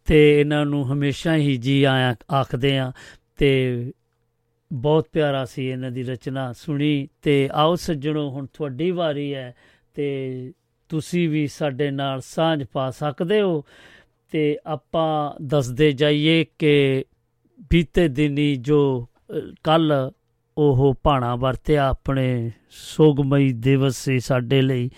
ਤੇ 0.05 0.41
ਇਹਨਾਂ 0.41 0.67
ਨੂੰ 0.67 0.93
ਹਮੇਸ਼ਾ 0.93 1.37
ਹੀ 1.37 1.57
ਜੀ 1.57 1.85
ਆਇਆਂ 1.85 2.15
ਆਖਦੇ 2.35 2.79
ਆ 2.79 2.93
ਤੇ 3.37 3.93
ਬਹੁਤ 4.73 5.09
ਪਿਆਰਾ 5.13 5.45
ਸੀ 5.45 5.67
ਇਹਨਾਂ 5.67 5.91
ਦੀ 5.91 6.03
ਰਚਨਾ 6.03 6.53
ਸੁਣੀ 6.53 7.09
ਤੇ 7.23 7.49
ਆਓ 7.53 7.75
ਸੱਜਣੋ, 7.75 8.31
ਹੁਣ 8.31 8.47
ਤੁਹਾਡੀ 8.47 8.91
ਵਾਰੀ 8.91 9.35
ਹੈ 9.35 9.55
ਤੇ 9.95 10.53
ਤੁਸੀਂ 10.89 11.29
ਵੀ 11.29 11.47
ਸਾਡੇ 11.47 11.91
ਨਾਲ 11.91 12.21
ਸਾਂਝ 12.21 12.65
ਪਾ 12.65 12.91
ਸਕਦੇ 12.91 13.41
ਹੋ 13.41 13.65
ਤੇ 14.31 14.59
ਆਪਾਂ 14.67 15.43
ਦੱਸਦੇ 15.43 15.93
ਜਾਈਏ 15.93 16.47
ਕਿ 16.59 17.05
ਬੀਤੇ 17.71 18.09
ਦਿਨੀ 18.09 18.57
ਜੋ 18.57 19.09
ਕੱਲ 19.65 20.11
ਉਹ 20.59 20.95
ਭਾਣਾ 21.03 21.37
ਵਰਤਿਆ 21.37 21.89
ਆਪਣੇ 21.89 22.51
ਸੋਗਮਈ 22.71 23.53
ਦਿਵਸ 23.53 23.97
ਸੀ 23.97 24.21
ਸਾਡੇ 24.21 24.63
ਲਈ 24.63 24.91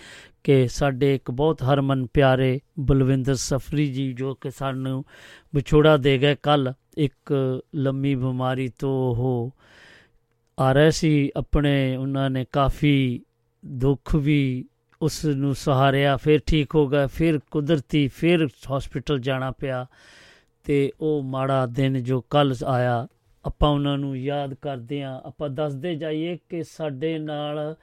ਕਿ 0.43 0.67
ਸਾਡੇ 0.67 1.15
ਇੱਕ 1.15 1.31
ਬਹੁਤ 1.31 1.63
ਹਰਮਨ 1.63 2.05
ਪਿਆਰੇ 2.05 2.59
ਬਲਵਿੰਦਰ 2.79 3.35
ਸਫਰੀ 3.35 3.85
ਜੀ 3.85 4.13
ਜੋ 4.13 4.33
ਕਿ 4.35 4.51
ਸਾਨੂੰ 4.51 5.05
ਵਿਛੋੜਾ 5.55 5.97
ਦੇ 5.97 6.17
ਗਏ। 6.17 6.35
ਕੱਲ 6.43 6.73
ਇੱਕ 6.97 7.33
ਲੰਮੀ 7.75 8.15
ਬਿਮਾਰੀ 8.15 8.69
ਤੋਂ 8.79 9.15
ਉਹ 9.15 9.55
ਆ 10.59 10.71
ਰਹੇ 10.71 10.91
ਸੀ। 10.91 11.31
ਆਪਣੇ 11.35 11.95
ਉਹਨਾਂ 11.95 12.29
ਨੇ 12.29 12.45
ਕਾਫੀ 12.51 13.21
ਦੁੱਖ 13.65 14.15
ਵੀ 14.15 14.65
ਉਸ 15.01 15.25
ਨੂੰ 15.25 15.55
ਸਹਾਰਿਆ। 15.55 16.17
ਫਿਰ 16.17 16.39
ਠੀਕ 16.39 16.75
ਹੋ 16.75 16.87
ਗਿਆ 16.87 17.07
ਫਿਰ 17.07 17.39
ਕੁਦਰਤੀ 17.51 18.07
ਫਿਰ 18.07 18.47
ਹਸਪੀਟਲ 18.77 19.19
ਜਾਣਾ 19.19 19.51
ਪਿਆ 19.51 19.85
ਤੇ 20.63 20.91
ਉਹ 21.01 21.23
ਮਾੜਾ 21.23 21.65
ਦਿਨ 21.65 22.03
ਜੋ 22.03 22.21
ਕੱਲ 22.21 22.55
ਆਇਆ 22.65 23.07
ਆਪਾਂ 23.45 23.69
ਉਹਨਾਂ 23.69 23.97
ਨੂੰ 23.97 24.19
ਯਾਦ 24.19 24.53
ਕਰਦੇ 24.53 25.01
ਆਂ 25.01 25.21
ਆਪਾਂ 25.25 25.49
ਦੱਸਦੇ 25.49 25.95
ਜਾਈਏ 25.95 26.37
ਕਿ 26.49 26.63
ਸਾਡੇ 26.63 27.17
ਨਾਲ 27.19 27.75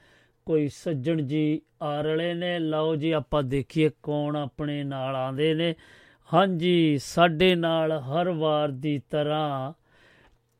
ਕੋਈ 0.46 0.68
ਸੱਜਣ 0.68 1.22
ਜੀ 1.22 1.60
ਆ 1.82 2.00
ਰਲੇ 2.00 2.34
ਨੇ। 2.34 2.58
ਲਓ 2.58 2.96
ਜੀ, 2.96 3.10
ਆਪਾਂ 3.10 3.42
ਦੇਖੀਏ 3.42 3.90
ਕੌਣ 4.02 4.36
ਆਪਣੇ 4.36 4.84
ਨਾਲ 4.84 5.16
ਆਂਦੇ 5.16 5.54
ਨੇ। 5.54 5.74
ਹਾਂਜੀ, 6.34 6.98
ਸਾਡੇ 7.02 7.54
ਨਾਲ 7.54 7.92
ਹਰ 7.92 8.28
ਵਾਰ 8.28 8.68
ਦੀ 8.68 9.02
ਤਰ੍ਹਾਂ 9.10 9.72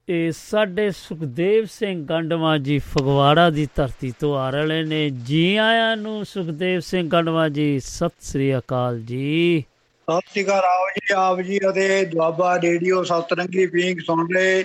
ਇਹ 0.08 0.32
ਸਾਡੇ 0.32 0.90
ਸੁਖਦੇਵ 0.90 1.64
ਸਿੰਘ 1.64 2.06
ਗੰਡਵਾ 2.06 2.58
ਜੀ 2.58 2.78
ਫਗਵਾੜਾ 2.78 3.50
ਦੀ 3.50 3.68
ਧਰਤੀ 3.74 4.12
ਤੋਂ 4.20 4.36
ਆ 4.36 4.50
ਰਹੇ 4.50 4.84
ਨੇ। 4.84 5.10
ਜੀ 5.10 5.56
ਆਇਆਂ 5.56 5.96
ਨੂੰ 5.96 6.24
ਸੁਖਦੇਵ 6.24 6.80
ਸਿੰਘ 6.80 7.08
ਗੰਡਵਾ 7.08 7.48
ਜੀ, 7.48 7.80
ਸਤਿ 7.80 8.14
ਸ੍ਰੀ 8.20 8.58
ਅਕਾਲ 8.58 9.00
ਜੀ। 9.00 9.64
ਸਤਿ 10.08 10.20
ਸ਼੍ਰੀ 10.30 10.44
ਅਕਾਲ, 10.44 10.64
ਆਓ 10.64 10.88
ਜੀ, 10.96 11.14
ਆਪ 11.16 11.40
ਜੀ 11.40 11.58
ਅਤੇ 11.70 12.04
ਦੁਆਬਾ 12.04 12.60
ਰੇਡੀਓ 12.60 13.02
ਸਤਰੰਗੀ 13.02 13.66
ਪੀਂਗ 13.66 13.98
ਸੁਣ 13.98 14.28
ਰਹੇ 14.34 14.64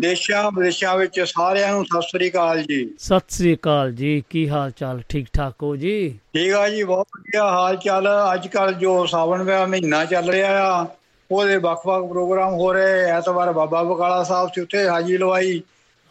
ਦੇਸ਼ਾਂ 0.00 0.50
ਵਿਦੇਸ਼ਾਂ 0.50 0.96
ਵਿੱਚ 0.98 1.20
ਸਾਰਿਆਂ 1.20 1.72
ਨੂੰ 1.72 1.84
ਸਤਿ 1.84 2.00
ਸ਼੍ਰੀ 2.08 2.30
ਅਕਾਲ 2.30 2.62
ਜੀ। 2.62 2.78
ਸਤਿ 2.98 3.34
ਸ੍ਰੀ 3.36 3.54
ਅਕਾਲ 3.54 3.92
ਜੀ 3.92 4.22
ਕੀ 4.30 4.48
ਹਾਲ 4.48 4.70
ਚਾਲ? 4.70 5.02
ਠੀਕ 5.08 5.26
ਠਾਕ 5.32 5.62
ਹੋ 5.62 5.74
ਜੀ? 5.76 6.18
ਠੀਕ 6.34 6.52
ਆ 6.52 6.68
ਜੀ 6.68 6.82
ਬਹੁਤ 6.82 7.06
ਵਧੀਆ 7.18 7.44
ਹਾਲ 7.44 7.76
ਚਾਲ। 7.76 8.08
ਅੱਜ 8.34 8.46
ਕੱਲ 8.48 8.72
ਜੋ 8.74 9.04
ਸਾਵਣ 9.06 9.44
ਦਾ 9.44 9.64
ਮਹੀਨਾ 9.66 10.04
ਚੱਲ 10.04 10.30
ਰਿਹਾ 10.30 10.62
ਆ 10.64 10.86
ਉਹਦੇ 11.30 11.56
ਵੱਖ-ਵੱਖ 11.56 12.04
ਪ੍ਰੋਗਰਾਮ 12.08 12.54
ਹੋ 12.54 12.72
ਰਹੇ। 12.72 13.02
ਐਤਵਾਰ 13.10 13.52
ਬਾਬਾ 13.52 13.82
ਬਕਾਲਾ 13.82 14.22
ਸਾਹਿਬ 14.22 14.48
ਸੀ 14.54 14.60
ਉੱਥੇ 14.60 14.88
ਹਾਜੀ 14.88 15.16
ਲਵਾਈ 15.18 15.60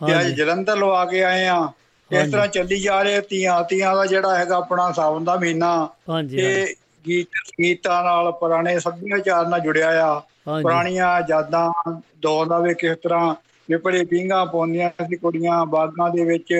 ਤੇ 0.01 0.19
ਅੱਜ। 0.19 0.27
ਜਲੰਧਰ 0.27 0.77
ਲਵਾ 0.77 1.05
ਕੇ 1.05 1.23
ਆਏ 1.23 1.45
ਆ। 1.47 1.59
ਇਸ। 2.11 2.31
ਤਰ੍ਹਾਂ 2.31 2.47
ਚੱਲੀ 2.47 2.79
ਜਾ 2.81 3.01
ਰਹੇ 3.01 3.21
ਤੀਆਂ 3.21 3.63
ਤੀਆਂ 3.63 3.95
ਦਾ 3.95 4.05
ਜਿਹੜਾ 4.05 4.37
ਹੈਗਾ 4.37 4.55
ਆਪਣਾ 4.57 4.91
ਸਾਵਨ 4.91 5.23
ਦਾ 5.23 5.35
ਮਹੀਨਾ। 5.35 5.89
ਹਾਂਜੀ 6.09 6.37
ਇਹ 6.37 6.75
ਗੀਤ 7.07 7.27
ਗੀਤਾਂ 7.61 8.03
ਨਾਲ 8.03 8.31
ਪੁਰਾਣੇ 8.31 8.79
ਸੱਭਿਆਚਾਰ 8.79 9.47
ਨਾਲ 9.47 9.59
ਜੁੜਿਆ 9.59 9.89
ਆ। 10.05 10.19
ਪੁਰਾਣੀਆਂ 10.61 11.21
ਯਾਦਾਂ 11.29 11.69
ਦੌਰ 12.21 12.45
ਦਾ 12.45 12.59
ਵੀ 12.59 12.73
ਕਿਸ 12.73 12.97
ਤਰ੍ਹਾਂ 13.03 13.35
ਵਿਪੜੇ 13.69 14.03
ਪੀਂਘਾਂ 14.05 14.45
ਪਾਉਂਦੀਆਂ 14.45 14.89
ਸੀ 15.05 15.15
ਕੁੜੀਆਂ 15.15 15.65
ਬਾਗਾਂ 15.65 16.09
ਦੇ 16.09 16.23
ਵਿੱਚ 16.25 16.53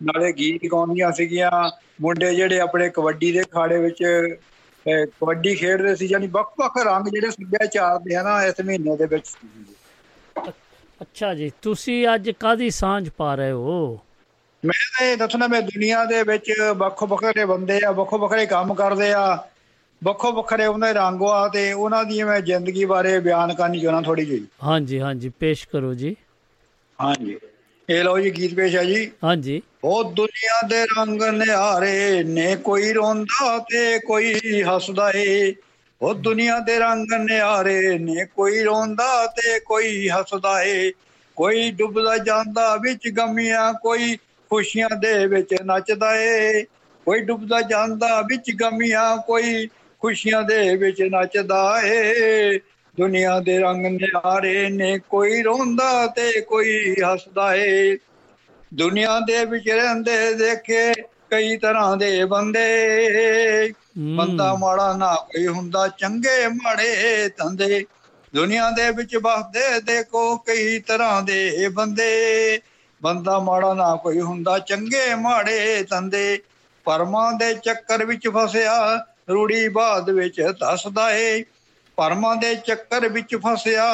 ਨਾਲੇ 0.00 0.32
ਗੀਤ 0.32 0.60
ਗਾਉਂਦੀਆਂ 0.72 1.12
ਸੀਗੀਆਂ। 1.12 1.50
ਮੁੰਡੇ 2.00 2.34
ਜਿਹੜੇ 2.34 2.60
ਆਪਣੇ 2.60 2.88
ਕਬੱਡੀ 2.90 3.32
ਦੇ 3.32 3.42
ਅਖਾੜੇ 3.42 3.78
ਵਿੱਚ 3.78 4.02
ਕਬੱਡੀ 4.86 5.54
ਖੇਡਦੇ 5.54 5.94
ਸੀ 5.96 6.06
ਯਾਨੀ 6.06 6.26
ਵੱਖ-ਵੱਖ 6.26 6.76
ਰੰਗ 6.86 7.06
ਜਿਹੜੇ 7.06 7.30
ਸੱਭਿਆਚਾਰ 7.30 7.98
ਦੇ 7.98 8.16
ਹਨ 8.16 8.26
ਇਸ 8.46 8.64
ਮਹੀਨੇ 8.66 8.96
ਦੇ 8.96 9.06
ਵਿੱਚ। 9.06 9.28
ਅੱਛਾ 11.02 11.34
ਜੀ 11.34 11.50
ਤੁਸੀਂ 11.62 12.06
ਅੱਜ 12.14 12.30
ਕਾਦੀ 12.30 12.70
ਸਾਂਝ 12.70 13.08
ਪਾ 13.08 13.34
ਰਹੇ 13.34 13.50
ਹੋ? 13.50 13.98
ਮੈਂ 14.64 14.98
ਤਾਂ 14.98 15.06
ਇਹ 15.06 15.16
ਦੱਸਣਾ 15.16 15.46
ਮੈਂ 15.46 15.60
ਦੁਨੀਆ 15.62 16.04
ਦੇ 16.04 16.22
ਵਿੱਚ 16.22 16.52
ਵੱਖੋ 16.76 17.06
ਵੱਖਰੇ 17.06 17.44
ਬੰਦੇ 17.44 17.80
ਆ 17.86 17.90
ਵੱਖੋ 17.92 18.18
ਵੱਖਰੇ 18.18 18.46
ਕੰਮ 18.46 18.74
ਕਰਦੇ 18.74 19.12
ਆ। 19.12 19.24
ਵੱਖੋ 20.02 20.32
ਵੱਖਰੇ 20.32 20.66
ਉਹਨਾਂ 20.66 20.88
ਦੇ 20.88 20.94
ਰੰਗ 20.94 21.22
ਆ 21.22 21.48
ਤੇ 21.48 21.72
ਉਹਨਾਂ 21.72 22.04
ਦੀ 22.04 22.22
ਮੈਂ 22.22 22.40
ਜ਼ਿੰਦਗੀ 22.40 22.84
ਬਾਰੇ 22.84 23.18
ਬਿਆਨ 23.20 23.54
ਕਰਨੀ 23.54 23.80
ਚਾਹੁੰਦਾ 23.80 24.00
ਥੋੜੀ 24.02 24.24
ਜਿਹੀ। 24.24 24.46
ਹਾਂਜੀ 24.64 25.00
ਹਾਂਜੀ 25.00 25.28
ਪੇਸ਼ 25.28 25.68
ਕਰੋ 25.68 25.94
ਜੀ। 25.94 26.14
ਹਾਂਜੀ। 27.00 27.36
ਇਹ 27.88 28.04
ਲਓ 28.04 28.18
ਜੀ 28.18 28.30
ਗੀਤ 28.30 28.54
ਪੇਸ਼ 28.54 28.76
ਹੈ 28.76 28.84
ਜੀ। 28.84 29.10
ਹਾਂਜੀ। 29.24 29.62
ਉਹ 29.84 30.12
ਦੁਨੀਆ 30.12 30.66
ਦੇ 30.68 30.84
ਰੰਗ 30.84 31.22
ਨਿਹਾਰੇ 31.22 32.22
ਨੇ 32.24 32.56
ਕੋਈ 32.56 32.92
ਰੋਂਦਾ 32.92 33.58
ਤੇ 33.58 33.98
ਕੋਈ 33.98 34.34
ਹੱਸਦਾ 34.62 35.10
ਏ। 35.16 35.54
ਉਹ 36.02 36.14
ਦੁਨੀਆ 36.14 36.58
ਦੇ 36.58 36.78
ਰੰਗ 36.78 37.12
ਨਿਹਾਰੇ 37.20 37.98
ਨੇ 37.98 38.24
ਕੋਈ 38.24 38.62
ਰੋਂਦਾ 38.62 39.26
ਤੇ 39.26 39.60
ਕੋਈ 39.60 40.08
ਹੱਸਦਾ 40.08 40.62
ਏ। 40.62 40.92
ਕੋਈ 41.36 41.70
ਡੁੱਬਦਾ 41.70 42.18
ਜਾਂਦਾ 42.18 42.76
ਵਿੱਚ 42.76 43.08
ਗਮੀਆਂ 43.08 43.74
ਕੋਈ 43.74 44.16
ਖੁਸ਼ੀਆਂ 44.50 44.88
ਦੇ 44.96 45.26
ਵਿੱਚ 45.26 45.54
ਨੱਚਦਾ 45.64 46.16
ਏ। 46.16 46.62
ਕੋਈ 47.06 47.20
ਡੁੱਬਦਾ 47.20 47.60
ਜਾਂਦਾ 47.60 48.20
ਵਿੱਚ 48.20 48.50
ਗਮੀਆਂ 48.50 49.16
ਕੋਈ 49.16 49.66
ਖੁਸ਼ੀਆਂ 50.00 50.42
ਦੇ 50.42 50.76
ਵਿੱਚ 50.76 51.02
ਨੱਚਦਾ 51.02 51.80
ਏ। 51.84 52.58
ਦੁਨੀਆ 52.94 53.38
ਦੇ 53.40 53.58
ਰੰਗ 53.58 53.86
ਨਿਹਾਰੇ 53.86 54.68
ਨੇ 54.70 54.98
ਕੋਈ 55.08 55.42
ਰੋਂਦਾ 55.42 56.06
ਤੇ 56.06 56.40
ਕੋਈ 56.40 56.94
ਹੱਸਦਾ 57.02 57.54
ਏ। 57.54 57.96
ਦੁਨੀਆ 58.72 59.18
ਦੇ 59.20 59.44
ਵਿੱਚ 59.44 59.68
ਰਹਿੰਦੇ 59.70 60.32
ਦੇਖੇ 60.34 60.92
ਕਈ 61.30 61.56
ਤਰ੍ਹਾਂ 61.56 61.96
ਦੇ 61.96 62.24
ਬੰਦੇ। 62.24 63.72
ਬੰਦਾ 64.16 64.54
ਮਾੜਾ 64.54 64.92
ਨਾ 64.92 65.14
ਕੋਈ 65.26 65.46
ਹੁੰਦਾ 65.46 65.86
ਚੰਗੇ 65.88 66.46
ਮਾੜੇ 66.54 67.28
ਧੰਦੇ। 67.28 67.84
ਦੁਨੀਆ 68.34 68.70
ਦੇ 68.70 68.90
ਵਿੱਚ 68.90 69.16
ਵਸਦੇ 69.16 69.80
ਦੇਖੋ 69.82 70.36
ਕਈ 70.38 70.78
ਤਰ੍ਹਾਂ 70.78 71.22
ਦੇ 71.22 71.68
ਬੰਦੇ। 71.68 72.60
ਬੰਦਾ 73.00 73.38
ਮਾੜਾ 73.38 73.72
ਨਾ 73.74 73.94
ਕੋਈ 73.96 74.20
ਹੁੰਦਾ 74.20 74.58
ਚੰਗੇ 74.58 75.14
ਮਾੜੇ 75.14 75.82
ਧੰਦੇ। 75.90 76.38
ਪਰਮਾਂ 76.86 77.32
ਦੇ 77.32 77.52
ਚੱਕਰ 77.54 78.04
ਵਿੱਚ 78.04 78.28
ਫਸਿਆ 78.28 78.76
ਰੂੜੀ 79.30 79.68
ਬਾਦ 79.68 80.10
ਵਿੱਚ 80.10 80.40
ਦੱਸਦਾ 80.60 81.10
ਏ। 81.12 81.42
ਪਰਮਾਂ 81.96 82.34
ਦੇ 82.36 82.54
ਚੱਕਰ 82.56 83.08
ਵਿੱਚ 83.08 83.34
ਫਸਿਆ 83.36 83.86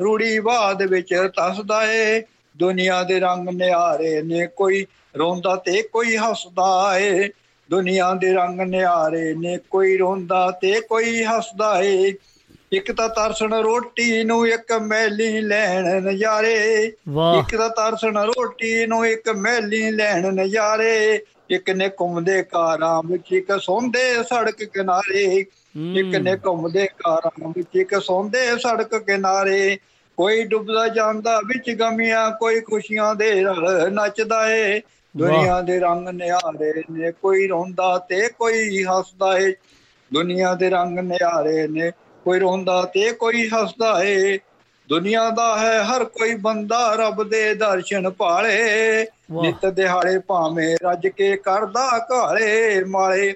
ਰੂੜੀ 0.00 0.38
ਬਾਦ 0.40 0.82
ਵਿੱਚ 0.82 1.14
ਦੱਸਦਾ 1.36 1.82
ਏ। 1.92 2.22
ਦੁਨੀਆ 2.54 3.02
ਦੇ 3.02 3.18
ਰੰਗ 3.20 3.48
ਨਿਹਾਰੇ 3.48 4.20
ਨੇ 4.22 4.46
ਕੋਈ 4.46 4.84
ਰੋਂਦਾ 5.18 5.54
ਤੇ 5.56 5.82
ਕੋਈ 5.82 6.16
ਹੱਸਦਾ 6.16 6.98
ਏ। 6.98 7.28
ਦੁਨੀਆ 7.70 8.12
ਦੇ 8.14 8.32
ਰੰਗ 8.32 8.60
ਨਿਹਾਰੇ 8.60 9.34
ਨੇ 9.34 9.56
ਕੋਈ 9.70 9.96
ਰੋਂਦਾ 9.96 10.50
ਤੇ 10.60 10.80
ਕੋਈ 10.80 11.24
ਹੱਸਦਾ 11.24 11.80
ਏ। 11.82 12.12
ਇੱਕ 12.72 12.90
ਤਾਂ 12.92 13.08
ਤਰਸਣ 13.08 13.54
ਰੋਟੀ 13.54 14.22
ਨੂੰ 14.24 14.46
ਇੱਕ 14.48 14.72
ਮੈਲੀ 14.82 15.40
ਲੈਣ 15.40 15.86
ਨਜ਼ਾਰੇ। 16.02 16.92
ਇੱਕ 17.32 17.56
ਤਾਂ 17.56 17.68
ਤਰਸਣ 17.70 18.18
ਰੋਟੀ 18.26 18.86
ਨੂੰ 18.86 19.06
ਇੱਕ 19.06 19.28
ਮੈਲੀ 19.36 19.90
ਲੈਣ 19.90 20.26
ਨਜ਼ਾਰੇ। 20.34 21.20
ਇੱਕ 21.54 21.70
ਨੇ 21.70 21.88
ਘੁੰਮਦੇ 22.00 22.42
ਕਾਰਾਂ 22.44 23.02
ਵਿੱਚ 23.02 23.32
ਇੱਕ 23.32 23.52
ਸੌਂਦੇ 23.60 24.12
ਸੜਕ 24.24 24.62
ਕਿਨਾਰੇ। 24.64 25.44
ਇੱਕ 25.94 26.14
ਨੇ 26.16 26.36
ਘੁੰਮਦੇ 26.46 26.86
ਕਾਰਾਂ 26.96 27.48
ਵਿੱਚ 27.48 27.76
ਇੱਕ 27.76 27.94
ਸੌਂਦੇ 28.02 28.46
ਸੜਕ 28.58 28.94
ਕਿਨਾਰੇ। 28.96 29.76
ਕੋਈ 30.18 30.42
ਡੁੱਬਦਾ 30.44 30.86
ਜਾਂਦਾ 30.88 31.38
ਵਿੱਚ 31.46 31.70
ਗਮੀਆਂ 31.70 32.30
ਕੋਈ 32.30 32.60
ਖੁਸ਼ੀਆਂ 32.60 33.14
ਦੇ 33.14 33.30
ਰਲ 33.42 33.92
ਨੱਚਦਾ 33.92 34.46
ਏ। 34.50 34.80
ਦੁਨੀਆ 35.14 35.60
ਦੇ 35.62 35.78
ਰੰਗ 35.80 36.08
ਨਿਹਾਰੇ 36.08 36.72
ਨੇ 36.90 37.10
ਕੋਈ 37.12 37.46
ਰੋਂਦਾ 37.48 37.96
ਤੇ 38.08 38.28
ਕੋਈ 38.30 38.82
ਹੱਸਦਾ 38.84 39.36
ਏ। 39.38 39.52
ਦੁਨੀਆ 40.10 40.54
ਦੇ 40.54 40.68
ਰੰਗ 40.70 40.98
ਨਿਹਾਰੇ 40.98 41.66
ਨੇ 41.68 41.90
ਕੋਈ 42.26 42.38
ਰੋਂਦਾ 42.38 42.82
ਤੇ 42.94 43.10
ਕੋਈ 43.12 43.48
ਹੱਸਦਾ 43.48 43.98
ਏ। 44.04 44.38
ਦੁਨੀਆ 44.88 45.28
ਦਾ 45.30 45.56
ਹੈ 45.58 45.82
ਹਰ 45.84 46.04
ਕੋਈ 46.06 46.34
ਬੰਦਾ 46.38 46.94
ਰੱਬ 46.94 47.22
ਦੇ 47.28 47.54
ਦਰਸ਼ਨ 47.54 48.10
ਭਾਲੇ। 48.10 49.06
ਨਿਤ 49.42 49.66
ਦਿਹਾੜੇ 49.66 50.18
ਭਾਵੇਂ 50.18 50.76
ਰੱਜ 50.82 51.06
ਕੇ 51.08 51.36
ਕਰਦਾ 51.36 51.88
ਘਾਲੇ 52.10 52.84
ਮਾਲੇ। 52.86 53.34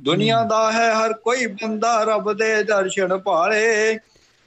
ਦੁਨੀਆ 0.00 0.42
ਦਾ 0.44 0.70
ਹੈ 0.72 0.92
ਹਰ 0.94 1.12
ਕੋਈ 1.20 1.46
ਬੰਦਾ 1.54 2.02
ਰੱਬ 2.04 2.32
ਦੇ 2.32 2.62
ਦਰਸ਼ਨ 2.64 3.16
ਭਾਲੇ 3.18 3.98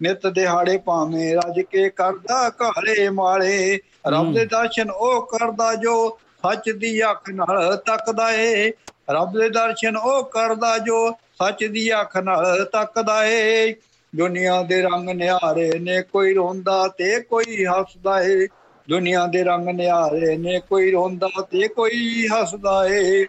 ਨਿਤ 0.01 0.25
ਦਿਹਾੜੇ 0.27 0.77
ਭਾਵੇਂ 0.77 1.35
ਰੱਜ 1.35 1.59
ਕੇ 1.61 1.89
ਕਰਦਾ 1.89 2.49
ਘਾਲੇ 2.61 3.07
ਮਾਲੇ। 3.09 3.79
ਰੱਬ 4.09 4.31
ਦੇ 4.31 4.45
ਦਰਸ਼ਨ 4.45 4.89
ਉਹ 4.91 5.21
ਕਰਦਾ 5.27 5.73
ਜੋ 5.75 5.95
ਸੱਚ 6.43 6.69
ਦੀ 6.71 7.01
ਅੱਖ 7.03 7.29
ਨਾਲ 7.29 7.75
ਤੱਕਦਾ 7.85 8.31
ਏ। 8.31 8.71
ਰੱਬ 9.09 9.37
ਦੇ 9.39 9.49
ਦਰਸ਼ਨ 9.49 9.97
ਉਹ 9.97 10.23
ਕਰਦਾ 10.29 10.77
ਜੋ 10.79 11.09
ਸੱਚ 11.33 11.63
ਦੀ 11.65 11.91
ਅੱਖ 11.93 12.17
ਨਾਲ 12.17 12.63
ਤੱਕਦਾ 12.65 13.23
ਏ। 13.25 13.73
ਦੁਨੀਆ 14.17 14.63
ਦੇ 14.63 14.81
ਰੰਗ 14.81 15.09
ਨਿਹਾਰੇ 15.09 15.79
ਨੇ 15.79 16.01
ਕੋਈ 16.01 16.33
ਰੋਂਦਾ 16.33 16.87
ਤੇ 16.87 17.21
ਕੋਈ 17.21 17.65
ਹੱਸਦਾ 17.65 18.21
ਏ। 18.21 18.47
ਦੁਨੀਆ 18.89 19.25
ਦੇ 19.25 19.43
ਰੰਗ 19.43 19.67
ਨਿਹਾਰੇ 19.69 20.37
ਨੇ 20.37 20.59
ਕੋਈ 20.59 20.91
ਰੋਂਦਾ 20.91 21.27
ਤੇ 21.41 21.67
ਕੋਈ 21.67 22.27
ਹੱਸਦਾ 22.27 22.87
ਏ। 22.87 23.25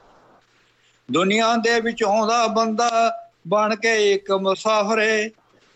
ਦੁਨੀਆ 1.12 1.56
ਦੇ 1.56 1.80
ਵਿੱਚ 1.80 2.04
ਆਉਂਦਾ 2.04 2.46
ਬੰਦਾ 2.46 2.90
ਬਣ 3.48 3.76
ਕੇ 3.76 4.12
ਇੱਕ 4.12 4.32
ਮੁਸਾਫਰ 4.32 4.98
ਏ। 4.98 5.30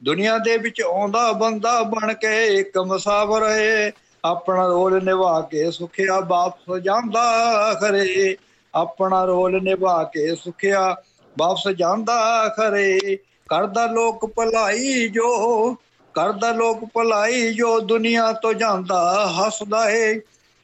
ਦੁਨੀਆ 0.05 0.39
ਦੇ 0.39 0.57
ਵਿੱਚ 0.57 0.83
ਆਉਂਦਾ 0.83 1.33
ਬੰਦਾ 1.33 1.83
ਬਣ 1.83 2.15
ਕੇ 2.15 2.47
ਇੱਕ 2.47 2.79
ਮੁਸਾਫਰ 2.79 3.43
ਏ। 3.51 3.93
ਆਪਣਾ 4.25 4.67
ਰੋਲ 4.67 5.05
ਨਿਭਾ 5.05 5.41
ਕੇ 5.41 5.71
ਸੁਖਿਆ 5.71 6.21
ਵਾਪਸ 6.21 6.83
ਜਾਂਦਾ 6.83 7.33
ਖਰੇ। 7.81 8.37
ਆਪਣਾ 8.75 9.25
ਰੋਲ 9.25 9.63
ਨਿਭਾ 9.63 10.05
ਕੇ 10.05 10.35
ਸੁਖਿਆ 10.35 10.97
ਵਾਪਸ 11.39 11.69
ਜਾਂਦਾ 11.69 12.49
ਖਰੇ। 12.49 13.19
ਕਰਦਾ 13.51 13.87
ਲੋਕ 13.87 14.27
ਭਲਾਈ 14.27 15.09
ਜੋ 15.09 15.75
ਕਰਦਾ 16.15 16.53
ਲੋਕ 16.53 16.85
ਭਲਾਈ 16.85 17.55
ਜੋ 17.55 17.81
ਦੁਨੀਆ 17.81 18.33
ਤੋਂ 18.33 18.55
ਜਾਂਦਾ 18.55 19.29
ਹੱਸਦਾ 19.29 19.91
ਏ। 19.91 20.15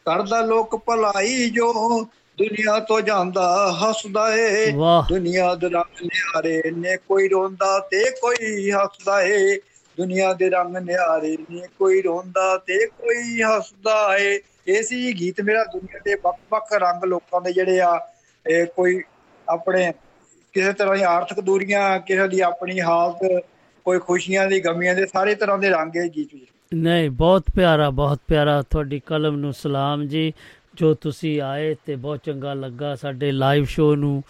ਕਰਦਾ 0.06 0.40
ਲੋਕ 0.40 0.76
ਭਲਾਈ 0.76 1.50
ਜੋ 1.50 1.72
ਦੁਨੀਆ 2.38 2.78
ਤੋਂ 2.80 3.00
ਜਾਂਦਾ 3.00 3.72
ਹੱਸਦਾ 3.72 4.34
ਏ। 4.34 4.70
ਦੁਨੀਆ 5.08 5.54
ਦੇ 5.54 5.68
ਰੰਗ 5.68 6.02
ਨਿਹਾਰੇ 6.02 6.62
ਨੇ 6.70 6.96
ਕੋਈ 6.96 7.28
ਰੋਂਦਾ 7.28 7.78
ਤੇ 7.78 8.10
ਕੋਈ 8.10 8.70
ਹੱਸਦਾ 8.70 9.22
ਏ। 9.22 9.56
ਦੁਨੀਆ 9.98 10.32
ਦੇ 10.32 10.50
ਰੰਗ 10.50 10.76
ਨਿਹਾਰੇ 10.76 11.36
ਨੇ 11.50 11.66
ਕੋਈ 11.78 12.02
ਰੋਂਦਾ 12.02 12.56
ਤੇ 12.58 12.86
ਕੋਈ 12.86 13.42
ਹੱਸਦਾ 13.42 14.16
ਏ। 14.16 14.40
ਇਹ 14.68 14.82
ਸੀ 14.82 15.12
ਗੀਤ 15.12 15.40
ਮੇਰਾ 15.40 15.64
ਦੁਨੀਆ 15.64 15.98
ਦੇ 16.04 16.14
ਵੱਖ-ਵੱਖ 16.14 16.72
ਰੰਗ 16.72 17.04
ਲੋਕਾਂ 17.04 17.40
ਦੇ 17.40 17.52
ਜਿਹੜੇ 17.52 17.80
ਆ 17.80 18.08
ਇਹ 18.46 18.66
ਕੋਈ 18.66 19.02
ਆਪਣੇ 19.48 19.92
ਕਿਸੇ 20.56 20.72
ਤਰ੍ਹਾਂ 20.72 20.96
ਦੀ 20.96 21.02
ਆਰਥਿਕ 21.02 21.40
ਦੂਰੀਆਂ, 21.40 21.98
ਕਿਸੇ 22.00 22.28
ਦੀ 22.28 22.40
ਆਪਣੀ 22.40 22.80
ਹਾਲਤ, 22.80 23.42
ਕੋਈ 23.84 23.98
ਖੁਸ਼ੀਆਂ 23.98 24.46
ਦੀ 24.46 24.60
ਗਮੀਆਂ 24.60 24.94
ਦੇ 24.94 25.06
ਸਾਰੇ 25.06 25.34
ਤਰ੍ਹਾਂ 25.34 25.58
ਦੇ 25.58 25.70
ਰੰਗ 25.70 25.96
ਇਹ 25.96 26.10
ਗੀਤ 26.10 26.34
ਵਿੱਚ 26.34 26.46
ਨਹੀਂ, 26.74 27.10
ਬਹੁਤ 27.10 27.44
ਪਿਆਰਾ 27.56 27.90
ਬਹੁਤ 27.90 28.20
ਪਿਆਰਾ 28.28 28.62
ਤੁਹਾਡੀ 28.62 29.00
ਕਲਮ 29.06 29.36
ਨੂੰ 29.36 29.52
ਸਲਾਮ 29.52 30.06
ਜੀ। 30.06 30.32
ਜੋ 30.74 30.94
ਤੁਸੀਂ 30.94 31.40
ਆਏ 31.40 31.74
ਤੇ 31.86 31.96
ਬਹੁਤ 31.96 32.20
ਚੰਗਾ 32.24 32.54
ਲੱਗਾ 32.54 32.94
ਸਾਡੇ 32.94 33.32
ਲਾਈਵ 33.32 33.64
ਸ਼ੋਅ 33.64 33.96
ਨੂੰ। 33.96 34.22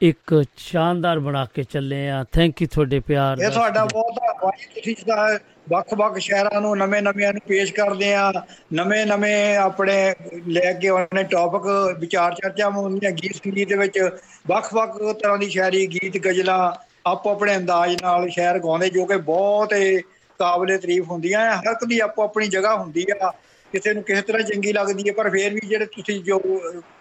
ਇੱਕ 0.00 0.44
ਸ਼ਾਨਦਾਰ 0.56 1.18
ਬਣਾ 1.18 1.46
ਕੇ 1.54 1.62
ਚੱਲੇ 1.62 2.10
ਆ। 2.10 2.24
ਥੈਂਕ 2.32 2.62
ਯੂ 2.62 2.68
ਤੁਹਾਡੇ 2.68 3.00
ਪਿਆਰ 3.00 3.36
ਇਹ 3.38 3.42
ਦਾ। 3.42 3.50
ਤੁਹਾਡਾ 3.50 3.84
ਬਹੁਤ 3.84 4.12
ਜੀ 4.58 4.80
ਤੁਸੀਂ 4.80 4.96
ਜਿਹੜਾ 5.04 5.38
ਵੱਖ-ਵੱਖ 5.68 6.18
ਸ਼ਹਿਰਾਂ 6.18 6.60
ਨੂੰ 6.60 6.78
ਨਵੇਂ-ਨਵਿਆਂ 6.78 7.32
ਨੂੰ 7.32 7.42
ਪੇਸ਼ 7.48 7.72
ਕਰਦੇ 7.74 8.14
ਆ 8.14 8.32
ਨਵੇਂ-ਨਵੇਂ 8.72 9.56
ਆਪਣੇ 9.56 10.14
ਲੈ 10.48 10.72
ਕੇ 10.72 10.88
ਉਹਨੇ 10.88 11.22
ਟੌਪਿਕ 11.22 11.96
ਵਿਚਾਰ 12.00 12.34
ਚਰਚਾ 12.34 12.68
ਹੁੰਦੀਆਂ 12.68 13.10
ਗੀਤ 13.10 13.34
ਸੰਗੀਤ 13.34 13.68
ਦੇ 13.68 13.76
ਵਿੱਚ 13.76 13.98
ਵੱਖ-ਵੱਖ 14.46 14.96
ਤਰ੍ਹਾਂ 14.96 15.38
ਦੀ 15.38 15.48
ਸ਼ਾਇਰੀ 15.48 15.86
ਗੀਤ 15.86 16.18
ਗਜ਼ਲਾਂ 16.18 16.72
ਆਪੋ 17.06 17.30
ਆਪਣੇ 17.30 17.56
ਅੰਦਾਜ਼ 17.56 17.96
ਨਾਲ 18.02 18.28
ਸ਼ਾਇਰ 18.28 18.58
ਗਾਉਂਦੇ 18.58 18.90
ਜੋ 18.90 19.06
ਕਿ 19.06 19.16
ਬਹੁਤ 19.16 19.72
ਹੀ 19.72 19.98
ਕਾਬਲੇ 20.38 20.78
ਤਾਰੀਫ 20.78 21.10
ਹੁੰਦੀਆਂ। 21.10 21.40
ਆ। 21.40 21.56
ਹਰ 21.56 21.72
ਇੱਕ 21.72 21.84
ਦੀ 21.84 22.00
ਆਪੋ 22.00 22.22
ਆਪਣੀ 22.22 22.46
ਜਗ੍ਹਾ 22.46 22.76
ਹੁੰਦੀ 22.76 23.06
ਆ। 23.22 23.32
ਕਿਸੇ 23.72 23.94
ਨੂੰ 23.94 24.02
ਕਿਸੇ 24.02 24.22
ਤਰ੍ਹਾਂ 24.22 24.42
ਚੰਗੀ 24.42 24.72
ਲੱਗਦੀ 24.72 25.08
ਹੈ 25.08 25.14
ਪਰ 25.14 25.30
ਫਿਰ 25.30 25.54
ਵੀ 25.54 25.60
ਜਿਹੜੇ 25.68 25.86
ਤੁਸੀਂ 25.86 26.24
ਜੋ 26.24 26.42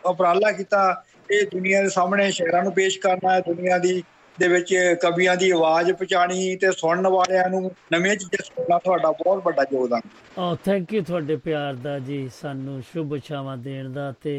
ਉਪਰਾਲਾ 0.06 0.52
ਕੀਤਾ 0.52 1.04
ਇਹ 1.30 1.46
ਦੁਨੀਆ 1.48 1.82
ਦੇ 1.82 1.90
ਸਾਹਮਣੇ 1.90 2.30
ਸ਼ਾਇਰਾਂ 2.32 2.64
ਨੂੰ 2.64 2.74
ਪੇਸ਼ 2.74 3.00
ਕਰਨਾ 3.00 3.34
ਹੈ 3.34 3.40
ਦੁਨੀਆ 3.42 3.78
ਦੀ 3.78 4.02
ਦੇ 4.38 4.48
ਵਿੱਚ 4.48 4.74
ਕਵੀਆਂ 5.02 5.36
ਦੀ 5.36 5.50
ਆਵਾਜ਼ 5.52 5.92
ਪਛਾਣੀ 6.00 6.56
ਤੇ 6.56 6.72
ਸੁਣਨ 6.72 7.08
ਵਾਲਿਆਂ 7.08 7.50
ਨੂੰ 7.50 7.72
ਨਵੀਆਂ 7.94 8.16
ਚੀਜ਼ਾਂ 8.16 8.44
ਸੁਣਨਾ 8.46 8.80
ਤੁਹਾਡਾ 8.80 9.12
ਬਹੁਤ 9.14 9.44
ਵੱਡਾ 9.46 9.64
ਯੋਗਦਾਨ। 9.72 10.02
ਓ 10.40 10.56
ਥੈਂਕ 10.66 10.94
ਯੂ 10.94 11.02
ਤੁਹਾਡੇ 11.04 11.36
ਪਿਆਰ 11.38 11.76
ਦਾ 11.78 11.98
ਜੀ 12.00 12.28
ਸਾਨੂੰ 12.34 12.82
ਸ਼ੁਭ 12.84 13.16
ਇਛਾਵਾਂ 13.16 13.56
ਦੇਣ 13.58 13.90
ਦਾ 13.90 14.12
ਤੇ 14.22 14.34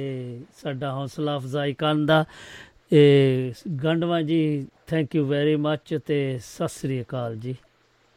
ਸਾਡਾ 0.57 0.93
ਹੌਸਲਾ 0.93 1.36
ਅਫਜ਼ਾਈ 1.36 1.74
ਕਰਨ 1.74 2.05
ਦਾ। 2.07 2.24
ਇਹ 2.93 3.53
ਗੰਡਵਾ 3.84 4.20
ਜੀ 4.22 4.41
ਥੈਂਕ 4.86 5.14
ਯੂ 5.14 5.26
ਵੈਰੀ 5.26 5.57
ਮੱਚ 5.59 5.95
ਤੇ 6.07 6.39
ਸਤਿ 6.45 6.68
ਸ੍ਰੀ 6.70 7.01
ਅਕਾਲ 7.03 7.36
ਜੀ। 7.36 7.57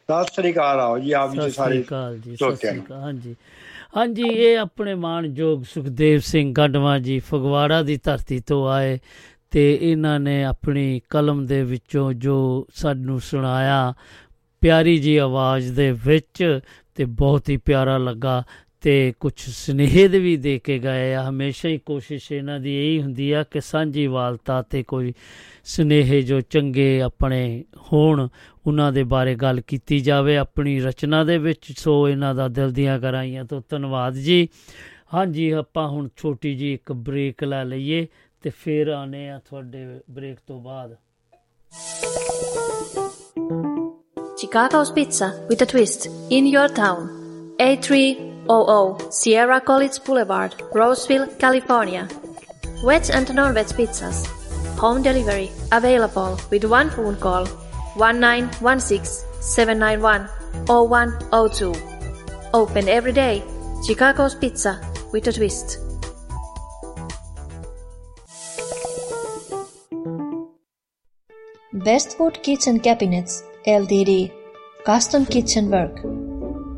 ਸਤਿ 0.08 0.32
ਸ੍ਰੀ 0.32 0.52
ਅਕਾਲ 0.52 0.80
ਆਓ 0.80 0.98
ਜੀ 0.98 1.12
ਆਪ 1.14 1.34
ਜੀ 1.34 1.40
ਸਤਿ 1.40 1.50
ਸਾਰੇ 1.50 1.76
ਸ੍ਰੀ 1.76 1.82
ਅਕਾਲ 1.82 2.18
ਜੀ 2.18 2.36
ਸਤਿ 2.36 2.56
ਸ੍ਰੀ। 2.56 2.80
ਅਕਾਲ 2.80 3.00
ਹਾਂਜੀ। 3.00 3.34
ਹਾਂਜੀ, 3.96 4.22
ਇਹ 4.22 4.58
ਆਪਣੇ 4.58 4.94
ਮਾਣਯੋਗ 4.94 5.62
ਸੁਖਦੇਵ 5.62 6.20
ਸਿੰਘ 6.20 6.54
ਗੰਡਵਾ 6.54 6.98
ਜੀ 6.98 7.18
ਫਗਵਾੜਾ 7.18 7.82
ਦੀ 7.82 7.96
ਧਰਤੀ 7.96 8.38
ਤੋਂ 8.40 8.68
ਆਏ 8.68 8.98
ਤੇ 9.50 9.78
ਇਹਨਾਂ 9.82 10.20
ਨੇ 10.20 10.44
ਆਪਣੀ 10.44 11.00
ਕਲਮ 11.10 11.46
ਦੇ 11.46 11.62
ਵਿੱਚੋਂ 11.62 12.12
ਜੋ 12.12 12.66
ਸਾਨੂੰ 12.74 13.20
ਸੁਣਾਇਆ, 13.20 13.94
ਪਿਆਰੀ 14.60 14.98
ਜੀ 14.98 15.16
ਆਵਾਜ਼ 15.16 15.72
ਦੇ 15.72 15.92
ਵਿੱਚ 15.92 16.60
ਤੇ 16.94 17.04
ਬਹੁਤ 17.04 17.48
ਹੀ 17.48 17.56
ਪਿਆਰਾ 17.56 17.98
ਲੱਗਾ। 17.98 18.42
ਤੇ 18.82 19.12
ਕੁਝ 19.20 19.32
ਸਨੇਹ 19.36 20.08
ਵੀ 20.08 20.36
ਦੇ 20.36 20.58
ਕੇ 20.58 20.78
ਗਏ 20.78 21.14
ਆ। 21.14 21.28
ਹਮੇਸ਼ਾ 21.28 21.68
ਹੀ 21.68 21.78
ਕੋਸ਼ਿਸ਼ 21.78 22.32
ਇਹਨਾਂ 22.32 22.60
ਦੀ 22.60 22.76
ਇਹੀ 22.76 23.02
ਹੁੰਦੀ 23.02 23.32
ਆ 23.32 23.42
ਕਿ 23.42 23.60
ਸਾਂਝੀ 23.60 24.06
ਵਾਲਤਾ 24.06 24.62
ਤੇ 24.62 24.82
ਕੋਈ 24.82 25.14
ਸਨੇਹ 25.64 26.22
ਜੋ 26.22 26.40
ਚੰਗੇ 26.40 27.02
ਆਪਣੇ 27.02 27.64
ਹੋਣ, 27.92 28.28
ਉਹਨਾਂ 28.66 28.92
ਦੇ 28.92 29.02
ਬਾਰੇ 29.02 29.34
ਗੱਲ 29.34 29.60
ਕੀਤੀ 29.60 30.00
ਜਾਵੇ। 30.00 30.36
ਆਪਣੀ 30.36 30.80
ਰਚਨਾ 30.80 31.24
ਦੇ 31.24 31.38
ਵਿੱਚ 31.38 31.72
ਸੋ 31.78 32.08
ਇਹਨਾਂ 32.08 32.34
ਦਾ 32.34 32.48
ਦਿਲ 32.48 32.70
ਦੀਆਂ 32.70 32.98
ਗਹਿਰਾਈਆਂ 32.98 33.44
ਤੋਂ 33.44 33.62
ਧੰਨਵਾਦ 33.68 34.14
ਜੀ। 34.14 34.48
ਹਾਂਜੀ, 35.14 35.50
ਆਪਾਂ 35.50 35.88
ਹੁਣ 35.88 36.08
ਛੋਟੀ 36.16 36.54
ਜੀ 36.54 36.74
ਇੱਕ 36.74 36.92
ਬ੍ਰੇਕ 36.92 37.44
ਲੈ 37.44 37.64
ਲਈਏ 37.64 38.06
ਤੇ 38.42 38.50
ਫਿਰ 38.50 38.88
ਆਨੇ 38.88 39.30
ਆ 39.30 39.38
ਤੁਹਾਡੇ 39.38 40.00
ਬ੍ਰੇਕ 40.10 40.38
ਤੋਂ 40.46 40.60
ਬਾਅਦ। 40.60 40.96
Chicago's 44.42 44.90
Pizza 44.98 45.28
with 45.50 45.60
a 45.62 45.70
twist 45.74 46.10
in 46.38 46.52
your 46.52 46.68
town. 46.76 47.10
A300 48.48 49.12
Sierra 49.12 49.60
College 49.60 50.02
Boulevard, 50.04 50.54
Roseville, 50.74 51.26
California. 51.38 52.08
Veg 52.84 53.10
and 53.12 53.32
non-veg 53.34 53.66
pizzas. 53.66 54.26
Home 54.78 55.02
delivery 55.02 55.50
available 55.70 56.38
with 56.50 56.64
one 56.64 56.90
phone 56.90 57.16
call 57.16 57.46
1916 57.94 59.04
791 59.40 60.28
0102. 60.66 61.72
Open 62.52 62.88
every 62.88 63.12
day. 63.12 63.42
Chicago's 63.86 64.34
Pizza 64.34 64.80
with 65.12 65.28
a 65.28 65.32
twist. 65.32 65.78
Bestwood 71.74 72.42
Kitchen 72.42 72.78
Cabinets 72.80 73.42
LDD 73.66 74.30
Custom 74.84 75.24
Kitchen 75.24 75.70
Work 75.70 76.02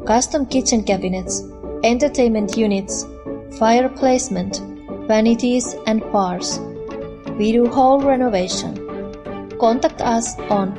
Custom 0.07 0.47
Kitchen 0.47 0.85
Cabinets 0.85 1.43
Entertainment 1.85 2.57
Units 2.57 3.07
Fire 3.59 3.89
Placement 3.91 4.61
Vanities 5.07 5.66
and 5.87 6.01
Bars. 6.12 6.59
We 7.39 7.53
do 7.53 7.66
whole 7.66 8.01
renovation. 8.01 8.72
Contact 9.59 10.01
us 10.01 10.35
on 10.49 10.78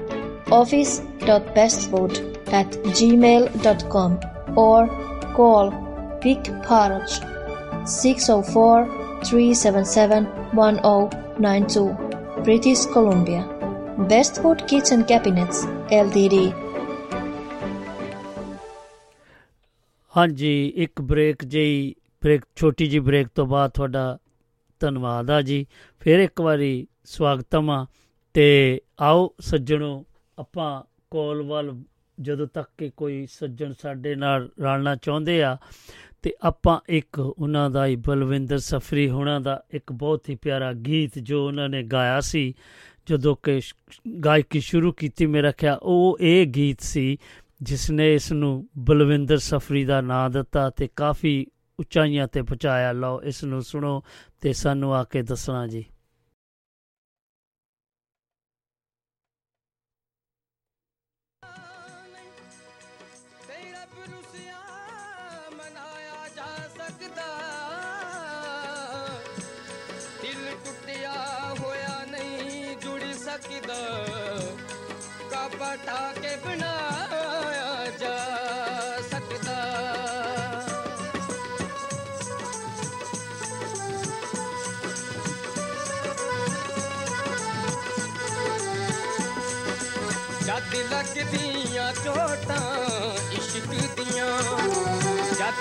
office.bestwood 0.51 2.15
at 2.51 2.71
gmail.com 2.97 4.19
or 4.57 4.87
call 5.35 5.69
Vic 6.23 6.43
Parage 6.63 7.19
604 7.85 8.85
377 9.23 10.25
1092 10.55 12.43
British 12.43 12.85
Columbia. 12.87 13.43
Bestwood 14.09 14.67
Kitchen 14.67 15.05
Cabinets 15.05 15.65
LTD 15.91 16.64
ਹਾਂਜੀ, 20.17 20.73
ਇੱਕ 20.75 21.01
break 21.01 21.45
ਜਿਹੀ 21.45 21.95
break 22.23 22.41
ਛੋਟੀ 22.55 22.87
ਜੀ 22.87 22.99
break 22.99 23.27
ਤੋਂ 23.35 23.45
ਬਾਅਦ 23.45 23.71
ਤੁਹਾਡਾ 23.71 24.17
ਧੰਨਵਾਦ 24.79 25.31
ਆ 25.31 25.41
ਜੀ। 25.41 25.65
ਫਿਰ 25.99 26.19
ਇੱਕ 26.19 26.41
ਵਾਰੀ 26.41 26.87
ਸਵਾਗਤਮ 27.05 27.69
ਆ। 27.69 27.85
ਤੇ 28.33 28.81
ਆਓ 29.01 29.35
ਸੱਜਣੋ, 29.39 30.05
ਆਪਾਂ 30.39 30.83
ਕੋਲ 31.11 31.43
ਵੱਲ 31.43 31.81
ਜਦੋਂ 32.21 32.47
ਤੱਕ 32.47 32.69
ਕਿ 32.77 32.91
ਕੋਈ 32.97 33.27
ਸੱਜਣ 33.31 33.73
ਸਾਡੇ 33.81 34.15
ਨਾਲ 34.15 34.49
ਰਲਣਾ 34.59 34.95
ਚਾਹੁੰਦੇ 34.95 35.43
ਆ, 35.43 35.57
ਤੇ 36.21 36.33
ਆਪਾਂ 36.41 36.79
ਇੱਕ 36.89 37.19
ਉਹਨਾਂ 37.19 37.69
ਦਾ 37.69 37.85
ਹੀ 37.85 37.95
ਬਲਵਿੰਦਰ 37.95 38.57
ਸਫਰੀ 38.57 39.09
ਹੋਣਾ 39.09 39.39
ਦਾ 39.39 39.63
ਇੱਕ 39.71 39.91
ਬਹੁਤ 39.91 40.29
ਹੀ 40.29 40.35
ਪਿਆਰਾ 40.35 40.73
ਗੀਤ 40.73 41.19
ਜੋ 41.19 41.47
ਉਹਨਾਂ 41.47 41.69
ਨੇ 41.69 41.83
ਗਾਇਆ 41.83 42.21
ਸੀ, 42.21 42.53
ਜਦੋਂ 43.09 43.35
ਕਿ 43.43 43.61
ਸ਼- 43.61 44.13
ਗਾਇਕੀ 44.19 44.59
ਸ਼ੁਰੂ 44.59 44.91
ਕੀਤੀ 44.91 45.25
ਮੇਰਾ 45.25 45.51
ਖਿਆਲ 45.51 45.79
ਉਹ 45.83 46.17
ਇਹ 46.21 46.47
ਗੀਤ 46.47 46.81
ਸੀ 46.81 47.17
ਜਿਸ 47.61 47.91
ਨੇ 47.91 48.13
ਇਸ 48.15 48.31
ਨੂੰ 48.31 48.69
ਬਲਵਿੰਦਰ 48.77 49.37
ਸਫਰੀ 49.37 49.85
ਦਾ 49.85 50.01
ਨਾਂ 50.01 50.29
ਦਿੱਤਾ 50.29 50.69
ਤੇ 50.69 50.87
ਕਾਫੀ 50.87 51.47
ਉਚਾਈਆਂ 51.79 52.27
ਤੇ 52.27 52.41
ਪਹੁੰਚਾਇਆ। 52.41 52.91
ਲਓ 52.91 53.21
ਇਸ 53.21 53.43
ਨੂੰ 53.43 53.61
ਸੁਣੋ 53.61 54.03
ਤੇ 54.41 54.53
ਸਾਨੂੰ 54.53 54.95
ਆ 54.95 55.03
ਕੇ 55.03 55.21
ਦੱਸਣਾ 55.21 55.67
ਜੀ। 55.67 55.85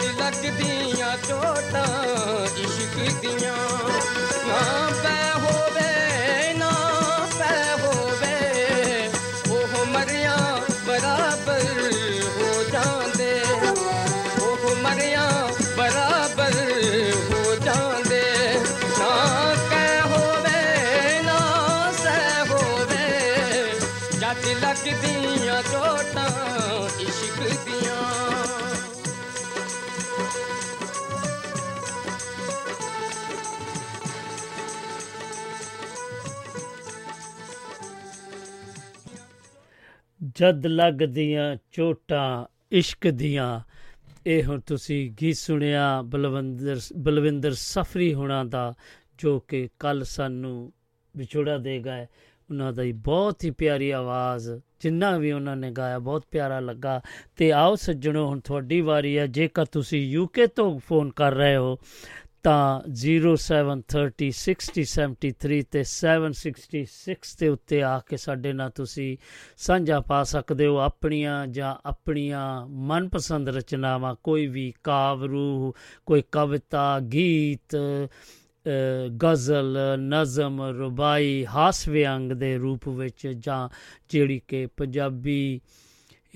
ਜਦ 0.02 0.18
ਲੱਗਦੀਆਂ 0.18 1.16
ਚੋਟਾਂ 1.28 1.86
ਇਸ਼ਕ 2.46 3.20
ਦੀਆਂ 3.20 3.73
ਜਦ 40.34 40.66
ਲੱਗਦੀਆਂ 40.66 41.56
ਚੋਟਾਂ, 41.72 42.46
ਇਸ਼ਕ 42.72 43.08
ਦੀਆਂ। 43.08 43.60
ਇਹ 44.26 44.44
ਹੁਣ 44.44 44.60
ਤੁਸੀਂ 44.60 45.10
ਗੀਤ 45.20 45.36
ਸੁਣਿਆ 45.36 46.02
ਬਲਵਿੰਦਰ 46.02 46.80
ਬਲਵਿੰਦਰ 46.96 47.52
ਸਫਰੀ 47.52 48.14
ਹੋਣਾ 48.14 48.44
ਦਾ, 48.44 48.74
ਜੋ 49.18 49.40
ਕਿ 49.40 49.68
ਕੱਲ 49.78 50.04
ਸਾਨੂੰ 50.04 50.72
ਵਿਛੋੜਾ 51.16 51.58
ਦੇ 51.58 51.78
ਗਏ 51.78 52.06
ਉਹਨਾਂ 52.50 52.72
ਦੀ 52.72 52.92
ਬਹੁਤ 52.92 53.44
ਹੀ 53.44 53.50
ਪਿਆਰੀ 53.50 53.90
ਆਵਾਜ਼, 53.90 54.50
ਜਿੰਨਾ 54.80 55.18
ਵੀ 55.18 55.32
ਉਹਨਾਂ 55.32 55.56
ਨੇ 55.56 55.70
ਗਾਇਆ, 55.70 55.98
ਬਹੁਤ 55.98 56.24
ਪਿਆਰਾ 56.30 56.60
ਲੱਗਾ। 56.60 57.00
ਤੇ 57.36 57.52
ਆਓ 57.52 57.74
ਸੱਜਣੋ, 57.74 58.26
ਹੁਣ 58.26 58.40
ਤੁਹਾਡੀ 58.40 58.80
ਵਾਰੀ 58.80 59.18
ਹੈ। 59.18 59.26
ਜੇਕਰ 59.26 59.64
ਤੁਸੀਂ 59.64 60.06
ਯੂਕੇ 60.06 60.46
ਤੋਂ 60.46 60.78
ਫੋਨ 60.78 61.10
ਕਰ 61.10 61.32
ਰਹੇ 61.32 61.56
ਹੋ 61.56 61.78
ਤਾਂ 62.44 62.80
0730 62.96 64.30
6073 64.76 65.60
ਤੇ 65.70 65.82
766 65.90 67.36
ਦੇ 67.38 67.48
ਉੱਤੇ 67.48 67.82
ਆ 67.82 67.98
ਕੇ 67.98 68.16
ਸਾਡੇ 68.16 68.52
ਨਾਲ 68.52 68.70
ਤੁਸੀਂ 68.70 69.16
ਸਾਂਝਾ 69.56 70.00
ਪਾ 70.00 70.22
ਸਕਦੇ 70.24 70.66
ਹੋ 70.66 70.76
ਆਪਣੀਆਂ 70.78 71.46
ਜਾਂ 71.46 71.74
ਆਪਣੀਆਂ 71.86 72.66
ਮਨਪਸੰਦ 72.66 73.48
ਰਚਨਾਵਾਂ 73.48 74.14
ਕੋਈ 74.22 74.46
ਵੀ 74.46 74.74
ਕਾਵ 74.82 75.24
ਰੂਹ 75.24 75.74
ਕੋਈ 76.06 76.22
ਕਵਿਤਾ 76.32 77.00
ਗੀਤ 77.00 77.76
ਅ, 77.76 79.08
ਗਜ਼ਲ 79.24 79.78
ਨਜ਼ਮ 79.98 80.62
ਰੁਬਾਈ 80.62 81.46
ਹਾਸ 81.46 81.88
ਵਿਅੰਗ 81.88 82.32
ਦੇ 82.32 82.56
ਰੂਪ 82.56 82.88
ਵਿੱਚ 82.88 83.26
ਜਾਂ 83.26 83.68
ਜਿਹੜੀ 84.08 84.40
ਕਿ 84.48 84.66
ਪੰਜਾਬੀ 84.66 85.60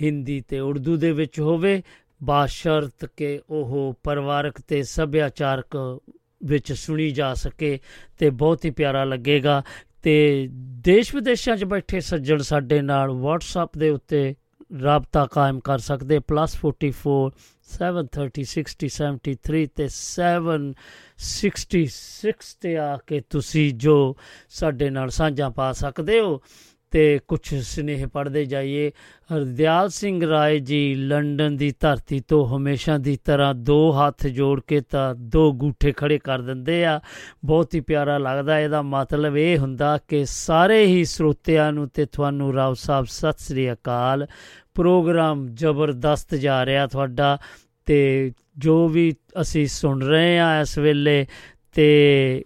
ਹਿੰਦੀ 0.02 0.40
ਤੇ 0.40 0.60
ਉਰਦੂ 0.60 0.96
ਦੇ 0.96 1.12
ਵਿੱਚ 1.12 1.40
ਹੋਵੇ 1.40 1.82
ਬਾਸ਼ਰਤ 2.22 3.10
ਕਿ 3.16 3.40
ਉਹ 3.50 3.94
ਪਰਿਵਾਰਕ 4.02 4.60
ਤੇ 4.60 4.82
ਸੱਭਿਆਚਾਰਕ 4.82 6.00
ਵਿੱਚ 6.44 6.72
ਸੁਣੀ 6.72 7.10
ਜਾ 7.10 7.34
ਸਕੇ 7.34 7.80
ਤੇ 8.18 8.30
ਬਹੁਤ 8.30 8.64
ਹੀ 8.64 8.70
ਪਿਆਰਾ 8.70 9.04
ਲੱਗੇਗਾ। 9.04 9.62
ਤੇ 10.02 10.48
ਦੇਸ਼ 10.52 11.14
ਵਿਦੇਸ਼ਾਂ 11.14 11.56
'ਚ 11.56 11.64
ਬੈਠੇ 11.64 12.00
ਸੱਜਣ 12.00 12.38
ਸਾਡੇ 12.38 12.82
ਨਾਲ 12.82 13.10
WhatsApp 13.10 13.68
ਦੇ 13.78 13.90
ਉੱਤੇ 13.90 14.34
ਰਾਬਤਾ 14.82 15.26
ਕਾਇਮ 15.26 15.60
ਕਰ 15.60 15.78
ਸਕਦੇ। 15.78 16.18
+44 16.18 17.30
730 17.78 18.44
60 18.44 19.20
73 19.20 19.68
ਤੇ 19.76 19.88
766 19.88 22.56
ਤੇ 22.60 22.76
ਆ 22.76 22.98
ਕੇ 23.06 23.22
ਤੁਸੀਂ 23.30 23.74
ਜੋ 23.74 24.16
ਸਾਡੇ 24.48 24.90
ਨਾਲ 24.90 25.10
ਸਾਂਝਾ 25.10 25.48
ਪਾ 25.48 25.72
ਸਕਦੇ 25.72 26.20
ਹੋ। 26.20 26.42
ਤੇ 26.90 27.20
ਕੁਝ 27.28 27.54
ਸਨੇਹ 27.54 28.06
ਪੜਦੇ 28.06 28.44
ਜਾਈਏ। 28.44 28.90
ਹਰਦਿਆਲ 29.34 29.88
ਸਿੰਘ 29.88 30.28
ਰਾਏ 30.28 30.58
ਜੀ, 30.58 30.94
ਲੰਡਨ 30.94 31.56
ਦੀ 31.56 31.74
ਧਰਤੀ 31.80 32.20
ਤੋਂ 32.20 32.56
ਹਮੇਸ਼ਾ 32.56 32.98
ਦੀ 32.98 33.18
ਤਰ੍ਹਾਂ 33.24 33.54
ਦੋ 33.54 33.92
ਹੱਥ 33.92 34.26
ਜੋੜ 34.26 34.60
ਕੇ 34.66 34.80
ਤਾਂ 34.80 35.14
ਦੋ 35.14 35.52
ਗੂਠੇ 35.52 35.92
ਖੜੇ 35.92 36.18
ਕਰ 36.18 36.38
ਦਿੰਦੇ 36.38 36.84
ਆ। 36.84 37.00
ਬਹੁਤ 37.44 37.74
ਹੀ 37.74 37.80
ਪਿਆਰਾ 37.80 38.18
ਲੱਗਦਾ 38.18 38.60
ਇਹਦਾ 38.60 38.82
ਮਤਲਬ 38.82 39.36
ਇਹ 39.36 39.58
ਹੁੰਦਾ 39.58 39.98
ਕਿ 40.08 40.24
ਸਾਰੇ 40.24 40.86
ਹੀ 40.86 41.04
ਸਰੋਤਿਆਂ 41.04 41.72
ਨੂੰ 41.72 41.88
ਤੇ 41.88 42.04
ਤੁਹਾਨੂੰ 42.04 42.54
ਰਾਓ 42.54 42.74
ਸਾਹਿਬ, 42.74 43.06
ਸਤਿ 43.06 43.44
ਸ੍ਰੀ 43.44 43.72
ਅਕਾਲ। 43.72 44.26
ਪ੍ਰੋਗਰਾਮ 44.74 45.48
ਜ਼ਬਰਦਸਤ 45.48 46.34
ਜਾ 46.34 46.66
ਰਿਹਾ 46.66 46.86
ਤੁਹਾਡਾ 46.86 47.38
ਤੇ 47.86 48.32
ਜੋ 48.58 48.88
ਵੀ 48.88 49.14
ਅਸੀਂ 49.40 49.66
ਸੁਣ 49.66 50.02
ਰਹੇ 50.02 50.38
ਆ 50.38 50.60
ਇਸ 50.60 50.78
ਵੇਲੇ 50.78 51.26
ਤੇ 51.72 52.44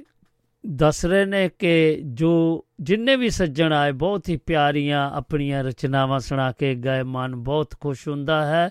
ਦੱਸ 0.67 1.05
ਰਹੇ 1.05 1.25
ਨੇ 1.25 1.51
ਕਿ 1.59 2.01
ਜੋ 2.05 2.65
ਜਿੰਨੇ 2.81 3.17
ਵੀ 3.17 3.31
ਸੱਜਣ 3.31 3.73
ਆਏ, 3.73 3.93
ਬਹੁਤ 3.93 4.29
ਹੀ 4.29 4.37
ਪਿਆਰੀਆਂ 4.37 5.11
ਆਪਣੀਆਂ 5.11 5.65
ਰਚਨਾਵਾਂ 5.65 6.21
ਸੁਣਾ 6.21 6.53
ਕੇ 6.53 6.75
ਗਏ। 6.75 7.03
ਮਨ 7.03 7.37
ਬਹੁਤ 7.37 7.75
ਖੁਸ਼ 7.81 8.09
ਹੁੰਦਾ 8.09 8.47
ਹੈ 8.47 8.71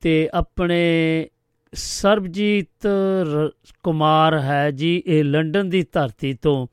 ਤੇ 0.00 0.30
ਆਪਣੇ 0.34 1.26
ਸਰਬਜੀਤ 1.74 2.88
ਕੁਮਾਰ 3.82 4.38
ਹੈ 4.38 4.70
ਜੀ, 4.70 5.02
ਇਹ 5.06 5.24
ਲੰਡਨ 5.24 5.68
ਦੀ 5.68 5.86
ਧਰਤੀ 5.92 6.34
ਤੋਂ। 6.34 6.66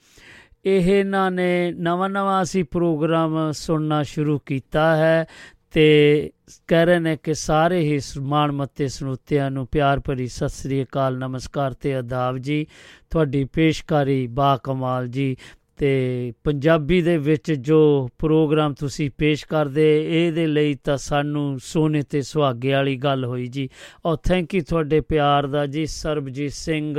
ਇਹ 0.65 0.99
ਇਹਨਾਂ 0.99 1.31
ਨੇ 1.31 1.71
ਨਵਾਂ 1.71 2.09
ਨਵਾਂ 2.09 2.43
ਅਸੀਂ 2.43 2.63
ਪ੍ਰੋਗਰਾਮ 2.63 3.51
ਸੁਣਨਾ 3.51 4.03
ਸ਼ੁਰੂ 4.03 4.39
ਕੀਤਾ 4.39 4.95
ਹੈ। 4.95 5.25
ਤੇ 5.72 6.32
ਕਹਿ 6.68 6.86
ਰਹੇ 6.86 6.99
ਨੇ 6.99 7.18
ਕਿ 7.24 7.34
ਸਾਰੇ 7.34 7.80
ਹੀ 7.80 7.99
ਮਾਣ 8.22 8.51
ਮੱਤੇ 8.51 8.88
ਸਰੋਤਿਆਂ 8.88 9.51
ਨੂੰ 9.51 9.68
ਪਿਆਰ 9.68 9.99
ਭਰੀ 9.99 10.28
ਸਤਿ 10.28 10.49
ਸ੍ਰੀ 10.49 10.84
ਅਕਾਲ, 10.84 11.18
ਨਮਸਕਾਰ 11.18 11.74
ਤੇ 11.74 11.95
ਆਦਾਬ 11.95 12.38
ਜੀ। 12.38 12.68
ਤੁਹਾਡੀ 13.09 13.43
ਪੇਸ਼ਕਾਰੀ 13.43 14.28
ਬਾ 14.28 14.57
ਕਮਾਲ 14.57 15.07
ਜੀ। 15.07 15.38
ਤੇ 15.78 16.34
ਪੰਜਾਬੀ 16.43 17.01
ਦੇ 17.01 17.18
ਵਿੱਚ 17.18 17.51
ਜੋ 17.51 18.09
ਪ੍ਰੋਗਰਾਮ 18.18 18.74
ਤੁਸੀਂ 18.74 19.11
ਪੇਸ਼ 19.18 19.45
ਕਰਦੇ, 19.45 20.26
ਇਹਦੇ 20.26 20.47
ਲਈ 20.47 20.74
ਤਾਂ 20.74 20.97
ਸਾਨੂੰ 20.97 21.59
ਸੋਨੇ 21.59 22.01
ਤੇ 22.01 22.22
ਸੁਹਾਗੇ 22.22 22.72
ਵਾਲੀ 22.72 22.95
ਗੱਲ 22.95 23.26
ਹੋਈ 23.26 23.47
ਜੀ। 23.47 23.70
ਔਰ 24.05 24.18
ਥੈਂਕ 24.18 24.55
ਯੂ 24.55 24.61
ਤੁਹਾਡੇ 24.70 25.01
ਪਿਆਰ 25.01 25.47
ਦਾ 25.47 25.65
ਜੀ, 25.65 25.86
ਸਰਬਜੀਤ 25.86 26.51
ਸਿੰਘ, 26.51 26.95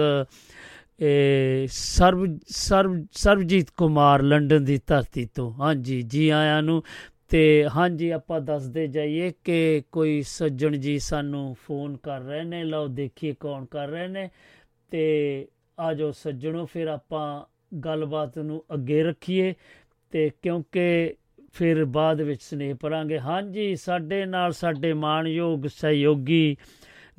ਇਹ, 1.01 1.69
ਸਰਬ 1.71 2.39
ਸਰਬ, 2.49 3.07
ਸਰਬਜੀਤ 3.12 3.71
ਕੁਮਾਰ 3.71 4.23
ਲੰਡਨ 4.23 4.64
ਦੀ 4.64 4.81
ਧਰਤੀ 4.87 5.29
ਤੋਂ। 5.35 5.53
ਹਾਂਜੀ, 5.53 6.03
ਜੀ 6.03 6.29
ਆਇਆਂ 6.29 6.62
ਨੂੰ। 6.62 6.83
ਤੇ 7.29 7.68
ਹਾਂਜੀ, 7.76 8.11
ਆਪਾਂ 8.11 8.41
ਦੱਸਦੇ 8.41 8.87
ਜਾਈਏ 8.87 9.33
ਕਿ 9.45 9.83
ਕੋਈ 9.93 10.22
ਸੱਜਣ 10.22 10.76
ਜੀ 10.76 10.99
ਸਾਨੂੰ 10.99 11.57
ਫੋਨ 11.66 11.97
ਕਰ 11.97 12.20
ਰਹੇ 12.20 12.43
ਨੇ। 12.43 12.64
ਲਓ, 12.64 12.89
ਦੇਖੀਏ 12.89 13.35
ਕੌਣ 13.41 13.64
ਕਰ 13.64 13.89
ਰਹੇ 13.89 14.09
ਨੇ। 14.09 14.31
ਤੇ 14.91 15.49
ਆਜੋ 15.79 16.11
ਸੱਜਣੋ, 16.11 16.64
ਫਿਰ 16.64 16.87
ਆਪਾਂ 16.87 17.45
ਗੱਲਬਾਤ 17.85 18.39
ਨੂੰ 18.39 18.64
ਅੱਗੇ 18.74 19.03
ਰੱਖੀਏ 19.03 19.55
ਤੇ 20.11 20.31
ਕਿਉਂਕਿ 20.43 21.14
ਫਿਰ 21.53 21.85
ਬਾਅਦ 21.85 22.20
ਵਿੱਚ 22.20 22.43
ਸਨੇਹ 22.43 22.74
ਪਰਾਂਗੇ 22.74 23.18
ਹਾਂਜੀ, 23.18 23.76
ਸਾਡੇ 23.76 24.26
ਨਾਲ 24.26 24.53
ਸਾਡੇ 24.53 24.93
ਮਾਣਯੋਗ 24.93 25.66
ਸਹਿਯੋਗੀ 25.66 26.57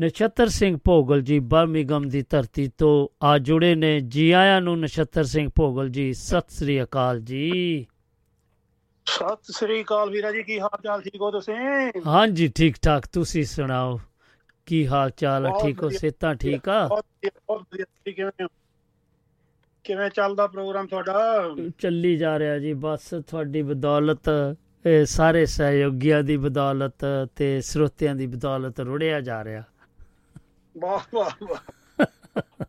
ਨਛੱਤਰ 0.02 0.48
ਸਿੰਘ 0.48 0.78
ਭੋਗਲ 0.86 1.22
ਜੀ 1.22 1.40
ਬਰਮਿਗਮ 1.40 2.10
ਦੀ 2.10 2.24
ਧਰਤੀ 2.30 2.72
ਤੋਂ 2.78 3.26
ਆ 3.26 3.38
ਜੁੜੇ 3.38 3.76
ਨੇ। 3.76 4.00
ਜੀ 4.00 4.32
ਆਇਆਂ 4.32 4.62
ਨੂੰ 4.62 4.80
ਨਛੱਤਰ 4.80 5.24
ਸਿੰਘ 5.24 5.50
ਭੋਗਲ 5.56 5.90
ਜੀ, 5.90 6.14
ਸਤਿ 6.14 6.56
ਸ੍ਰੀ 6.56 6.84
ਅਕਾਲ 6.84 7.20
ਜੀ। 7.20 7.86
ਸਤਿ 9.10 9.54
ਸ੍ਰੀ 9.54 9.82
ਅਕਾਲ 9.84 10.10
ਵੀਰਾ 10.10 10.32
ਜੀ 10.32 10.44
ਕੀ 10.44 10.60
ਹਾਲ 10.60 10.82
ਚਾਲ 10.84 11.02
ਠੀਕ 11.02 11.22
ਹੋ 11.22 11.32
ਤੁਸੀਂ? 11.32 11.56
ਹਾਂਜੀ 12.08 12.48
ਠੀਕ 12.56 12.76
ਠਾਕ 12.82 13.06
ਤੁਸੀਂ 13.06 13.44
ਸੁਣਾਓ? 13.46 14.00
ਕੀ 14.66 14.88
ਹਾਲ 14.88 15.10
ਚਾਲ 15.10 15.46
ਹੈ 15.46 15.52
ਠੀਕ 15.62 15.84
ਹੋ। 15.84 15.90
ਸਿਹਤਾਂ 15.90 16.36
ਠੀਕ 16.36 16.70
ਆ? 16.70 16.88
ਕਿਵੇਂ 18.06 18.48
ਕਿਵੇਂ 19.86 20.10
ਚੱਲਦਾ 20.10 20.48
ਪ੍ਰੋਗਰਾਮ 20.48 20.88
ਤੁਹਾਡਾ? 20.88 21.56
ਚੱਲੀ 21.80 22.16
ਜਾ 22.18 22.40
ਰਿਹਾ 22.40 22.58
ਜੀ 22.60 22.74
ਬਸ 22.74 23.10
ਤੁਹਾਡੀ 23.28 23.62
ਬਦੌਲਤ 23.62 24.30
ਇਹ 24.86 25.06
ਸਾਰੇ 25.06 25.46
ਸਹਿਯੋਗੀਆਂ 25.46 26.24
ਦੀ 26.24 26.38
ਬਦੌਲਤ 26.38 27.06
ਤੇ 27.36 27.62
ਸਰੋਤਿਆਂ 27.62 28.16
ਦੀ 28.16 28.28
ਬਦੌਲਤ 28.28 28.80
ਰੁੜਿਆ 28.80 29.22
ਜਾ 29.22 29.44
ਰਿਹਾ। 29.44 29.64
ਵਾਹ 30.76 31.00
ਵਾਹ 31.14 31.46
ਵਾਹ। 31.50 31.72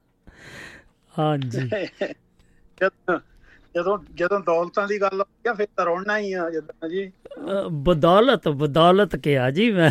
ਹਾਂਜੀ। 1.19 1.69
ਜਦੋਂ 3.77 3.99
ਜਦੋਂ 4.15 4.41
ਦੌਲਤਾਂ 4.41 4.87
ਦੀ 4.87 5.01
ਗੱਲ 5.01 5.21
ਆਉਂਦੀ 5.21 5.49
ਆ 5.49 5.55
ਫਿਰ 5.55 5.67
ਤਾਂ 5.77 5.85
ਰੋਣਾ 5.85 6.19
ਹੀ 6.19 6.33
ਆ 6.33 6.51
ਜਦੋਂ 6.51 6.89
ਜੀ। 6.89 7.13
ਬਦੌਲਤ 7.71 8.49
ਬਦੌਲਤ 8.49 9.17
ਕਿਹਾ 9.17 9.51
ਜੀ 9.51 9.71
ਮੈਂ। 9.73 9.91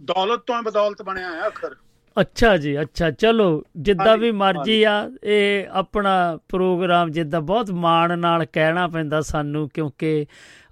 ਦੌਲਤ 0.00 0.40
ਤੋਂ 0.40 0.62
ਬਦੌਲਤ 0.62 1.02
ਬਣਿਆ 1.02 1.28
ਆ 1.28 1.48
ਅਖਰ। 1.48 1.76
ਅੱਛਾ 2.20 2.56
ਜੀ 2.56 2.80
ਅੱਛਾ 2.80 3.10
ਚਲੋ 3.10 3.64
ਜਿੱਦਾਂ 3.76 4.16
ਵੀ 4.18 4.30
ਮਰਜ਼ੀ 4.30 4.82
ਆ 4.82 5.10
ਇਹ 5.24 5.66
ਆਪਣਾ 5.70 6.38
ਪ੍ਰੋਗਰਾਮ 6.48 7.10
ਜਿੱਦਾਂ 7.10 7.40
ਬਹੁਤ 7.40 7.70
ਮਾਣ 7.70 8.18
ਨਾਲ 8.18 8.44
ਕਹਿਣਾ 8.44 8.88
ਪੈਂਦਾ 8.88 9.20
ਸਾਨੂੰ 9.20 9.68
ਕਿਉਂਕਿ 9.74 10.26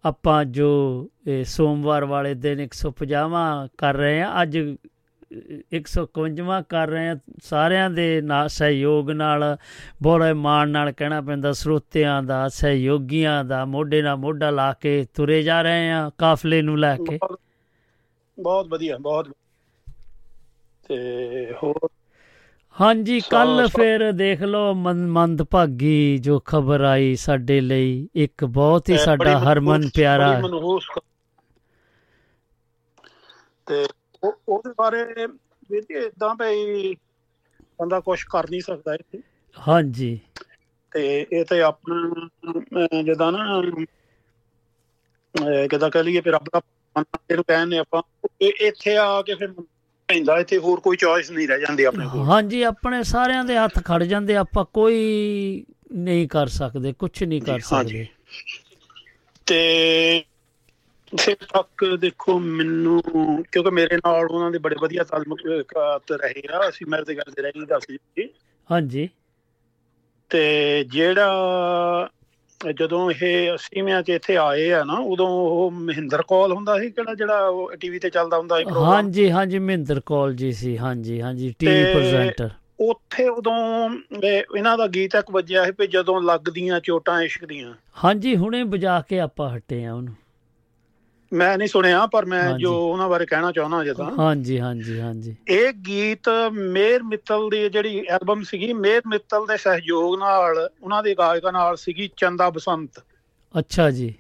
ਆਪਾਂ 0.04 0.44
ਜੋ 0.44 0.70
ਸੋਮਵਾਰ 1.44 2.04
ਵਾਲੇ 2.04 2.34
ਦਿਨ 2.34 2.60
150ਵਾਂ 2.60 3.68
ਕਰ 3.78 3.94
ਰਹੇ 3.94 4.22
ਆ 4.22 4.42
ਅੱਜ 4.42 4.58
151ਵਾਂ 5.72 6.62
ਕਰ 6.62 6.88
ਰਹੇ 6.88 7.08
ਆ 7.08 7.16
ਸਾਰਿਆਂ 7.42 7.90
ਦੇ 7.90 8.20
ਨਾਲ 8.20 8.48
ਸਹਿਯੋਗ 8.48 9.10
ਨਾਲ 9.10 9.56
ਬੜੇ 10.02 10.32
ਮਾਣ 10.32 10.68
ਨਾਲ 10.68 10.92
ਕਹਿਣਾ 10.92 11.20
ਪੈਂਦਾ 11.20 11.52
ਸਰੋਤਿਆਂ 11.52 12.22
ਦਾ 12.22 12.48
ਸਹਿਯੋਗੀਆਂ 12.48 13.44
ਦਾ 13.44 13.64
ਮੋਢੇ 13.64 14.02
ਨਾਲ 14.02 14.16
ਮੋਢਾ 14.16 14.50
ਲਾ 14.50 14.72
ਕੇ 14.72 15.06
ਤੁਰੇ 15.14 15.42
ਜਾ 15.42 15.62
ਰਹੇ 15.62 15.90
ਆ 15.92 16.10
ਕਾਫਲੇ 16.18 16.62
ਨੂੰ 16.62 16.78
ਲੈ 16.78 16.96
ਕੇ। 16.96 17.18
ਬਹੁਤ- 18.40 18.68
ਵਧੀਆ 18.68 18.98
ਬਹੁਤ। 18.98 19.28
ਤੇ 20.88 20.96
ਹੋਰ? 21.62 21.88
ਹਾਂਜੀ 22.80 23.20
ਕੱਲ 23.20 23.66
ਫਿਰ 23.66 24.12
ਦੇਖ 24.12 24.42
ਲਓ 24.42 24.74
ਮੰ- 24.74 25.08
ਮੰਦਭਾਗੀ 25.08 26.18
ਜੋ 26.18 26.40
ਖਬਰ 26.40 26.80
ਆਈ 26.80 27.16
ਸਾਡੇ 27.16 27.60
ਲਈ 27.60 28.08
ਇੱਕ 28.14 28.44
ਬਹੁਤ 28.44 28.88
ਹੀ 28.88 28.98
ਸਾਡਾ 28.98 29.38
ਹਰਮਨ 29.38 29.88
ਪਿਆਰਾ। 29.94 30.42
ਤੇ 33.66 33.86
ਉਹਦੇ 34.22 34.72
ਬਾਰੇ 34.78 35.04
ਵੀ 35.70 35.78
ਇਦਾਂ 35.96 36.34
ਭਈ 36.34 36.94
ਬੰਦਾ 37.78 38.00
ਕੁਝ 38.00 38.22
ਕਰ 38.24 38.48
ਨਹੀਂ 38.50 38.60
ਸਕਦਾ 38.60 38.94
ਇੱਥੇ 38.94 39.22
ਹਾਂਜੀ। 39.56 40.18
ਤੇ 40.92 41.04
ਇਹ 41.32 41.44
ਤੇ 41.44 41.60
ਆਪਣਾ 41.62 43.00
ਜਿੱਦਾਂ 43.02 43.30
ਨਾ 43.32 43.60
ਕਿੱਦਾਂ 45.70 45.90
ਕਹਿ 45.90 46.02
ਲਈਏ 46.02 46.20
ਫਿਰ 46.20 46.32
ਰੱਬ 46.32 46.48
ਦਾ 46.52 46.60
ਇਹਨੂੰ 47.30 47.44
ਕਹਿੰਦੇ 47.44 47.78
ਆਪਾਂ 47.78 48.02
ਇੱਥੇ 48.60 48.96
ਆ 48.96 49.22
ਕੇ 49.22 49.34
ਫਿਰ 49.34 49.52
ਪੈਂਦਾ 50.08 50.38
ਇੱਥੇ 50.38 50.58
ਹੋਰ 50.58 50.80
ਕੋਈ 50.80 50.96
ਚੋਇਸ 50.96 51.30
ਨਹੀਂ 51.30 51.46
ਰਹਿ 51.48 51.60
ਜਾਂਦੀ 51.60 51.84
ਆਪਣੇ 51.84 52.06
ਕੋਲ। 52.06 52.22
ਹਾਂਜੀ 52.24 52.62
ਆਪਣੇ 52.64 53.02
ਸਾਰਿਆਂ 53.04 53.44
ਦੇ 53.44 53.56
ਹੱਥ 53.58 53.78
ਖੜ 53.84 54.02
ਜਾਂਦੇ 54.04 54.36
ਆਪਾਂ 54.36 54.64
ਕੋਈ 54.74 55.64
ਨਹੀਂ 55.94 56.26
ਕਰ 56.28 56.46
ਸਕਦੇ 56.50 56.92
ਕੁਝ 56.94 57.22
ਨਹੀਂ 57.24 57.40
ਕਰ। 57.42 57.60
ਸਕਦੇ। 57.62 58.06
ਤੇ 59.46 59.58
ਫਿਰ 61.20 61.36
ਤੱਕ 61.54 61.96
ਦੇਖੋ 61.96 62.38
ਮੈਨੂੰ 62.38 63.02
ਕਿਉਂਕਿ 63.52 63.70
ਮੇਰੇ 63.70 63.96
ਨਾਲ 63.96 64.26
ਉਹਨਾਂ 64.30 64.50
ਦੇ 64.50 64.58
ਬੜੇ 64.58 64.76
ਵਧੀਆ 64.82 65.04
ਤਾਲੁਕਾਤ 65.04 66.12
ਰਹੇ 66.12 66.42
ਆ। 66.52 66.68
ਅਸੀਂ 66.68 66.86
ਮਿਲਦੇ 66.86 67.14
ਕਰਦੇ 67.14 67.42
ਰਹੀਦਾ 67.42 67.78
ਸੀ 67.78 67.96
ਜੀ। 67.96 68.28
ਹਾਂਜੀ। 68.70 69.08
ਤੇ 70.30 70.84
ਜਿਹੜਾ 70.84 71.28
ਜਦੋਂ 72.74 73.10
ਇਹ 73.10 73.52
80ਵਿਆਂ 73.52 74.02
ਚ 74.02 74.08
ਇੱਥੇ 74.10 74.36
ਆਏ 74.36 74.70
ਆ 74.70 74.84
ਨਾ 74.84 74.92
ਉਦੋਂ 74.92 75.28
ਉਹ 75.28 75.70
ਮਹਿੰਦਰ 75.70 76.22
ਕੌਲ 76.22 76.52
ਹੁੰਦਾ 76.52 76.78
ਸੀ 76.78 76.90
ਕਿਹੜਾ 76.90 77.14
ਜਿਹੜਾ 77.14 77.48
ਉਹ 77.48 77.72
ਟੀਵੀ 77.76 77.98
ਤੇ 77.98 78.10
ਚੱਲਦਾ 78.10 78.38
ਹੁੰਦਾ 78.38 78.58
ਸੀ 78.58 78.64
program। 78.64 78.84
ਹਾਂਜੀ 78.84 79.30
ਹਾਂਜੀ 79.30 79.58
ਮਹਿੰਦਰ 79.58 80.00
ਕੌਲ 80.06 80.34
ਜੀ 80.34 80.52
ਸੀ। 80.52 80.78
ਹਾਂਜੀ 80.78 81.22
ਹਾਂਜੀ 81.22 81.54
ਟੀਵੀ 81.58 81.84
ਪ੍ਰੈਜ਼ੈਂਟਰ। 81.92 82.50
ਉੱਥੇ 82.80 83.28
ਉਦੋਂ 83.28 83.90
ਇਹ- 84.24 84.56
ਇਹਨਾਂ 84.56 84.78
ਦਾ 84.78 84.86
ਗੀਤ 84.86 85.14
ਇੱਕ 85.14 85.30
ਵੱਜਿਆ 85.30 85.64
ਸੀ 85.64 85.72
ਵੀ 85.78 85.86
ਜਦੋਂ 85.86 86.22
ਲੱਗਦੀਆਂ 86.22 86.80
ਚੋਟਾਂ 86.80 87.22
ਇਸ਼ਕ 87.22 87.44
ਦੀਆਂ। 87.44 87.74
ਹਾਂਜੀ 88.04 88.36
ਹੁਣੇ 88.36 88.62
ਵਜਾ 88.62 89.00
ਕੇ 89.08 89.20
ਆਪਾਂ 89.20 89.56
ਹਟੇ 89.56 89.84
ਆ 89.84 89.94
ਉਹਨੂੰ। 89.94 90.14
ਮੈਂ 91.32 91.58
ਨਹੀਂ 91.58 91.68
ਸੁਣਿਆ 91.68 92.06
ਪਰ 92.06 92.24
ਮੈਂ। 92.24 92.58
ਜੋ 92.58 92.72
ਉਹਨਾਂ 92.88 93.08
ਬਾਰੇ 93.08 93.26
ਕਹਿਣਾ 93.26 93.52
ਚਾਹੁੰਦਾ 93.52 93.84
ਜਦਾਂ 93.84 94.10
ਹਾਂਜੀ 94.18 94.60
ਹਾਂਜੀ 94.60 95.00
ਹਾਂਜੀ। 95.00 95.36
ਇਹ 95.48 95.72
ਗੀਤ 95.72 96.28
ਮੇਰ 96.52 97.02
ਮਿੱਤਲ 97.02 97.48
ਦੀ 97.48 97.68
ਜਿਹੜੀ 97.68 98.04
ਐਲਬਮ 98.08 98.42
ਸੀਗੀ 98.42 98.72
ਮੇਰ 98.72 99.02
ਮਿੱਤਲ 99.06 99.46
ਦੇ 99.46 99.56
ਸਹਿਯੋਗ 99.56 100.18
ਨਾਲ 100.18 100.68
ਉਹਨਾਂ 100.82 101.02
ਦੇ 101.02 101.14
ਗਾਇਕਾਂ 101.14 101.52
ਨਾਲ 101.52 101.76
ਸੀਗੀ 101.76 102.10
ਚੰਦਾ 102.16 102.50
ਬਸੰਤ। 102.50 102.90
ਅੱਛਾ 103.58 103.90
ਜੀ। 103.90 104.14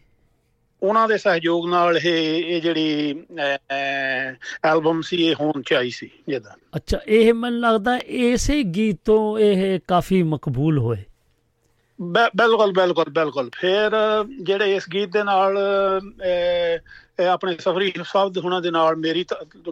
ਉਹਨਾਂ 0.82 1.08
ਦੇ 1.08 1.18
ਸਹਿਯੋਗ 1.18 1.68
ਨਾਲ 1.68 1.96
ਇਹ 1.96 2.44
ਇਹ 2.44 2.60
ਜਿਹੜੀ 2.60 3.14
ਐਲਬਮ 4.64 5.00
ਸੀ 5.00 5.26
ਇਹ 5.26 5.34
ਹੋਣ 5.40 5.62
ਚ 5.62 5.72
ਆਈ 5.72 5.90
ਸੀ 5.90 6.10
ਜਦਾਂ। 6.28 6.56
ਅੱਛਾ 6.76 7.00
ਇਹ 7.06 7.34
ਮੈਨੂੰ 7.34 7.60
ਲੱਗਦਾ 7.60 7.98
ਇਸੇ 8.06 8.62
ਗੀਤ 8.62 8.98
ਤੋਂ 9.04 9.38
ਇਹ 9.38 9.80
ਕਾਫੀ 9.88 10.22
ਮਕਬੂਲ 10.22 10.78
ਹੋਏ। 10.78 10.96
ਬਿਲਕੁਲ 12.00 12.72
ਬਿਲਕੁਲ 12.72 13.10
ਬਿਲਕੁਲ। 13.10 13.50
ਫਿਰ 13.54 13.90
ਜਿਹੜੇ 14.42 14.74
ਇਸ 14.76 14.88
ਗੀਤ 14.92 15.12
ਦੇ 15.12 15.22
ਨਾਲ 15.24 15.58
ਆਪਣੇ 17.30 17.56
ਸਫਰੀ 17.60 17.92
ਸਾਹਿਬ 18.04 18.38
ਹੁਣਾਂ 18.38 18.60
ਦੇ 18.62 18.70
ਨਾਲ 18.70 18.96
ਮੇਰੀ 18.96 19.24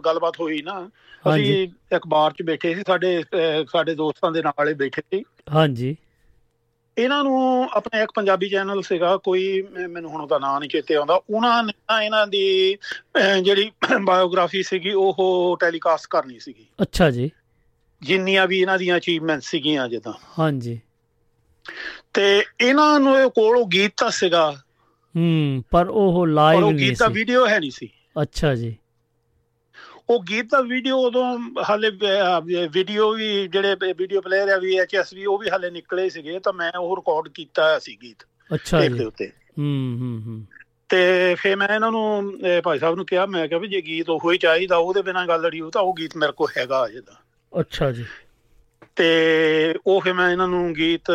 ਗੱਲਬਾਤ 0.05 0.39
ਹੋਈ 0.39 0.61
ਨਾ। 0.61 0.89
ਅਸੀਂ 1.29 1.67
ਇੱਕ 1.95 2.07
ਬਾਰ 2.07 2.31
'ਚ 2.31 2.41
ਬੈਠੇ 2.41 2.73
ਸੀ 2.75 2.83
ਸਾਡੇ 2.87 3.23
ਸਾਡੇ 3.71 3.95
ਦੋਸਤਾਂ 3.95 4.31
ਦੇ 4.31 4.41
ਨਾਲ 4.41 4.67
ਹੀ 4.69 4.73
ਬੈਠੇ 4.73 5.01
ਸੀ। 5.13 5.23
ਹਾਂਜੀ। 5.53 5.95
ਇਹਨਾਂ 6.97 7.23
ਨੂੰ 7.23 7.69
ਆਪਣਾ 7.73 8.01
ਇੱਕ 8.01 8.11
ਪੰਜਾਬੀ 8.15 8.49
ਚੈਨਲ 8.49 8.81
ਸੀਗਾ 8.81 9.15
ਕੋਈ 9.17 9.61
ਮੈਨੂੰ 9.89 10.11
ਹੁਣ 10.11 10.21
ਉਹਦਾ 10.21 10.37
ਨਾਂ 10.39 10.59
ਨਹੀਂ 10.59 10.69
ਚੇਤੇ 10.69 10.95
ਆਉਂਦਾ। 10.95 11.19
ਉਹਨਾਂ 11.29 11.63
ਨੇ 11.63 11.73
ਇਹਨਾਂ 12.05 12.27
ਦੀ 12.27 12.77
ਜਿਹੜੀ 13.41 13.71
ਬਾਇਓਗ੍ਰਾਫੀ 14.01 14.63
ਸੀਗੀ 14.63 14.93
ਉਹ 14.93 15.57
ਟੈਲੀਕਾਸਟ 15.59 16.07
ਕਰਨੀ 16.09 16.39
ਸੀਗੀ। 16.39 16.65
ਅੱਛਾ 16.81 17.09
ਜੀ। 17.11 17.31
ਜਿੰਨੀਆਂ 18.01 18.47
ਵੀ 18.47 18.59
ਇਹਨਾਂ 18.61 18.77
ਦੀਆਂ 18.79 18.97
ਅਚੀਵਮੈਂਟਸ 18.97 19.45
ਸੀਗੀਆਂ 19.45 19.87
ਜਿੱਦਾਂ। 19.89 20.13
ਹਾਂਜੀ। 20.39 20.79
ਤੇ 22.15 22.43
ਇਹਨਾਂ 22.61 22.99
ਨੂੰ 22.99 23.17
ਇਹ 23.19 23.29
ਕੋਲ 23.29 23.57
ਉਹ 23.57 23.67
ਗੀਤ 23.67 23.91
ਤਾਂ 23.97 24.09
ਸੀਗਾ। 24.11 24.49
ਹੂੰ 25.15 25.63
ਪਰ 25.71 25.87
ਉਹ 25.89 26.25
ਲਾਈਵ 26.27 26.63
ਉਹ 26.63 26.71
ਨਹੀਂ 26.71 26.79
ਗੀਤ 26.79 26.99
ਦਾ 26.99 27.07
ਸੀ। 27.07 27.13
ਵੀਡੀਓ 27.13 27.47
ਹੈ 27.47 27.59
ਨਹੀਂ 27.59 27.71
ਸੀ। 27.71 27.89
ਅੱਛਾ 28.21 28.53
ਜੀ। 28.55 28.75
ਉਹ 30.09 30.23
ਗੀਤ 30.23 30.45
ਦਾ 30.45 30.59
ਵੀਡੀਓ 30.61 30.97
ਉਦੋਂ 31.01 31.23
ਹਾਲੇ 31.69 31.89
ਵੀਡੀਓ 32.69 33.11
ਵੀ 33.13 33.47
ਜਿਹੜੇ 33.47 33.93
ਵੀਡੀਓ 33.93 34.21
ਪਲੇਅਰ 34.21 34.49
ਆ 34.49 34.57
VHS 34.57 35.15
ਵੀ 35.15 35.25
ਉਹ 35.25 35.37
ਵੀ 35.37 35.49
ਹਾਲੇ 35.49 35.69
ਨਿਕਲੇ 35.71 36.09
ਸੀਗੇ 36.09 36.39
ਤਾਂ 36.39 36.53
ਮੈਂ 36.53 36.71
ਉਹ 36.79 36.95
ਰਿਕਾਰਡ 36.95 37.27
ਕੀਤਾ 37.27 37.77
ਸੀ 37.79 37.97
ਗੀਤ। 38.03 38.25
ਅੱਛਾ 38.51 38.81
ਜੀ। 38.81 38.97
ਦੇ 38.97 39.05
ਉੱਤੇ 39.05 39.27
ਹੂੰ 39.27 39.97
ਹੂੰ 39.99 40.21
ਹੂੰ। 40.25 40.45
ਤੇ 40.89 41.35
ਫੇ 41.35 41.55
ਮੈਂ 41.55 41.67
ਇਹਨਾਂ 41.67 41.91
ਨੂੰ 41.91 42.39
ਭਾਈ 42.63 42.79
ਸਾਹਿਬ 42.79 42.95
ਨੂੰ 42.95 43.05
ਕਿਹਾ 43.05 43.25
ਮੈਂ 43.25 43.47
ਕਿਹਾ 43.47 43.59
ਵੀ 43.59 43.67
ਜੇ 43.67 43.81
ਗੀਤ 43.81 44.09
ਉਹੋ 44.09 44.31
ਹੀ 44.31 44.37
ਚਾਹੀਦਾ 44.37 44.77
ਉਹਦੇ 44.77 45.01
ਬਿਨਾਂ 45.01 45.25
ਗੱਲ 45.27 45.47
ਅੜੀ 45.47 45.61
ਹੋ 45.61 45.69
ਤਾਂ 45.69 45.81
ਉਹ 45.81 45.93
ਗੀਤ 45.93 46.17
ਮੇਰੇ 46.17 46.31
ਕੋਲ 46.31 46.47
ਹੈਗਾ 46.57 46.85
ਅਜੇ 46.85 47.01
ਦਾ 47.01 47.15
ਅੱਛਾ 47.53 47.91
ਜੀ। 47.91 48.05
ਤੇ 48.95 49.07
ਉਹ 49.87 50.01
ਫਿਰ 50.01 50.13
ਮੈਂ 50.13 50.31
ਇਹਨਾਂ 50.31 50.47
ਨੂੰ 50.47 50.73
ਗੀਤ 50.75 51.11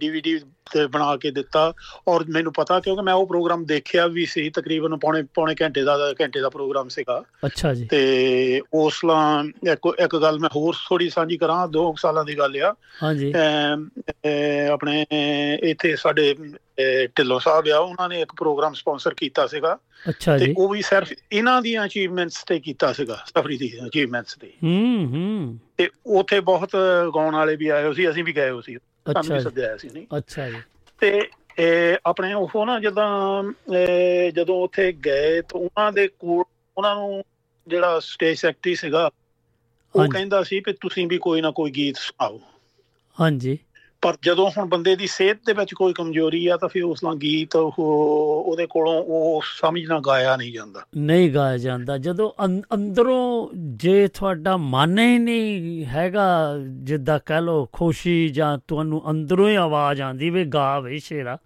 ਡੀਵੀਡੀ 0.00 0.38
ਤੇ 0.38 0.44
ਬਣਾ 0.76 1.16
ਕੇ 1.16 1.30
ਦਿੱਤਾ। 1.30 1.72
ਔਰ 2.08 2.24
ਮੈਨੂੰ 2.28 2.52
ਪਤਾ 2.52 2.80
ਕਿਉਂਕਿ 2.80 3.02
ਮੈਂ 3.02 3.14
ਉਹ 3.14 3.26
ਪ੍ਰੋਗਰਾਮ 3.26 3.64
ਦੇਖਿਆ 3.64 4.06
ਵੀ 4.06 4.26
ਸੀ 4.26 4.50
ਤਕਰੀਬਨ 4.50 4.96
ਪੌਣੇ 4.96 5.22
ਪੌਣੇ 5.34 5.54
ਘੰਟੇ 5.62 5.82
ਦਾ 5.82 6.14
ਘੰਟੇ 6.20 6.40
ਦਾ 6.40 6.48
ਪ੍ਰੋਗਰਾਮ 6.48 6.88
ਸੀਗਾ। 6.88 7.22
ਅੱਛਾ 7.46 7.74
ਜੀ। 7.74 7.84
ਤੇ 7.84 8.62
ਉਸਲਾ 8.74 9.44
ਇੱਕ 9.72 9.94
ਇੱਕ 9.98 10.16
ਗੱਲ 10.16 10.38
ਮੈਂ 10.38 10.50
ਹੋਰ 10.56 10.74
ਥੋੜੀ 10.88 11.10
ਸਾਂਝੀ 11.10 11.36
ਕਰਾਂ 11.36 11.68
ਦੋ 11.68 11.92
ਕੁ 11.92 11.96
ਸਾਲਾਂ 11.98 12.24
ਦੀ 12.24 12.38
ਗੱਲ 12.38 12.56
ਆ। 12.62 12.74
ਹਾਂਜੀ। 13.02 13.34
ਆਪਣੇ 14.72 15.06
ਇੱਥੇ 15.62 15.96
ਸਾਡੇ 15.96 16.34
ਢਿੱਲੋਂ 17.04 17.40
ਸਾਹਿਬ 17.40 17.68
ਆ 17.68 17.78
ਉਹਨਾਂ 17.78 18.08
ਨੇ 18.08 18.20
ਇੱਕ 18.20 18.32
ਪ੍ਰੋਗਰਾਮ 18.36 18.74
ਸਪਾਂਸਰ 18.74 19.14
ਕੀਤਾ 19.14 19.46
ਸੀਗਾ। 19.46 19.78
ਅੱਛਾ 20.08 20.38
ਤੇ 20.38 20.46
ਜੀ। 20.46 20.54
ਉਹ 20.58 20.68
ਵੀ 20.68 20.82
ਸਿਰਫ 20.82 21.12
ਇਹਨਾਂ 21.32 21.62
ਦੀਆਂ 21.62 21.84
ਅਚੀਵਮੈਂਟਸ 21.84 22.44
ਤੇ 22.44 22.60
ਕੀਤਾ 22.60 22.92
ਸੀਗਾ 22.92 23.24
ਸਫਰੀ 23.26 23.58
ਦੀ 23.58 23.72
ਅਚੀਵਮੈਂਟਸ 23.86 24.36
ਤੇ। 24.40 24.52
ਹੂੰ 24.62 25.06
ਹੂੰ। 25.06 25.58
ਤੇ 25.76 25.90
ਉੱਥੇ 26.06 26.40
ਬਹੁਤ 26.40 26.70
ਗਾਉਣ 27.14 27.34
ਵਾਲੇ 27.34 27.56
ਵੀ 27.56 27.68
ਆਏ 27.68 27.84
ਹੋਏ 27.84 27.92
ਸੀ 27.92 28.10
ਅਸੀਂ 28.10 28.24
ਵੀ 28.24 28.36
ਗਏ 28.36 28.50
ਹੋਏ 28.50 28.62
ਸੀ। 28.62 28.76
ਸਾਨੂੰ 29.08 29.32
ਵੀ। 29.32 29.40
ਸੱਦਿਆ 29.40 29.76
ਸੀ 29.76 29.88
ਨਹੀਂ 29.88 30.06
ਅੱਛਾ 30.16 30.48
ਜੀ 30.48 30.62
ਤੇ 31.00 31.10
ਇਹ 31.58 31.96
ਆਪਣੇ 32.06 32.32
ਉਹ 32.34 32.64
ਨਾ 32.66 32.78
ਜਦੋਂ 32.80 33.52
ਜਦੋਂ 34.32 34.62
ਉੱਥੇ 34.64 34.90
ਗਏ 35.02 35.40
ਤਾਂ 35.42 35.60
ਉਹਨਾਂ 35.60 35.90
ਦੇ 35.92 36.06
ਕੋਲ 36.10 36.44
ਉਹਨਾਂ 36.76 36.94
ਨੂੰ 36.94 37.22
ਜਿਹੜਾ 37.66 37.98
ਸਟੇਜ 38.00 38.38
ਸੈਕਟਰੀ 38.38 38.74
ਸੀਗਾ 38.76 39.08
ਉਹ। 39.94 40.06
ਕਹਿੰਦਾ 40.08 40.42
ਸੀ 40.42 40.60
ਕਿ 40.60 40.72
ਤੁਸੀਂ 40.80 41.06
ਵੀ 41.08 41.18
ਕੋਈ 41.18 41.40
ਨਾ 41.40 41.50
ਕੋਈ 41.52 41.70
ਗੀਤ 41.70 41.96
ਸੁਣਾਓ 41.98 42.38
ਹਾਂਜੀ 43.16 43.56
ਪਰ 44.02 44.14
ਜਦੋਂ 44.22 44.50
ਹੁਣ 44.58 44.68
ਬੰਦੇ 44.68 44.96
ਦੀ 44.96 45.06
ਸਿਹਤ 45.06 45.38
ਦੇ 45.46 45.52
ਵਿੱਚ 45.52 45.74
ਕੋਈ 45.74 45.92
ਕਮਜ਼ੋਰੀ 45.92 46.46
ਆ, 46.46 46.56
ਤਾਂ 46.56 46.68
ਫਿਰ 46.68 46.84
ਉਸ 46.84 47.04
ਨਾਲ 47.04 47.16
ਗੀਤ 47.16 47.56
ਉਹ, 47.56 47.72
ਉਹਦੇ 48.46 48.66
ਕੋਲੋਂ 48.70 49.04
ਉਹ 49.04 49.42
ਸਮਝਣਾ 49.60 50.00
ਗਾਇਆ 50.00 50.36
ਨਹੀਂ 50.36 50.52
ਜਾਂਦਾ। 50.52 50.80
ਨਹੀਂ 50.96 51.30
ਗਾਇਆ 51.30 51.56
ਜਾਂਦਾ। 51.56 51.98
ਜਦੋਂ 51.98 52.44
ਅੰ- 52.44 52.62
ਅੰਦਰੋਂ 52.74 53.48
ਜੇ 53.56 54.08
ਤੁਹਾਡਾ 54.08 54.56
ਮਨ 54.56 54.98
ਹੀ 54.98 55.18
ਨਹੀਂ 55.18 55.84
ਹੈਗਾ, 55.84 56.54
ਜਿੱਦਾਂ 56.68 57.20
ਕਹਿ 57.26 57.42
ਲੋ 57.42 57.68
ਖੁਸ਼ੀ 57.72 58.28
ਜਾਂ 58.28 58.58
ਤੁਹਾਨੂੰ 58.68 59.10
ਅੰਦਰੋਂ 59.10 59.48
ਹੀ 59.48 59.54
ਆਵਾਜ਼ 59.54 60.02
ਆਂਦੀ 60.02 60.30
ਵੀ 60.30 60.44
ਗਾ 60.44 60.80
ਵੇ 60.80 60.98
ਸ਼ੇਰਾ 60.98 61.38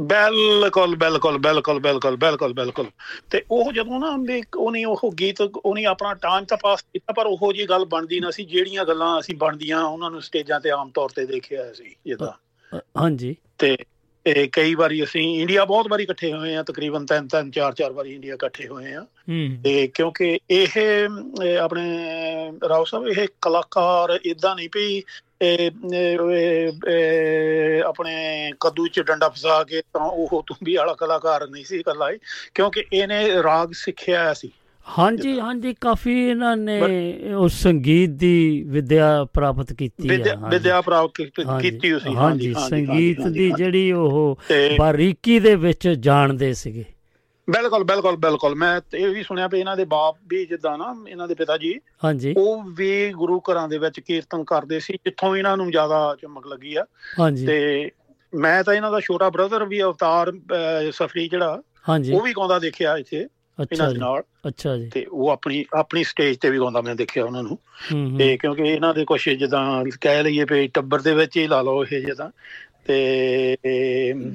ਬਿਲਕੁਲ 0.00 0.96
ਬਿਲਕੁਲ 0.96 1.38
ਬਿਲਕੁਲ 1.38 1.80
ਬਿਲਕੁਲ 1.80 2.16
ਬਿਲਕੁਲ 2.16 2.52
ਬਿਲਕੁਲ। 2.52 2.86
ਤੇ 3.30 3.44
ਉਹ 3.50 3.72
ਜਦੋਂ 3.72 4.00
ਨਾ 4.00 4.16
ਵੀ 4.20 4.42
ਉਹਨੇ 4.56 4.84
ਉਹ 4.84 5.12
ਗੀਤ 5.20 5.40
ਉਹਨੇ 5.40 5.84
ਆਪਣਾ 5.84 6.14
ਟਾਈਮ 6.14 6.44
ਤਾਂ 6.44 6.58
ਪਾਸ 6.62 6.82
ਕੀਤਾ 6.82 7.12
ਪਰ 7.12 7.26
ਉਹੋ 7.26 7.52
ਜੀ 7.52 7.64
ਗੱਲ 7.64 7.84
ਬਣਦੀ 7.84 8.20
ਨਾ 8.20 8.30
ਸੀ 8.30 8.44
ਜਿਹੜੀਆਂ 8.44 8.84
ਗੱਲਾਂ 8.84 9.20
ਅਸੀਂ 9.20 9.36
ਬਣਦੀਆਂ 9.36 9.84
ਉਹਨਾਂ 9.84 10.10
ਨੂੰ 10.10 10.22
ਸਟੇਜਾਂ 10.22 10.60
ਤੇ 10.60 10.70
ਆਮ 10.70 10.90
ਤੌਰ 10.90 11.08
ਤੇ 11.08 11.26
ਦੇਖਿਆ 11.26 11.72
ਸੀ 11.72 11.96
ਜਿੱਦਾਂ। 12.06 12.80
ਹਾਂਜੀ। 12.80 13.36
ਤੇ 13.58 13.76
ਇਹ 14.26 14.48
ਕਈ 14.52 14.74
ਵਾਰੀ 14.74 15.04
ਅਸੀਂ 15.04 15.40
ਇੰਡੀਆ 15.40 15.64
ਬਹੁਤ 15.64 15.86
ਵਾਰੀ 15.88 16.02
ਇਕੱਠੇ 16.02 16.32
ਹੋਏ 16.32 16.56
ਆ 16.56 16.62
ਤਕਰੀਬਨ 16.62 17.06
ਤਿੰਨ 17.06 17.28
ਤਿੰਨ 17.28 17.50
ਚਾਰ 17.50 17.72
ਚਾਰ 17.72 17.92
ਵਾਰੀ 17.92 18.14
ਇੰਡੀਆ 18.14 18.34
ਇਕੱਠੇ 18.34 18.68
ਹੋਏ 18.68 18.92
ਆ 18.92 19.06
ਤੇ 19.64 19.86
ਕਿਉਂਕਿ 19.94 20.38
ਇਹ 20.50 20.68
ਆਪਣੇ 21.62 21.98
ਰਾਓ 22.68 22.84
ਸਾਹਿਬ 22.84 23.08
ਇਹ 23.08 23.28
ਕਲਾਕਾਰ 23.42 24.18
ਇਦਾਂ 24.24 24.56
ਨਹੀਂ 24.56 24.68
ਪਈ 24.68 25.02
ਆਪਣੇ 27.86 28.52
ਕੱਦੂ 28.60 28.86
ਚ 28.86 29.00
ਡੰਡਾ 29.00 29.28
ਫਸਾ 29.28 29.64
ਕੇ 29.64 29.80
ਤਾਂ 29.80 30.00
ਉਹ 30.00 30.42
ਤੁੰਬੀ 30.46 30.76
ਵਾਲਾ 30.76 30.94
ਕਲਾਕਾਰ 30.94 31.48
ਨਹੀਂ 31.48 31.64
ਸੀ 31.64 31.76
ਇਕੱਲਾ 31.76 32.10
ਹੀ 32.10 32.18
ਕਿਉਂਕਿ 32.54 32.84
ਇਹਨੇ 32.92 33.42
ਰਾਗ 33.42 33.72
ਸਿੱਖਿਆ 33.72 34.34
ਸੀ। 34.34 34.50
ਹਾਂਜੀ 34.98 35.40
ਹਾਂਜੀ 35.40 35.74
ਕਾਫੀ 35.80 36.28
ਇਹਨਾਂ 36.30 36.56
ਨੇ 36.56 36.80
ਉਸ 37.34 37.52
ਸੰਗੀਤ 37.62 38.10
ਦੀ 38.10 38.62
ਵਿਦਿਆ 38.66 39.24
ਪ੍ਰਾਪਤ 39.24 39.72
ਕੀਤੀ 39.72 40.10
ਹੈ 40.10 40.36
ਵਿਦਿਆ 40.50 40.80
ਪ੍ਰਾਪਤ 40.80 41.12
ਕੀਤੀ 41.62 41.92
ਹੋਈ 41.92 42.00
ਸੀ 42.00 42.14
ਹਾਂਜੀ 42.14 42.54
ਸੰਗੀਤ 42.68 43.20
ਦੀ। 43.20 43.50
ਜਿਹੜੀ 43.50 43.92
ਉਹ 43.92 44.38
ਬਾਰੀਕੀ 44.78 45.38
ਦੇ 45.40 45.54
ਵਿੱਚ 45.54 45.88
ਜਾਣਦੇ 45.88 46.54
ਸੀਗੇ। 46.54 46.84
ਬਿਲਕੁਲ 47.50 47.84
ਬਿਲਕੁਲ 47.84 48.16
ਬਿਲਕੁਲ। 48.16 48.54
ਮੈਂ 48.54 48.80
ਇਹ 48.94 49.08
ਵੀ 49.08 49.22
ਸੁਣਿਆ 49.22 49.46
ਵੀ 49.46 49.60
ਇਹਨਾਂ 49.60 49.76
ਦੇ 49.76 49.84
ਬਾਪ 49.84 50.16
ਵੀ 50.28 50.46
ਜਿੱਦਾਂ 50.46 50.78
ਨਾ 50.78 50.94
ਇਹਨਾਂ 51.08 51.28
ਦੇ 51.28 51.34
ਪਿਤਾ 51.34 51.56
ਜੀ 51.56 51.80
ਹਾਂਜੀ। 52.04 52.34
ਉਹ 52.36 52.62
ਵੀ 52.64 53.12
ਗੁਰੂ 53.12 53.40
ਘਰਾਂ 53.40 53.68
ਦੇ 53.68 53.78
ਵਿੱਚ 53.78 54.00
ਕੀਰਤਨ 54.00 54.44
ਕਰਦੇ 54.44 54.80
ਸੀ 54.80 54.92
ਜਿੱਥੋਂ 54.94 55.36
ਇਹਨਾਂ 55.36 55.56
ਨੂੰ 55.56 55.70
ਜ਼ਿਆਦਾ 55.70 56.16
ਚਮਕ 56.22 56.46
ਲੱਗੀ 56.46 56.74
ਆ। 56.74 56.84
ਹਾਂਜੀ। 57.20 57.46
ਤੇ 57.46 57.90
ਮੈਂ 58.34 58.64
ਤਾਂ 58.64 58.74
ਇਹਨਾਂ 58.74 58.90
ਦਾ 58.90 59.00
ਛੋਟਾ 59.00 59.30
ਬ੍ਰਦਰ 59.30 59.64
ਵੀ 59.64 59.82
ਅਵਤਾਰ 59.82 60.32
ਸਫਰੀ 60.92 61.28
ਜਿਹੜਾ 61.28 61.62
ਹਾਂਜੀ। 61.88 62.12
ਉਹ 62.12 62.22
ਵੀ 62.22 62.32
ਗਾਉਂਦਾ 62.32 62.58
ਦੇਖਿਆ 62.58 62.96
ਇੱਥੇ 62.96 63.26
ਇਹਨਾਂ 63.72 63.88
ਦੇ 63.88 63.94
ਜੀ। 63.94 64.00
ਨਾਲ। 64.00 64.22
ਅੱਛਾ 64.48 64.76
ਜੀ। 64.76 64.88
ਤੇ 64.88 65.06
ਉਹ 65.10 65.28
ਆਪਣੀ 65.28 65.64
ਆਪਣੀ 65.74 66.04
ਸਟੇਜ 66.04 66.36
ਤੇ 66.38 66.50
ਵੀ 66.50 66.58
ਗਾਉਂਦਾ 66.58 66.80
ਮੈਂ 66.80 66.94
ਦੇਖਿਆ 66.94 67.24
ਉਹਨਾਂ 67.24 67.42
ਨੂੰ। 67.42 67.58
ਤੇ 68.18 68.36
ਕਿਉਂਕਿ 68.36 68.62
ਇਹਨਾਂ 68.62 68.94
ਦੇ 68.94 69.04
ਕੁਛ 69.04 69.28
ਜਿੱਦਾਂ 69.28 69.84
ਕਹਿ 70.00 70.22
ਲਈਏ 70.22 70.44
ਵੀ 70.44 70.68
ਟੱਬਰ 70.68 71.00
ਦੇ 71.00 71.14
ਵਿੱਚ 71.14 71.36
ਹੀ 71.36 71.46
ਲਾ 71.46 71.62
ਲਓ 71.62 71.84
ਇਹ 71.84 72.06
ਜਿੱਦਾਂ। 72.06 72.30
ਤੇ 72.88 73.66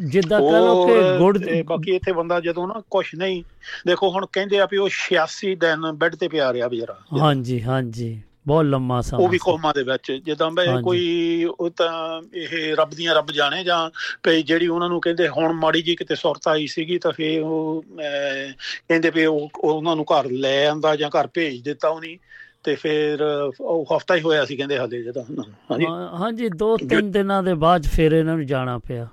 ਜਿੱਦਾਂ 0.09 0.39
ਕਹਿ 0.41 0.51
ਲਓ 0.51 0.85
ਕਿ 0.87 1.17
ਗੁੜ 1.17 1.37
ਬਾਕੀ 1.63 1.95
ਇੱਥੇ 1.95 2.11
ਬੰਦਾ 2.11 2.39
ਜਦੋਂ 2.39 2.67
ਨਾ 2.67 2.81
ਕੁਛ 2.89 3.15
ਨਹੀਂ 3.15 3.43
ਦੇਖੋ 3.87 4.09
ਹੁਣ 4.09 4.25
ਕਹਿੰਦੇ 4.31 4.59
ਆ 4.59 4.67
ਵੀ 4.71 4.77
ਉਹ 4.77 4.89
86 4.97 5.55
ਦਿਨ 5.55 5.91
ਬੈੱਡ 5.91 6.15
ਤੇ 6.15 6.27
ਪਿਆ 6.27 6.53
ਰਿਹਾ 6.53 6.67
ਵਿਚਾਰਾ 6.67 6.99
ਹਾਂਜੀ 7.21 7.61
ਹਾਂਜੀ 7.63 8.21
ਬਹੁਤ 8.47 8.65
ਲੰਮਾ 8.65 8.97
ਉਹ 8.97 9.01
ਸਮਾਂ 9.01 9.27
ਵੀ 9.29 9.37
ਸੀ। 9.37 9.37
ਕੋਮਾ 9.37 9.71
ਦੇ 9.73 9.83
ਵਿੱਚ 9.83 10.11
ਜਿੱਦਾਂ 10.11 10.51
ਬਈ। 10.51 10.67
ਕੋਈ 10.81 11.43
ਉਹ 11.43 11.69
ਤਾਂ 11.69 12.21
ਇਹ 12.33 12.75
ਰੱਬ 12.75 12.89
ਦੀਆਂ 12.89 13.15
ਰੱਬ 13.15 13.31
ਜਾਣੇ 13.31 13.63
ਜਾਂ 13.63 13.89
ਭਈ 14.23 14.41
ਜਿਹੜੀ 14.43 14.67
ਉਹਨਾਂ 14.67 14.89
ਨੂੰ 14.89 15.01
ਕਹਿੰਦੇ 15.01 15.27
ਹੁਣ 15.27 15.53
ਮਾੜੀ 15.53 15.81
ਜੀ 15.81 15.95
ਕਿਤੇ 15.95 16.15
ਸੁਰਤ 16.15 16.47
ਆਈ 16.47 16.67
ਸੀਗੀ 16.67 16.97
ਤਾਂ 16.97 17.11
ਫੇ 17.11 17.39
ਉਹ 17.39 17.83
ਕਹਿੰਦੇ 17.99 19.09
ਵੀ 19.09 19.25
ਉਹ 19.25 19.49
ਉਹ 19.63 19.73
ਉਹਨਾਂ 19.73 19.95
ਨੂੰ 19.95 20.05
ਘਰ 20.05 20.29
ਲੈ 20.31 20.65
ਆਂਦਾ 20.67 20.95
ਜਾਂ 20.95 21.09
ਘਰ 21.09 21.27
ਭੇਜ 21.27 21.61
ਦਿੱਤਾ 21.61 21.89
ਉਹਨੀ 21.89 22.17
ਤੇ 22.65 22.75
ਫਿਰ 22.75 23.21
ਉਹ 23.59 23.85
ਹਫਤਾ 23.95 24.15
ਹੀ 24.15 24.21
ਹੋਇਆ 24.21 24.45
ਸੀ 24.45 24.55
ਕਹਿੰਦੇ 24.57 24.77
ਹਾਲੇ 24.77 25.01
ਜਦੋਂ। 25.03 25.23
ਹਾਂਜੀ। 25.71 25.85
ਹਾਂਜੀ 26.21 26.49
ਦੋ 26.57 26.75
ਤਿੰਨ 26.79 27.11
ਦਿਨਾਂ 27.11 27.41
ਦੇ 27.43 27.53
ਬਾਅਦ 27.65 27.87
ਫਿਰ 27.95 28.13
ਇਹਨਾਂ 28.13 28.35
ਨੂੰ 28.37 28.45
ਜਾਣਾ 28.45 28.77
ਪਿਆ। 28.87 29.07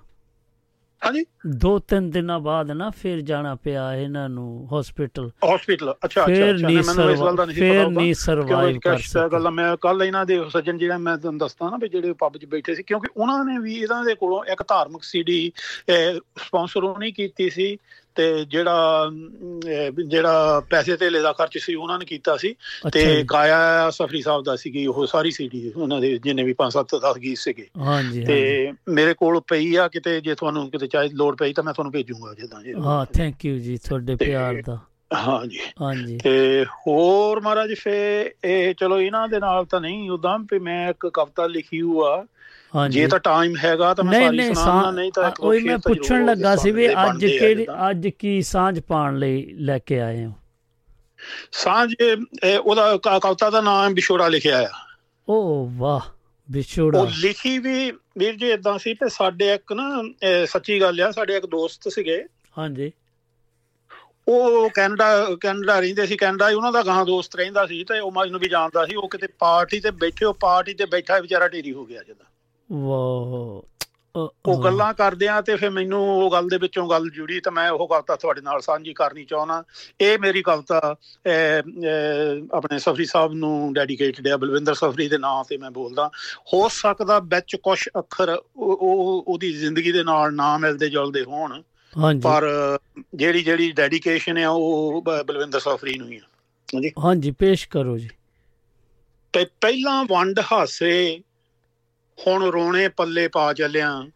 ਹਾਂਜੀ। 1.02 1.24
ਦੋ 1.60 1.78
ਤਿੰਨ 1.78 2.08
ਦਿਨਾਂ 2.10 2.38
ਬਾਅਦ 2.40 2.70
ਨਾ 2.70 2.88
ਫਿਰ 2.96 3.20
ਜਾਣਾ 3.20 3.54
ਪਿਆ 3.54 3.82
ਇਹਨਾਂ 3.94 4.28
ਨੂੰ 4.28 4.68
ਹਸਪੀਟਲ 4.72 5.30
ਹਸਪੀਟਲ 5.44 5.90
ਅੱਛਾ 5.94 6.20
ਅੱਛਾ 6.20 6.24
ਫਿਰ 6.26 6.56
ਮੈਨੂੰ 6.56 7.10
ਇਸ 7.12 7.20
ਗੱਲ 7.20 7.36
ਦਾ 7.36 7.44
ਨਹੀਂ 7.44 7.56
ਫਿਰ 7.56 7.70
ਪਤਾ 7.70 7.84
ਉਹਦਾ। 7.84 8.00
ਨਹੀਂ 8.00 8.14
ਸਰਵਾਈਵ 8.14 8.78
ਕਰ 8.78 8.90
ਕਿਉਂਕਿ 8.90 9.02
ਸਕੇ 9.02 9.28
ਗੱਲ 9.32 9.50
ਮੈਂ 9.50 9.76
ਕੱਲ 9.76 10.02
ਇਹਨਾਂ 10.02 10.24
ਦੇ 10.26 10.38
ਸੱਜਣ 10.52 10.78
ਜਿਹੜਾ 10.78 10.98
ਮੈਂ 10.98 11.16
ਤੁਹਾਨੂੰ 11.16 11.38
ਦੱਸਦਾ 11.38 11.70
ਨਾ 11.70 11.76
ਵੀ 11.82 11.88
ਜਿਹੜੇ 11.88 12.12
ਪੱਬ 12.20 12.36
'ਚ 12.36 12.44
ਬੈਠੇ 12.46 12.74
ਸੀ 12.74 12.82
ਕਿਉਂਕਿ 12.82 13.08
ਉਹਨਾਂ 13.16 13.44
ਨੇ 13.44 13.58
ਵੀ 13.58 13.76
ਇਹਨਾਂ 13.76 14.04
ਦੇ 14.04 14.14
ਕੋਲੋਂ 14.14 14.44
ਇੱਕ 14.44 14.62
ਧਾਰਮਿਕ 14.62 15.02
ਸੀਡੀ 15.02 15.40
ਸਪਾਂਸਰ 15.90 16.84
ਉਹਨੇ 16.84 17.10
ਕੀਤੀ 17.10 17.48
ਸੀ। 17.50 17.76
ਤੇ 18.14 18.44
ਜਿਹੜਾ 18.44 19.10
ਜਿਹੜਾ 20.08 20.62
ਪੈਸੇ 20.70 20.96
ਧੇਲੇ 20.96 21.20
ਦਾ 21.20 21.32
ਖਰਚ 21.32 21.58
ਸੀ 21.58 21.74
ਉਹਨਾਂ 21.74 21.98
ਨੇ 21.98 22.04
ਕੀਤਾ 22.04 22.36
ਸੀ 22.36 22.54
ਤੇ। 22.92 23.22
ਗਾਇਆ 23.22 23.90
ਸਫਰੀ 23.90 24.22
ਸਾਹਿਬ 24.22 24.44
ਦਾ 24.44 24.56
ਸੀਗੀ 24.56 24.86
ਉਹ 24.86 25.06
ਸਾਰੀ 25.06 25.30
ਸੀਡੀ 25.30 25.72
ਉਹਨਾਂ 25.76 26.00
ਦੇ 26.00 26.18
ਜਿੰਨੇ 26.18 26.42
ਵੀ 26.42 26.54
5 26.58 26.70
7 26.70 26.98
10 26.98 27.20
ਗੀਤ 27.22 27.38
ਸੀਗੇ। 27.38 27.66
ਹਾਂਜੀ 27.78 28.24
ਤੇ। 28.24 28.72
ਮੇਰੇ 28.88 29.14
ਕੋਲ 29.14 29.40
ਪਈ 29.40 29.76
ਆ 29.76 29.88
ਕਿਤੇ 29.88 30.20
ਜੇ 30.20 30.34
ਤੁਹਾਨੂੰ 30.34 30.70
ਕਿਤੇ 30.70 30.86
ਚਾਹੇ 30.86 31.08
ਲੋੜ 31.08 31.36
ਪਈ 31.36 31.52
ਤਾਂ 31.52 31.64
ਮੈਂ 31.64 31.72
ਤੁਹਾਨੂੰ 31.74 31.92
ਭੇਜੂਗਾ 31.92 32.34
ਜਿੱਦਾਂ 32.34 32.62
ਜੀ। 32.62 32.72
ਹਾਂ 32.72 33.06
ਥੈਂਕ 33.06 33.44
ਯੂ 33.44 33.58
ਜੀ 33.58 33.76
ਤੁਹਾਡੇ 33.76 34.16
ਪਿਆਰ 34.16 34.62
ਦਾ। 34.66 34.78
ਹਾਂਜੀ। 35.14 35.58
ਹਾਂਜੀ। 35.82 36.18
ਤੇ 36.18 36.64
ਹੋਰ 36.64 37.40
ਮਹਾਰਾਜ 37.40 37.74
ਫੇ 37.74 38.30
ਇਹ 38.44 38.74
ਚਲੋ 38.74 39.00
ਇਹਨਾਂ 39.00 39.28
ਦੇ 39.28 39.38
ਨਾਲ 39.38 39.64
ਤਾਂ 39.64 39.80
ਨਹੀਂ 39.80 40.10
ਉਦਾਂ 40.10 40.38
ਵੀ 40.38 40.58
ਮੈਂ 40.58 40.90
ਇੱਕ 40.90 41.06
ਕਵਿਤਾ 41.14 41.46
ਲਿਖੀ 41.46 41.82
ਹੋਈ 41.82 41.98
ਆ 42.04 42.16
ਹਾਂਜੀ 42.16 42.26
ਜੇ 42.90 43.06
ਤਾਂ 43.06 43.18
ਟਾਈਮ 43.18 43.56
ਹੈਗਾ 43.64 43.94
ਤਾਂ 43.94 44.04
ਮੈਂ 44.04 44.20
ਸਾਰੀ 44.20 44.54
ਸੁਣਾਉਣਾ 44.54 44.90
ਨਹੀਂ 44.90 45.12
ਤਾਂ 45.12 45.30
ਸ਼ੇਰ 45.30 45.62
ਮੈਂ 45.64 45.78
ਪੁੱਛਣ 45.78 46.24
ਲੱਗਾ 46.26 46.56
ਸੀ 46.56 46.70
ਵੀ 46.70 46.88
ਅੱਜ 46.92 47.24
ਕਿਹੜੀ। 47.26 47.66
ਅੱਜ 47.90 48.08
ਕੀ 48.08 48.42
ਸਾਂਝ 48.42 48.80
ਪਾਣ 48.80 49.18
ਲਈ 49.18 49.46
ਲੈ 49.52 49.78
ਕੇ 49.78 50.00
ਆਏ 50.00 50.24
ਹੋ? 50.24 50.32
ਸਾਂਝ 51.52 51.94
ਇਹ 52.02 52.58
ਉਹਦਾ 52.58 52.96
ਕਵਿਤਾ 52.96 53.50
ਦਾ 53.50 53.60
ਨਾਮ 53.60 53.94
ਵਿਛੋੜਾ 53.94 54.28
ਲਿਖਿਆ 54.28 54.62
ਆ। 54.62 54.68
ਓ 55.28 55.66
ਵਾਹ 55.76 56.00
ਵਿਛੋੜਾ। 56.50 57.00
ਉਹ 57.00 57.06
ਲਿਖੀ 57.20 57.58
ਵੀ 57.58 57.90
ਵੀਰ 58.18 58.36
ਜੀ 58.36 58.50
ਇਦਾਂ 58.50 58.78
ਸੀ 58.78 58.94
ਤੇ 58.94 59.08
ਸਾਡੇ 59.08 59.52
ਇੱਕ 59.54 59.72
ਨਾ 59.72 60.02
ਸੱਚੀ 60.46 60.80
ਗੱਲ 60.80 61.00
ਆ 61.00 61.10
ਸਾਡੇ 61.10 61.36
ਇੱਕ 61.36 61.46
ਦੋਸਤ 61.46 61.88
ਸੀਗੇ। 61.88 62.24
ਹਾਂਜੀ। 62.58 62.92
ਉਹ 64.28 64.70
ਕੈਨੇਡਾ 64.70 65.26
ਕੈਨੇਡਾ 65.40 65.80
ਰਹਿੰਦੇ 65.80 66.06
ਸੀ 66.06 66.16
ਕੈਨੇਡਾ 66.16 66.50
ਹੀ 66.50 66.54
ਉਹਨਾਂ 66.54 66.72
ਦਾ 66.72 66.82
ਗਾਂ 66.82 67.04
ਦੋਸਤ 67.06 67.36
ਰਹਿੰਦਾ 67.36 67.66
ਸੀ 67.66 67.84
ਤੇ 67.84 67.98
ਉਹ 68.00 68.12
ਮੈਨੂੰ 68.12 68.40
ਵੀ 68.40 68.48
ਜਾਣਦਾ 68.48 68.86
ਸੀ 68.86 68.94
ਉਹ 68.94 69.08
ਕਿਤੇ 69.08 69.26
ਪਾਰਟੀ 69.38 69.80
ਤੇ 69.80 69.90
ਬੈਠੇ 69.90 70.24
ਉਹ 70.24 70.34
ਪਾਰਟੀ 70.34 70.74
ਤੇ 70.74 70.86
ਬੈਠਾ 70.86 71.18
ਵਿਚਾਰਾ 71.18 71.48
ਢੇਰੀ 71.48 71.72
ਹੋ 71.72 71.84
ਗਿਆ 71.86 72.02
ਜਦਾਂ। 72.02 72.29
ਵਾਹ। 72.72 73.62
ਉਹ 74.46 74.64
ਗੱਲਾਂ 74.64 74.94
ਕਰਦੇ 74.94 75.28
ਆ 75.28 75.40
ਤੇ 75.40 75.56
ਫਿਰ 75.56 75.70
ਮੈਨੂੰ 75.70 76.08
ਉਹ 76.08 76.32
ਗੱਲ 76.32 76.48
ਦੇ 76.48 76.58
ਵਿੱਚੋਂ 76.58 76.90
ਗੱਲ 76.90 77.10
ਜੁੜੀ 77.10 77.40
ਤੇ 77.40 77.50
ਮੈਂ 77.50 77.70
ਉਹ 77.70 77.88
ਕਵਿਤਾ 77.88 78.16
ਤੁਹਾਡੇ 78.16 78.40
ਨਾਲ 78.40 78.60
ਸਾਂਝੀ 78.60 78.92
ਕਰਨੀ 78.92 79.24
ਚਾਹੁੰਦਾ। 79.24 79.64
ਇਹ 80.00 80.18
ਮੇਰੀ 80.18 80.42
ਕਵਿਤਾ 80.42 80.96
ਆਪਣੇ 82.52 82.78
ਸਫਰੀ 82.78 83.04
ਸਾਹਿਬ 83.04 83.32
ਨੂੰ 83.32 83.72
ਡੈਡੀਕੇਟਡ 83.72 84.26
ਹੈ 84.26 84.36
ਬਲਵਿੰਦਰ 84.36 84.74
ਸਫਰੀ 84.74 85.08
ਦੇ 85.08 85.18
ਨਾਂ 85.18 85.44
ਤੇ 85.48 85.56
ਮੈਂ 85.56 85.70
ਬੋਲਦਾ। 85.70 86.10
ਹੋ 86.54 86.68
ਸਕਦਾ 86.68 87.18
ਵਿੱਚ 87.18 87.56
ਕੁਝ 87.56 87.88
ਅੱਖਰ 87.98 88.28
ਉਹ 88.56 88.76
ਉਹ- 88.76 89.32
ਉਹਦੀ 89.32 89.52
ਜ਼ਿੰਦਗੀ 89.52 89.92
ਦੇ 89.92 90.04
ਨਾਲ 90.04 90.34
ਨਾ 90.34 90.58
ਮਿਲਦੇ 90.58 90.88
ਜੁਲਦੇ 90.88 91.22
ਹੋਣ। 91.22 91.62
ਹਾਂਜੀ। 91.98 92.20
ਪਰ 92.20 92.48
ਜਿਹੜੀ 93.14 93.42
ਜਿਹੜੀ 93.42 93.72
ਡੈਡੀਕੇਸ਼ਨ 93.72 94.38
ਆ 94.38 94.50
ਉਹ 94.50 95.04
ਬਲਵਿੰਦਰ 95.26 95.60
ਸਫਰੀ 95.60 95.98
ਨੂੰ 95.98 96.08
ਹੀ 96.08 96.16
ਆ। 96.16 96.20
ਹਾਂਜੀ। 96.74 96.92
ਹਾਂਜੀ 97.04 97.30
ਪੇਸ਼ 97.30 97.68
ਕਰੋ 97.68 97.98
ਜੀ। 97.98 98.08
ਤੇ 99.32 99.46
ਪਹਿਲਾਂ 99.60 100.04
ਵੰਡ 100.04 100.40
ਹਾਸੇ 100.52 101.20
ਹੁਣ 102.26 102.42
ਰੋਣੇ 102.42 102.88
ਪੱਲੇ 102.88 103.28
ਪਾ 103.28 103.52
ਚੱਲਿਆ। 103.52 104.06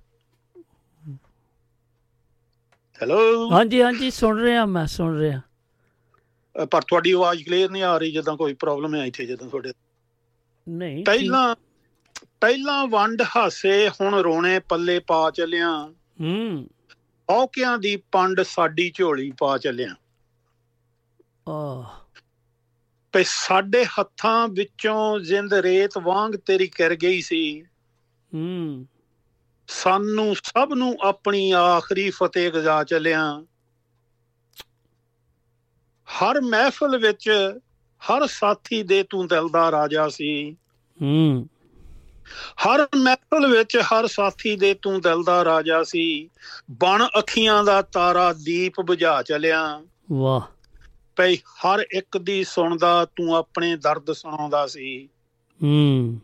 ਹੈਲੋ 3.02 3.50
ਹਾਂਜੀ 3.52 3.82
ਹਾਂਜੀ 3.82 4.10
ਸੁਣ 4.10 4.40
ਰਿਹਾ 4.40 4.64
ਮੈਂ 4.64 4.86
ਸੁਣ 4.86 5.18
ਰਿਹਾ। 5.18 5.40
ਪਰ 6.64 6.82
ਤੁਹਾਡੀ 6.82 7.12
ਆਵਾਜ਼ 7.12 7.44
ਕਲੀਅਰ 7.44 7.70
ਨਹੀਂ 7.70 7.82
ਆ 7.82 7.98
ਰਹੀ 7.98 8.12
ਜਦੋਂ 8.12 8.36
ਕੋਈ 8.36 8.54
ਪ੍ਰੋਬਲਮ 8.54 8.94
ਹੈ 8.94 9.04
ਇੱਥੇ 9.04 9.26
ਜਦੋਂ 9.26 9.48
ਤੁਹਾਡੇ 9.48 9.72
ਨਹੀਂ 10.68 11.04
ਪਹਿਲਾਂ 11.04 11.54
ਪਹਿਲਾਂ 12.40 12.86
ਵੰਡ 12.86 13.22
ਹਾਸੇ 13.36 13.88
ਹੁਣ 13.88 14.14
ਰੋਣੇ 14.14 14.58
ਪੱਲੇ 14.58 14.98
ਪਾ 14.98 15.30
ਚੱਲਿਆ। 15.30 15.94
ਹੂੰ। 16.20 16.68
ਔਕਿਆਂ 17.30 17.78
ਦੀ 17.78 17.96
ਪੰਡ 17.96 18.42
ਸਾਡੀ 18.42 18.92
ਝੋਲੀ 18.96 19.32
ਪਾ 19.38 19.58
ਚੱਲਿਆ। 19.58 19.94
ਆਹ। 21.48 21.84
ਤੇ 23.12 23.24
ਸਾਡੇ 23.26 23.84
ਹੱਥਾਂ 23.84 24.48
ਵਿੱਚੋਂ 24.48 25.20
ਜਿੰਦ 25.20 25.54
ਰੇਤ 25.54 25.98
ਵਾਂਗ 25.98 26.32
ਤੇਰੀ 26.32 26.68
ਕਰ 26.68 26.94
ਗਈ 26.94 27.20
ਸੀ। 27.20 27.66
ਹੂੰ। 28.34 28.86
ਸਾਨੂੰ 29.68 30.34
ਸਭ 30.34 30.72
ਨੂੰ 30.74 30.96
ਆਪਣੀ 31.02 31.50
ਆਖਰੀ 31.50 32.10
ਫਤਿਹ 32.10 32.50
ਗਜਾ 32.50 32.84
ਚੱਲਿਆ। 32.84 33.44
ਹਰ 36.06 36.40
ਮਹਿਫਲ 36.40 36.98
ਵਿੱਚ 36.98 37.52
ਹਰ 38.10 38.26
ਸਾਥੀ 38.26 38.82
ਦੇ 38.82 39.02
ਤੂੰ 39.02 39.26
ਦਿਲ 39.26 39.48
ਦਾ 39.48 39.70
ਰਾਜਾ 39.70 40.08
ਸੀ। 40.08 40.56
ਹੂੰ। 41.02 41.48
ਹਰ 42.66 42.88
ਮਹਿਫਲ 42.96 43.46
ਵਿੱਚ 43.46 43.76
ਹਰ 43.76 44.06
ਸਾਥੀ 44.06 44.56
ਦੇ 44.56 44.74
ਤੂੰ 44.74 45.00
ਦਿਲ 45.00 45.22
ਦਾ 45.22 45.44
ਰਾਜਾ 45.44 45.82
ਸੀ। 45.82 46.30
ਬਣ 46.70 47.06
ਅੱਖੀਆਂ 47.18 47.64
ਦਾ 47.64 47.82
ਤਾਰਾ 47.82 48.32
ਦੀਪ 48.32 48.80
ਬੁਝਾ 48.80 49.22
ਚਲਿਆ। 49.22 49.82
ਵਾਹ। 50.12 50.40
ਪਈ 51.16 51.36
ਹਰ 51.36 51.84
ਇੱਕ 51.90 52.18
ਦੀ 52.18 52.44
ਸੁਣਦਾ 52.44 53.04
ਤੂੰ 53.04 53.36
ਆਪਣੇ 53.36 53.76
ਦਰਦ 53.76 54.12
ਸੁਣਾਉਂਦਾ 54.12 54.66
ਸੀ। 54.66 55.08
ਹੂੰ। 55.62 56.20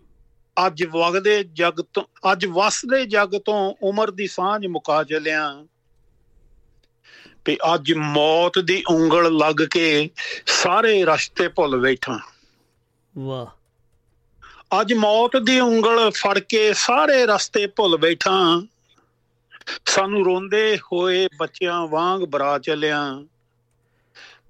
ਅੱਜ 0.67 0.85
ਵਗਦੇ 0.85 1.45
ਜਗ 1.45 1.81
ਤੋਂ 1.81 2.33
ਅੱਜ 2.33 2.47
ਵਸਦੇ 2.47 3.07
ਜਗ 3.07 3.39
ਤੋਂ 3.39 3.75
ਉਮਰ 3.83 4.11
ਦੀ 4.11 4.27
ਸਾਂਝ 4.27 4.67
ਮੁਕਾ 4.67 5.05
ਚਲਿਆ। 5.05 5.67
ਤੇ 7.45 7.59
ਅੱਜ 7.75 7.93
ਮੌਤ 7.93 8.59
ਦੀ 8.59 8.85
ਉਂਗਲ 8.91 9.37
ਲੱਗ 9.37 9.69
ਕੇ 9.71 10.11
ਸਾਰੇ 10.47 11.05
ਰਸਤੇ 11.05 11.49
ਭੁੱਲ 11.49 11.77
ਬੈਠਾ। 11.77 12.19
ਵਾਹ। 13.19 13.47
ਅੱਜ 14.81 14.93
ਮੌਤ 14.93 15.37
ਦੀ 15.37 15.61
ਉਂਗਲ 15.61 16.11
ਫੜ 16.11 16.39
ਕੇ 16.39 16.73
ਸਾਰੇ 16.73 17.27
ਰਸਤੇ 17.27 17.67
ਭੁੱਲ 17.67 17.97
ਬੈਠਾ। 17.97 18.63
ਸਾਨੂੰ 19.85 20.25
ਰੋਂਦੇ 20.25 20.79
ਹੋਏ 20.93 21.29
ਬੱਚਿਆਂ 21.39 21.87
ਵਾਂਗ 21.87 22.23
ਬਰਾ 22.23 22.59
ਚੱਲਿਆ। 22.59 23.25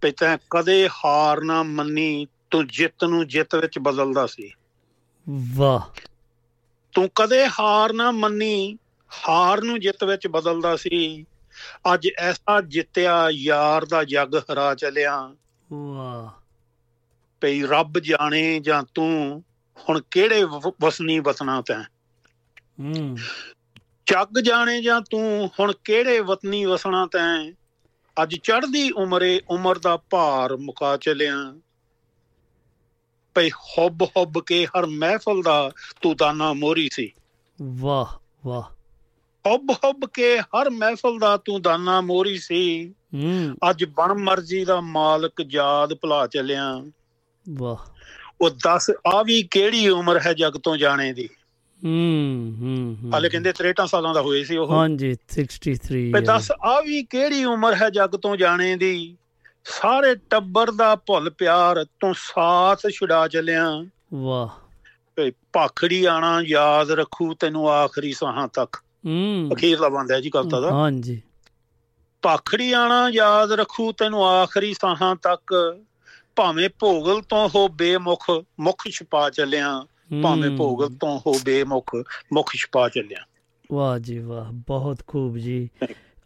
ਪਿਤਾ 0.01 0.39
ਕਦੇ 0.51 0.89
ਹਾਰ 0.89 1.41
ਨਾ 1.41 1.63
ਮੰਨੀ 1.63 2.27
ਤੂੰ 2.51 2.67
ਜਿੱਤ 2.67 3.05
ਨੂੰ 3.05 3.29
ਜਿੱਤ 3.29 3.55
ਵਿੱਚ 3.55 3.79
ਬਦਲਦਾ 3.79 4.27
ਸੀ। 4.27 4.53
ਵਾਹ 5.29 6.01
ਤੂੰ 6.93 7.11
ਕਦੇ 7.15 7.47
ਹਾਰ 7.47 7.93
ਨਾ 7.93 8.11
ਮੰਨੀ 8.11 8.79
ਹਾਰ 9.29 9.63
ਨੂੰ 9.63 9.81
ਜਿੱਤ 9.81 10.05
ਵਿੱਚ 10.05 10.27
ਬਦਲਦਾ 10.27 10.77
ਸੀ। 10.77 11.27
ਅੱਜ 11.95 12.09
ਐਸਾ 12.19 12.61
ਜਿੱਤਿਆ 12.61 13.27
ਯਾਰ 13.31 13.85
ਦਾ 13.85 14.05
ਜੱਗ 14.05 14.37
ਹਰਾ 14.37 14.75
ਚੱਲਿਆ। 14.75 15.35
ਵਾਹ 15.73 16.41
ਪਈ 17.41 17.63
ਰੱਬ 17.63 17.99
ਜਾਣੇ 17.99 18.61
ਜਾਂ 18.61 18.83
ਤੂੰ 18.95 19.45
ਹੁਣ 19.89 20.01
ਕਿਹੜੇ 20.11 20.45
ਵਸਨੀ 20.81 21.21
ਵਤਨਾ 21.21 21.63
ਤੈਂ? 21.63 21.85
ਹੂੰ। 22.81 23.17
ਜੱਗ 24.07 24.39
ਜਾਣੇ 24.39 24.83
ਜਾਂ 24.83 25.01
ਤੂੰ 25.01 25.51
ਹੁਣ 25.61 25.73
ਕਿਹੜੇ 25.85 26.21
ਵਤਨੀ 26.21 26.65
ਵਸਣਾ 26.65 27.07
ਤੈਂ? 27.07 27.53
ਅੱਜ 28.23 28.37
ਚੜ੍ਹਦੀ 28.37 28.91
ਉਮਰੇ 28.91 29.43
ਉਮਰ 29.51 29.79
ਦਾ 29.79 29.97
ਭਾਰ 29.97 30.57
ਮੁਕਾ 30.57 30.97
ਚਲਿਆ। 30.97 31.55
ਪਈ 33.35 33.51
ਹੁੱਬ 33.51 34.03
ਹੁੱਬ 34.03 34.43
ਕੇ 34.47 34.67
ਹਰ 34.67 34.87
ਮਹਿਫਲ 34.87 35.43
ਦਾ 35.43 35.71
ਤੂੰ 36.03 36.17
ਦਾਨਾ 36.17 36.53
ਮੋਰੀ 36.53 36.89
ਸੀ। 36.93 37.13
ਵਾਹ 37.63 38.19
ਵਾਹ। 38.47 38.63
ਹੁੱਬ 39.51 39.71
ਹੁੱਬ 39.71 40.09
ਕੇ 40.15 40.41
ਹਰ 40.41 40.71
ਮਹਿਫਲ 40.71 41.19
ਦਾ 41.19 41.37
ਤੂੰ 41.37 41.63
ਦਾਨਾ 41.63 42.01
ਮੋਰੀ 42.01 42.39
ਸੀ 42.39 42.95
ਅੱਜ 43.71 43.85
ਬਣ 43.85 44.15
ਮਰਜ਼ੀ 44.15 44.65
ਦਾ 44.65 44.81
ਮਾਲਕ 44.81 45.33
ਯਾਦ 45.51 45.95
ਭੁਲਾ 45.95 46.27
ਚਲਿਆ। 46.27 46.85
ਵਾਹ। 47.49 47.77
ਉਹ 48.41 48.51
ਦੱਸ 48.51 48.91
ਆ 49.07 49.23
ਵੀ 49.23 49.43
ਕਿਹੜੀ 49.43 49.89
ਉਮਰ 49.89 50.21
ਹੈ 50.27 50.33
ਜਗ 50.33 50.53
ਤੋਂ 50.53 50.77
ਜਾਣੇ 50.77 51.13
ਦੀ? 51.13 51.29
ਹੂੰ 51.85 52.57
ਹੂੰ। 52.61 52.97
ਹਾਲੇ 53.15 53.29
ਕਹਿੰਦੇ 53.29 53.53
63 53.53 53.87
ਸਾਲਾਂ 53.87 54.15
ਦਾ 54.15 54.23
ਹੋਏ 54.23 54.45
ਸੀ 54.45 54.57
ਉਹ। 54.57 54.73
ਹਾਂਜੀ 54.73 55.17
63 55.31 56.13
ਤੇ 56.13 56.21
ਦੱਸ 56.21 56.53
ਆ 56.53 56.81
ਵੀ 56.81 57.03
ਕਿਹੜੀ 57.03 57.45
ਉਮਰ 57.45 57.75
ਹੈ 57.75 57.91
ਜਗ 57.91 58.17
ਤੋਂ 58.17 58.37
ਜਾਣੇ 58.37 58.77
ਦੀ? 58.77 59.17
ਸਾਰੇ 59.65 60.15
ਟੱਬਰ 60.15 60.71
ਦਾ 60.71 60.97
ਭੁੱਲ 60.97 61.31
ਪਿਆਰ 61.31 61.85
ਤੂੰ 61.85 62.15
ਸਾਥ 62.17 62.81
ਛੁਡਾ 62.93 63.29
ਚਲਿਆ। 63.29 63.85
ਵਾਹ। 64.15 64.49
ਤੇ 65.17 65.33
ਭਾਖੜੀ 65.53 66.05
ਆਣਾ 66.05 66.41
ਯਾਦ 66.47 66.91
ਰੱਖੂ 66.91 67.35
ਤੈਨੂੰ 67.35 67.71
ਆਖਰੀ 67.71 68.13
ਸਾਹਾਂ 68.13 68.49
ਤੱਕ। 68.49 68.77
ਹੂੰ। 69.07 69.51
ਅਖੀਰਲਾ 69.55 69.89
ਬੰਦਾ 69.89 70.15
ਹੈ 70.15 70.21
ਜੀ 70.21 70.31
ਕਵਿਤਾ 70.31 70.61
ਦਾ। 70.61 70.71
ਹਾਂਜੀ। 70.71 71.23
ਭਾਖੜੀ 72.23 72.73
ਆਣਾ 72.73 73.09
ਯਾਦ 73.11 73.53
ਰੱਖੂ 73.53 73.93
ਤੈਨੂੰ 73.93 74.27
ਆਖਰੀ 74.27 74.75
ਸਾਹਾਂ 74.75 75.17
ਤੱਕ। 75.17 75.79
ਭਾਵੇਂ 76.37 76.69
ਭੋਗਲ 76.79 77.23
ਤੋਂ 77.23 77.49
ਹੋ 77.49 77.69
ਬੇਮੁਖ 77.69 78.27
ਮੁਖ 78.61 78.83
ਛਪਾ 78.91 79.31
ਚੱਲਿਆ। 79.31 79.87
ਭਾਵੇਂ। 80.23 80.57
ਭੋਗਲ 80.57 80.89
ਤੋਂ 81.01 81.19
ਹੋ 81.19 81.39
ਬੇਮੁਖ 81.45 81.97
ਮੁਖ 82.33 82.53
ਛਪਾ 82.53 82.89
ਚੱਲਿਆ। 82.89 83.19
ਵਾਹ 83.73 83.99
ਜੀ 83.99 84.19
ਵਾਹ 84.19 84.53
ਬਹੁਤ 84.53 85.03
ਖੂਬ 85.07 85.37
ਜੀ। 85.37 85.71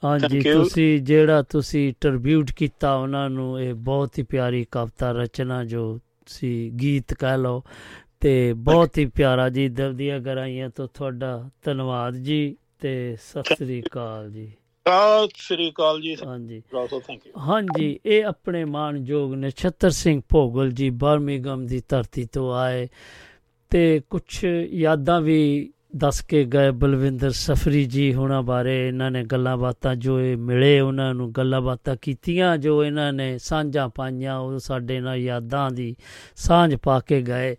ਹਾਂਜੀ 0.05 0.39
Thank 0.39 0.49
you. 0.49 0.63
ਤੁਸੀਂ 0.63 1.03
ਜਿਹੜਾ 1.03 1.43
ਤੁਸੀਂ 1.43 1.93
ਟ੍ਰਿਬਿਊਟ 2.01 2.51
ਕੀਤਾ 2.57 2.95
ਉਹਨਾਂ 2.95 3.31
ਨੂੰ 3.31 3.61
ਇਹ 3.61 3.75
ਬਹੁਤ 3.75 4.19
ਹੀ 4.19 4.23
ਪਿਆਰੀ 4.23 4.67
ਕਵਿਤਾ 4.71 5.13
ਰਚਨਾ 5.13 5.65
ਜੋ 5.65 5.99
ਸੀ 6.27 6.71
ਗੀਤ 6.81 7.15
ਕਹਿ 7.15 7.39
ਲਓ 7.39 7.63
ਤੇ 8.21 8.53
ਬਹੁਤ 8.53 8.99
ਹੀ 8.99 9.07
ਪਿਆਰਾ 9.07 9.49
ਜੀ 9.49 9.69
ਦਿਲ 9.69 9.95
ਦੀਆਂ 9.95 10.21
ਗਹਿਰਾਈਆਂ 10.21 10.71
ਤੋਂ 10.71 10.89
ਤੁਹਾਡਾ 10.95 11.51
ਧੰਨਵਾਦ 11.63 12.15
ਜੀ 12.15 12.57
ਤੇ 12.81 13.17
ਸਤਿ 13.17 13.55
ਸ੍ਰੀ 13.55 13.83
ਅਕਾਲ 13.83 14.31
ਜੀ। 14.31 14.53
ਸਤਿ 14.87 15.29
ਸ੍ਰੀ 15.37 15.71
ਅਕਾਲ 15.71 16.01
ਜੀ। 16.01 16.17
ਹਾਂਜੀ। 16.27 16.63
ਹਾਂਜੀ 17.39 18.01
ਇਹ 18.07 18.25
ਆਪਣੇ 18.25 18.65
ਮਾਨਯੋਗ 18.65 19.35
ਨਛੱਤਰ 19.35 19.91
ਸਿੰਘ 19.91 20.23
ਭੋਗਲ 20.29 20.71
ਜੀ 20.71 20.91
ਬਰਮਿੰਗਮ 20.91 21.67
ਦੀ 21.67 21.83
ਧਰਤੀ 21.89 22.25
ਤੋਂ 22.25 22.55
ਆਏ 22.55 22.89
ਤੇ 23.71 24.01
ਕੁਝ 24.11 24.45
ਯਾਦਾਂ 24.71 25.21
ਵੀ 25.21 25.71
ਦੱਸ 25.97 26.21
ਕੇ 26.23 26.45
ਗਏ, 26.45 26.71
ਬਲਵਿੰਦਰ 26.71 27.31
ਸਫਰੀ 27.31 27.85
ਜੀ 27.85 28.13
ਹੁਣਾਂ 28.15 28.43
ਬਾਰੇ 28.43 28.89
ਇਹਨਾਂ 28.89 29.11
ਨੇ 29.11 29.23
ਗੱਲਾਂ 29.25 29.57
ਬਾਤਾਂ 29.57 29.95
ਜੋ 29.97 30.19
ਇਹ 30.21 30.37
ਮਿਲੇ 30.37 30.79
ਉਹਨਾਂ 30.81 31.15
ਨੂੰ 31.15 31.31
ਗੱਲਾਂ 31.33 31.61
ਬਾਤਾਂ 31.61 31.97
ਕੀਤੀਆਂ, 32.03 32.57
ਜੋ 32.59 32.85
ਇਹਨਾਂ 32.85 33.13
ਨੇ 33.13 33.37
ਸਾਂਝਾਂ 33.39 33.89
ਪਾਈਆਂ, 33.89 34.39
ਉਹ 34.39 34.59
ਸਾਡੇ 34.59 35.01
ਨਾਲ 35.01 35.17
ਯਾਦਾਂ 35.17 35.71
ਦੀ 35.71 35.95
ਸਾਂਝ 36.37 36.75
ਪਾ 36.75 36.99
ਕੇ 37.01 37.23
ਗਏ 37.23 37.57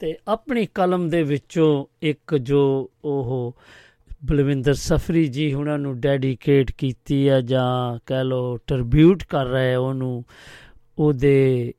ਤੇ 0.00 0.14
ਆਪਣੀ 0.28 0.66
ਕਲਮ 0.74 1.08
ਦੇ 1.08 1.22
ਵਿੱਚੋਂ 1.22 1.86
ਇੱਕ 2.02 2.36
ਜੋ 2.36 2.90
ਉਹ 3.04 3.56
ਬਲਵਿੰਦਰ 4.24 4.74
ਸਫਰੀ 4.74 5.26
ਜੀ 5.26 5.52
ਉਹਨਾਂ 5.52 5.78
ਨੂੰ 5.78 5.98
ਡੈਡੀਕੇਟ 6.00 6.70
ਕੀਤੀ 6.70 7.28
ਹੈ 7.28 7.40
ਜਾਂ 7.40 7.98
ਕਹਿ 8.06 8.24
ਲਓ 8.24 8.56
ਟ੍ਰਿਬਿਊਟ 8.56 9.24
ਕਰ 9.24 9.46
ਰਹੇ 9.46 9.74
ਉਹਨੂੰ, 9.74 10.24
ਉਹਦੇ 10.98 11.72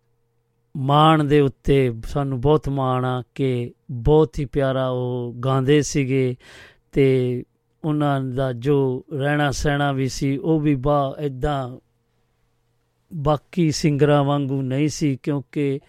ਮਾਣ 0.76 1.24
ਦੇ 1.24 1.40
ਉੱਤੇ 1.42 1.94
ਸਾਨੂੰ 2.06 2.42
ਬਹੁਤ 2.42 2.70
ਮਾਣ 2.70 3.06
ਆ 3.06 3.22
ਕਿ 3.36 3.74
ਬਹੁਤ 3.92 4.40
ਹੀ 4.40 4.46
ਪਿਆਰਾ 4.46 4.90
ਉਹ 4.90 5.34
ਗਾਉਂਦੇ 5.46 5.82
ਸੀਗੇ 5.82 6.36
ਤੇ 6.92 7.44
ਉਹਨਾਂ 7.86 8.22
ਦਾ 8.22 8.54
ਜੋ 8.54 9.06
ਰਹਿਣਾ 9.14 9.52
ਸਹਿਣਾ 9.52 9.92
ਵੀ 9.92 10.08
ਸੀ, 10.08 10.38
ਉਹ 10.38 10.60
ਵੀ 10.60 10.76
ਬਾ 10.76 11.16
ਇਦਾਂ 11.20 11.78
ਬਾਕੀ 13.14 13.72
ਸਿੰਗਰਾਂ 13.72 14.24
ਵਾਂਗੂ 14.24 14.62
ਨਹੀਂ 14.62 14.90
ਸੀ 14.90 15.20
ਕਿਉਂਕਿ 15.24 15.80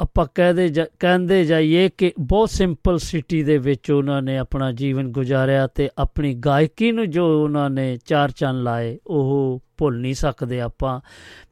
ਆਪਾਂ 0.00 0.26
ਕਹਦੇ 0.34 0.68
ਜਾ- 0.68 0.86
ਕਹਿੰਦੇ 0.98 1.44
ਜਾਈਏ 1.44 1.90
ਕਿ 1.98 2.12
ਬਹੁਤ 2.20 2.50
ਸਿੰਪਲ 2.50 2.98
ਸਿਟੀ 2.98 3.42
ਦੇ 3.42 3.58
ਵਿੱਚ 3.58 3.90
ਉਹਨਾਂ 3.90 4.22
ਨੇ 4.22 4.38
ਆਪਣਾ 4.38 4.72
ਜੀਵਨ 4.72 5.12
ਗੁਜ਼ਾਰਿਆ 5.12 5.66
ਤੇ 5.66 5.88
ਆਪਣੀ 5.98 6.34
ਗਾਇਕੀ 6.34 6.92
ਨੂੰ 6.92 7.10
ਜੋ 7.10 7.44
ਉਹਨਾਂ 7.44 7.70
ਨੇ 7.70 7.98
ਚਾਰ 8.04 8.30
ਚੰਨ 8.30 8.62
ਲਾਏ, 8.62 8.98
ਉਹ 9.06 9.60
ਭੁੱਲ 9.76 9.96
ਨਹੀਂ 9.96 10.14
ਸਕਦੇ 10.14 10.60
ਆਪਾਂ। 10.60 11.00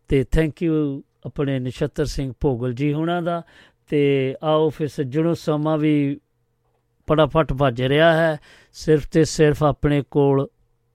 ਤੇ 0.08 0.24
ਥੈਂਕ 0.24 0.62
ਯੂ 0.62 1.02
ਆਪਣੇ 1.26 1.58
ਨਛੱਤਰ 1.58 2.04
ਸਿੰਘ 2.04 2.32
ਭੋਗਲ 2.40 2.72
ਜੀ 2.72 2.92
ਹੁਣਾਂ 2.92 3.22
ਦਾ। 3.22 3.42
ਤੇ 3.90 4.36
ਆਓ 4.42 4.68
ਫਿਰ 4.68 4.88
ਸੱਜਣੋ, 4.88 5.34
ਸਮਾਂ 5.34 5.78
ਵੀ 5.78 6.20
ਫਟਾਫਟ 7.08 7.52
ਭੱਜ 7.52 7.82
ਰਿਹਾ 7.82 8.12
ਹੈ। 8.12 8.38
ਸਿਰਫ 8.72 9.08
ਤੇ 9.08 9.24
ਸਿਰਫ 9.24 9.62
ਆਪਣੇ 9.64 10.02
ਕੋਲ 10.10 10.46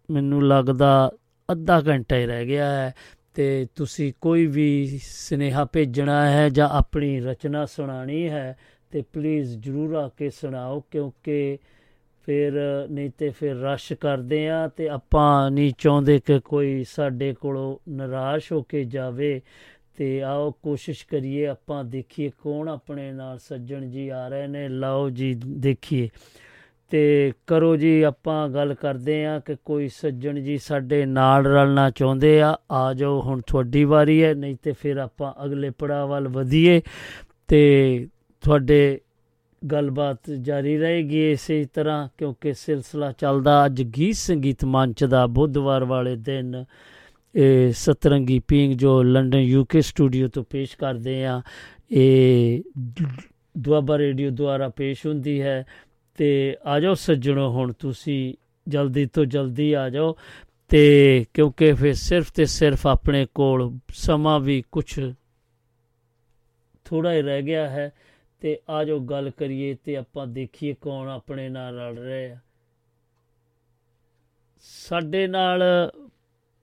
ਮੈਨੂੰ 0.09 0.47
ਲੱਗਦਾ 0.47 1.11
ਅੱਧਾ 1.51 1.81
ਘੰਟਾ 1.87 2.17
ਹੀ 2.17 2.25
ਰਹਿ 2.25 2.45
ਗਿਆ 2.45 2.69
ਹੈ 2.71 2.93
ਤੇ 3.33 3.67
ਤੁਸੀਂ 3.75 4.13
ਕੋਈ 4.21 4.45
ਵੀ 4.47 4.99
ਸੁਨੇਹਾ 5.03 5.65
ਭੇਜਣਾ 5.65 6.31
ਹੈ 6.31 6.49
ਜਾਂ 6.49 6.69
ਆਪਣੀ 6.69 7.19
ਰਚਨਾ 7.19 7.65
ਸੁਣਾਣੀ 7.65 8.29
ਹੈ 8.29 8.57
ਤੇ 8.91 9.01
ਪਲੀਜ਼ 9.13 9.57
ਜਰੂਰ 9.57 9.93
ਆ 9.93 10.09
ਕੇ 10.17 10.29
ਸੁਣਾਓ, 10.29 10.83
ਕਿਉਂਕਿ 10.91 11.57
ਫਿਰ 12.25 12.51
ਨਹੀਂ 12.91 13.09
ਤੇ 13.17 13.29
ਫਿਰ 13.29 13.55
ਰਸ਼ 13.55 13.93
ਕਰਦੇ 13.93 14.49
ਆ 14.49 14.67
ਤੇ 14.67 14.89
ਆਪਾਂ 14.89 15.51
ਨਹੀਂ 15.51 15.73
ਚਾਹੁੰਦੇ 15.77 16.19
ਕਿ 16.19 16.39
ਕੋਈ 16.39 16.83
ਸਾਡੇ 16.83 17.33
ਕੋਲੋਂ 17.33 17.77
ਨਿਰਾਸ਼ 17.89 18.51
ਹੋ 18.51 18.61
ਕੇ 18.61 18.83
ਜਾਵੇ। 18.83 19.41
ਤੇ 19.97 20.21
ਆਓ 20.21 20.51
ਕੋਸ਼ਿਸ਼ 20.51 21.07
ਕਰੀਏ 21.07 21.45
ਆਪਾਂ 21.45 21.83
ਦੇਖੀਏ 21.83 22.31
ਕੌਣ 22.43 22.69
ਆਪਣੇ 22.69 23.11
ਨਾਲ 23.11 23.37
ਸੱਜਣ 23.37 23.85
ਜੀ 23.89 24.09
ਆ 24.09 24.27
ਰਹੇ 24.27 24.47
ਨੇ। 24.47 24.69
ਲਓ 24.69 25.09
ਜੀ, 25.09 25.33
ਦੇਖੀਏ। 25.47 26.09
ਤੇ 26.89 27.33
ਕਰੋ 27.47 27.75
ਜੀ, 27.75 28.01
ਆਪਾਂ 28.01 28.49
ਗੱਲ 28.49 28.73
ਕਰਦੇ 28.73 29.25
ਆ 29.25 29.39
ਕਿ 29.39 29.55
ਕੋਈ 29.65 29.89
ਸੱਜਣ 29.89 30.39
ਜੀ 30.39 30.57
ਸਾਡੇ 30.57 31.05
ਨਾਲ 31.05 31.45
ਰਲਣਾ 31.45 31.89
ਚਾਹੁੰਦੇ 31.89 32.41
ਆ। 32.41 32.57
ਆ 32.71 32.93
ਜਾਓ, 32.93 33.21
ਹੁਣ 33.21 33.41
ਤੁਹਾਡੀ 33.47 33.83
ਵਾਰੀ 33.83 34.23
ਹੈ, 34.23 34.33
ਨਹੀਂ 34.33 34.55
ਤੇ 34.63 34.71
ਫਿਰ 34.71 34.97
ਆਪਾਂ 34.97 35.45
ਅਗਲੇ 35.45 35.69
ਪੜਾਅ 35.69 36.05
ਵੱਲ 36.05 36.27
ਵਧੀਏ 36.27 36.81
ਤੇ 37.47 38.07
ਤੁਹਾਡੇ 38.41 39.01
ਗੱਲਬਾਤ 39.71 40.19
ਜਾਰੀ 40.41 40.77
ਰਹੇਗੀ 40.77 41.31
ਇਸੇ 41.31 41.65
ਤਰ੍ਹਾਂ, 41.73 42.09
ਕਿਉਂਕਿ 42.17 42.53
ਸਿਲਸਿਲਾ 42.53 43.11
ਚੱਲਦਾ 43.11 43.65
ਅੱਜ 43.65 43.83
ਗੀਤ 43.83 44.15
ਸੰਗੀਤ 44.15 44.65
ਮੰਚ 44.65 45.03
ਦਾ 45.03 45.27
ਬੁੱਧਵਾਰ 45.27 45.83
ਵਾਲੇ 45.83 46.15
ਦਿਨ। 46.15 46.65
ਇਹ 47.35 47.71
ਸਤਰੰਗੀ 47.73 48.39
ਪਿੰਗ 48.39 48.73
ਜੋ 48.73 49.01
ਲੰਡਨ 49.03 49.39
ਯੂਕੇ 49.39 49.81
ਸਟੂਡੀਓ 49.81 50.27
ਤੋਂ 50.27 50.43
ਪੇਸ਼ 50.43 50.77
ਕਰਦੇ 50.77 51.25
ਆ, 51.25 51.41
ਇਹ 51.91 52.61
ਦੁਆਬਾ 53.57 53.97
ਰੇਡੀਓ 53.97 54.29
ਦੁਆਰਾ 54.29 54.69
ਪੇਸ਼ 54.69 55.05
ਹੁੰਦੀ 55.05 55.41
ਹੈ। 55.41 55.65
ਤੇ 56.17 56.57
ਆ 56.65 56.79
ਜਾਓ 56.79 56.93
ਸੱਜਣੋ, 56.93 57.49
ਹੁਣ 57.51 57.73
ਤੁਸੀਂ 57.73 58.33
ਜਲਦੀ 58.67 59.05
ਤੋਂ 59.05 59.25
ਜਲਦੀ 59.25 59.73
ਆ 59.73 59.89
ਜਾਓ 59.89 60.15
ਤੇ 60.69 61.25
ਕਿਉਂਕਿ 61.33 61.73
ਫਿਰ 61.73 61.93
ਸਿਰਫ 61.93 62.31
ਤੇ 62.31 62.45
ਸਿਰਫ 62.45 62.87
ਆਪਣੇ 62.87 63.25
ਕੋਲ 63.35 63.71
ਸਮਾਂ 63.93 64.39
ਵੀ 64.39 64.63
ਕੁਝ 64.71 65.13
ਥੋੜਾ 66.85 67.13
ਹੀ 67.13 67.21
ਰਹਿ 67.21 67.41
ਗਿਆ 67.41 67.69
ਹੈ। 67.69 67.91
ਤੇ 68.41 68.59
ਆ 68.69 68.83
ਜਾਓ 68.83 68.99
ਗੱਲ 68.99 69.29
ਕਰੀਏ 69.29 69.75
ਤੇ 69.83 69.95
ਆਪਾਂ 69.97 70.27
ਦੇਖੀਏ 70.27 70.75
ਕੌਣ 70.81 71.09
ਆਪਣੇ 71.09 71.49
ਨਾਲ 71.49 71.75
ਰਲ 71.75 71.97
ਰਹੇ 71.97 72.31
ਆ 72.31 72.37
ਸਾਡੇ 74.61 75.27
ਨਾਲ 75.27 75.63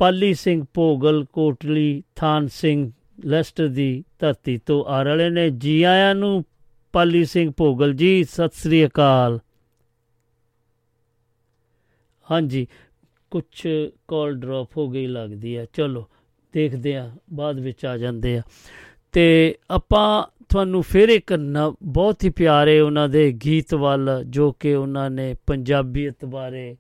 ਪਾਲੀ 0.02 0.32
ਸਿੰਘ 0.34 0.64
ਭੋਗਲ, 0.74 1.24
ਕੋਟਲੀ, 1.32 2.02
ਥਾਨ 2.16 2.46
ਸਿੰਘ, 2.52 2.90
ਲੈਸਟਰ 3.24 3.66
ਦੀ 3.68 4.04
ਧਰਤੀ 4.18 4.56
ਤੋਂ 4.58 4.84
ਆ 4.84 5.02
ਰਹੇ 5.02 5.28
ਨੇ 5.30 5.48
ਜੀ 5.50 5.82
ਆਇਆਂ 5.82 6.14
ਨੂੰ 6.14 6.44
ਪਾਲੀ 6.94 7.24
ਸਿੰਘ 7.24 7.52
ਭੋਗਲ 7.56 7.92
ਜੀ, 7.92 8.24
ਸਤਿ 8.24 8.58
ਸ੍ਰੀ 8.62 8.84
ਅਕਾਲ। 8.86 9.38
ਹਾਂਜੀ 12.30 12.66
ਕੁਝ 13.30 13.44
ਕਾਲ 14.08 14.34
ਡ੍ਰੌਪ 14.34 14.76
ਹੋ 14.76 14.88
ਗਈ 14.90 15.06
ਲੱਗਦੀ 15.06 15.56
ਹੈ। 15.56 15.66
ਚਲੋ, 15.72 16.04
ਦੇਖਦੇ 16.54 16.96
ਆ 16.96 17.10
ਬਾਅਦ 17.32 17.60
ਵਿੱਚ 17.60 17.86
ਆ 17.86 17.96
ਜਾਂਦੇ 17.96 18.36
ਆ 18.38 18.42
ਤੇ 19.12 19.56
ਆਪਾਂ 19.70 20.24
ਤੁਹਾਨੂੰ 20.48 20.82
ਫਿਰ 20.82 21.08
ਇੱਕ 21.08 21.32
ਬਹੁਤ 21.82 22.24
ਹੀ 22.24 22.30
ਪਿਆਰੇ 22.30 22.78
ਉਹਨਾਂ 22.80 23.08
ਦੇ 23.08 23.30
ਗੀਤ 23.44 23.74
ਵੱਲ, 23.74 24.10
ਜੋ 24.26 24.52
ਕਿ 24.52 24.74
ਉਹਨਾਂ 24.74 25.08
ਨੇ 25.10 25.34
ਪੰਜਾਬੀਅਤ 25.46 26.24
ਬਾਰੇ 26.24 26.76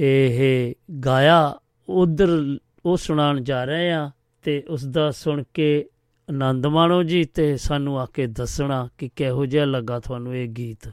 ਇਹ 0.00 0.74
ਗਾਇਆ। 1.06 1.59
ਉਧਰ 1.90 2.58
ਉਹ 2.86 2.96
ਸੁਣਾਉਣ 2.96 3.40
ਜਾ 3.40 3.64
ਰਹੇ 3.64 3.92
ਆ 3.92 4.10
ਤੇ 4.42 4.64
ਉਸ 4.68 4.84
ਦਾ 4.84 5.10
ਸੁਣ 5.10 5.42
ਕੇ 5.54 5.88
ਆਨੰਦ 6.30 6.66
ਮਾਣੋ 6.66 7.02
ਜੀ 7.02 7.24
ਤੇ 7.24 7.56
ਸਾਨੂੰ 7.56 8.00
ਆ 8.00 8.06
ਕੇ 8.06 8.26
ਦੱਸਣਾ 8.26 8.88
ਕਿ 8.98 9.10
ਕਿਹੋ 9.16 9.46
ਜਿਹਾ 9.46 9.64
ਲੱਗਾ 9.64 10.00
ਤੁਹਾਨੂੰ 10.00 10.36
ਇਹ 10.36 10.48
ਗੀਤ। 10.48 10.90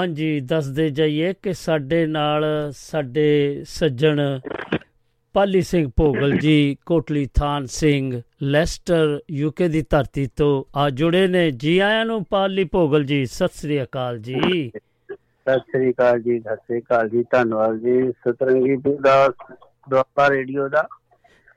ਹਾਂਜੀ 0.00 0.40
ਦੱਸਦੇ 0.40 0.88
ਜਾਈਏ 0.90 1.32
ਕਿ 1.42 1.52
ਸਾਡੇ 1.52 2.06
ਨਾਲ 2.06 2.44
ਸਾਡੇ 2.76 3.62
ਸੱਜਣ 3.68 4.20
ਪਾਲੀ 5.34 5.60
ਸਿੰਘ 5.62 5.90
ਭੋਗਲ 5.96 6.36
ਜੀ 6.38 6.76
ਕੋਟਲੀ 6.86 7.26
ਥਾਨ 7.34 7.66
ਸਿੰਘ 7.66 8.20
ਲੈਸਟਰ 8.42 9.20
ਯੂਕੇ 9.30 9.68
ਦੀ 9.68 9.82
ਧਰਤੀ 9.90 10.26
ਤੋਂ 10.36 10.52
ਆ 10.76 10.88
ਜੁੜੇ 10.90 11.26
ਨੇ। 11.26 11.50
ਜੀ 11.50 11.78
ਆਇਆਂ 11.78 12.04
ਨੂੰ 12.04 12.24
ਪਾਲੀ 12.24 12.64
ਭੋਗਲ 12.64 13.04
ਜੀ 13.04 13.24
ਸਤਿ 13.26 13.58
ਸ੍ਰੀ 13.58 13.82
ਅਕਾਲ 13.82 14.18
ਜੀ। 14.18 14.70
ਸਤਿ 14.70 15.58
ਸ੍ਰੀ 15.58 15.90
ਅਕਾਲ 15.90 16.22
ਜੀ 16.22 16.38
ਸਤਿ 16.40 16.56
ਸ੍ਰੀ 16.56 16.80
ਅਕਾਲ 16.80 17.08
ਜੀ 17.08 17.24
ਧੰਨਵਾਦ 17.30 17.78
ਜੀ। 17.78 18.10
ਸਤਰੰਗੀ 18.10 18.76
ਦਾ 19.02 19.28
Doaba 19.90 20.28
radio 20.30 20.68
the. 20.68 20.88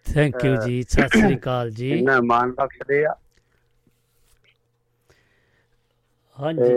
thank 0.05 0.45
you 0.45 0.55
ਜੀ 0.65 0.81
ਸਤਿ 0.83 1.19
ਸ੍ਰੀ 1.19 1.35
ਅਕਾਲ 1.35 1.69
ਜੀ। 1.71 1.91
ਇਹਨਾਂ 1.91 2.21
ਮਾਨ 2.21 2.51
ਬਖਸ਼ਦੇ 2.51 3.03
ਆ। 3.05 3.15
ਹਾਂਜੀ। 6.37 6.73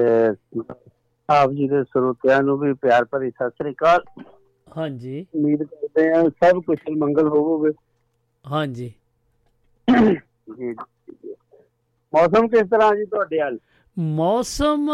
ਆਪ 1.29 1.51
ਜੀ 1.53 1.67
ਦੇ 1.69 1.83
ਸਰੋਤਿਆਂ 1.85 2.41
ਨੂੰ 2.43 2.59
ਵੀ 2.59 2.73
ਪਿਆਰ 2.75 3.05
ਭਰੀ 3.05 3.31
ਸਤਿ 3.31 3.51
ਸ੍ਰੀ 3.53 3.73
ਅਕਾਲ। 3.73 4.05
ਹਾਂਜੀ। 4.69 5.25
ਉਮੀਦ 5.35 5.63
ਕਰਦੇ 5.65 6.09
ਆ 6.13 6.23
ਸਭ 6.35 6.61
ਕੁਝ 6.63 6.79
ਮੰਗਲ 6.95 7.29
ਹੋਵੇ 7.29 7.73
ਹਾਂਜੀ। 8.45 8.93
ਜੀ। 10.51 10.75
ਮੌਸਮ 12.13 12.49
ਕਿਸ 12.49 12.69
ਤਰ੍ਹਾਂ 12.71 12.95
ਜੀ 12.97 13.05
ਤੁਹਾਡੇ 13.07 13.41
ਹਾਲ? 13.41 13.59
ਮੌਸਮ 13.97 14.89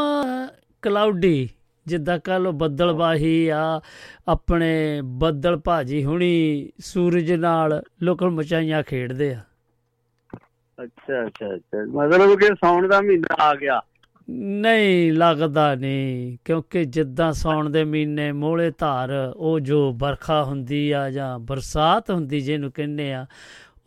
ਕਲਾਉਡੀ 0.82 1.48
ਜਿੱਦਾਂ 1.86 2.18
ਕਹ 2.18 2.38
ਲੋ 2.38 2.52
ਬੱਦਲਵਾਹੀ 2.54 3.48
ਆ 3.48 3.60
ਆਪਣੇ 4.28 4.70
ਬੱਦਲ 5.18 5.56
ਭਾਜੀ 5.60 6.04
ਹੁਣੀ 6.04 6.32
ਸੂਰਜ 6.82 7.32
ਨਾਲ 7.32 7.82
ਲੋਕਲ 8.02 8.30
ਮਚਾਈਆਂ 8.30 8.82
ਖੇਡਦੇ 8.82 9.32
ਆ। 9.34 9.40
ਅੱਛਾ 10.78 11.20
ਅੱਛਾ 11.26 11.52
ਅੱਛਾ। 11.54 11.84
ਮਤਲਬ 11.92 12.34
ਕਿ 12.38 12.46
ਸੌਣ 12.56 12.88
ਦਾ 12.88 13.00
ਮਹੀਨਾ 13.00 13.36
ਆ 13.42 13.54
ਗਿਆ। 13.54 13.80
ਨਹੀਂ 14.30 15.12
ਲੱਗਦਾ 15.12 15.74
ਨਹੀਂ 15.74 16.36
ਕਿਉਂਕਿ 16.44 16.84
ਜਿੱਦਾਂ 16.84 17.32
ਸੌਣ 17.32 17.70
ਦੇ 17.70 17.84
ਮਹੀਨੇ 17.84 18.30
ਮੋਲੇ 18.32 18.70
ਧਾਰ, 18.78 19.10
ਉਹ 19.36 19.60
ਜੋ 19.60 19.92
ਬਰਖਾ 19.92 20.42
ਹੁੰਦੀ 20.44 20.90
ਆ 20.90 21.10
ਜਾਂ 21.10 21.38
ਬਰਸਾਤ 21.38 22.10
ਹੁੰਦੀ 22.10 22.40
ਜਿਹਨੂੰ 22.40 22.70
ਕਹਿੰਦੇ 22.72 23.12
ਆ, 23.12 23.26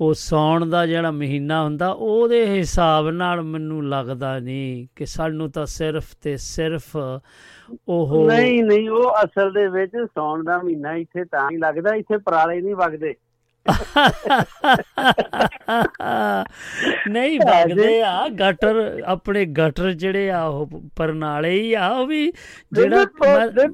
ਉਹ 0.01 0.13
ਸੌਣ 0.13 0.65
ਦਾ 0.69 0.85
ਜਿਹੜਾ 0.85 1.11
ਮਹੀਨਾ 1.11 1.63
ਹੁੰਦਾ, 1.63 1.89
ਉਹਦੇ 1.89 2.45
ਹਿਸਾਬ 2.47 3.09
ਨਾਲ 3.09 3.41
ਮੈਨੂੰ 3.41 3.87
ਲੱਗਦਾ 3.89 4.39
ਨਹੀਂ 4.39 4.87
ਕਿ 4.95 5.05
ਸਾਨੂੰ 5.05 5.51
ਤਾਂ 5.51 5.65
ਸਿਰਫ 5.65 6.15
ਤੇ 6.21 6.37
ਸਿਰਫ 6.37 6.95
ਉਹ 6.95 8.25
ਨਹੀਂ 8.27 8.63
ਨਹੀਂ, 8.63 8.89
ਉਹ 8.89 9.11
ਅਸਲ 9.23 9.51
ਦੇ 9.53 9.67
ਵਿੱਚ 9.67 9.91
ਸੌਣ 10.05 10.43
ਦਾ 10.43 10.57
ਮਹੀਨਾ 10.57 10.93
ਇੱਥੇ 10.93 11.23
ਤਾਂ 11.23 11.49
ਹੀ 11.51 11.57
ਲੱਗਦਾ, 11.57 11.95
ਇੱਥੇ 11.95 12.17
ਪਰਾਲੇ 12.17 12.61
ਨਹੀਂ 12.61 12.75
ਵਗਦੇ। 12.75 13.15
ਨਹੀਂ 17.09 17.39
ਵਗਦੇ 17.39 18.01
ਆ 18.01 18.27
ਗਟਰ 18.41 19.01
ਆਪਣੇ 19.05 19.45
ਗਟਰ 19.45 19.91
ਜਿਹੜੇ 19.93 20.29
ਆ 20.31 20.43
ਉਹ 20.43 20.81
ਪਰਨਾਲੇ 20.95 21.49
ਹੀ 21.49 21.73
ਆ 21.73 21.87
ਉਹ 21.89 22.07
ਵੀ 22.07 22.31
ਜਿਹੜਾ 22.73 23.05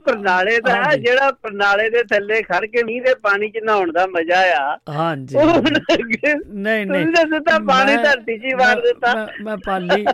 ਪਰਨਾਲੇ 0.05 0.59
ਦਾ 0.59 0.95
ਜਿਹੜਾ 0.95 1.31
ਪਰਨਾਲੇ 1.31 1.89
ਦੇ 1.89 2.03
ਥੱਲੇ 2.03 2.41
ਖੜ 2.41 2.65
ਕੇ 2.65 2.83
ਮੀਂਹ 2.83 3.01
ਦੇ 3.01 3.13
ਪਾਣੀ 3.15 3.49
ਚ 3.49 3.57
ਨਹਾਉਣ 3.63 3.91
ਦਾ 3.91 4.05
ਮਜ਼ਾ 4.07 4.39
ਆ। 4.57 4.77
ਹਾਂਜੀ। 4.89 5.35
ਨਹੀਂ 5.37 6.85
ਨਹੀਂ। 6.85 7.05
ਤੁਸੀਂ 7.05 7.25
ਸਿੱਧਾ 7.25 7.59
ਪਾਣੀ 7.59 7.95
ਧਰਤੀ 7.97 8.37
'ਚ 8.37 8.53
ਵਾਰ 8.55 8.81
ਦਿੱਤਾ। 8.81 9.27
ਮੈਂ 9.43 9.57
ਪਾਲੀ 9.57 10.05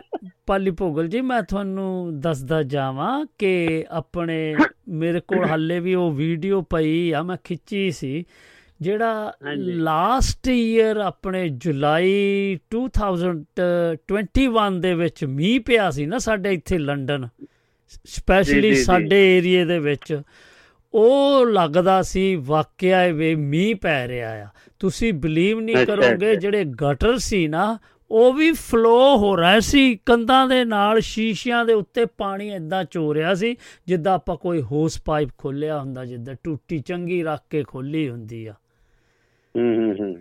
ਪਾਲੀ 0.46 0.72
ਭੋਗਲ 0.72 1.08
ਜੀ 1.08 1.22
ਮੈਂ 1.22 1.42
ਤੁਹਾਨੂੰ 1.44 2.20
ਦੱਸਦਾ 2.22 2.64
ਜਾਵਾਂ 2.64 3.26
ਕਿ 3.38 3.86
ਆਪਣੇ 3.92 4.56
ਮੇਰੇ 4.90 5.20
ਕੋਲ 5.20 5.46
ਹੱਲੇ 5.54 5.80
ਵੀ 5.80 5.96
ਉਹ 5.96 6.12
ਵੀਡੀਓ 6.12 6.62
ਪਈ 6.62 7.12
ਆ 7.12 7.24
ਮੈਂ 7.24 7.38
ਖਿੱਚੀ 7.44 7.92
ਸੀ। 7.92 8.26
ਜਿਹੜਾ 8.82 9.34
ਲਾਸਟ 9.56 10.50
ਈਅਰ 10.50 10.98
ਆਪਣੇ 10.98 11.50
ਜੁਲਾਈ 11.50 12.60
2021 12.76 14.80
ਦੇ 14.80 14.94
ਵਿੱਚ 14.94 15.26
ਮੀਂਹ 15.26 15.62
ਪਿਆ 15.62 15.92
ਸੀ 15.92 16.06
ਨਾ 16.06 16.18
ਸਾਡੇ 16.18 16.54
ਇੱਥੇ 16.54 16.78
ਲੰਡਨ 16.78 17.28
ਸਪੈਸ਼ਲੀ 18.06 18.76
ਸਾਡੇ 18.76 19.38
ਏਰੀਏ 19.38 19.66
ਦੇ 19.66 19.80
ਵਿੱਚ 19.80 20.22
ਉਹ 20.94 21.46
ਲੱਗਦਾ 21.46 22.02
ਸੀ 22.02 22.36
ਵਾਕਿਆ 22.36 23.08
ਵੇ 23.08 23.36
ਮੀਂਹ 23.36 23.76
ਪੈ 23.76 24.08
ਰਿਹਾ 24.08 24.32
ਆ। 24.32 24.48
ਤੁਸੀਂ 24.80 25.14
ਬਲੀਵ 25.14 25.60
ਨਹੀਂ 25.60 25.76
ਕਰੋਗੇ 25.76 26.36
ਜਿਹੜੇ 26.36 26.66
ਗਟਰ 26.66 27.18
ਸੀ 27.18 27.48
ਨਾ 27.48 27.78
ਉਹ 28.12 28.34
ਵੀ 28.34 28.52
ਫਲੋ 28.52 29.18
ਹੋ 29.18 29.38
ਰਿਹਾ 29.38 29.60
ਸੀ। 29.60 30.00
ਕੰਧਾਂ 30.06 30.48
ਦੇ 30.48 30.66
ਨਾਲ 30.66 31.00
ਸ਼ੀਸ਼ਿਆਂ 31.00 31.66
ਦੇ 31.66 31.74
ਉੱਤੇ 31.74 32.06
ਪਾਣੀ 32.06 32.54
ਇਦਾਂ 32.54 32.84
ਚੋ 32.84 33.14
ਰਿਹਾ 33.14 33.34
ਸੀ 33.34 33.58
ਜਿੱਦਾਂ 33.88 34.14
ਆਪਾਂ 34.14 34.36
ਕੋਈ 34.36 34.62
ਹੋਸ 34.62 35.02
ਪਾਈਪ 35.06 35.30
ਖੋਲਿਆ 35.38 35.80
ਹੁੰਦਾ 35.80 36.06
ਜਿੱਦਾਂ 36.06 36.36
ਟੂਟੀ 36.44 36.80
ਚੰਗੀ 36.80 37.24
ਰੱਖ 37.24 37.42
ਕੇ 37.50 37.64
ਖੋਲੀ 37.64 38.10
ਹੁੰਦੀ 38.10 38.46
ਆ। 38.46 38.54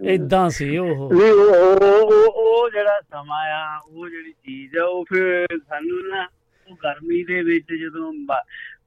ਇਦਾਂ 0.04 0.48
ਸੀ 0.50 0.76
ਉਹ। 0.78 1.12
ਨਹੀਂ 1.12 1.30
ਉਹ 1.32 2.22
ਉਹ- 2.28 2.70
ਜਿਹੜਾ 2.70 3.00
ਸਮਾਂ 3.00 3.44
ਆ 3.52 3.78
ਉਹ 3.78 4.08
ਜਿਹੜੀ 4.08 4.32
ਚੀਜ਼ 4.32 4.76
ਆ 4.78 4.84
ਉਹ 4.84 5.04
ਫਿਰ 5.04 5.46
ਸਾਨੂੰ 5.58 5.98
ਨਾ 6.08 6.26
ਉਹ 6.68 6.76
ਗਰਮੀ 6.84 7.22
ਦੇ 7.24 7.42
ਵਿੱਚ 7.42 7.66
ਜਦੋਂ 7.74 8.12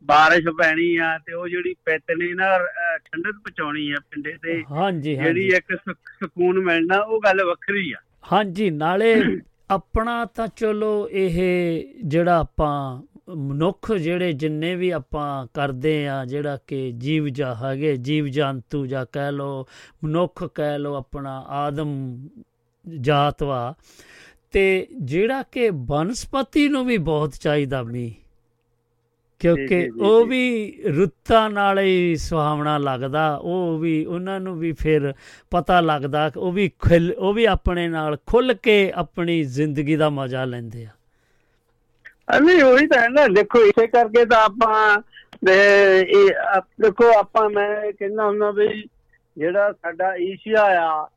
ਬਾਰਿਸ਼ 0.03 0.47
ਪੈਣੀ 0.57 0.95
ਆ 0.97 1.17
ਤੇ 1.17 1.33
ਉਹ 1.33 1.47
ਜਿਹੜੀ 1.47 1.73
ਪਿੱਤ 1.85 2.11
ਨੇ 2.17 2.33
ਨਾ 2.33 2.57
ਠੰਡਕ 2.97 3.31
ਪਹੁੰਚਾਉਣੀ 3.31 3.91
ਆ 3.91 3.95
ਪਿੰਡੇ 4.11 4.33
ਤੇ 4.43 4.63
ਹਾਂਜੀ 4.71 5.15
ਜਿਹੜੀ 5.15 5.47
ਇੱਕ 5.47 5.75
ਸਕੂਨ 5.85 6.59
ਮਿਲਣਾ 6.59 6.99
ਉਹ 6.99 7.19
ਗੱਲ 7.21 7.43
ਵੱਖਰੀ 7.43 7.91
ਆ। 7.91 7.97
ਹਾਂਜੀ 8.31 8.69
ਨਾਲੇ 8.69 9.13
ਆਪਣਾ 9.71 10.25
ਤਾਂ 10.25 10.47
ਚਲੋ 10.55 11.09
ਇਹ 11.11 11.39
ਜਿਹੜਾ 12.03 12.37
ਆਪਾਂ 12.39 13.01
ਮਨੁੱਖ 13.35 13.91
ਜਿਹੜੇ 13.91 14.33
ਜਿੰਨੇ 14.33 14.75
ਵੀ 14.75 14.89
ਆਪਾਂ 14.89 15.47
ਕਰਦੇ 15.53 16.07
ਆ 16.07 16.25
ਜਿਹੜਾ 16.25 16.57
ਕਿ 16.67 16.91
ਜੀਵ 16.91 17.27
ਜਾ 17.27 17.55
ਹੈਗੇ 17.55 17.95
ਜੀਵ 17.95 18.27
ਜੰਤੂ 18.27 18.85
ਜਾਂ 18.85 19.05
ਕਹਿ 19.11 19.31
ਲੋ 19.31 19.67
ਮਨੁੱਖ 20.03 20.43
ਕਹਿ 20.43 20.79
ਲੋ 20.79 20.95
ਆਪਣਾ 20.95 21.39
ਆਦਮ 21.39 22.19
ਜਾਤ 22.99 23.43
ਵਾ 23.43 23.73
ਤੇ 24.51 24.87
ਜਿਹੜਾ 25.01 25.43
ਕਿ 25.43 25.69
ਬਨਸਪਤੀ 25.69 26.69
ਨੂੰ 26.69 26.85
ਵੀ 26.85 26.97
ਬਹੁਤ 26.97 27.33
ਚਾਹੀਦਾ 27.33 27.83
ਮੀਂਹ 27.83 28.11
ਕਿਉਂਕਿ 29.39 29.89
ਉਹ। 30.01 30.25
ਵੀ 30.25 30.75
ਰੁੱਤਾਂ 30.87 31.49
ਨਾਲ 31.49 31.79
ਹੀ 31.79 32.15
ਸੁਹਾਵਣਾ 32.15 32.77
ਲੱਗਦਾ 32.77 33.35
ਉਹ 33.35 33.79
ਵੀ 33.79 34.05
ਉਹਨਾਂ 34.05 34.39
ਨੂੰ 34.39 34.59
ਵੀ 34.59 34.71
ਫਿਰ 34.71 35.13
ਪਤਾ 35.51 35.81
ਲੱਗਦਾ 35.81 36.31
ਉਹ 36.37 36.51
ਵੀ 36.51 36.71
ਉਹ 37.17 37.33
ਵੀ 37.33 37.45
ਆਪਣੇ 37.45 37.87
ਨਾਲ 37.87 38.17
ਖੁੱਲ 38.25 38.53
ਕੇ 38.53 38.91
ਆਪਣੀ 38.95 39.43
ਜ਼ਿੰਦਗੀ 39.43 39.95
ਦਾ 39.95 40.09
ਮਜ਼ਾ 40.09 40.45
ਲੈਂਦੇ 40.45 40.85
ਆ 40.85 40.89
ਨਹੀਂ 42.29 42.61
ਉਹੀ 42.63 42.87
ਤਾਂ 42.87 43.01
ਹੈ 43.01 43.07
ਨਾ 43.09 43.27
ਦੇਖੋ 43.27 43.61
ਇਸੇ 43.65 43.87
ਕਰਕੇ 43.87 44.25
ਤਾਂ 44.25 44.41
ਆਪਾਂ 44.43 44.97
ਇਹ 45.49 46.29
ਦੇਖੋ 46.81 47.11
ਆਪਾਂ 47.19 47.49
ਮੈਂ 47.49 47.91
ਕਹਿੰਦਾ 47.91 48.25
ਹੁੰਦਾ 48.25 48.51
ਵੀ 48.51 48.67
ਜਿਹੜਾ 49.37 49.71
ਸਾਡਾ 49.71 50.13
ਏਸ਼ੀਆ 50.15 50.63
ਆ 50.81 51.07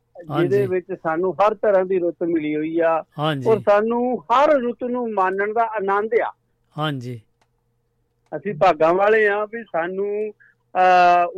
ਜਿਹਦੇ। 0.41 0.65
ਵਿੱਚ 0.67 0.91
ਸਾਨੂੰ 0.93 1.33
ਹਰ 1.33 1.53
ਤਰ੍ਹਾਂ 1.53 1.83
ਦੀ 1.85 1.99
ਰੁੱਤ 1.99 2.23
ਮਿਲੀ 2.23 2.55
ਹੋਈ 2.55 2.79
ਆ 2.79 3.01
ਔਰ 3.47 3.59
ਸਾਨੂੰ 3.59 4.01
ਹਰ 4.31 4.51
ਰੁੱਤ 4.59 4.83
ਨੂੰ 4.83 5.11
ਮਾਨਣ 5.13 5.53
ਦਾ 5.53 5.63
ਆਨੰਦ 5.77 6.13
ਆ। 6.21 6.31
ਹਾਂਜੀ। 6.75 7.19
ਅਸੀਂ 8.31 8.53
ਭਾਗਾਂ 8.53 8.93
ਵਾਲੇ 8.93 9.27
ਆ 9.27 9.43
ਵੀ 9.45 9.63
ਸਾਨੂੰ 9.63 10.33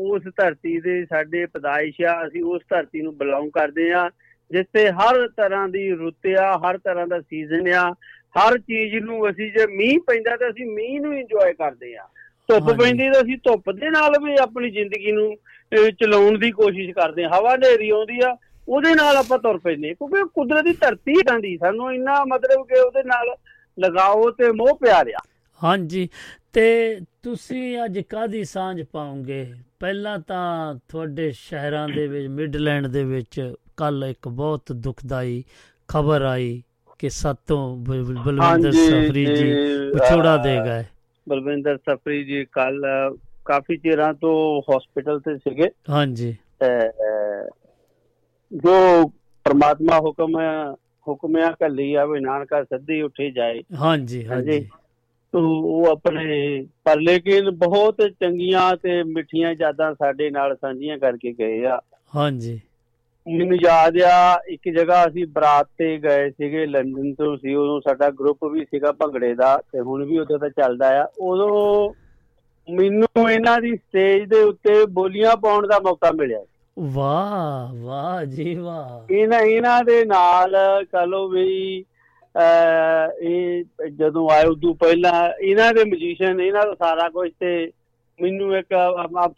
ਉਸ 0.06 0.22
ਧਰਤੀ 0.38 0.80
ਦੇ 0.80 1.03
ਸਾਡੇ 1.06 1.45
ਪਦਾਇਸ਼ 1.45 2.02
ਆ 2.02 2.22
ਅਸੀਂ 2.27 2.43
ਉਸ 2.43 2.61
ਧਰਤੀ 2.69 3.02
ਨੂੰ 3.02 3.15
ਬਿਲੋਂਗ 3.18 3.49
ਕਰਦੇ 3.49 3.91
ਆ 3.93 4.10
ਜਿੱਥੇ 4.52 4.89
ਹਰ 4.91 5.27
ਤਰ੍ਹਾਂ 5.27 5.68
ਦੀ 5.69 5.89
ਰੁੱਤ 5.91 6.27
ਆ 6.39 6.57
ਹਰ 6.57 6.77
ਤਰ੍ਹਾਂ 6.77 7.07
ਦਾ 7.07 7.19
ਸੀਜ਼ਨ 7.22 7.73
ਆ 7.73 7.89
ਹਰ 8.35 8.57
ਚੀਜ਼ 8.59 8.95
ਨੂੰ 9.03 9.29
ਅਸੀਂ 9.29 9.51
ਜੇ 9.51 9.65
ਮੀਂਹ 9.67 9.99
ਪੈਂਦਾ 10.07 10.35
ਤਾਂ 10.37 10.49
ਅਸੀਂ 10.49 10.65
ਮੀਂਹ 10.67 10.99
ਨੂੰ 11.01 11.17
ਇੰਜੋਏ 11.17 11.53
ਕਰਦੇ 11.53 11.95
ਆ 11.95 12.07
ਧੁੱਪ। 12.49 12.71
ਪੈਂਦੀ 12.79 13.09
ਤਾਂ 13.11 13.21
ਅਸੀਂ 13.21 13.37
ਧੁੱਪ 13.43 13.69
ਦੇ 13.71 13.89
ਨਾਲ 13.89 14.19
ਵੀ 14.23 14.35
ਆਪਣੀ 14.41 14.69
ਜ਼ਿੰਦਗੀ 14.71 15.11
ਨੂੰ 15.11 15.35
ਚਲਾਉਣ 15.99 16.37
ਦੀ 16.39 16.51
ਕੋਸ਼ਿਸ਼ 16.51 16.91
ਕਰਦੇ 16.95 17.23
ਆ 17.23 17.29
ਹਵਾ 17.29 17.53
ਹਨੇਰੀ 17.55 17.89
ਆਉਂਦੀ 17.89 18.19
ਆ 18.25 18.35
ਉਹਦੇ 18.67 18.93
ਨਾਲ 18.95 19.17
ਆਪਾਂ 19.17 19.37
ਤੁਰ 19.39 19.57
ਪੈਂਦੇ 19.57 19.87
ਹਾਂ, 19.87 19.95
ਕਿਉਂਕਿ 19.95 20.23
ਕੁਦਰਤੀ 20.35 20.73
ਧਰਤੀ 20.81 21.11
ਇਦਾਂ 21.11 21.39
ਦੀ 21.39 21.55
ਸਾਨੂੰ 21.57 21.93
ਇੰਨਾ 21.93 22.23
ਮਤਲਬ 22.27 22.65
ਕਿ 22.67 22.79
ਉਹਦੇ 22.79 23.03
ਨਾਲ 23.03 23.35
ਲਗਾਓ 23.77 24.29
ਤੇ 24.31 24.51
ਮੋਹ 24.51 24.77
ਪਿਆਰ 24.77 25.09
ਆ। 25.15 25.21
ਹਾਂਜੀ। 25.61 26.07
ਤੇ 26.53 26.99
ਤੁਸੀਂ 27.23 27.77
ਅੱਜ 27.85 27.99
ਕਾਦੀ 28.09 28.43
ਸਾਂਝ 28.43 28.81
ਪਾਉਂਗੇ 28.83 29.45
ਪਹਿਲਾਂ 29.79 30.17
ਤਾਂ 30.19 30.75
ਤੁਹਾਡੇ 30.89 31.31
ਸ਼ਹਿਰਾਂ 31.31 31.87
ਦੇ 31.89 32.07
ਵਿੱਚ 32.07 32.27
ਮਿਡਲੈਂਡ 32.27 32.87
ਦੇ 32.87 33.03
ਵਿੱਚ 33.03 33.53
ਕੱਲ 33.77 34.03
ਇੱਕ 34.09 34.27
ਬਹੁਤ 34.27 34.71
ਦੁਖਦਾਈ 34.73 35.43
ਖਬਰ 35.89 36.21
ਆਈ। 36.21 36.61
ਕਿ 36.99 37.09
ਸਾਤੋਂ 37.09 37.77
ਬਲਵਿੰਦਰ 37.77 38.72
ਸਫਰੀ 38.72 39.26
ਜੀ 39.26 39.53
ਵਿਛੋੜਾ 39.95 40.38
ਦੇ 40.38 40.57
ਗਏ। 40.65 40.84
ਬਲਵਿੰਦਰ 41.30 41.77
ਸਫਰੀ 41.77 42.23
ਜੀ 42.23 42.45
ਕੱਲ 42.45 42.85
ਕਾਫੀ 43.45 43.77
ਚਿਰਾਂ 43.77 44.13
ਤੋਂ 44.13 44.61
ਹਸਪੀਟਲ 44.61 45.19
ਤੇ 45.19 45.38
ਸੀਗੇ। 45.38 45.69
ਹਾਂਜੀ। 45.89 46.35
ਜੋ 48.53 49.07
ਪ੍ਰਮਾਤਮਾ 49.43 49.99
ਹੁਕਮ 49.99 50.35
ਹੁਕਮ 51.07 51.35
ਆ 51.35 51.51
ਕੱਲੀ 51.51 51.93
ਆ 51.93 52.05
ਵੀ 52.05 52.19
ਨਾਨਕਾ 52.19 52.63
ਸੱਦੀ 52.63 53.01
ਉੱਠੀ 53.01 53.31
ਜਾਏ। 53.31 53.61
ਹਾਂਜੀ। 53.80 54.27
ਹਾਂਜੀ। 54.27 54.69
ਤੋ 55.31 55.39
ਉਹ 55.61 55.91
ਆਪਣੇ 55.91 56.65
ਪਰ 56.84 56.99
ਲੇਕਿਨ 56.99 57.49
ਬਹੁਤ 57.49 57.95
ਚੰਗੀਆਂ 58.01 58.77
ਤੇ 58.77 59.03
ਮਿੱਠੀਆਂ 59.03 59.55
ਯਾਦਾਂ 59.59 59.93
ਸਾਡੇ 59.93 60.30
ਨਾਲ 60.30 60.55
ਸਾਂਝੀਆਂ 60.55 60.97
ਕਰਕੇ 60.97 61.34
ਗਏ 61.34 61.65
ਆ। 61.65 61.81
ਹਾਂਜੀ। 62.15 62.61
ਮੈਨੂੰ 63.27 63.57
ਯਾਦ 63.64 63.97
ਆ 63.97 64.41
ਇੱਕ 64.47 64.69
ਜਗ੍ਹਾ 64.69 65.06
ਅਸੀਂ 65.07 65.26
ਬਰਾਤ 65.27 65.68
ਤੇ 65.77 65.97
ਗਏ 65.97 66.30
ਸੀਗੇ 66.30 66.65
ਲੰਡਨ 66.65 67.14
ਤੋਂ 67.14 67.38
ਸੀ 67.38 67.53
ਉਦੋਂ 67.53 67.80
ਸਾਡਾ 67.81 68.10
ਗਰੁੱਪ 68.10 68.45
ਵੀ 68.45 68.65
ਸੀਗਾ 68.65 68.91
ਭੰਗੜੇ 68.91 69.34
ਦਾ 69.35 69.57
ਤੇ 69.72 69.80
ਹੁਣ 69.80 70.06
ਵੀ 70.06 70.19
ਉਦੋਂ 70.19 70.39
ਤਾਂ 70.39 70.49
ਚੱਲਦਾ 70.49 71.03
ਆ। 71.03 71.07
ਉਦੋਂ 71.19 71.93
ਮੈਨੂੰ 72.68 73.31
ਇਹਨਾਂ 73.31 73.61
ਦੀ 73.61 73.76
ਸਟੇਜ 73.76 74.30
ਦੇ 74.30 74.41
ਉੱਤੇ 74.41 74.85
ਬੋਲੀਆਂ 74.85 75.35
ਪਾਉਣ 75.38 75.68
ਦਾ 75.68 75.80
ਮੌਕਾ 75.80 76.11
ਮਿਲਿਆ। 76.11 76.39
ਵਾਹ 76.80 77.73
ਵਾਹ 77.76 78.26
ਜੀ 78.26 78.56
ਵਾਹ। 78.56 79.14
ਇਹਨਾਂ 79.14 79.39
ਇਹਨਾਂ 79.39 79.84
ਦੇ 79.84 80.06
ਨਾਲ 80.06 80.56
ਕਹ 80.84 81.06
ਲਓ 81.06 81.27
ਵੀ 81.27 81.85
ਇਹ 83.22 83.64
ਜਦੋਂ 83.89 84.30
ਆਏ 84.30 84.45
ਉਦੋਂ 84.45 84.76
ਪਹਿਲਾਂ 84.76 85.30
ਇਹਨਾਂ 85.41 85.73
ਦੇ 85.73 85.84
ਮਿਊਜ਼ੀਸ਼ੀਅਨ 85.84 86.41
ਇਹਨਾਂ 86.41 86.65
ਦਾ 86.65 86.73
ਸਾਰਾ 86.73 87.10
ਕੁਝ 87.10 87.31
ਤੇ 87.39 87.72
ਮੈਨੂੰ 88.22 88.57
ਇੱਕ 88.57 88.73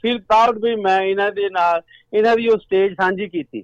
ਫੀਲ 0.01 0.19
ਪ੍ਰਾਊਡ 0.21 0.57
ਵੀ 0.65 0.75
ਮੈਂ 0.75 1.01
ਇਹਨਾਂ 1.01 1.31
ਦੇ 1.31 1.49
ਨਾਲ 1.49 1.81
ਇਹਨਾਂ 2.13 2.35
ਦੀ 2.35 2.47
ਉਹ 2.47 2.57
ਸਟੇਜ 2.57 2.93
ਸਾਂਝੀ 2.93 3.27
ਕੀਤੀ। 3.27 3.63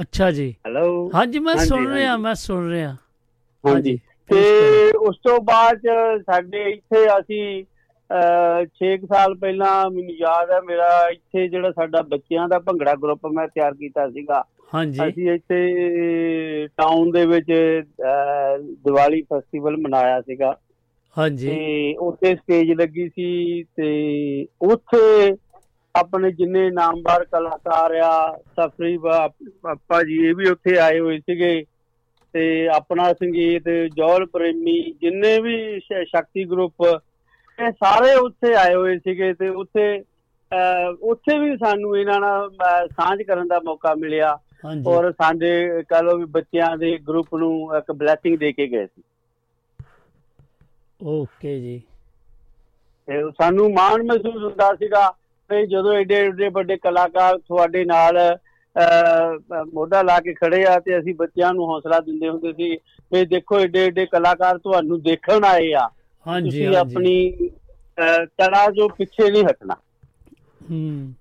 ਅੱਛਾ 0.00 0.30
ਜੀ। 0.30 0.54
ਹੈਲੋ 0.66 1.10
ਹਾਂਜੀ 1.14 1.38
ਮੈਂ 1.38 1.56
ਸੁਣ 1.56 1.86
ਰਿਹਾ। 1.92 2.16
ਮੈਂ 2.16 2.34
ਸੁਣ 2.34 2.68
ਰਿਹਾ। 2.70 2.96
ਹਾਂਜੀ। 3.64 3.98
ਤੇ 4.28 4.90
ਉਸ 4.98 5.16
ਤੋਂ 5.22 5.38
ਬਾਅਦ 5.44 5.80
ਸਾਡੇ 6.22 6.62
ਇੱਥੇ 6.70 7.04
ਅਸੀਂ 7.18 7.64
6 8.80 8.90
ਸਾਲ 9.06 9.34
ਪਹਿਲਾਂ 9.34 9.72
ਮੈਨੂੰ 9.90 10.14
ਯਾਦ 10.16 10.50
ਹੈ 10.50 10.60
ਮੇਰਾ 10.60 10.88
ਇੱਥੇ 11.08 11.46
ਜਿਹੜਾ 11.48 11.70
ਸਾਡਾ 11.70 12.02
ਬੱਚਿਆਂ 12.10 12.48
ਦਾ 12.48 12.58
ਭੰਗੜਾ 12.58 12.94
ਗਰੁੱਪ 12.94 13.26
ਮੈਂ 13.26 13.46
ਤਿਆਰ 13.48 13.74
ਕੀਤਾ 13.74 14.08
ਸੀਗਾ। 14.10 14.42
ਹਾਂਜੀ। 14.74 15.00
ਅਸੀਂ 15.08 15.30
ਇੱਥੇ 15.30 16.66
ਟਾਊਨ 16.76 17.10
ਦੇ 17.10 17.24
ਵਿੱਚ 17.26 17.50
ਦੀਵਾਲੀ 18.84 19.22
ਫੈਸਟੀਵਲ 19.22 19.76
ਮਨਾਇਆ 19.76 20.20
ਸੀਗਾ। 20.20 20.56
ਹਾਂਜੀ। 21.16 21.48
ਤੇ 21.48 21.94
ਉੱਥੇ 22.00 22.34
ਸਟੇਜ 22.36 22.72
ਲੱਗੀ 22.72 23.08
ਸੀ 23.08 23.62
ਤੇ 23.76 23.90
ਉੱਥੇ 24.62 25.32
ਆਪਣੇ 25.96 26.30
ਜਿੰਨੇ 26.32 26.70
ਨਾਮਵਰ 26.70 27.24
ਕਲਾਕਾਰ 27.24 27.94
ਆ 27.94 28.36
ਸਫਰੀ 28.36 28.96
ਪਾਪਾ 28.98 30.02
ਜੀ 30.02 30.16
ਇਹ 30.28 30.34
ਵੀ 30.34 30.48
ਉੱਥੇ 30.48 30.78
ਆਏ 30.78 30.98
ਹੋਏ 31.00 31.18
ਸੀਗੇ 31.18 31.64
ਤੇ 32.34 32.68
ਆਪਣਾ 32.68 33.12
ਸੰਗੀਤ 33.12 33.68
ਜੌਲ 33.96 34.26
ਪ੍ਰੇਮੀ 34.26 34.80
ਜਿੰਨੇ 35.00 35.38
ਵੀ 35.40 35.80
ਸ਼ਕਤੀ 35.80 36.44
ਗਰੁੱਪ 36.44 36.84
ਇਹ 37.58 37.70
ਸਾਰੇ 37.72 38.14
ਉੱਥੇ 38.14 38.54
ਆਏ 38.54 38.74
ਹੋਏ 38.74 38.98
ਸੀਗੇ 38.98 39.32
ਤੇ 39.34 39.48
ਉੱਥੇ 39.48 40.02
ਉੱਥੇ 41.02 41.38
ਵੀ 41.38 41.56
ਸਾਨੂੰ 41.56 41.98
ਇਹਨਾਂ 41.98 42.20
ਨਾਲ 42.20 42.50
ਸਾਂਝ 42.88 43.22
ਕਰਨ 43.22 43.48
ਦਾ 43.48 43.60
ਮੌਕਾ 43.64 43.94
ਮਿਲਿਆ 43.94 44.38
ਔਰ 44.86 45.12
ਸਾਡੇ 45.12 45.82
ਕਹ 45.82 46.02
ਲਓ 46.02 46.16
ਵੀ 46.18 46.24
ਬੱਚਿਆਂ 46.24 46.76
ਦੇ 46.76 46.98
ਗਰੁੱਪ 46.98 47.34
ਨੂੰ 47.34 47.76
ਇੱਕ 47.76 47.92
ਬਲੇਸਿੰਗ 47.92 48.38
ਦੇ 48.38 48.52
ਕੇ 48.52 48.66
ਗਏ 48.66 48.86
ਸੀ। 48.86 49.02
ਓਕੇ 51.00 51.60
ਜੀ। 51.60 51.82
ਤੇ 53.08 53.22
ਸਾਨੂੰ 53.30 53.72
ਮਾਣ 53.72 54.02
ਮਹਿਸੂਸ 54.02 54.42
ਹੁੰਦਾ 54.42 54.74
ਸੀਗਾ 54.74 55.14
ਕਿ 55.50 55.66
ਜਦੋਂ 55.66 55.92
ਏਡੇ 55.92 56.14
ਏਡੇ 56.14 56.48
ਵੱਡੇ 56.48 56.76
ਕਲਾਕਾਰ 56.76 57.38
ਤੁਹਾਡੇ 57.38 57.84
ਨਾਲ 57.84 58.38
ਮੋਢਾ 59.74 60.02
ਲਾ 60.02 60.20
ਕੇ 60.20 60.34
ਖੜੇ 60.34 60.64
ਆ 60.66 60.78
ਤੇ 60.80 60.98
ਅਸੀਂ 60.98 61.14
ਬੱਚਿਆਂ 61.14 61.54
ਨੂੰ 61.54 61.64
ਹੌਸਲਾ 61.64 62.00
ਦਿੰਦੇ 62.00 62.28
ਹੁੰਦੇ 62.28 62.52
ਸੀ 62.52 62.76
ਵੀ 63.12 63.24
ਦੇਖੋ 63.24 63.60
ਏਡੇ 63.60 63.84
ਏਡੇ 63.84 64.06
ਕਲਾਕਾਰ 64.06 64.58
ਤੁਹਾਨੂੰ 64.58 65.02
ਦੇਖਣ 65.02 65.44
ਆਏ 65.44 65.72
ਆ। 65.72 65.90
ਹਾਂਜੀ 66.26 66.50
ਤੁਸੀਂ 66.50 66.76
ਆਪਣੀ 66.76 67.30
ਕਲਾ 68.38 68.70
ਜੋ 68.70 68.88
ਪਿੱਛੇ 68.88 69.30
ਨਹੀਂ 69.30 69.44
ਹਟਣਾ। 69.44 69.74
ਹੂੰ। 70.70 71.14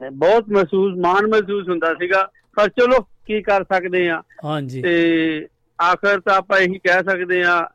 ਤੇ 0.00 0.10
ਬਹੁਤ 0.10 0.44
ਮਹਿਸੂਸ 0.48 0.98
ਮਾਣ 0.98 1.26
ਮਹਿਸੂਸ 1.26 1.68
ਹੁੰਦਾ 1.68 1.94
ਸੀਗਾ। 1.94 2.30
ਪਰ 2.56 2.68
ਚਲੋ 2.68 3.00
ਕੀ 3.26 3.42
ਕਰ 3.42 3.64
ਸਕਦੇ 3.64 4.08
ਆ? 4.08 4.22
ਹਾਂਜੀ। 4.44 4.82
ਤੇ 4.82 5.48
ਆਖਰ 5.82 6.20
ਤਾਂ 6.20 6.36
ਆਪਾਂ 6.36 6.58
ਇਹੀ 6.58 6.78
ਕਹਿ 6.78 7.02
ਸਕਦੇ 7.10 7.42
ਆ 7.44 7.68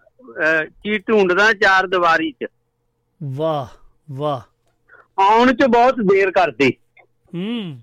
ਕੀ 0.84 0.98
ਢੂੰਡਦਾ 0.98 1.54
ਚਾਰ 1.54 1.88
ਦੀਵਾਰੀ 1.88 2.32
'ਚ। 2.32 2.46
ਵਾਹ 3.24 3.68
ਵਾਹ। 4.12 4.53
ਆਉਣ 5.20 5.54
'ਚ 5.54 5.64
ਬਹੁਤ 5.64 5.96
ਦੇਰ 5.96 6.32
ਕਰਦੀ। 6.32 6.74
ਹੂੰ। 7.36 7.80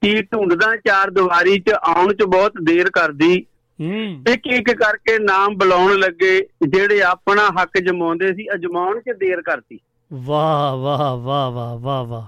ਕੀ 0.00 0.22
ਢੂੰਡਦਾ 0.22 0.76
ਚਾਰ 0.76 1.10
ਦੀਵਾਰੀ 1.10 1.58
'ਚ 1.58 1.70
ਆਉਣ 1.70 2.14
'ਚ 2.14 2.22
ਬਹੁਤ 2.22 2.52
ਦੇਰ 2.62 2.90
ਕਰਦੀ। 2.90 3.46
ਹੂੰ। 3.80 4.24
ਇੱਕ 4.32 4.46
ਇੱਕ 4.46 4.70
ਕਰਕੇ 4.72 5.18
ਨਾਮ 5.18 5.54
ਬੁਲਾਉਣ 5.54 5.98
ਲੱਗੇ 5.98 6.46
ਜਿਹੜੇ 6.68 7.02
ਆਪਣਾ 7.02 7.48
ਹੱਕ 7.62 7.78
ਜਮਾਉਂਦੇ 7.78 8.34
ਸੀ 8.34 8.48
ਅਜਮਾਉਣ 8.54 9.00
'ਚ 9.00 9.10
ਦੇਰ 9.10 9.42
ਕਰਦੀ। 9.42 9.78
ਵਾਹ 10.12 10.76
ਵਾਹ 10.76 11.16
ਵਾਹ 11.16 11.50
ਵਾਹ 11.50 11.78
ਵਾਹ 11.78 12.04
ਵਾਹ। 12.04 12.26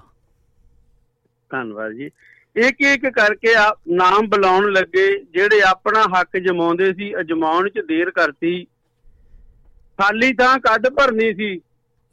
ਧੰਨਵਾਦ 1.49 1.91
ਜੀ। 1.91 2.11
ਇੱਕ 2.55 2.81
ਇੱਕ 2.81 3.07
ਕਰਕੇ 3.07 3.53
ਆ 3.53 3.75
ਨਾਮ 3.87 4.27
ਬੁਲਾਉਣ 4.27 4.71
ਲੱਗੇ 4.71 5.23
ਜਿਹੜੇ 5.23 5.61
ਆਪਣਾ 5.61 6.03
ਹੱਕ 6.03 6.37
ਜਮਾਉਂਦੇ 6.37 6.93
ਸੀ 6.93 7.19
ਅਜਮਾਉਣ 7.19 7.69
'ਚ 7.69 7.79
ਦੇਰ 7.79 8.11
ਕਰਤੀ 8.11 8.65
ਖਾਲੀ 9.99 10.33
ਥਾਂ 10.33 10.59
ਕੱਢ 10.59 10.87
ਭਰਨੀ 10.87 11.33
ਸੀ। 11.33 11.57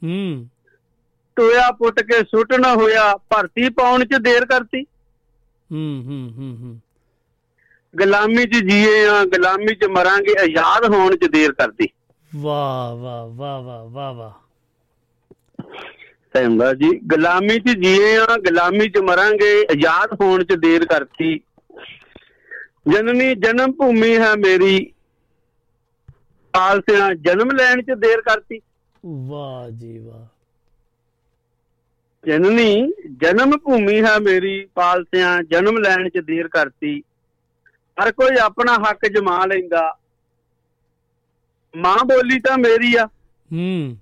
ਹੂੰ। 0.03 0.47
ਟੋਇਆ 1.35 1.71
ਪੁੱਟ 1.71 2.01
ਕੇ 2.01 2.23
ਸੁੱਟ 2.23 2.53
ਨਾ 2.53 2.73
ਹੋਇਆ 2.73 3.17
ਭਰਤੀ 3.17 3.69
ਪਾਉਣ 3.69 4.05
'ਚ 4.05 4.15
ਦੇਰ 4.21 4.45
ਕਰਤੀ। 4.45 4.83
ਹੂੰ 5.71 6.03
ਹੂੰ 6.05 6.33
ਹੂੰ 6.37 6.57
ਹੂੰ। 6.61 6.81
ਗੁਲਾਮੀ 7.95 8.45
'ਚ 8.45 8.59
ਜੀਏ 8.69 9.05
ਆ 9.05 9.25
ਗੁਲਾਮੀ 9.25 9.75
'ਚ 9.75 9.85
ਮਰਾਂਗੇ 9.85 10.35
ਆਜ਼ਾਦ 10.43 10.93
ਹੋਣ 10.93 11.15
'ਚ 11.15 11.25
ਦੇਰ 11.25 11.51
ਕਰਤੀ। 11.51 11.87
ਵਾਹ 12.35 12.95
ਵਾਹ 12.95 13.27
ਵਾਹ 13.27 13.61
ਵਾਹ 13.61 13.85
ਵਾਹ 13.85 14.13
ਵਾਹ। 14.13 14.31
ਸਹਿਮਦਾ 16.33 16.73
ਜੀ। 16.73 16.99
ਗੁਲਾਮੀ 16.99 17.59
'ਚ 17.59 17.77
ਜੀਏ 17.83 18.17
ਆ 18.17 18.25
ਗੁਲਾਮੀ 18.25 18.89
'ਚ 18.89 18.97
ਮਰਾਂਗੇ 18.97 19.61
ਆਜ਼ਾਦ 19.71 20.21
ਹੋਣ 20.21 20.43
'ਚ 20.43 20.53
ਦੇਰ 20.53 20.85
ਕਰਤੀ। 20.85 21.41
ਜਨਨੀ 22.93 23.35
ਜਨਮ 23.35 23.71
ਭੂਮੀ 23.71 24.17
ਹੈ 24.17 24.35
ਮੇਰੀ। 24.35 24.93
ਪਾਲਸਿਆਂ 26.53 27.15
ਜਨਮ 27.15 27.51
ਲੈਣ 27.51 27.81
'ਚ 27.81 27.85
ਦੇਰ 27.85 28.21
ਕਰਤੀ। 28.21 28.61
ਵਾਹ 29.05 29.69
ਜੀ 29.69 29.97
ਵਾਹ। 29.97 30.32
ਜਨਨੀ 32.27 32.93
ਜਨਮ 33.21 33.57
ਭੂਮੀ 33.57 34.03
ਹੈ 34.03 34.19
ਮੇਰੀ 34.19 34.67
ਪਾਲਸਿਆਂ 34.75 35.43
ਜਨਮ 35.43 35.77
ਲੈਣ 35.77 36.09
'ਚ 36.09 36.17
ਦੇਰ 36.17 36.47
ਕਰਤੀ। 36.47 37.03
ਹਰ 38.03 38.11
ਕੋਈ 38.11 38.37
ਆਪਣਾ 38.41 38.73
ਹੱਕ 38.73 39.07
ਜਮਾ 39.07 39.45
ਲੈਂਦਾ। 39.45 39.97
ਮਾਂ 41.75 42.05
ਬੋਲੀ 42.05 42.39
ਤਾਂ 42.39 42.57
ਮੇਰੀ 42.57 42.95
ਆ। 42.95 43.05
ਹੂੰ। 43.53 43.97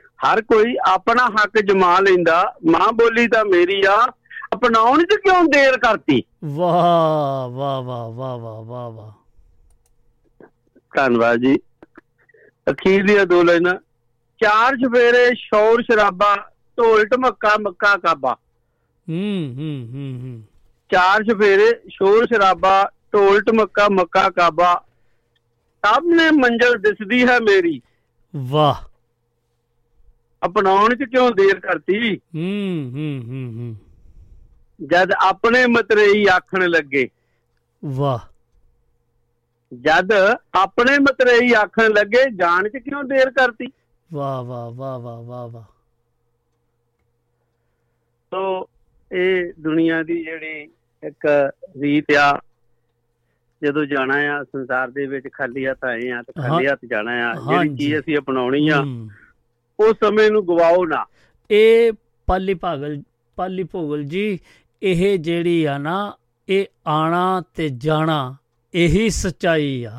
ਹਰ 0.00 0.42
ਕੋਈ 0.42 0.76
ਆਪਣਾ 0.86 1.26
ਹੱਕ 1.26 1.60
ਜਮਾ 1.60 2.00
ਲੈਂਦਾ। 2.00 2.54
ਮਾਂ 2.66 2.92
ਬੋਲੀ 2.92 3.26
ਤਾਂ 3.26 3.44
ਮੇਰੀ 3.44 3.82
ਆ। 3.86 4.12
ਅਪਣਾਉਣ 4.54 5.04
'ਚ 5.04 5.14
ਕਿਉਂ 5.14 5.44
ਦੇਰ 5.44 5.78
ਕਰਤੀ? 5.78 6.22
ਵਾਹ 6.44 7.48
ਵਾਹ 7.48 7.82
ਵਾਹ 7.82 8.10
ਵਾਹ 8.10 8.38
ਵਾਹ 8.38 8.62
ਵਾਹ 8.62 8.90
ਵਾਹ। 8.90 9.12
ਧੰਨਵਾਦ 10.96 11.36
ਜੀ। 11.36 11.58
ਅਖੀਰ 12.70 13.06
ਦੀਆਂ 13.06 13.26
ਦੋ 13.26 13.42
ਲਾਈਨਾਂ 13.42 13.74
ਚਾਰ 14.42 14.76
ਚਫੇਰੇ 14.76 15.34
ਸ਼ੌਰ 15.34 15.82
ਸ਼ਰਾਬਾ 15.82 16.49
ਢੋਲ 16.80 17.04
ਢਮੱਕਾ 17.04 17.56
ਮੱਕਾ 17.60 17.96
ਕਾਬਾ। 17.96 18.36
ਹੂੰ 19.08 19.54
ਹੂੰ 19.56 19.88
ਹੂੰ 19.92 20.20
ਹੂੰ। 20.22 20.42
ਚਾਰ 20.92 21.24
ਚਫੇਰੇ 21.24 21.80
ਸ਼ੋਰ 21.88 22.26
ਸ਼ਰਾਬਾ 22.26 22.90
ਢੋਲ 23.14 23.40
ਢਮੱਕਾ 23.40 23.88
ਮੱਕਾ 23.88 24.30
ਕਾਬਾ। 24.30 24.84
ਸਭ 25.86 26.02
ਨੇ 26.04 26.30
ਮੰਜ਼ਲ 26.30 26.78
ਦਿਸਦੀ 26.78 27.26
ਹੈ 27.26 27.40
ਮੇਰੀ। 27.40 27.82
ਵਾਹ। 28.36 28.74
ਅਪਣਾਉਣ 30.46 30.94
'ਚ 30.94 31.02
ਕਿਉਂ 31.02 31.30
ਦੇਰ 31.30 31.60
ਕਰਤੀ? 31.60 32.16
ਹੂੰ 32.16 32.90
ਹੂੰ 32.94 33.22
ਹੂੰ 33.26 33.52
ਹੂੰ। 33.56 33.76
ਜਦ 34.86 35.12
ਆਪਣੇ 35.12 35.66
ਮਤਰੇਈ 35.66 36.26
ਆਖਣ 36.26 36.68
ਲੱਗੇ। 36.68 37.08
ਵਾਹ। 37.84 38.18
ਜਦ 39.74 40.08
ਆਪਣੇ 40.54 40.98
ਮਤਰੇਈ 40.98 41.52
ਆਖਣ 41.52 41.90
ਲੱਗੇ 41.90 42.30
ਜਾਣ 42.30 42.68
'ਚ 42.68 42.76
ਕਿਉਂ 42.76 43.04
ਦੇਰ 43.04 43.30
ਕਰਤੀ? 43.30 43.66
ਵਾਹ 44.12 44.44
ਵਾਹ 44.44 44.70
ਵਾਹ 44.70 44.98
ਵਾਹ 44.98 45.22
ਵਾਹ 45.22 45.48
ਵਾਹ। 45.48 45.79
ਸੋ 48.32 48.68
ਇਹ 49.10 49.52
ਦੁਨੀਆ 49.60 50.02
ਦੀ 50.02 50.22
ਜਿਹੜੀ 50.24 50.60
ਇੱਕ 51.02 51.26
ਰੀਤ 51.80 52.12
ਆ 52.18 52.30
ਜਦੋਂ 53.62 53.84
ਜਾਣਾ 53.86 54.14
ਆ 54.32 54.42
ਸੰਸਾਰ 54.44 54.90
ਦੇ 54.90 55.06
ਵਿੱਚ 55.06 55.26
ਖਾਲੀ 55.32 55.66
ਹੱਥ 55.66 55.84
ਆਏ 55.84 56.10
ਆ 56.10 56.20
ਤੇ 56.22 56.32
ਖਾਲੀ। 56.40 56.66
ਹੱਥ 56.66 56.78
ਜਾਣਾ 56.90 57.12
ਆ 57.30 57.32
ਜਿਹੜੀ। 57.48 57.76
ਚੀਜ਼ 57.76 57.94
ਅਸੀਂ 57.98 58.16
ਅਪਣਾਉਣੀ 58.18 58.68
ਆ। 58.68 58.78
ਉਸ 59.78 59.96
ਸਮੇਂ 60.04 60.30
ਨੂੰ 60.30 60.46
ਗਵਾਓ 60.46 60.84
ਨਾ 60.86 61.04
ਇਹ 61.50 61.92
ਪਾਲੀ 62.28 62.54
ਭਾਗਲ 62.54 63.02
ਪਾਲੀ 63.38 63.64
ਭੋਗਲ 63.64 64.02
ਜੀ 64.04 64.38
ਇਹ 64.82 65.18
ਜਿਹੜੀ 65.18 65.64
ਆ 65.64 65.76
ਨਾ 65.78 65.96
ਇਹ 66.48 66.66
ਆਣਾ 66.86 67.42
ਤੇ 67.54 67.68
ਜਾਣਾ 67.78 68.18
ਇਹੀ 68.74 69.08
ਸਚਾਈ 69.10 69.82
ਆ 69.84 69.98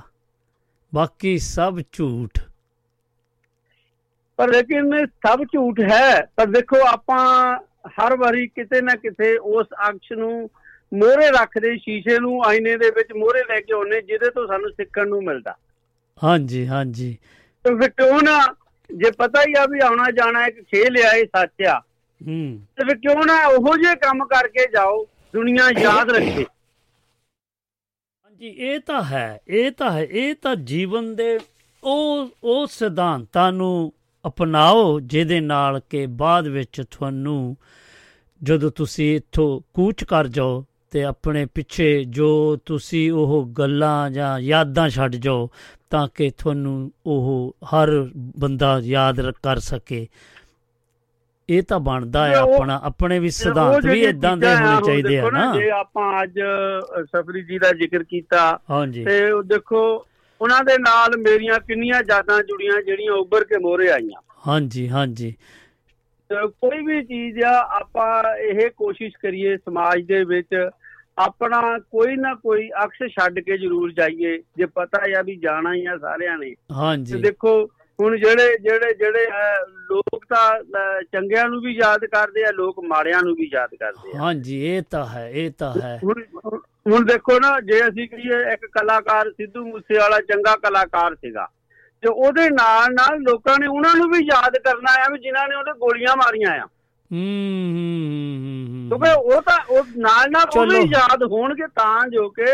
ਬਾਕੀ 0.94 1.38
ਸਭ 1.38 1.80
ਝੂਠ 1.91 2.40
ਪਰ 4.40 4.49
ਲੇਕਿਨ 4.52 5.06
ਸਭ 5.06 5.44
ਝੂਠ 5.53 5.80
ਹੈ 5.82 6.22
ਪਰ 6.36 6.45
ਦੇਖੋ 6.45 6.78
ਆਪਾਂ 6.88 7.26
ਹਰ 7.88 8.16
ਵਾਰੀ 8.16 8.48
ਕਿਤੇ 8.48 8.82
ਨਾ 8.82 8.95
ਕਿਤੇ 8.95 9.38
ਉਸ 9.38 9.68
ਅਕਸ਼ 9.90 10.12
ਨੂੰ 10.12 10.49
ਮੋਹਰੇ 10.94 11.28
ਰੱਖਦੇ 11.30 11.78
ਸ਼ੀਸ਼ੇ 11.78 12.20
ਨੂੰ 12.20 12.44
ਆਈਨੇ 12.45 12.78
ਦੇ 12.78 12.90
ਵਿੱਚ 12.90 13.14
ਮੋਹਰੇ 13.14 13.44
ਲੈ 13.49 13.60
ਕੇ 13.62 13.74
ਆਉਨੇ 13.74 14.02
ਜਿਹਦੇ 14.02 14.30
ਤੋਂ 14.30 14.48
ਸਾਨੂੰ 14.48 14.70
ਸਿੱਖਣ 14.70 15.08
ਨੂੰ 15.08 15.24
ਮਿਲਦਾ। 15.24 15.56
ਹਾਂਜੀ 16.24 16.68
ਹਾਂਜੀ। 16.68 17.18
ਤੇ 17.66 17.76
ਫਿਰ 17.76 17.90
ਕਿਉਂ 17.90 18.22
ਨਾ 18.22 18.56
ਜੇ 18.90 19.12
ਪਤਾ 19.12 19.41
ਹੀ 19.41 19.53
ਆ 19.60 19.66
ਵੀ 19.66 19.80
ਆਉਣਾ 19.80 20.12
ਜਾਣਾ 20.12 20.45
ਇੱਕ 20.45 20.62
ਖੇਲ 20.62 20.98
ਆ 21.06 21.12
ਇਹ 21.12 21.26
ਸੱਚ 21.26 21.64
ਆ। 21.64 21.80
ਹੂੰ। 22.22 22.62
ਤੇ 22.76 22.86
ਫਿਰ 22.86 22.98
ਕਿਉਂ 22.98 23.26
ਨਾ 23.26 23.45
ਉਹੋ 23.48 23.78
ਜਿਹੇ 23.78 23.95
ਕੰਮ 23.95 24.26
ਕਰਕੇ 24.26 24.68
ਜਾਓ 24.72 25.06
ਦੁਨੀਆ 25.34 25.70
ਯਾਦ 25.80 26.10
ਰੱਖੇ। 26.10 26.45
ਹਾਂਜੀ 28.26 28.48
ਇਹ 28.48 28.80
ਤਾਂ 28.80 29.03
ਹੈ 29.03 29.40
ਇਹ 29.48 29.72
ਤਾਂ 29.72 29.91
ਹੈ 29.91 30.03
ਇਹ 30.03 30.36
ਤਾਂ 30.36 30.56
ਜੀਵਨ 30.56 31.16
ਦੇ 31.16 31.40
ਉਹ 31.84 32.30
ਉਹ 32.44 32.68
ਸਿਧਾਂਤਾਂ 32.68 33.52
ਨੂੰ 33.52 33.94
ਅਪਣਾਓ 34.27 34.99
ਜਿਹਦੇ 34.99 35.39
ਨਾਲ 35.39 35.81
ਕਿ 35.89 36.06
ਬਾਅਦ 36.06 36.48
ਵਿੱਚ 36.48 36.84
ਤੁਹਾਨੂੰ 36.91 37.57
ਜਦੋਂ 38.43 38.72
ਤੁਸੀਂ 38.72 39.15
ਇੱਥੋਂ 39.15 39.61
ਕੂਚ 39.73 40.03
ਕਰ 40.03 40.27
ਜਾਓ 40.27 40.65
ਤੇ 40.91 41.03
ਆਪਣੇ 41.03 41.45
ਪਿੱਛੇ 41.45 42.03
ਜੋ 42.03 42.57
ਤੁਸੀਂ 42.65 43.11
ਉਹ 43.11 43.45
ਗੱਲਾਂ 43.45 44.11
ਜਾਂ 44.11 44.39
ਯਾਦਾਂ 44.39 44.89
ਛੱਡ 44.89 45.15
ਜਾਓ 45.15 45.49
ਤਾਂ 45.89 46.07
ਕਿ 46.15 46.31
ਤੁਹਾਨੂੰ 46.38 46.91
ਉਹ 47.06 47.56
ਹਰ 47.65 48.10
ਬੰਦਾ 48.39 48.80
ਯਾਦ 48.84 49.31
ਕਰ 49.31 49.60
ਸਕੇ। 49.60 50.07
ਇਹ 51.49 51.64
ਤਾਂ 51.64 51.80
ਬਣਦਾ 51.80 52.27
ਹੈ 52.27 52.35
ਆਪਣਾ 52.35 52.80
ਆਪਣੇ 52.84 53.19
ਵੀ 53.19 53.30
ਸਿਧਾਂਤ 53.30 53.85
ਵੀ 53.85 54.02
ਇਦਾਂ 54.02 54.38
ਦੇ 54.38 54.48
ਹੋਣੇ 54.48 54.85
ਚਾਹੀਦੇ 54.85 55.19
ਆ 55.19 55.30
ਨਾ 55.30 55.53
ਜੇ 55.53 55.69
ਆਪਾਂ 55.69 56.23
ਅੱਜ 56.23 56.39
ਸਫਰੀ 57.03 57.43
ਜੀ 57.43 57.57
ਦਾ 57.60 57.72
ਜ਼ਿਕਰ 57.72 58.03
ਕੀਤਾ 58.03 58.60
ਤੇ 59.06 59.31
ਉਹ 59.31 59.43
ਦੇਖੋ 59.43 60.06
ਉਹਨਾਂ 60.41 60.63
ਦੇ 60.63 60.77
ਨਾਲ 60.77 61.18
ਮੇਰੀਆਂ 61.18 61.59
ਕਿੰਨੀਆਂ 61.59 62.01
ਯਾਦਾਂ 62.09 62.43
ਜੁੜੀਆਂ 62.43 62.81
ਜਿਹੜੀਆਂ 62.81 63.13
ਉੱਭਰ 63.13 63.43
ਕੇ 63.43 63.57
ਮੋਹਰੇ 63.57 63.91
ਆਈਆਂ। 63.91 64.22
ਹਾਂਜੀ 64.47 64.89
ਹਾਂਜੀ। 64.89 65.34
ਕੋਈ 66.30 66.85
ਵੀ 66.85 67.03
ਚੀਜ਼ 67.03 67.43
ਆ 67.43 67.51
ਆਪਾਂ 67.72 68.35
ਇਹ 68.38 68.69
ਕੋਸ਼ਿਸ਼ 68.77 69.13
ਕਰੀਏ 69.22 69.57
ਸਮਾਜ 69.57 70.01
ਦੇ 70.01 70.23
ਵਿੱਚ 70.23 70.69
ਆਪਣਾ 71.18 71.77
ਕੋਈ 71.91 72.15
ਨਾ 72.15 72.34
ਕੋਈ 72.34 72.69
ਅਕਸ 72.84 73.07
ਛੱਡ 73.11 73.39
ਕੇ 73.39 73.57
ਜ਼ਰੂਰ 73.57 73.91
ਜਾਈਏ 73.91 74.38
ਜੇ 74.57 74.65
ਪਤਾ 74.65 75.01
ਆ 75.19 75.22
ਵੀ 75.22 75.35
ਜਾਣਾ 75.35 75.73
ਹੀ 75.73 75.85
ਆ 75.85 75.97
ਸਾਰਿਆਂ 75.97 76.38
ਨੇ। 76.38 76.49
ਤੇ 76.49 76.73
ਹਾਂਜੀ 76.73 77.22
ਦੇਖੋ 77.22 77.53
ਹੁਣ 77.99 78.18
ਜਿਹੜੇ 78.18 78.57
ਜਿਹੜੇ 78.57 78.93
ਜਿਹੜੇ 78.93 79.26
ਲੋਕ 79.91 80.26
ਤਾਂ 80.30 80.59
ਚੰਗਿਆਂ 81.03 81.47
ਨੂੰ 81.49 81.61
ਵੀ 81.61 81.76
ਯਾਦ 81.76 82.05
ਕਰਦੇ 82.05 82.43
ਆ 82.43 82.51
ਲੋਕ 82.51 82.80
ਮਾੜਿਆਂ 82.84 83.22
ਨੂੰ 83.23 83.35
ਵੀ 83.35 83.49
ਯਾਦ 83.53 83.76
ਕਰਦੇ 83.80 84.18
ਆ। 84.18 84.22
ਹਾਂਜੀ 84.22 84.65
ਇਹ 84.65 84.81
ਤਾਂ 84.91 85.05
ਹੈ 85.07 85.30
ਇਹ 85.30 85.51
ਤਾਂ 85.57 85.73
ਹੈ। 85.81 85.99
ਹੁਣ 86.86 87.06
ਦੇਖੋ 87.06 87.40
ਨਾ 87.40 87.60
ਜੇ 87.60 87.80
ਅਸੀਂ 87.88 88.08
ਕਹੀਏ 88.10 88.41
ਇੱਕ 88.53 88.66
ਕਲਾਕਾਰ 88.72 89.30
ਸਿੱਧੂ 89.32 89.66
ਮੂਸੇਵਾਲਾ 89.66 90.20
ਚੰਗਾ 90.20 90.56
ਕਲਾਕਾਰ 90.56 91.16
ਸੀਗਾ 91.16 91.48
ਤੇ 92.03 92.08
ਉਹਦੇ 92.08 92.49
ਨਾਲ 92.49 92.94
ਨਾਲ 92.94 93.20
ਲੋਕਾਂ 93.22 93.58
ਨੇ 93.60 93.68
ਉਹਨਾਂ 93.68 93.95
ਨੂੰ 93.95 94.10
ਵੀ 94.10 94.26
ਯਾਦ 94.26 94.58
ਕਰਨਾ 94.58 94.91
ਆ 95.03 95.10
ਵੀ 95.12 95.20
ਜਿਨ੍ਹਾਂ 95.20 95.48
ਨੇ 95.48 95.56
ਉਹਦੇ 95.56 95.72
ਗੋਲੀਆਂ 95.80 96.16
ਮਾਰੀਆਂ 96.18 96.52
ਆ 96.52 96.66
ਹੂੰ 97.12 97.20
ਹੂੰ, 97.20 97.78
ਹੂੰ 98.41 98.66
ਹੂੰ, 98.68 98.88
ਕਿਉਂਕਿ 98.90 99.36
ਉਹ 99.36 99.41
ਤਾਂ 99.41 99.58
ਉਹ 99.70 99.86
ਨਾਲ 99.98 100.32
ਨਾਲ 100.32 100.45
ਉਹ 100.58 100.66
ਵੀ। 100.66 100.90
ਯਾਦ 100.90 101.24
ਹੋਣਗੇ 101.24 101.68
ਤਾਂ 101.76 102.08
ਜੋ 102.08 102.30
ਕਿ। 102.30 102.45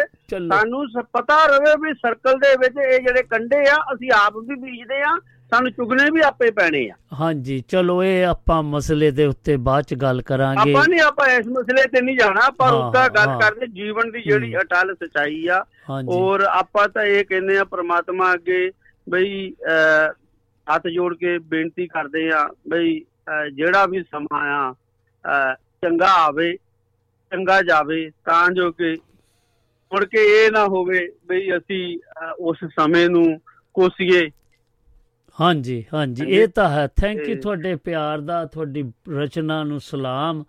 ਸਾਨੂੰ 0.49 0.85
ਪਤਾ 1.13 1.45
ਰਵੇ 1.45 1.73
ਵੀ 1.81 1.93
ਸਰਕਲ 1.93 2.39
ਦੇ 2.39 2.55
ਵਿੱਚ 2.57 2.77
ਇਹ 2.77 2.99
ਜਿਹੜੇ 2.99 3.23
ਕੰਡੇ 3.23 3.59
ਆ 3.69 3.75
ਅਸੀਂ 3.93 4.11
ਆਪ 4.15 4.37
ਵੀ 4.37 4.55
ਬੀਜਦੇ 4.55 5.01
ਆ 5.01 5.15
ਸਾਨੂੰ 5.51 5.71
ਚੁਗਣੇ 5.71 6.09
ਵੀ 6.11 6.21
ਆਪੇ 6.21 6.49
ਪੈਣੇ 6.51 6.79
ਆ। 6.89 6.93
ਹਾਂਜੀ 7.19 7.59
ਚਲੋ 7.69 8.03
ਇਹ 8.03 8.25
ਆਪਾਂ 8.25 8.61
ਮਸਲੇ 8.63 9.11
ਦੇ 9.11 9.25
ਉੱਤੇ 9.25 9.55
ਬਾਅਦ 9.67 9.83
ਚ 9.83 9.93
ਗੱਲ 9.93 10.21
ਕਰਾਂਗੇ। 10.21 10.71
ਆਪਾਂ 10.71 10.83
ਨਹੀਂ 10.89 11.01
ਆਪਾਂ 11.01 11.27
ਇਸ 11.29 11.47
ਮਸਲੇ 11.47 11.87
ਤੇ 11.87 12.01
ਨਹੀਂ 12.01 12.17
ਜਾਣਾ 12.17 12.49
ਪਰ 12.49 12.73
ਉਸਦਾ 12.73 13.07
ਗੱਲ। 13.07 13.37
ਕਰਦੇ 13.41 13.67
ਜੀਵਨ 13.67 14.11
ਦੀ 14.11 14.21
ਜਿਹੜੀ। 14.21 14.55
ਅਟਲ 14.55 14.93
ਸਚਾਈ 14.95 15.45
ਆ। 15.47 15.63
ਔਰ 16.09 16.41
ਆਪਾਂ 16.41 16.87
ਤਾਂ 16.87 17.03
ਇਹ 17.03 17.23
ਕਹਿੰਦੇ 17.25 17.57
ਆ 17.57 17.63
ਪ੍ਰਮਾਤਮਾ 17.63 18.33
ਅੱਗੇ 18.33 18.69
ਬਈ 19.09 19.53
ਹੱਥ 20.67 20.87
ਜੋੜ 20.87 21.13
ਕੇ 21.17 21.37
ਬੇਨਤੀ 21.39 21.87
ਕਰਦੇ 21.87 22.29
ਆ 22.33 22.47
ਬਈ 22.69 22.99
ਜਿਹੜਾ 23.53 23.85
ਵੀ 23.85 24.03
ਸਮਾਂ 24.03 24.45
ਆ 24.51 24.73
ਚੰਗਾ 25.81 26.11
ਆਵੇ 26.25 26.53
ਚੰਗਾ 27.31 27.61
ਜਾਵੇ 27.61 28.09
ਤਾਂ 28.25 28.49
ਜੋ 28.51 28.71
ਕਿ 28.71 28.95
ਮੁੜ 29.91 30.03
ਕੇ 30.05 30.23
ਇਹ 30.35 30.51
ਨਾ 30.51 30.65
ਹੋਵੇ 30.65 31.07
ਬਈ 31.27 31.51
ਅਸੀਂ 31.57 31.97
ਉਸ 32.39 32.57
ਸਮੇਂ 32.79 33.09
ਨੂੰ 33.09 33.25
ਕੋਸੀਏ। 33.75 34.29
ਹਾਂਜੀ 35.41 35.83
ਹਾਂਜੀ। 35.93 36.25
ਇਹ 36.25 36.47
ਤਾਂ 36.47 36.69
ਹੈ। 36.69 36.87
ਥੈਂਕ 36.87 37.27
ਯੂ 37.29 37.35
ਤੁਹਾਡੇ 37.41 37.75
ਪਿਆਰ 37.75 38.21
ਦਾ 38.21 38.45
ਤੁਹਾਡੀ 38.45 38.83
ਰਚਨਾ 39.09 39.63
ਨੂੰ 39.63 39.79
ਸਲਾਮ 39.79 40.43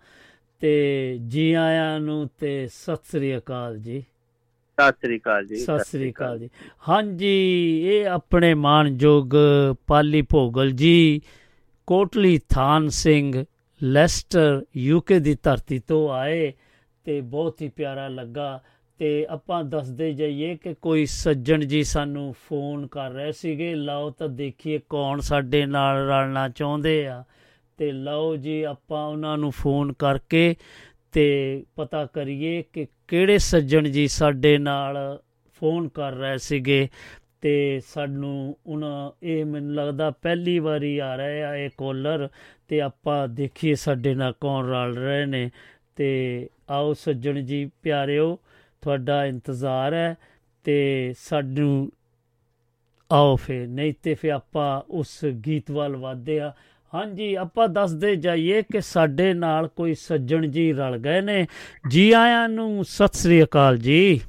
ਤੇ 0.61 1.17
ਜੀ 1.27 1.53
ਆਇਆਂ 1.53 1.99
ਨੂੰ 1.99 2.29
ਤੇ 2.39 2.67
ਸਤਿ 2.67 3.09
ਸ੍ਰੀ 3.11 3.37
ਅਕਾਲ 3.37 3.77
ਜੀ। 3.77 4.03
ਸਤਿ 4.77 4.91
ਸ੍ਰੀ 4.91 5.17
ਅਕਾਲ 5.19 5.45
ਜੀ 5.45 5.55
ਸਤਿ 5.55 5.83
ਸ੍ਰੀ 5.83 6.11
ਅਕਾਲ 6.11 6.39
ਜੀ। 6.39 6.49
ਹਾਂਜੀ 6.89 7.33
ਇਹ 7.87 8.07
ਆਪਣੇ 8.07 8.53
ਮਾਨਯੋਗ 8.53 9.33
ਪਾਲੀ 9.87 10.21
ਭੋਗਲ 10.21 10.71
ਜੀ 10.71 11.21
ਕੋਟਲੀ 11.87 12.39
ਥਾਨ 12.49 12.87
ਸਿੰਘ 12.89 13.45
ਲੈਸਟਰ 13.83 14.61
ਯੂਕੇ 14.77 15.19
ਦੀ 15.19 15.37
ਧਰਤੀ 15.43 15.79
ਤੋਂ 15.79 16.09
ਆਏ 16.13 16.51
ਤੇ 17.05 17.21
ਬਹੁਤ 17.21 17.61
ਹੀ 17.61 17.69
ਪਿਆਰਾ 17.69 18.07
ਲੱਗਾ। 18.07 18.61
ਤੇ 18.99 19.27
ਆਪਾਂ 19.29 19.63
ਦੱਸਦੇ 19.63 20.13
ਜਾਈਏ 20.13 20.55
ਕਿ 20.55 20.73
ਕੋਈ 20.73 21.05
ਸੱਜਣ 21.05 21.59
ਜੀ 21.59 21.83
ਸਾਨੂੰ 21.83 22.35
ਫੋਨ 22.49 22.87
ਕਰ 22.87 23.11
ਰਹੇ 23.11 23.31
ਸੀਗੇ, 23.31 23.75
ਲਓ 23.75 24.09
ਤਾਂ 24.09 24.29
ਦੇਖੀਏ 24.29 24.79
ਕੌਣ 24.89 25.19
ਸਾਡੇ 25.19 25.65
ਨਾਲ 25.65 26.07
ਰਲਣਾ 26.07 26.49
ਚਾਹੁੰਦੇ 26.49 27.07
ਆ। 27.07 27.23
ਤੇ 27.77 27.91
ਲਓ 27.91 28.35
ਜੀ, 28.35 28.63
ਆਪਾਂ 28.63 29.07
ਉਹਨਾਂ 29.07 29.37
ਨੂੰ 29.37 29.51
ਫੋਨ 29.51 29.93
ਕਰਕੇ 29.93 30.55
ਤੇ 31.11 31.63
ਪਤਾ 31.75 32.05
ਕਰੀਏ 32.05 32.63
ਕਿ 32.73 32.87
ਕਿਹੜੇ 33.07 33.37
ਸੱਜਣ 33.37 33.83
ਜੀ 33.83 34.07
ਸਾਡੇ 34.07 34.57
ਨਾਲ 34.57 35.19
ਫੋਨ 35.59 35.87
ਕਰ 35.87 36.11
ਰਹੇ 36.11 36.37
ਸੀਗੇ। 36.37 36.89
ਤੇ 37.41 37.81
ਸਾਨੂੰ 37.87 38.57
ਉਹਨਾਂ, 38.65 39.11
ਇਹ 39.23 39.45
ਮੈਨੂੰ 39.45 39.75
ਲੱਗਦਾ 39.75 40.11
ਪਹਿਲੀ 40.11 40.59
ਵਾਰੀ 40.59 40.97
ਆ 40.97 41.15
ਰਹੇ 41.15 41.43
ਆ 41.43 41.55
ਇਹ 41.55 41.69
ਕੋਲਰ, 41.77 42.29
ਤੇ 42.67 42.81
ਆਪਾਂ 42.81 43.27
ਦੇਖੀਏ 43.27 43.75
ਸਾਡੇ 43.75 44.15
ਨਾਲ 44.15 44.33
ਕੌਣ 44.41 44.67
ਰਲ 44.67 44.97
ਰਹੇ 44.97 45.25
ਨੇ। 45.25 45.51
ਤੇ 45.95 46.49
ਆਓ 46.69 46.93
ਸੱਜਣ 46.93 47.41
ਜੀ, 47.41 47.71
ਪਿਆਰਿਓ 47.81 48.39
ਤੁਹਾਡਾ 48.81 49.25
ਇੰਤਜ਼ਾਰ 49.25 49.93
ਹੈ 49.93 50.17
ਤੇ 50.63 51.13
ਸਾਨੂੰ 51.17 51.91
ਆਓ 53.11 53.35
ਫੇ 53.35 53.67
ਨਹੀਂ 53.67 53.93
ਤੇ 54.03 54.13
ਫੇ 54.13 54.31
ਆਪਾਂ 54.31 54.81
ਉਸ 54.89 55.25
ਗੀਤ 55.25 55.71
ਵੱਲ 55.71 55.95
ਵਧਦੇ 55.95 56.39
ਆ 56.39 56.53
ਹਾਂਜੀ 56.93 57.35
ਆਪਾਂ 57.35 57.67
ਦੱਸਦੇ 57.67 58.15
ਜਾਈਏ 58.15 58.61
ਕਿ 58.61 58.81
ਸਾਡੇ 58.81 59.33
ਨਾਲ 59.33 59.67
ਕੋਈ 59.67 59.93
ਸੱਜਣ 59.93 60.47
ਜੀ 60.47 60.73
ਰਲ 60.73 60.97
ਗਏ 60.97 61.21
ਨੇ। 61.21 61.47
ਜੀ 61.89 62.11
ਆਇਆਂ 62.11 62.49
ਨੂੰ 62.49 62.85
ਸਤਿ 62.85 63.17
ਸ੍ਰੀ 63.17 63.43
ਅਕਾਲ 63.43 63.77
ਜੀ। 63.77 64.21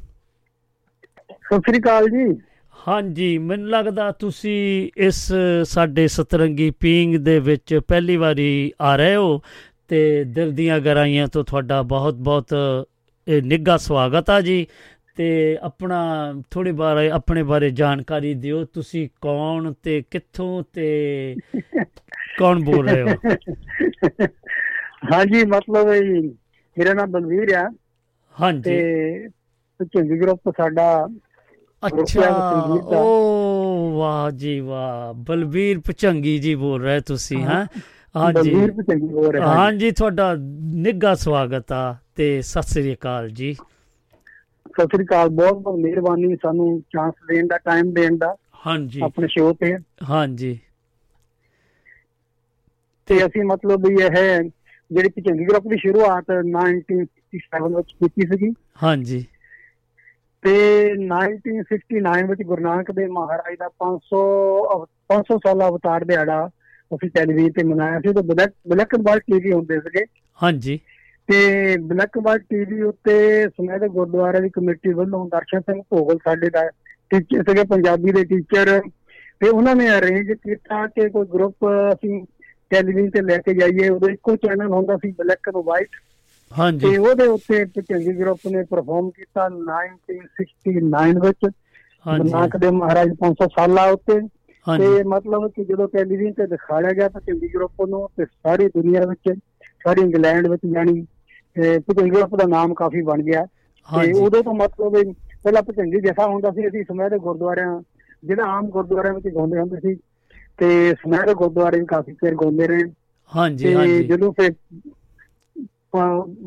ਸਤਿ 1.31 1.59
ਸ੍ਰੀ 1.59 1.79
ਅਕਾਲ 1.79 2.09
ਜੀ। 2.09 2.41
ਹਾਂਜੀ 2.89 3.39
ਮੈਨੂੰ 3.39 3.69
ਲੱਗਦਾ 3.69 4.13
ਤੁਸੀਂ 4.13 4.91
ਇਸ 4.97 5.33
ਸਾਡੇ 5.65 6.09
ਸਤਰੰਗੀ 6.09 6.71
ਪੀਂਗ 6.71 7.17
ਦੇ 7.17 7.39
ਵਿੱਚ 7.39 7.81
ਪਹਿਲੀ 7.89 8.17
ਵਾਰੀ 8.17 8.73
ਆ 8.81 8.97
ਰਹੇ 8.97 9.17
ਹੋ 9.17 9.41
ਤੇ 9.89 10.25
ਦਿਲ 10.25 10.53
ਦੀਆਂ 10.53 10.81
ਗਰਾਈਆਂ 10.81 11.27
ਤੋਂ 11.27 11.45
ਤੁਹਾਡਾ 11.45 11.83
ਬਹੁਤ 11.83 12.15
ਬਹੁਤ 12.15 12.47
ਇਹ 12.53 12.85
ਨਿੱਘਾ 13.31 13.77
ਸਵਾਗਤ 13.77 14.31
ਆ 14.31 14.41
ਜੀ। 14.41 14.67
ਤੇ 15.17 15.59
ਆਪਣਾ 15.63 15.99
ਥੋੜੀ 16.51 16.73
ਬਾਰੇ 16.73 17.11
ਆਪਣੇ 17.11 17.43
ਬਾਰੇ 17.43 17.71
ਜਾਣਕਾਰੀ 17.71 18.35
ਦਿਓ 18.35 18.65
ਤੁਸੀਂ 18.65 19.09
ਕੌਣ 19.21 19.73
ਤੇ 19.83 20.03
ਕਿੱਥੋਂ 20.11 20.63
ਤੇ 20.73 21.37
ਕੌਣ 22.39 22.63
ਬੋਲ 22.65 22.89
ਰਹੇ 22.89 23.03
ਹੋ? 23.03 23.09
ਹਾਂਜੀ 25.13 25.45
ਮਤਲਬ 25.45 25.93
ਇਹ 25.93 26.13
ਮੇਰਾ 26.77 26.95
ਨਾਮ 26.95 27.11
ਬਲਵੀਰ 27.11 27.55
ਆ। 27.55 27.69
ਹਾਂਜੀ। 28.35 28.71
ਤੇ 28.71 29.29
ਚੰਗੀ 29.85 30.19
ਗਰੁੱਪ 30.21 30.51
ਸਾਡਾ 30.51 31.07
ਅੱਛਾ 31.83 32.31
ਓ 32.97 33.91
ਵਾਹ 33.99 34.31
ਜੀ 34.31 34.61
ਵਾਹ 34.61 35.13
ਬਲਬੀਰ 35.15 35.79
ਪਚੰਗੀ 35.81 36.39
ਜੀ 36.39 36.55
ਬੋਲ 36.55 36.83
ਰਹੇ 36.83 37.01
ਤੁਸੀਂ 37.01 37.43
ਹਾਂ? 37.45 37.65
ਹਾਂਜੀ। 38.15 38.51
ਬਲਵੀਰ 38.51 38.73
ਪਚੰਗੀ 38.73 39.07
ਬੋਲ 39.07 39.31
ਰਿਹਾ 39.33 39.55
ਹਾਂਜੀ 39.55 39.91
ਤੁਹਾਡਾ 39.91 40.35
ਨਿੱਘਾ 40.75 41.15
ਸਵਾਗਤ 41.15 41.73
ਆ। 41.73 41.97
ਤੇ 42.21 42.43
ਸਤਿ 42.43 42.63
ਸ੍ਰੀ 42.63 42.95
ਅਕਾਲ 42.95 43.31
ਜੀ। 43.31 43.55
ਸਤਿ 44.69 44.85
ਸ੍ਰੀ 44.85 45.05
ਅਕਾਲ 45.05 45.29
ਬਹੁਤ 45.29 45.55
ਬਹੁਤ 45.55 45.79
ਮਿਹਰਬਾਨੀ 45.79 46.37
ਸਾਨੂੰ 46.37 46.81
ਚਾਂਸ 46.81 47.15
ਦੇਣ 47.29 47.47
ਦਾ 47.47 47.59
ਟਾਈਮ 47.59 47.93
ਦੇਣ 47.93 48.17
ਦਾ। 48.17 48.37
ਹਾਂਜੀ। 48.67 49.01
ਆਪਣੇ 49.01 49.29
ਸ਼ੋਅ 49.29 49.55
ਤੇ। 49.55 49.77
ਹਾਂਜੀ। 50.11 50.61
ਤੇ 53.07 53.27
ਅਸੀਂ 53.27 53.45
ਮਤਲਬ 53.45 53.87
ਇਹ 53.87 54.51
ਜਿਹੜੀ 54.93 55.09
ਪਚੰਗੀ 55.09 55.45
ਗਰੁੱਪ 55.45 55.65
ਦੀ 55.65 55.77
ਸ਼ੁਰੂਆਤ 55.77 56.25
1967 56.41 57.77
ਵਿੱਚ 57.77 57.93
ਕੀਤੀ 57.93 58.27
ਸੀਗੀ। 58.27 58.55
ਹਾਂਜੀ। 58.83 59.27
ਤੇ 60.43 60.87
1969 60.93 62.27
ਵਿੱਚ 62.27 62.43
ਗੁਰੂ 62.43 62.63
ਨਾਨਕ 62.63 62.93
ਦੇਵ 62.93 63.11
ਮਹਾਰਾਜ 63.11 63.57
ਦਾ 63.59 63.69
500 63.79 64.23
ਅਵ- 64.77 64.87
500 65.09 65.39
ਸਾਲਾ 65.39 65.69
ਅਵਤਾਰ 65.69 66.05
ਦਿਹਾੜਾ 66.05 66.51
ਅਸੀਂ 66.95 67.11
ਟੈਲੀਵਿਜ਼ਨ 67.11 67.53
ਤੇ 67.53 67.65
ਮਨਾਇਆ 67.65 68.01
ਸੀ। 68.01 68.13
ਤੇ 68.13 68.23
black 68.23 68.51
black 68.69 68.95
and 68.95 69.09
white 69.09 69.23
TV 69.23 69.53
ਹੁੰਦੇ 69.53 69.81
ਸੀਗੇ। 69.81 70.05
ਹਾਂਜੀ। 70.43 70.81
ਤੇ 71.31 71.77
ਬਲੈਕ 71.77 72.19
ਵਾਈਟ 72.19 72.43
ਟੀਵੀ 72.43 72.83
ਉੱਤੇ 72.83 73.49
ਸੁਮੇਧ 73.49 73.85
ਗੁਰਦੁਆਰੇ 73.85 74.41
ਦੀ 74.41 74.49
ਕਮੇਟੀ 74.49 74.93
ਵੱਲੋਂ 74.93 75.29
ਦਰਸ਼ਨ 75.29 75.61
ਸਿੰਘ 75.61 75.83
ਭੋਗਲ 75.91 76.19
ਸਾਡੇ 76.25 76.51
ਦਾ 76.51 76.69
ਟੀਚਰ 77.11 77.43
ਸੀਗੇ 77.43 77.65
ਪੰਜਾਬੀ 77.65 78.13
ਦੇ 78.13 78.25
ਟੀਚਰ 78.25 78.81
ਤੇ 79.41 79.49
ਉਹਨਾਂ 79.49 79.77
ਨੇ 79.77 79.89
ਅਰੇਂਜ 79.99 80.33
ਕੀਤਾ 80.33 80.87
ਕਿ 80.87 81.09
ਕੋਈ 81.09 81.27
ਗਰੁੱਪ 81.27 81.67
ਅਸੀਂ 81.95 82.27
ਟੈਲੀਵਿਜ਼ਨ 82.71 83.11
ਤੇ 83.11 83.23
ਲੈ 83.23 83.39
ਕੇ 83.39 83.55
ਜਾਈਏ 83.55 83.89
ਉਦੋਂ 83.89 84.09
ਇੱਕੋ 84.09 84.37
ਚੈਨਲ 84.37 84.67
ਹੁੰਦਾ 84.67 84.97
ਸੀ 84.97 85.11
ਬਲੈਕ 85.11 85.49
ਐਂਡ 85.49 85.57
ਵਾਈਟ 85.65 85.89
ਹਾਂਜੀ। 86.59 86.79
ਤੇ 86.79 86.97
ਉਹਦੇ 86.97 87.27
ਉੱਤੇ 87.27 87.65
ਚੰਗੀ 87.65 88.13
ਗਰੁੱਪ 88.13 88.41
ਨੇ 88.47 88.63
ਪਰਫਾਰਮ 88.63 89.11
ਕੀਤਾ 89.11 89.47
1969 89.47 91.21
ਵਿੱਚ। 91.21 91.51
ਹਾਂਜੀ। 92.07 92.33
ਨਾਨਕ 92.33 92.57
ਦੇਵ 92.57 92.73
ਮਹਾਰਾਜ 92.73 93.09
500 93.21 93.47
ਸਾਲਾ 93.47 93.91
ਉੱਤੇ। 93.91 94.21
ਤੇ 94.67 95.03
ਮਤਲਬ 95.03 95.51
ਕਿ 95.51 95.65
ਜਦੋਂ 95.65 95.89
ਟੈਲੀਵਿਜ਼ਨ 95.89 96.33
ਤੇ 96.33 96.47
ਦਿਖਾਇਆ 96.47 96.93
ਗਿਆ 96.93 97.09
ਤਾਂ 97.09 97.21
ਚੰਗੀ 97.21 97.49
ਗਰੁੱਪ 97.49 97.83
ਨੂੰ 97.89 98.09
ਤੇ 98.17 98.25
ਸਾਰੀ 98.25 98.67
ਦੁਨੀਆ 98.67 99.01
ਵਿੱਚ 99.01 99.39
ਸਾਰੀ 99.85 100.01
ਇੰਗਲੈਂਡ 100.01 100.47
ਵਿੱਚ 100.47 100.63
ਜਾਣੀ। 100.67 101.07
ਭਜੰਗੀ 101.79 102.11
ਗਰੁੱਪ 102.11 102.37
ਦਾ 102.37 102.45
ਨਾਮ 102.49 102.75
ਕਾਫੀ 102.75 103.03
ਬਣ 103.03 103.23
ਗਿਆ 103.23 103.47
ਤੇ। 103.89 104.13
ਉਦੋਂ 104.13 104.43
ਤੋਂ 104.43 104.55
ਮਤਲਬ 104.55 104.93
ਪਹਿਲਾਂ 105.43 105.63
ਭਜੰਗੀ 105.63 106.01
ਜਥਾ 106.01 106.27
ਹੁੰਦਾ 106.27 106.51
ਸੀ 106.51 106.69
ਅਸੀਂ 106.69 106.85
ਸਮੇਂ 106.85 107.11
ਦੇ 107.11 107.19
ਗੁਰਦੁਆਰਿਆਂ 107.19 107.83
ਜਿਹੜਾ 108.25 108.45
ਆਮ 108.45 108.67
ਗੁਰਦੁਆਰਿਆਂ 108.67 109.15
ਵਿੱਚ 109.15 109.29
ਗਾਉਂਦੇ 109.29 109.59
ਹੁੰਦੇ 109.59 109.77
ਸੀ 109.77 109.95
ਤੇ 110.59 110.95
ਸਮੇਂ 110.95 111.27
ਦੇ 111.27 111.35
ਗੁਰਦੁਆਰੇ 111.35 111.81
ਵੀ 111.81 111.87
ਕਾਫੀ 111.87 112.13
ਚਿਰ 112.13 112.35
ਗਾਉਂਦੇ 112.35 112.67
ਰਹੇ 112.67 112.81
ਹਾਂਜੀ 113.37 113.75
ਹਾਂਜੀ 113.75 114.05
ਜਦੋਂ 114.05 114.33
ਫਿਰ 114.33 114.53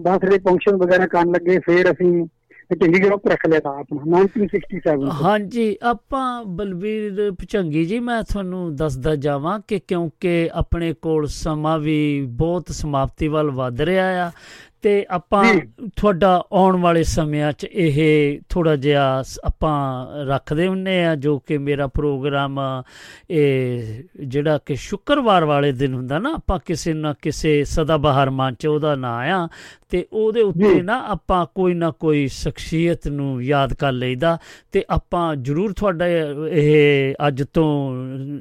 ਬਾਸਰੇ 0.02 0.38
ਫੰਕਸ਼ਨ 0.38 0.76
ਵਗੈਰਾ 0.76 1.08
ਕਰਨ 1.08 1.32
ਲੱਗੇ 1.32 1.60
ਫਿਰ 1.60 1.92
ਅਸੀਂ 1.92 2.26
ਗਰੁੱਪ 3.04 3.28
ਰੱਖ 3.28 3.46
ਲਿਆ 3.46 3.60
ਤਾਂ 3.60 3.72
ਆਪਣਾ 3.72 4.20
1967 4.20 4.80
ਚ। 4.80 5.24
ਹਾਂਜੀ 5.24 5.78
ਆਪਾਂ 5.82 6.44
ਬਲਬੀਰ 6.44 7.32
ਪਚੰਗੀ 7.32 7.86
ਜੀ 7.86 8.00
ਮੈਂ 8.00 8.24
ਤੁਹਾਨੂੰ 8.24 8.76
ਦੱਸਦਾ 8.76 9.16
ਜਾਵਾਂ 9.16 9.60
ਕਿ 9.68 9.80
ਕਿਉਂਕਿ 9.88 10.50
ਆਪਣੇ 10.54 10.94
ਕੋਲ 10.94 11.28
ਸਮਾਂ 11.28 11.80
ਵੀ 11.80 12.26
ਬਹੁਤ 12.30 12.72
ਸਮਾਪਤੀ 12.72 13.28
ਵੱਲ 13.28 13.52
ਵੱਧ 13.52 13.82
ਰਿਹਾ 13.82 14.28
ਆ 14.28 14.32
ਤੇ 14.84 15.06
ਆਪਾਂ 15.10 15.44
ਤੁਹਾਡਾ 15.96 16.30
ਆਉਣ 16.54 16.76
ਵਾਲੇ 16.78 17.04
ਸਮਿਆਂ 17.04 17.52
'ਚ 17.52 17.68
ਇਹ 17.74 18.40
ਥੋੜਾ 18.50 18.76
ਜਿਹਾ 18.76 19.24
ਆਪਾਂ 19.46 20.26
ਰੱਖਦੇ 20.26 20.68
ਹੁੰਨੇ 20.68 21.06
ਆ 21.06 21.16
ਜੋ 21.16 21.38
ਕਿ 21.40 21.58
ਮੇਰਾ 21.58 21.88
ਪ੍ਰੋਗਰਾਮ 21.88 22.60
ਇਹ 23.30 24.04
ਜਿਹੜਾ 24.26 24.58
ਕਿ 24.58 24.76
ਸ਼ੁੱਕਰਵਾਰ 24.76 25.46
ਵਾਲੇ 25.46 25.72
ਦਿਨ 25.72 25.94
ਹੁੰਦਾ 25.94 26.20
ਨਾ 26.20 26.34
ਆਪਾਂ 26.34 26.60
ਕਿਸੇ 26.66 26.94
ਨਾ 26.94 27.14
ਕਿਸੇ 27.22 27.64
ਸਦਾ 27.64 27.98
ਬਹਾਰ 27.98 28.30
ਮੰਚ 28.30 28.66
ਉਹਦਾ 28.68 28.96
ਨਾਂ 28.96 29.18
ਆ 29.32 29.48
ਤੇ 29.90 30.06
ਉਹਦੇ 30.12 30.42
ਉੱਤੇ 30.42 30.82
ਨਾ 30.82 30.98
ਆਪਾਂ 31.08 31.46
ਕੋਈ 31.56 31.74
ਨਾ 31.74 31.90
ਕੋਈ 31.92 32.28
ਸ਼ਖਸੀਅਤ 32.28 33.08
ਨੂੰ 33.08 33.44
ਯਾਦ 33.44 33.74
ਕਰ 33.74 33.92
ਲਈਦਾ 33.92 34.38
ਤੇ 34.72 34.84
ਆਪਾਂ 34.90 35.36
ਜਰੂਰ 35.36 35.74
ਤੁਹਾਡਾ 35.74 36.08
ਇਹ 36.08 37.16
ਅੱਜ 37.28 37.44
ਤੋਂ 37.44 37.68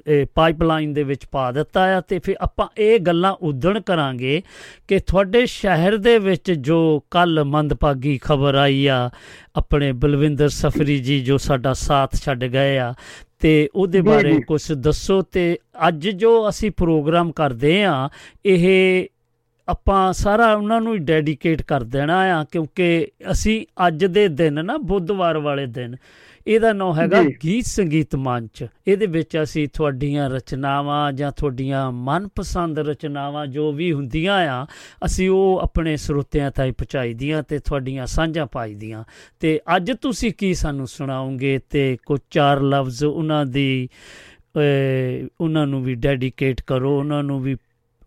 ਇਹ 0.06 0.26
ਪਾਈਪਲਾਈਨ 0.34 0.92
ਦੇ 0.92 1.02
ਵਿੱਚ 1.02 1.26
ਪਾ 1.26 1.50
ਦਿੱਤਾ 1.52 1.82
ਆ 1.96 2.00
ਤੇ 2.00 2.18
ਫਿਰ 2.18 2.36
ਆਪਾਂ 2.40 2.66
ਇਹ 2.78 2.98
ਗੱਲਾਂ 3.00 3.32
ਉਦਣ 3.42 3.80
ਕਰਾਂਗੇ 3.80 4.42
ਕਿ 4.88 4.98
ਤੁਹਾਡੇ 4.98 5.44
ਸ਼ਹਿਰ 5.46 5.96
ਦੇ 5.96 6.18
ਵਿੱਚ 6.32 6.52
ਜੋ 6.52 6.78
ਕੱਲ 7.10 7.44
ਮੰਦਭਾਗੀ 7.44 8.18
ਖਬਰ 8.18 8.54
ਆਈ 8.54 8.86
ਆ 8.86 9.10
ਆਪਣੇ 9.56 9.92
ਬਲਵਿੰਦਰ 9.92 10.48
ਸਫਰੀ 10.48 10.98
ਜੀ 10.98 11.20
ਜੋ 11.20 11.38
ਸਾਡਾ 11.38 11.72
ਸਾਥ 11.72 12.16
ਛੱਡ 12.16 12.44
ਗਏ 12.44 12.78
ਆ 12.78 12.94
ਤੇ 13.40 13.68
ਉਹਦੇ 13.74 14.00
ਬਾਰੇ। 14.00 14.40
ਕੁਝ 14.40 14.72
ਦੱਸੋ 14.72 15.22
ਤੇ 15.22 15.58
ਅੱਜ 15.88 16.08
ਜੋ 16.08 16.48
ਅਸੀਂ 16.48 16.70
ਪ੍ਰੋਗਰਾਮ 16.70 17.32
ਕਰਦੇ 17.32 17.84
ਆ 17.84 18.08
ਇਹ 18.46 19.06
ਆਪਾਂ 19.68 20.12
ਸਾਰਾ 20.12 20.52
ਉਹਨਾਂ 20.54 20.80
ਨੂੰ 20.80 20.94
ਹੀ 20.94 20.98
ਡੈਡੀਕੇਟ 20.98 21.62
ਕਰ 21.62 21.82
ਦੇਣਾ 21.82 22.18
ਆ 22.40 22.44
ਕਿਉਂਕਿ 22.44 23.06
ਅਸੀਂ 23.30 23.64
ਅੱਜ 23.86 24.04
ਦੇ 24.04 24.28
ਦਿਨ 24.28 24.64
ਨਾ 24.64 24.76
ਬੁੱਧਵਾਰ 24.76 25.38
ਵਾਲੇ 25.38 25.66
ਦਿਨ 25.66 25.96
ਇਹਦਾ 26.46 26.72
ਨਾਮ 26.72 26.94
ਹੈਗਾ। 26.98 27.22
ਗੀਤ 27.44 27.66
ਸੰਗੀਤ 27.66 28.14
ਮੰਚ। 28.16 28.64
ਇਹਦੇ 28.86 29.06
ਵਿੱਚ 29.06 29.36
ਅਸੀਂ 29.42 29.66
ਤੁਹਾਡੀਆਂ 29.74 30.28
ਰਚਨਾਵਾਂ 30.30 31.12
ਜਾਂ 31.12 31.30
ਤੁਹਾਡੀਆਂ 31.36 31.90
ਮਨਪਸੰਦ 31.92 32.78
ਰਚਨਾਵਾਂ 32.88 33.46
ਜੋ 33.46 33.70
ਵੀ 33.72 33.92
ਹੁੰਦੀਆਂ 33.92 34.36
ਆ 34.50 34.64
ਅਸੀਂ 35.06 35.28
ਉਹ 35.30 35.60
ਆਪਣੇ 35.62 35.96
ਸਰੋਤਿਆਂ 35.96 36.50
ਤਾਈਂ 36.50 36.72
ਪਹੁੰਚਾਈ 36.72 37.14
ਦੀਆਂ 37.14 37.42
ਤੇ 37.42 37.58
ਤੁਹਾਡੀਆਂ 37.58 38.06
ਸਾਂਝਾਂ 38.06 38.46
ਪਾਈ 38.52 38.74
ਦੀਆਂ 38.74 39.04
ਤੇ 39.40 39.58
ਅੱਜ 39.76 39.92
ਤੁਸੀਂ 40.02 40.32
ਕੀ 40.38 40.52
ਸਾਨੂੰ 40.54 40.86
ਸੁਣਾਓਗੇ 40.86 41.58
ਤੇ 41.70 41.96
ਕੁਝ 42.06 42.20
ਚਾਰ 42.30 42.60
ਲਫ਼ਜ਼ 42.62 43.04
ਉਹਨਾਂ 43.04 43.44
ਦੀ 43.46 43.88
ਉਹਨਾਂ 45.40 45.66
ਨੂੰ 45.66 45.82
ਵੀ 45.82 45.94
ਡੈਡੀਕੇਟ 45.94 46.60
ਕਰੋ 46.66 46.98
ਉਹਨਾਂ 46.98 47.22
ਨੂੰ 47.22 47.40
ਵੀ 47.42 47.56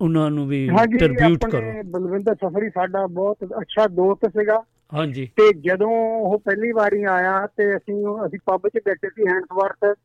ਉਹਨਾਂ 0.01 0.29
ਨੂੰ 0.31 0.47
ਵੀ 0.47 0.67
ਟ੍ਰਿਬਿਊਟ 0.97 1.45
ਕਰੋ। 1.45 1.71
ਬਲਵਿੰਦਰ 1.85 2.35
ਸਫਰੀ 2.35 2.69
ਸਾਡਾ 2.69 3.05
ਬਹੁਤ 3.07 3.43
ਅੱਛਾ 3.61 3.87
ਦੋਸਤ 3.87 4.27
ਸੀਗਾ। 4.29 4.61
ਹਾਂਜੀ। 4.95 5.25
ਤੇ 5.25 5.53
ਜਦੋਂ 5.53 5.91
ਉਹ 6.21 6.39
ਪਹਿਲੀ 6.39 6.71
ਵਾਰੀ 6.71 7.03
ਆਇਆ 7.03 7.47
ਤੇ 7.57 7.77
ਅਸੀਂ 7.77 7.95
ਅਸੀਂ 8.25 8.39
ਪੱਬ 8.45 8.67
'ਚ 8.67 8.79
ਬੈਠੇ 8.85 9.09
ਸੀ 9.09 9.23
ਹੈਂਡਸਵਰਥ 9.27 9.97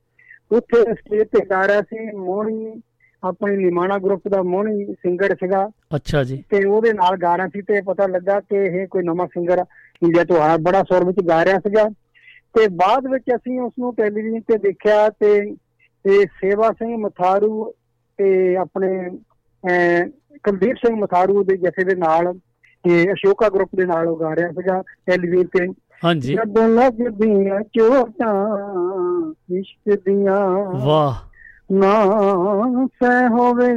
ਉੱਥੇ 0.52 0.82
ਸਟੇਜ 0.94 1.22
ਤੇ 1.22 1.46
ਗਾ 1.46 1.68
ਰਿਹਾ 1.68 1.82
ਸੀ 1.82 2.16
ਮੋਹਣੀ 2.16 2.82
ਆਪਣੀ 3.24 3.56
ਨਿਮਾਣਾ 3.56 3.98
ਗਰੁੱਪ 3.98 4.28
ਦਾ 4.28 4.42
ਮੋਹਣੀ 4.42 4.84
ਸਿੰਗਰ 4.84 5.34
ਸੀਗਾ। 5.34 5.68
ਅੱਛਾ 5.96 6.24
ਜੀ। 6.24 6.44
ਤੇ 6.50 6.64
ਉਹਦੇ 6.64 6.92
ਨਾਲ 6.92 7.16
ਗਾ 7.16 7.36
ਰਿਹਾ 7.36 7.48
ਸੀ 7.48 7.62
ਤੇ 7.62 7.80
ਪਤਾ 7.80 8.06
ਲੱਗਾ 8.06 8.40
ਕਿ 8.40 8.56
ਇਹ 8.56 8.86
ਕੋਈ 8.88 9.02
ਨਵਾਂ 9.02 9.26
ਸਿੰਗਰ 9.26 9.64
ਇੰਡੀਆ 10.02 10.24
ਤੋਂ 10.24 10.40
ਆਇਆ 10.42 10.56
ਬੜਾ 10.56 10.82
ਸੁਰ 10.82 11.04
ਵਿੱਚ 11.04 11.18
ਗਾ 11.28 11.44
ਰਿਹਾ 11.44 11.58
ਸੀਗਾ। 11.58 11.84
ਤੇ 12.54 12.68
ਬਾਅਦ 12.68 13.06
ਵਿੱਚ 13.06 13.24
ਅਸੀਂ 13.36 13.60
ਉਸ 13.60 13.72
ਨੂੰ 13.78 13.94
ਟੈਲੀਵਿਜ਼ਨ 13.94 14.40
ਤੇ 14.40 14.58
ਦੇਖਿਆ 14.58 15.08
ਤੇ 15.08 15.54
ਤੇ 16.04 16.24
ਸੇਵਾ 16.24 16.72
ਸਿੰਘ 16.72 16.96
ਮਥਾਰੂ 16.96 17.74
ਤੇ 18.18 18.56
ਆਪਣੇ 18.56 19.10
ਕੁਲਦੀਪ 20.44 20.76
ਸਿੰਘ 20.76 20.96
ਮਥਾਰੂ 20.96 21.44
ਦੇ 21.44 21.56
ਜਥੇ 21.56 21.84
ਦੇ 21.84 21.94
ਨਾਲ 21.94 22.32
ਤੇ 22.85 23.12
ਅਸ਼ੋਕਾ 23.12 23.48
ਗਰੁੱਪ 23.48 23.70
ਦੇ 23.77 23.85
ਨਾਲ 23.86 24.09
ਉਹ 24.09 24.20
ਗਾ 24.20 24.36
ਰਿਹਾ 24.36 24.48
ਸੀਗਾ 24.48 24.82
ਟੈਲੀਵਿਜ਼ਨ 25.07 25.47
ਤੇ 25.47 25.73
ਹਾਂਜੀ। 26.05 26.35
ਜਦੋਂ 26.35 26.69
ਲੱਗਦੀਆਂ 26.69 27.61
ਚੋਟਾਂ 27.61 28.59
ਇਸ਼ਕ 29.55 29.98
ਦੀਆਂ 30.07 30.48
ਵਾਹ। 30.78 31.15
ਨਾ 31.73 32.05
ਸਹਿ 32.86 33.28
ਹੋਵੇ 33.28 33.73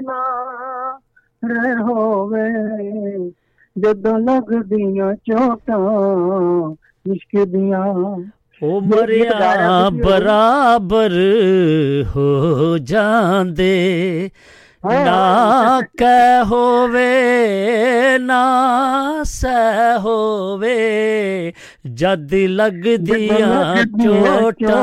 ਨਾ 0.00 0.40
ਰਹਿ 1.44 1.74
ਹੋਵੇ 1.74 2.50
ਜਦੋਂ 3.78 4.18
ਲੱਗਦੀਆਂ 4.18 5.14
ਚੋਟਾਂ 5.14 6.74
ਇਸ਼ਕ 7.12 7.44
ਦੀਆਂ। 7.44 7.86
ਉਹ 8.62 8.80
ਮਰਿਆ। 8.80 9.90
ਬਰਾਬਰ 9.90 11.10
ਹੋ 12.16 12.78
ਜਾਂਦੇ। 12.78 14.30
ਨਾ 14.84 15.80
ਕਹਿ 15.98 16.44
ਹੋਵੇ 16.44 18.18
ਨਾ 18.18 19.22
ਸਹਿ 19.22 19.98
ਹੋਵੇ 19.98 21.52
ਜਦ 21.94 22.34
ਲੱਗਦੀਆਂ 22.34 23.76
ਚੋਟਾਂ 23.84 24.82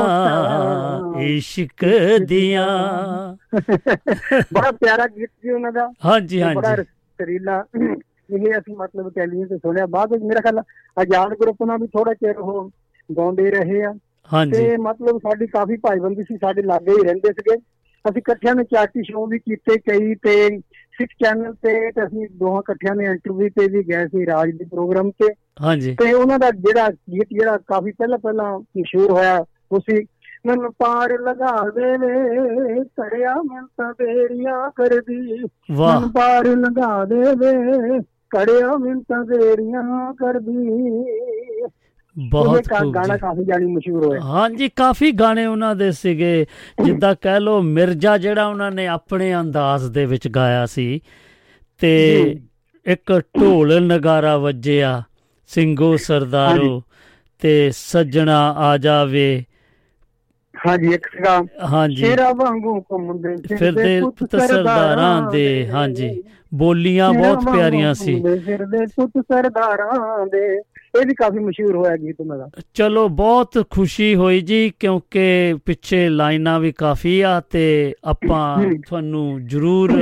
ਇਸ਼ਕ 1.22 1.84
ਦੀਆਂ। 2.28 2.66
ਬੜਾ 4.54 4.70
ਪਿਆਰਾ 4.70 5.06
ਗੀਤ 5.06 5.30
ਸੀ 5.42 5.50
ਉਹਨਾਂ 5.50 5.72
ਦਾ। 5.72 5.88
ਹਾਂਜੀ, 6.04 6.42
ਤੇ 6.42 6.54
ਬੜਾ 6.54 6.68
ਹਾਂਜੀ। 6.68 6.82
ਸਰੀਲਾ 6.82 7.64
ਇਹ 8.34 8.52
ਅਸੀਂ 8.58 8.76
ਮਤਲਬ 8.76 9.10
ਟੈਲੀਵਿਜ਼ਨ 9.10 9.48
ਤੇ 9.48 9.56
ਸੁਣਿਆ। 9.56 9.86
ਬਾਅਦ 9.86 10.12
ਵਿੱਚ 10.12 10.22
ਮੇਰਾ 10.22 10.40
ਖਿਆਲ 10.40 10.58
ਆਜ਼ਾਦ 11.00 11.34
ਗਰੁੱਪ 11.34 11.62
ਨਾਲ 11.62 11.78
ਵੀ 11.78 11.86
ਥੋੜਾ 11.86 12.14
ਚਿਰ 12.14 12.36
ਉਹ 12.36 12.70
ਗਾਉਂਦੇ 13.16 13.50
ਰਹੇ 13.50 13.82
ਆ। 13.82 13.94
ਹਾਂਜੀ। 14.32 14.52
ਤੇ 14.52 14.76
ਮਤਲਬ 14.76 15.18
ਸਾਡੀ 15.18 15.46
ਕਾਫੀ 15.46 15.76
ਭਾਈਬੰਦੀ 15.76 16.22
ਸੀ 16.22 16.36
ਸਾਡੇ 16.36 16.62
ਲਾਗੇ 16.62 16.92
ਹੀ 16.92 17.04
ਰਹਿੰਦੇ 17.04 17.28
ਸੀਗੇ। 17.28 17.56
ਅਸੀਂ 18.10 18.20
ਇਕੱਠਿਆਂ 18.20 18.54
ਨੇ 18.54 18.64
ਚਾਟੀ 18.64 19.02
ਸ਼ੋਅ 19.02 19.28
ਵੀ 19.28 19.38
ਕੀਤੇ 19.38 19.78
ਕਈ 19.78 20.14
ਤੇ 20.14 20.58
ਸਿਕਸ 20.92 21.24
ਚੈਨਲ 21.24 21.54
ਤੇ 21.54 21.90
ਤੇ 21.90 22.04
ਅਸੀਂ 22.04 22.28
ਦੋਹਾਂ 22.32 22.60
ਇਕੱਠਿਆਂ 22.60 22.96
ਨੇ 22.96 23.04
ਇੰਟਰਵਿਊ 23.04 23.48
ਤੇ 23.48 23.68
ਵੀ 23.68 23.82
ਗਏ 23.82 24.06
ਸੀ 24.06 24.26
ਰਾਜ 24.26 24.50
ਦੇ 24.50 24.64
ਪ੍ਰੋਗਰਾਮ 24.64 25.10
ਤੇ। 25.10 25.34
ਹਾਂਜੀ। 25.62 25.96
ਤੇ 26.04 26.12
ਉਹਨਾਂ 26.12 26.38
ਦਾ 26.38 26.50
ਜਿਹੜਾ 26.50 26.88
ਗੀਤ 26.88 27.26
ਜਿਹੜਾ 27.32 27.56
ਕਾਫੀ 27.56 27.92
ਪਹਿਲਾਂ 27.92 28.18
ਪਹਿਲਾਂ 28.18 28.58
ਮਸ਼ਹੂਰ 28.58 29.10
ਹੋਇਆ 29.10 29.44
ਉਹ 29.72 29.80
ਸੀ 29.80 30.06
ਮਨ 30.46 30.70
ਪਾਰ 30.70 31.18
ਲਗਾ 31.20 31.70
ਦੇ 31.70 31.96
ਵੇ 31.96 32.84
ਕਰਿਆ 32.84 33.34
ਮਨ 33.34 33.66
ਤਾਂ 33.66 33.92
ਬੇੜੀਆਂ 33.92 34.70
ਕਰਦੀ। 34.70 35.44
ਮਨ 35.70 36.08
ਪਾਰ 36.08 36.46
ਲਗਾ 36.46 37.04
ਦੇ 37.04 37.16
ਵੇ 37.16 38.00
ਕਰਿਆ 38.30 38.76
ਮਨ 38.76 39.00
ਤਾਂ 39.00 39.24
ਬੇੜੀਆਂ 39.24 40.14
ਕਰਦੀ। 40.14 40.90
ਬਹੁਤ 42.16 42.68
ਖੂਬ 42.68 42.94
ਗਾਣਾ। 42.94 43.16
ਕਾਫੀ 43.16 43.44
ਜਾਨੀ 43.44 43.66
ਮਸ਼ਹੂਰ 43.66 44.06
ਹੋਇਆ। 44.06 44.20
ਹਾਂਜੀ 44.20 44.68
ਕਾਫੀ 44.68 45.12
ਗਾਣੇ 45.12 45.46
ਉਹਨਾਂ 45.46 45.74
ਦੇ 45.76 45.90
ਸੀਗੇ। 45.92 46.46
ਜਿੱਦਾਂ 46.84 47.14
ਕਹਿ 47.20 47.40
ਲੋ 47.40 47.60
ਮਿਰਜ਼ਾ 47.62 48.18
ਜਿਹੜਾ 48.18 48.46
ਉਹਨਾਂ 48.46 48.70
ਨੇ 48.70 48.86
ਆਪਣੇ 48.86 49.34
ਅੰਦਾਜ਼ 49.34 49.90
ਦੇ 49.90 50.04
ਵਿੱਚ 50.06 50.28
ਗਾਇਆ 50.28 50.66
ਸੀ 50.66 51.00
ਤੇ 51.80 51.92
ਇੱਕ 52.86 53.20
ਢੋਲ 53.40 53.80
ਨਗਾਰਾ 53.80 54.36
ਵੱਜਿਆ 54.38 55.02
ਸਿੰਘੋ 55.46 55.96
ਸਰਦਾਰੋ 55.96 56.82
ਤੇ 57.42 57.70
ਸੱਜਣਾ 57.74 58.54
ਆ 58.58 58.76
ਜਾਵੇ। 58.76 59.44
ਹਾਂਜੀ 60.54 60.92
ਇੱਕ 60.94 61.06
ਸੀਗਾ 61.06 61.42
ਹਾਂਜੀ। 61.64 61.96
ਸ਼ੇਰਾ 61.96 62.32
ਵਾਂਗੂ 62.32 62.80
ਘੁੰਮਦੇ 62.80 63.56
ਫਿਰਦੇ 63.56 64.00
ਪੁੱਤ 64.00 64.40
ਸਰਦਾਰਾਂ 64.40 65.30
ਦੇ। 65.30 65.68
ਹਾਂਜੀ 65.70 66.22
ਬੋਲੀਆਂ 66.54 67.12
ਬਹੁਤ 67.12 67.44
ਪਿਆਰੀਆਂ 67.44 67.94
ਸੀ। 67.94 68.22
ਫਿਰਦੇ 68.44 68.86
ਪੁੱਤ 68.86 69.24
ਸਰਦਾਰਾਂ 69.32 70.26
ਦੇ। 70.26 70.60
ਇਹ 71.00 71.06
ਵੀ 71.06 71.14
ਕਾਫੀ 71.14 71.38
ਮਸ਼ਹੂਰ 71.38 71.76
ਹੋਇਆ 71.76 71.96
ਗੀਤ 71.96 72.16
ਉਹਨਾਂ 72.20 72.38
ਦਾ 72.38 72.48
ਚਲੋ 72.74 73.08
ਬਹੁਤ 73.08 73.58
ਖੁਸ਼ੀ 73.70 74.14
ਹੋਈ 74.14 74.40
ਜੀ 74.40 74.72
ਕਿਉਂਕਿ 74.80 75.54
ਪਿੱਛੇ 75.66 76.08
ਲਾਈਨਾਂ 76.08 76.60
ਵੀ 76.60 76.72
ਕਾਫੀ 76.72 77.20
ਆ 77.20 77.40
ਤੇ 77.40 77.94
ਆਪਾਂ 78.04 78.64
ਤੁਹਾਨੂੰ 78.86 79.46
ਜ਼ਰੂਰ 79.46 79.92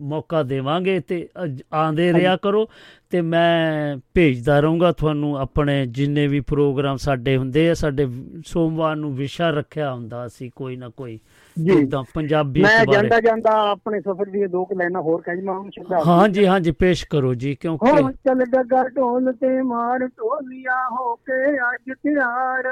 ਮੌਕਾ 0.00 0.42
ਦੇਵਾਂਗੇ 0.42 1.00
ਤੇ 1.00 1.28
ਆਉਂਦੇ 1.72 2.12
ਰਿਹਾ 2.12 2.36
ਕਰੋ 2.36 2.68
ਤੇ 3.10 3.20
ਮੈਂ 3.20 3.96
ਭੇਜਦਾ 4.14 4.60
ਰਹੂੰਗਾ 4.60 4.92
ਤੁਹਾਨੂੰ 4.92 5.38
ਆਪਣੇ 5.38 5.86
ਜਿੰਨੇ 5.86 6.26
ਵੀ 6.26 6.40
ਪ੍ਰੋਗਰਾਮ 6.40 6.96
ਸਾਡੇ 6.96 7.36
ਹੁੰਦੇ 7.36 7.70
ਆ 7.70 7.74
ਸਾਡੇ 7.74 8.06
ਸੋਮਵਾਰ 8.46 8.96
ਨੂੰ 8.96 9.14
ਵਿਸ਼ਾ 9.16 9.50
ਰੱਖਿਆ 9.50 9.94
ਹੁੰਦਾ 9.94 10.28
ਸੀ 10.28 10.50
ਕੋਈ 10.56 10.76
ਨਾ 10.76 10.88
ਕੋਈ। 10.88 11.18
ਜਿੱਦਾਂ 11.64 12.04
ਪੰਜਾਬੀ 12.14 12.62
ਮੈਂ 12.62 12.84
ਜਾਂਦਾ 12.86 13.20
ਜਾਂਦਾ 13.20 13.50
ਆਪਣੇ 13.70 14.00
ਸਫ਼ਰ 14.00 14.24
ਦੀਆਂ 14.24 14.48
ਦੋ 14.48 14.64
ਕੁ 14.64 14.74
ਲਾਈਨਾਂ 14.74 15.02
ਹੋਰ 15.02 15.22
ਕਹਿ 15.22 15.36
ਜਮਾ 15.36 15.58
ਹੁਣ 15.58 15.70
ਸ਼ਬਦ 15.70 15.92
ਹਾਂਜੀ 16.06 16.46
ਹਾਂਜੀ 16.46 16.70
ਪੇਸ਼ 16.70 17.06
ਕਰੋ 17.10 17.34
ਜੀ 17.34 17.54
ਕਿਉਂਕਿ 17.54 17.90
ਹੋ 17.92 18.10
ਚੱਲ 18.10 18.44
ਡੱਗਾ 18.44 18.82
ਢੋਲ 18.88 19.32
ਤੇ 19.32 19.62
ਮਾਰ 19.62 19.98
ਢੋਲੀਆਂ 19.98 20.90
ਹੋ 20.90 21.14
ਕੇ 21.14 21.56
ਅੱਜ 21.56 21.92
ਤਿਆਰ। 22.02 22.68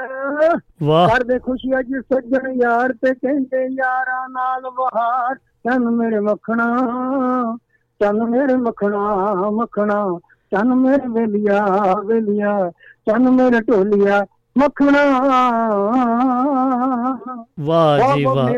ਵਾਹ। 0.83 1.07
ਕਰਦੇ 1.09 1.39
ਖੁਸ਼ੀ 1.39 1.79
ਅੱਜ 1.79 1.93
ਸੱਜਣ 2.13 2.51
ਯਾਰ 2.63 2.93
ਤੇ 2.93 3.13
ਕਹਿੰਦੇ 3.13 3.65
ਯਾਰਾਂ 3.65 4.29
ਨਾਲ 4.29 4.61
ਬਹਾਰ 4.61 5.35
ਚੰਨ 5.35 5.89
ਮੇਰੇ 5.89 6.19
ਮੱਖਣਾ 6.19 6.65
ਚੰਨ 8.01 8.23
ਮੇਰੇ 8.29 8.55
ਮੱਖਣਾ 8.55 9.33
ਮੱਖਣਾ। 9.51 10.19
ਚੰਨ 10.51 10.75
ਮੇਰੇ 10.75 11.07
ਵੇਲੀਆ 11.07 11.65
ਵੇਲੀਆ। 12.05 12.71
ਚੰਨ 13.05 13.29
ਮੇਰੇ 13.29 13.59
ਢੋਲੀਆ 13.61 14.25
ਮੱਖਣਾ। 14.57 15.03
ਵਾਹ 17.59 18.17
ਜੀ 18.17 18.25
ਵਾਹ। 18.25 18.53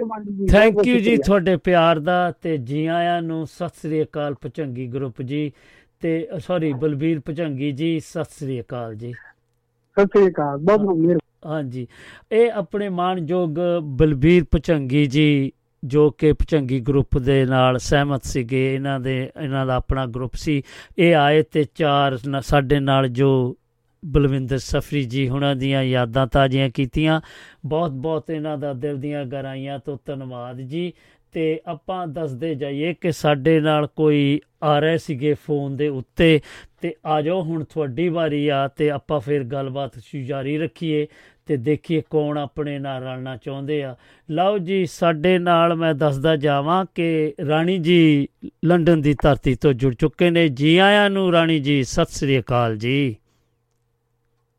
ਥੈਂਕ 0.51 0.87
ਯੂ 0.87 0.99
ਜੀ। 0.99 1.17
ਤੁਹਾਡੇ 1.17 1.57
ਪਿਆਰ 1.57 1.99
ਦਾ 1.99 2.33
ਤੇ 2.41 2.57
ਜੀ 2.57 2.85
ਆਇਆਂ 2.85 3.21
ਨੂੰ 3.21 3.47
ਸਤਿ 3.47 3.67
ਸ੍ਰੀ 3.67 4.03
ਅਕਾਲ 4.03 4.33
ਪਚੰਗੀ 4.33 4.87
ਗਰੁੱਪ 4.87 5.21
ਜੀ 5.21 5.51
ਤੇ 5.99 6.27
ਸੌਰੀ 6.39 6.73
ਬਲਬੀਰ 6.73 7.19
ਪਚੰਗੀ 7.19 7.71
ਜੀ 7.71 7.99
ਸਤਿ 7.99 8.23
ਸ੍ਰੀ 8.23 8.61
ਅਕਾਲ 8.61 8.95
ਜੀ। 8.95 9.13
ਸਤਿ 9.13 10.05
ਸ੍ਰੀ 10.05 10.27
ਅਕਾਲ 10.27 10.57
ਬਹੁਤ 10.57 10.79
ਬਹੁਤ 10.79 10.97
ਮਿਹਰਬਾਨੀ। 10.97 11.51
ਹਾਂਜੀ। 11.51 11.87
ਇਹ 12.31 12.51
ਆਪਣੇ 12.51 12.89
ਮਾਣਯੋਗ 12.89 13.59
ਬਲਬੀਰ 13.83 14.43
ਪਚੰਗੀ 14.51 15.05
ਜੀ 15.05 15.51
ਜੋ 15.83 16.09
ਕਿ 16.11 16.33
ਪਚੰਗੀ 16.33 16.79
ਗਰੁੱਪ 16.79 17.17
ਦੇ 17.17 17.45
ਨਾਲ 17.45 17.79
ਸਹਿਮਤ 17.79 18.23
ਸੀਗੇ। 18.23 18.75
ਇਹਨਾਂ 18.75 18.99
ਦੇ 18.99 19.31
ਇਹਨਾਂ 19.43 19.65
ਦਾ 19.65 19.75
ਆਪਣਾ 19.75 20.05
ਗਰੁੱਪ 20.05 20.33
ਸੀ। 20.35 20.63
ਇਹ 20.97 21.15
ਆਏ 21.15 21.43
ਤੇ 21.43 21.65
ਚਾਰ 21.75 22.17
ਸਾਡੇ 22.41 22.79
ਨਾਲ 22.79 23.07
ਜੋ 23.07 23.55
ਬਲਵਿੰਦਰ 24.05 24.57
ਸਫਰੀ 24.57 25.03
ਜੀ 25.03 25.29
ਹੁਣਾਂ 25.29 25.55
ਦੀਆਂ 25.55 25.83
ਯਾਦਾਂ 25.83 26.27
ਤਾਜ਼ੀਆਂ 26.27 26.69
ਕੀਤੀਆਂ। 26.69 27.21
ਬਹੁਤ 27.65 27.91
ਬਹੁਤ 27.91 28.29
ਇਹਨਾਂ 28.29 28.57
ਦਾ 28.57 28.73
ਦਿਲ 28.73 28.97
ਦੀਆਂ 28.97 29.25
ਗਹਿਰਾਈਆਂ 29.25 29.79
ਤੋਂ 29.79 29.97
ਧੰਨਵਾਦ 30.05 30.61
ਜੀ। 30.61 30.93
ਤੇ 31.31 31.61
ਆਪਾਂ 31.67 32.07
ਦੱਸਦੇ 32.07 32.55
ਜਾਈਏ 32.55 32.93
ਕਿ 32.93 33.11
ਸਾਡੇ 33.11 33.59
ਨਾਲ 33.59 33.87
ਕੋਈ 33.87 34.41
ਆ 34.63 34.79
ਰਹੇ 34.79 34.97
ਸੀਗੇ 34.97 35.33
ਫੋਨ 35.33 35.75
ਦੇ 35.75 35.87
ਉੱਤੇ। 35.87 36.41
ਤੇ 36.81 36.95
ਆ 37.05 37.21
ਜਾਓ 37.21 37.41
ਹੁਣ 37.41 37.63
ਤੁਹਾਡੀ 37.63 38.09
ਵਾਰੀ 38.09 38.47
ਆ 38.47 38.67
ਤੇ 38.67 38.89
ਆਪਾਂ 38.91 39.19
ਫਿਰ 39.19 39.43
ਗੱਲਬਾਤ 39.43 39.91
ਸ਼ੁ- 39.99 40.25
ਜਾਰੀ 40.25 40.57
ਰੱਖੀਏ 40.57 41.07
ਤੇ 41.45 41.57
ਦੇਖੀਏ 41.57 42.01
ਕੌਣ 42.09 42.37
ਆਪਣੇ 42.37 42.79
ਨਾਲ 42.79 43.03
ਰਲਣਾ 43.03 43.37
ਚਾਹੁੰਦੇ 43.37 43.83
ਆ। 43.83 43.95
ਲਓ 44.31 44.57
ਜੀ, 44.57 44.85
ਸਾਡੇ 44.85 45.39
ਨਾਲ 45.39 45.75
ਮੈਂ 45.75 45.93
ਦੱਸਦਾ 45.93 46.35
ਜਾਵਾਂ 46.35 46.85
ਕਿ 46.95 47.33
ਰਾਣੀ 47.47 47.77
ਜੀ 47.77 48.27
ਲੰਡਨ 48.65 49.01
ਦੀ 49.01 49.15
ਧਰਤੀ 49.21 49.55
ਤੋਂ 49.55 49.73
ਜੁੜ 49.73 49.95
ਚੁੱਕੇ 49.95 50.29
ਨੇ। 50.29 50.47
ਜੀ 50.47 50.77
ਆਇਆਂ 50.77 51.09
ਨੂੰ 51.09 51.31
ਰਾਣੀ 51.31 51.59
ਜੀ, 51.59 51.83
ਸਤਿ 51.83 52.05
ਸ੍ਰੀ 52.05 52.39
ਅਕਾਲ 52.39 52.77
ਜੀ। 52.77 53.15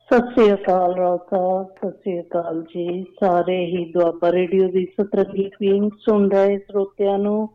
ਸਤਿ 0.09 0.31
ਸ੍ਰੀ 0.33 0.53
ਅਕਾਲ 0.53 0.93
ਰਾਤਾ 0.95 1.39
ਸਤਿ 1.63 1.89
ਸ੍ਰੀ 1.91 2.19
ਅਕਾਲ 2.19 2.61
ਜੀ। 2.63 3.03
ਸਾਰੇ 3.19 3.57
ਹੀ 3.65 3.83
ਦੁਆਪਾ 3.91 4.31
ਰੇਡੀਓ 4.31 4.67
ਦੀ 4.71 4.85
ਸਤਰੰਗੀ 4.85 5.49
ਫੀਲਿੰਗ 5.49 5.91
ਸੁਣ 5.99 6.29
ਰਹੇ 6.31 6.57
ਸਰੋਤਿਆਂ 6.57 7.17
ਨੂੰ। 7.19 7.49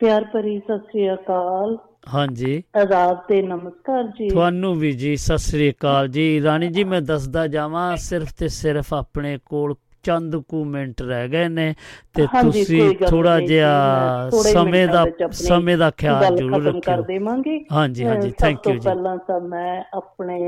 ਪਿਆਰ 0.00 0.24
ਭਰੀ 0.24 0.58
ਸਤਿ 0.58 0.78
ਸ੍ਰੀ 0.78 1.12
ਅਕਾਲ। 1.14 1.76
ਹਾਂਜੀ। 2.14 2.62
ਆਦਾਬ 2.76 3.18
ਤੇ 3.28 3.40
ਨਮਸਕਾਰ 3.42 4.04
ਜੀ। 4.18 4.28
ਤੁਹਾਨੂੰ 4.28 4.74
ਵੀ 4.78 4.92
ਜੀ 4.92 5.16
ਸਤਿ 5.16 5.38
ਸ੍ਰੀ 5.38 5.70
ਅਕਾਲ 5.70 6.08
ਜੀ। 6.08 6.42
ਰਾਣੀ 6.42 6.68
ਜੀ 6.68 6.84
ਮੈਂ 6.84 7.00
ਦੱਸਦਾ 7.02 7.46
ਜਾਵਾਂ 7.46 7.96
ਸਿਰਫ 7.96 8.32
ਤੇ 8.38 8.48
ਸਿਰਫ 8.48 8.92
ਆਪਣੇ 8.94 9.38
ਕੋਲ 9.44 9.74
ਚੰਦ 10.02 10.36
ਕੁ 10.36 10.64
ਮਿੰਟ 10.64 11.02
ਰਹਿ 11.02 11.28
ਗਏ 11.28 11.48
ਨੇ 11.48 11.74
ਤੇ 12.14 12.26
ਤੁਸੀਂ 12.42 12.94
ਥੋੜਾ 13.08 13.40
ਜਿਹਾ 13.40 14.30
ਸਮੇਂ 14.30 14.88
ਦਾ 14.88 15.04
ਸਮੇਂ 15.30 15.78
ਦਾ 15.78 15.90
ਖਿਆਲ 15.90 16.36
ਜ਼ਰੂਰ 16.36 16.60
ਖਤਮ 16.60 16.80
ਕਰ 16.80 16.92
ਰੱਖਿਓ। 16.92 17.04
ਦੇਵਾਂਗੇ। 17.04 17.64
ਹਾਂਜੀ 17.72 18.04
ਹਾਂਜੀ 18.04 18.30
ਥੈਂਕ 18.38 18.66
ਯੂ 18.68 18.72
ਜੀ। 18.74 18.80
ਪਹਿਲਾਂ 18.84 19.16
ਤਾਂ 19.16 19.40
ਮੈਂ 19.40 19.82
ਆਪਣੇ 19.94 20.40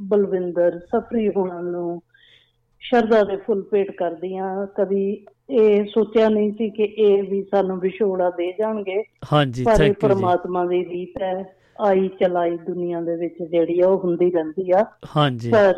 ਬਲਵਿੰਦਰ 0.00 0.78
ਸਫਰੀ 0.78 1.28
ਹੋਣਾ 1.28 1.60
ਨੂੰ 1.60 2.02
ਸ਼ਰਧਾ 2.80 3.24
ਦੇ 3.24 3.36
ਫੁੱਲ 3.36 3.62
ਭੇਟ 3.62 3.90
ਕਰਦੀ 3.90 4.36
ਹਾਂ। 4.36 4.66
ਕਦੀ 4.66 5.26
ਇਹ 5.50 5.84
ਸੋਚਿਆ 5.84 6.28
ਨਹੀਂ 6.28 6.52
ਸੀ 6.52 6.70
ਕਿ 6.70 6.82
ਇਹ 6.82 7.22
ਵੀ 7.22 7.42
ਸਾਨੂੰ 7.42 7.78
ਵਿਛੋੜਾ 7.80 8.30
ਦੇ 8.30 8.52
ਜਾਣਗੇ 8.52 9.02
ਹਾਂਜੀ 9.32 9.64
ਥੈਂਕ 9.64 9.80
ਯੂ 9.80 9.86
ਜੀ। 9.86 9.92
ਪਰਮਾਤਮਾ 9.92 10.66
ਦੀ 10.66 10.84
ਰੀਤ 10.84 11.22
ਹੈ। 11.22 11.56
ਆਈ 11.80 12.08
ਚਲਾਈ 12.08 12.50
ਦੁਨੀਆ 12.50 13.00
ਦੇ 13.00 13.16
ਵਿੱਚ 13.16 13.34
ਜਿਹੜੀ 13.42 13.80
ਆ 13.80 13.86
ਉਹ 13.88 13.98
ਹੁੰਦੀ 13.98 14.30
ਰਹਿੰਦੀ 14.30 14.70
ਆ। 14.70 14.84
ਹਾਂਜੀ। 15.16 15.50
ਪਰ 15.50 15.74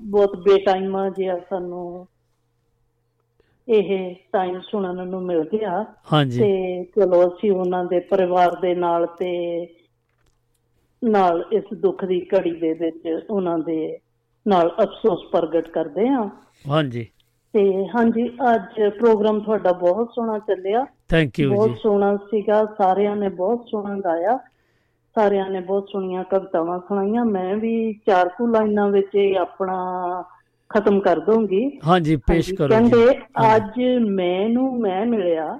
ਬਹੁਤ 0.00 0.36
ਬੇਟਾਈਮਾ 0.36 1.08
ਜਿਹਾ 1.10 1.36
ਸਾਨੂੰ 1.50 2.06
ਇਹ 3.68 4.14
ਟਾਈਮ 4.32 4.60
ਸੁਣਨ 4.60 5.08
ਨੂੰ 5.08 5.22
ਮਿਲ 5.22 5.42
ਗਿਆ। 5.44 5.84
ਹਾਂਜੀ। 6.12 6.40
ਤੇ 6.40 6.84
ਚਲੋ 6.84 7.28
ਅਸੀਂ 7.28 7.52
ਉਹਨਾਂ 7.52 7.84
ਦੇ 7.84 8.00
ਪਰਿਵਾਰ 8.00 8.56
ਦੇ 8.60 8.74
ਨਾਲ 8.74 9.06
ਤੇ 9.06 9.66
ਨਾਲ 11.04 11.44
ਇਸ 11.52 11.64
ਦੁੱਖ 11.74 12.04
ਦੀ 12.04 12.26
ਘੜੀ 12.34 12.50
ਦੇ 12.50 12.72
ਵਿੱਚ 12.72 13.26
ਉਹਨਾਂ 13.30 13.58
ਦੇ 13.58 13.98
ਨਾਲ 14.48 14.76
ਅਫਸੋਸ 14.82 15.24
ਪ੍ਰਗਟ 15.32 15.68
ਕਰਦੇ 15.68 16.08
ਹਾਂ। 16.08 16.28
ਹਾਂਜੀ। 16.68 17.06
ਤੇ 17.52 17.88
ਹਾਂਜੀ 17.88 18.28
ਅੱਜ 18.28 18.88
ਪ੍ਰੋਗਰਾਮ 18.98 19.40
ਤੁਹਾਡਾ 19.40 19.72
ਬਹੁਤ 19.72 20.10
ਸੋਹਣਾ 20.14 20.38
ਚੱਲਿਆ। 20.38 20.86
ਥੈਂਕ 21.08 21.40
ਯੂ 21.40 21.54
ਬਹੁਤ 21.54 21.68
ਜੀ। 21.68 21.74
ਸੋਹਣਾ 21.74 22.16
ਸੀਗਾ। 22.16 22.64
ਸਾਰਿਆਂ 22.64 23.16
ਨੇ 23.16 23.28
ਬਹੁਤ 23.28 23.66
ਸੋਹਣਾ 23.70 23.96
ਗਾਇਆ। 23.96 24.38
ਸਾਰਿਆਂ 25.14 25.50
ਨੇ 25.50 25.60
ਬਹੁਤ 25.60 25.88
ਸੋਹਣੀਆਂ 25.88 26.24
ਕਵਿਤਾਵਾਂ 26.24 26.78
ਸੁਣਾਈਆਂ। 26.80 27.24
ਮੈਂ 27.24 27.56
ਵੀ 27.56 27.92
ਚਾਰ 27.92 28.28
ਕੁ 28.28 28.46
ਲਾਈਨਾਂ 28.46 28.88
ਵਿੱਚ 28.88 29.36
ਆਪਣਾ 29.40 29.76
ਖਤਮ 30.74 31.00
ਕਰ 31.00 31.20
ਦੂੰਗੀ। 31.20 31.80
ਹਾਂਜੀ 31.86 32.16
ਪੇਸ਼ 32.16 32.54
ਕਰੋ 32.54 32.68
ਕਹਿੰਦੇ 32.68 33.18
ਅੱਜ 33.54 33.98
ਮੈਨੂੰ 34.10 34.80
ਮੈਂ 34.80 35.06
ਮਿਲਿਆ। 35.06 35.58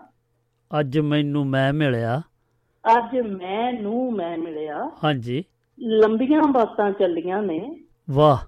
ਅੱਜ 0.80 0.98
ਮੈਨੂੰ 0.98 1.46
ਮੈਂ 1.46 1.72
ਮਿਲਿਆ। 1.72 2.22
ਅੱਜ 2.98 3.20
ਮੈਨੂੰ 3.20 4.12
ਮੈਂ 4.12 4.38
ਮਿਲਿਆ। 4.38 4.90
ਹਾਂਜੀ। 5.04 5.44
ਲੰਬੀਆਂ 5.80 6.42
ਬਾਤਾਂ 6.42 6.90
ਚੱਲੀਆਂ 6.90 7.42
ਨੇ। 7.42 7.76
ਵਾਹ। 8.10 8.38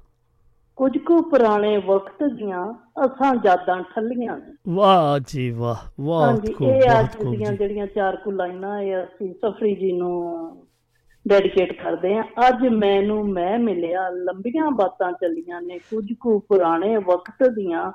ਕੁਝ 0.76 0.98
ਕੁ 0.98 1.22
ਪੁਰਾਣੇ 1.22 1.76
ਵਕਤ 1.76 2.24
ਦੀਆਂ 2.24 2.74
ਅਸਾਂ 3.06 3.34
ਯਾਦਾਂ 3.44 3.82
ਠੱਲੀਆਂ 3.82 4.38
ਨੇ। 4.38 4.74
ਵਾਹ 4.74 5.18
ਜੀ 5.26 5.50
ਵਾਹ। 5.50 6.02
ਬਹੁਤ 6.02 6.22
ਹਾਂਜੀ 6.22 6.54
ਇਹ 6.64 7.00
ਅੱਜ 7.00 7.08
ਦੀਆਂ 7.30 7.52
ਜਿਹੜੀਆਂ 7.52 7.86
ਚਾਰ 7.86 8.16
ਕੁ 8.16 8.30
ਲਾਈਨਾਂ 8.30 8.80
ਇਹ 8.80 9.04
ਅਸੀਂ 9.04 9.34
ਸਫਰੀ 9.34 9.74
ਜੀ 9.74 9.92
ਨੂੰ 9.92 10.63
ਡੈਡੀਕੇਟ 11.28 11.82
ਕਰਦੇ 11.82 12.16
ਹਾਂ 12.16 12.24
ਅੱਜ 12.48 12.68
ਮੈਨੂੰ 12.68 13.28
ਮੈਂ 13.28 13.59
ਮਿਲਿਆ 13.59 14.09
ਲੰਬੀਆਂ 14.09 14.70
ਬਾਤਾਂ 14.70 15.12
ਚੱਲੀਆਂ 15.12 15.62
ਨੇ 15.62 15.78
ਕੁਝ 15.78 16.12
ਕੁ 16.20 16.38
ਪੁਰਾਣੇ 16.38 16.96
ਵਕਤ 16.96 17.48
ਦੀਆਂ 17.48 17.92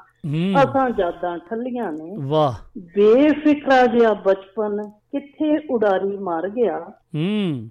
ਅਸਾਂ 0.64 0.89
ਜਾਦਾਂ 0.89 1.38
ਠੱਲੀਆਂ 1.38 1.91
ਨੇ। 1.91 2.15
ਵਾਹ। 2.19 2.53
ਬੇਫਿਕਰਾ 2.77 3.85
ਜਿਹਾ 3.85 4.14
ਬਚਪਨ 4.14 4.89
ਕਿੱਥੇ 4.89 5.57
ਉਡਾਰੀ 5.69 6.18
ਮਾਰ 6.18 6.49
ਗਿਆ। 6.49 6.80
ਹੂੰ। 7.15 7.69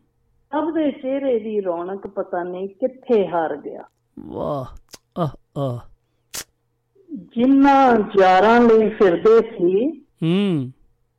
ਸਭ 0.52 0.74
ਦੇ 0.74 0.90
ਚਿਹਰੇ 0.90 1.38
ਦੀ 1.38 1.60
ਰੌਣਕ 1.60 2.06
ਪਤਾ 2.06 2.42
ਨਹੀਂ 2.42 2.68
ਕਿੱਥੇ 2.68 3.28
ਹਾਰ 3.28 3.56
ਗਿਆ। 3.56 3.82
ਵਾਹ। 4.20 4.64
ਆਹ 5.18 5.58
ਆਹ। 5.58 5.78
ਜਿਨ੍ਹਾਂ 7.12 7.96
ਯਾਰਾਂ 8.20 8.60
ਲਈ 8.60 8.88
ਫਿਰਦੇ 8.88 9.40
ਸੀ 9.40 10.00
ਹੂੰ। 10.00 10.72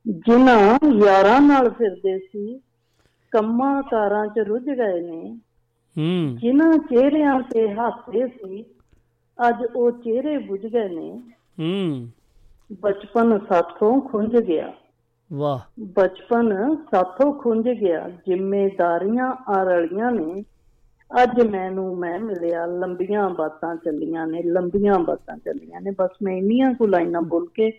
ਜਿਨ੍ਹਾਂ 0.08 0.78
ਯਾਰਾਂ 1.06 1.40
ਨਾਲ 1.40 1.70
ਫਿਰਦੇ 1.70 2.18
ਸੀ 2.18 2.60
ਕੰਮਾਂ 3.30 3.82
ਕਾਰਾਂ 3.82 4.26
'ਚ 4.26 4.38
ਰੁੱਝ 4.38 4.64
ਗਏ 4.64 5.00
ਨੇ। 5.00 5.38
ਹੂੰ। 5.98 6.36
ਜਿਨ੍ਹਾਂ 6.36 6.78
ਚਿਹਰਿਆਂ 6.78 7.40
ਤੇ 7.40 7.74
ਹਾਸੇ 7.74 8.28
ਸੀ 8.28 8.64
ਅੱਜ 9.48 9.64
ਉਹ 9.76 9.90
ਚਿਹਰੇ 9.90 10.38
ਬੁਝ 10.38 10.66
ਗਏ 10.66 10.88
ਨੇ। 10.88 11.22
ਹੂੰ। 11.60 12.08
ਬਚਪਨ 12.80 13.38
ਸਾਥੋਂ 13.38 14.00
ਖੁੰਝ 14.00 14.36
ਗਿਆ। 14.36 14.72
ਵਾਹ। 15.32 15.58
ਬਚਪਨ 15.80 16.76
ਸਾਥੋਂ 16.76 17.32
ਖੁੰਝ 17.32 17.68
ਗਿਆ। 17.68 18.08
ਜ਼ਿੰਮੇਦਾਰੀਆਂ 18.08 19.36
ਆ 19.48 19.62
ਰਲੀਆਂ 19.62 20.12
ਨੇ। 20.12 20.44
ਅੱਜ 21.22 21.46
ਮੈਨੂੰ 21.46 21.96
ਮੈਂ 21.96 22.20
ਮਿਲਿਆ 22.20 22.66
ਲੰਬੀਆਂ 22.66 23.30
ਬਾਤਾਂ 23.30 23.76
ਚੱਲੀਆਂ 23.76 24.26
ਨੇ 24.26 24.42
ਲੰਬੀਆਂ 24.42 24.98
ਬਾਤਾਂ 24.98 25.36
ਚੱਲੀਆਂ 25.36 25.80
ਨੇ। 25.80 25.90
ਬਸ 25.98 26.10
ਮੈਂ 26.22 26.36
ਇੰਨੀਆਂ 26.36 26.74
ਕੁ 26.74 26.86
ਲਾਈਨਾਂ 26.86 27.22
ਬੋਲ 27.22 27.48
ਕੇ 27.54 27.70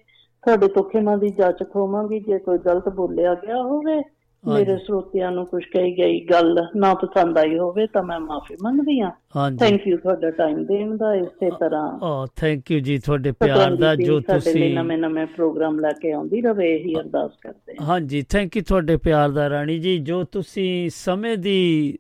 ਤੁਹਾਡੇ 0.42 0.68
ਤੋਂ 0.68 0.84
ਖਿਮਾ 0.84 1.16
ਦੀ 1.16 1.30
ਜਾਂਚ 1.30 1.64
ਖੋਵਾਂਗੀ। 1.70 2.20
ਜੇ 2.20 2.40
ਕੋਈ 2.40 2.58
ਗਲਤ 2.58 2.90
ਬੋਲਿਆ 2.90 3.34
ਗਿਆ 3.34 3.62
ਹੋਵੇ 3.62 4.02
ਮੇਰੇ 4.44 4.78
ਸਰੋਤਿਆਂ 4.78 5.32
ਨੂੰ 5.32 5.46
ਕੁਝ 5.46 5.64
ਕਹੀ 5.66 5.98
ਗਈ 5.98 6.20
ਗੱਲ 6.26 6.68
ਨਾ 6.76 6.94
ਪਸੰਦ 6.94 7.38
ਆਈ 7.38 7.58
ਹੋਵੇ 7.58 7.88
ਤਾਂ 7.88 8.04
ਮੈਂ 8.04 8.20
ਮਾਫੀ 8.20 8.56
ਮੰਗਦੀ 8.64 9.00
ਹਾਂ। 9.02 9.12
ਹਾਂਜੀ। 9.36 9.58
ਥੈਂਕ 9.58 9.88
ਯੂ 9.88 9.98
ਤੁਹਾਡਾ 9.98 10.30
ਟਾਈਮ 10.32 10.64
ਦੇਣ 10.66 10.96
ਦਾ 10.98 11.14
ਇਸੇ 11.16 11.50
ਤਰ੍ਹਾਂ। 11.60 12.00
ਆ 12.04 12.26
ਥੈਂਕ 12.36 12.72
ਯੂ 12.72 12.80
ਜੀ 12.80 12.98
ਤੁਹਾਡੇ 12.98 13.32
ਪਿਆਰ 13.32 13.76
ਦਾ 13.76 13.94
ਜੋ 13.96 14.20
ਤੁਸੀਂ 14.20 14.74
ਨਵੇਂ 14.76 14.98
ਨਵੇਂ 14.98 15.26
ਪ੍ਰੋਗਰਾਮ 15.26 15.80
ਲੈ 15.80 15.92
ਕੇ 16.02 16.12
ਆਉਂਦੀ 16.12 16.42
ਰਵੇ 16.42 16.70
ਇਹੀ 16.76 16.96
ਅਰਦਾਸ 16.96 17.32
ਕਰਦੇ 17.42 17.76
ਹਾਂ। 17.80 17.86
ਹਾਂਜੀ 17.88 18.22
ਥੈਂਕ 18.30 18.58
ਯੂ 18.58 18.64
ਤੁਹਾਡੇ 18.68 18.98
ਪਿਆਰ 18.98 19.30
ਦਾ 19.30 19.50
ਰਾਣੀ 19.50 19.78
ਜੀ 19.80 19.98
ਜੋ 20.00 20.24
ਤੁਸੀਂ 20.24 20.90
ਸਮੇਂ 20.96 21.38
ਦੀ 21.38 21.98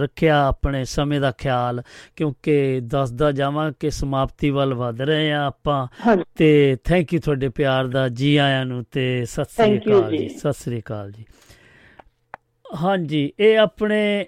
ਰੱਖਿਆ 0.00 0.40
ਆਪਣੇ 0.46 0.84
ਸਮੇਂ 0.84 1.20
ਦਾ 1.20 1.30
ਖਿਆਲ 1.38 1.82
ਕਿਉਂਕਿ 2.16 2.80
ਦੱਸਦਾ 2.84 3.32
ਜਾਵਾਂ 3.32 3.70
ਕਿ 3.80 3.90
ਸਮਾਪਤੀ 3.90 4.50
ਵੱਲ 4.50 4.74
ਵਧ 4.74 5.00
ਰਹੇ 5.02 5.32
ਆ 5.32 5.44
ਆਪਾਂ। 5.46 5.86
ਤੇ 6.36 6.76
ਥੈਂਕ 6.84 7.14
ਯੂ 7.14 7.20
ਤੁਹਾਡੇ 7.20 7.48
ਪਿਆਰ 7.48 7.86
ਦਾ 7.88 8.08
ਜੀ 8.08 8.36
ਆਇਆਂ 8.36 8.64
ਨੂੰ 8.66 8.84
ਤੇ 8.90 9.24
ਸਤਿ 9.24 9.44
ਸ੍ਰੀ 9.44 9.78
ਅਕਾਲ 9.78 10.10
ਜੀ। 10.10 10.28
ਸਤਿ 10.28 10.52
ਸ੍ਰੀ 10.52 10.80
ਅਕਾਲ 10.80 11.10
ਜੀ। 11.12 11.24
ਹਾਂਜੀ 12.66 13.32
ਇਹ 13.38 13.58
ਆਪਣੇ 13.58 14.26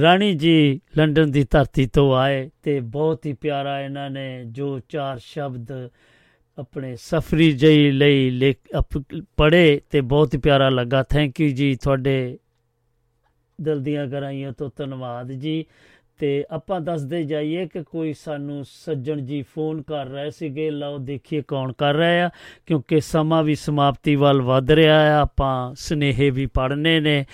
ਰਾਣੀ 0.00 0.32
ਜੀ 0.34 0.80
ਲੰਡਨ 0.96 1.30
ਦੀ 1.30 1.44
ਧਰਤੀ 1.50 1.86
ਤੋਂ 1.86 2.14
ਆਏ 2.16 2.48
ਤੇ 2.62 2.78
ਬਹੁਤ 2.80 3.26
ਹੀ 3.26 3.32
ਪਿਆਰਾ 3.32 3.80
ਇਹਨਾਂ 3.80 4.08
ਨੇ 4.10 4.44
ਜੋ 4.44 4.78
ਚਾਰ 4.88 5.18
ਸ਼ਬਦ 5.18 5.72
ਆਪਣੇ 6.58 6.94
ਸਫਰੀ 6.96 7.50
ਜਈ 7.52 7.90
ਲਈ 7.90 8.54
ਪੜੇ 9.36 9.80
ਤੇ 9.90 10.00
ਬਹੁਤ 10.00 10.34
ਹੀ 10.34 10.38
ਪਿਆਰਾ 10.38 10.68
ਲੱਗਾ। 10.68 11.02
ਥੈਂਕ 11.02 11.40
ਯੂ 11.40 11.48
ਜੀ 11.48 11.74
ਤੁਹਾਡੇ 11.74 12.38
ਦਿਲ 13.60 13.80
ਦੀਆਂ 13.80 14.06
ਗਰਾਈਆਂ 14.06 14.52
ਤੋਂ 14.52 14.70
ਧੰਨਵਾਦ 14.76 15.32
ਜੀ। 15.32 15.64
ਤੇ 16.18 16.44
ਆਪਾਂ 16.50 16.80
ਦੱਸਦੇ 16.80 17.22
ਜਾਈਏ 17.24 17.66
ਕਿ 17.66 17.82
ਕੋਈ 17.82 18.12
ਸਾਨੂੰ 18.12 18.64
ਸੱਜਣ 18.64 19.20
ਜੀ 19.20 19.42
ਫੋਨ 19.42 19.82
ਕਰ 19.82 20.06
ਰਹੇ 20.06 20.30
ਸੀਗੇ, 20.30 20.70
ਲਓ 20.70 20.98
ਦੇਖੀਏ 20.98 21.42
ਕੌਣ 21.48 21.72
ਕਰ 21.72 21.94
ਰਿਹਾ 21.94 22.26
ਆ, 22.26 22.30
ਕਿਉਂਕਿ 22.66 23.00
ਸਮਾਂ 23.00 23.42
ਵੀ 23.42 23.54
ਸਮਾਪਤੀ 23.54 24.14
ਵੱਲ 24.16 24.42
ਵੱਧ 24.42 24.70
ਰਿਹਾ 24.70 24.98
ਆ, 25.10 25.20
ਆਪਾਂ 25.20 25.74
ਸਨੇਹੇ 25.74 26.30
ਵੀ 26.30 26.46
ਪੜਨੇ 26.46 27.00
ਨੇ। 27.00 27.24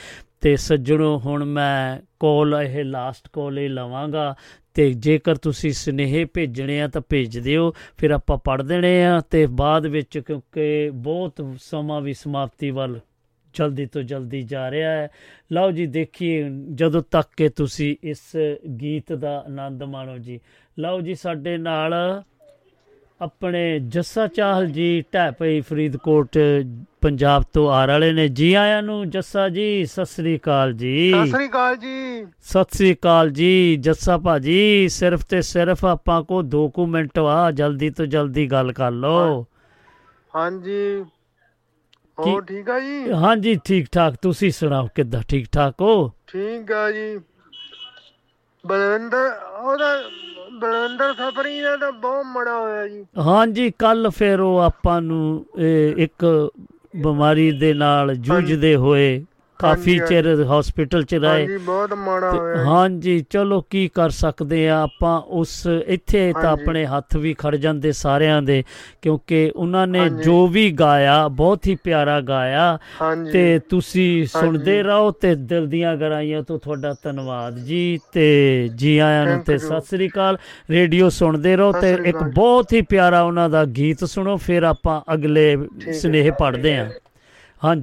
ਤੇ 0.41 0.57
ਸੱਜਣੋ, 0.57 1.19
ਹੁਣ 1.19 1.45
ਮੈਂ 1.45 2.01
ਕਾਲ, 2.21 2.55
ਇਹ 2.63 2.85
ਲਾਸਟ 2.85 3.29
ਕਾਲ 3.33 3.59
ਹੀ 3.59 3.69
ਲਵਾਂਗਾ 3.69 4.35
ਤੇ 4.75 4.93
ਜੇਕਰ 4.93 5.35
ਤੁਸੀਂ 5.35 5.73
ਸਨੇਹੇ 5.73 6.25
ਭੇਜਣੇ 6.25 6.81
ਆ 6.81 6.89
ਤਾਂ 6.89 7.03
ਭੇਜ 7.09 7.39
ਦਿਓ, 7.39 7.75
ਫਿਰ 7.97 8.11
ਆਪਾਂ 8.11 8.39
ਪੜ 8.39 8.63
ਦੇਣੇ 8.63 9.05
ਆ 9.05 9.21
ਤੇ 9.21 9.47
ਬਾਅਦ 9.47 9.87
ਵਿੱਚ 9.87 10.19
ਕਿਉਂਕਿ 10.19 10.91
ਬਹੁਤ 10.95 11.47
ਸਮਾਂ 11.59 12.01
ਵੀ 12.01 12.13
ਸਮਾਪਤੀ 12.13 12.71
ਵੱਲ 12.71 13.01
ਜਲਦੀ 13.55 13.87
ਤੋਂ 13.87 14.03
ਜਲਦੀ 14.03 14.43
ਜਾ 14.43 14.71
ਰਿਹਾ 14.71 14.91
ਹੈ। 14.91 15.09
ਲਓ 15.53 15.71
ਜੀ, 15.71 15.87
ਦੇਖੀਏ 15.87 16.51
ਜਦੋਂ 16.75 17.03
ਤੱਕ 17.11 17.29
ਕਿ 17.37 17.49
ਤੁਸੀਂ 17.49 17.97
ਇਸ 18.03 18.37
ਗੀਤ 18.81 19.13
ਦਾ 19.13 19.45
ਆਨੰਦ 19.47 19.83
ਮਾਣੋ 19.83 20.19
ਜੀ। 20.19 20.41
ਲਓ 20.79 21.01
ਜੀ, 21.01 21.15
ਸਾਡੇ 21.15 21.57
ਨਾਲ 21.57 22.23
ਆਪਣੇ 23.21 23.79
ਜੱਸਾ 23.79 24.27
ਚਾਹਲ 24.27 24.67
ਜੀ 24.67 25.05
ਢੈਪਈ 25.15 25.61
ਫਰੀਦਕੋਟ 25.61 26.39
ਪੰਜਾਬ 27.03 27.43
ਤੋਂ 27.53 27.69
ਆਰ 27.73 27.89
ਵਾਲੇ 27.89 28.13
ਨੇ। 28.13 28.27
ਜੀ 28.29 28.53
ਆਇਆਂ 28.55 28.83
ਨੂੰ 28.83 29.09
ਜੱਸਾ 29.11 29.49
ਜੀ 29.49 29.85
ਸਤਿ 29.87 30.05
ਸ੍ਰੀ 30.05 30.37
ਅਕਾਲ 30.39 30.73
ਜੀ। 30.73 31.11
ਸਤਿ 31.13 31.31
ਸ੍ਰੀ 31.31 31.49
ਅਕਾਲ 31.49 31.77
ਜੀ। 31.77 32.25
ਸਤਿ 32.43 32.77
ਸ੍ਰੀ 32.77 32.93
ਅਕਾਲ 32.95 33.31
ਜੀ 33.31 33.77
ਜੱਸਾ 33.81 34.17
ਭਾਜੀ। 34.19 34.89
ਸਿਰਫ 34.91 35.25
ਤੇ 35.31 35.43
ਸਿਰਫ 35.43 35.85
ਆਪਾਂ 35.85 36.23
ਕੋ 36.23 36.43
2 36.55 36.67
ਕੁ 36.75 36.87
ਮਿੰਟ 36.87 37.19
ਆ 37.19 37.51
ਜਲਦੀ 37.51 37.91
ਤੋਂ 37.91 38.07
ਜਲਦੀ 38.07 38.47
ਗੱਲ 38.53 38.73
ਕਰ 38.73 38.91
ਲਓ। 38.91 39.45
ਹਾਂਜੀ। 40.35 41.05
ਹੋਰ 42.19 42.43
ਠੀਕ 42.45 42.71
ਆ 42.71 42.79
ਜੀ? 42.81 43.13
ਹਾਂਜੀ 43.13 43.59
ਠੀਕ 43.65 43.87
ਠਾਕ। 43.93 44.15
ਤੁਸੀਂ 44.23 44.51
ਸੁਣਾਓ 44.53 44.89
ਕਿੱਦਾਂ 44.95 45.23
ਠੀਕ 45.29 45.47
ਠਾਕ 45.53 45.81
ਹੋ? 45.81 46.11
ਠੀਕ 46.27 46.73
ਆ 46.73 46.91
ਜੀ। 46.93 47.19
ਬਲਵਿੰਦਰ 48.65 49.31
ਉਹਦਾ 49.59 49.97
ਬਲਵਿੰਦਰ 50.61 51.13
ਸਫਰੀ 51.15 51.61
ਦਾ 51.61 51.77
ਤਾਂ 51.77 51.91
ਬਹੁਤ 51.93 52.25
ਮੜਾ 52.27 52.59
ਹੋਇਆ 52.59 52.87
ਜੀ। 52.89 53.05
ਹਾਂਜੀ 53.27 53.71
ਕੱਲ 53.79 54.11
ਫਿਰ 54.11 54.41
ਉਹ 54.41 54.59
ਆਪਾਂ 54.61 55.01
ਨੂੰ 55.03 55.47
ਇੱਕ 55.97 56.25
ਬਿਮਾਰੀ 56.97 57.51
ਦੇ 57.53 57.75
ਨਾਲ 57.75 58.15
ਜੂਝਦੇ 58.15 58.77
ਹੋਏ 58.77 59.25
ਕਾਫੀ 59.59 59.99
ਚਿਰ 60.09 60.27
ਹਸਪੀਟਲ 60.51 61.03
ਚ 61.03 61.15
ਰਹੇ 61.15 61.31
ਹਾਂਜੀ 61.31 61.57
ਬਹੁਤ 61.57 61.93
ਮਾੜਾ 61.95 62.31
ਹੋਇਆ। 62.31 62.65
ਹਾਂਜੀ 62.65 63.19
ਚਲੋ 63.31 63.61
ਕੀ 63.71 63.87
ਕਰ 63.95 64.11
ਸਕਦੇ 64.11 64.69
ਆ 64.69 64.81
ਆਪਾਂ 64.83 65.21
ਉਸ 65.39 65.67
ਇੱਥੇ 65.87 66.33
ਤਾਂ। 66.43 66.53
ਆਪਣੇ 66.53 66.85
ਹੱਥ 66.87 67.17
ਵੀ 67.17 67.35
ਖੜ 67.39 67.55
ਜਾਂਦੇ 67.57 67.93
ਸਾਰਿਆਂ 67.93 68.41
ਦੇ 68.43 68.63
ਕਿਉਂਕਿ 69.03 69.51
ਉਹਨਾਂ 69.57 69.87
ਨੇ। 69.87 70.09
ਜੋ 70.25 70.47
ਵੀ 70.47 70.71
ਗਾਇਆ 70.73 71.17
ਬਹੁਤ 71.29 71.67
ਹੀ 71.67 71.75
ਪਿਆਰਾ 71.85 72.21
ਗਾਇਆ। 72.21 72.79
ਤੇ 73.33 73.59
ਤੁਸੀਂ 73.71 74.27
ਸੁਣਦੇ। 74.27 74.83
ਰਹੋ 74.83 75.11
ਤੇ 75.11 75.35
ਦਿਲ 75.35 75.67
ਦੀਆਂ 75.67 75.97
ਗਰਾਈਆਂ 75.97 76.43
ਤੋਂ 76.43 76.59
ਤੁਹਾਡਾ 76.59 76.95
ਧੰਨਵਾਦ 77.03 77.59
ਜੀ 77.59 77.99
ਤੇ 78.13 78.27
ਜੀ 78.75 78.97
ਆਇਆਂ 78.99 79.27
ਨੂੰ 79.27 79.43
ਤੇ. 79.45 79.59
ਸਤਿ 79.59 79.81
ਸ੍ਰੀ 79.81 80.09
ਅਕਾਲ 80.09 80.39
ਰੇਡੀਓ 80.71 81.09
ਸੁਣਦੇ 81.09 81.57
ਰਹੋ 81.57 81.73
ਤੇ 81.73 81.97
ਇੱਕ। 82.05 82.23
ਬਹੁਤ 82.25 82.73
ਹੀ 82.73 82.81
ਪਿਆਰਾ 82.83 83.23
ਉਹਨਾਂ 83.23 83.49
ਦਾ 83.51 83.65
ਗੀਤ 83.77 84.05
ਸੁਣੋ 84.05 84.37
ਫਿਰ 84.37 84.63
ਆਪਾਂ 84.63 85.01
ਅਗਲੇ। 85.15 85.57
ਸਨੇਹ 86.01 86.31
ਪੜ੍ਹਦੇ 86.33 86.77
ਹਾਂ 86.77 86.89
ਹਾਂਜੀ 87.65 87.83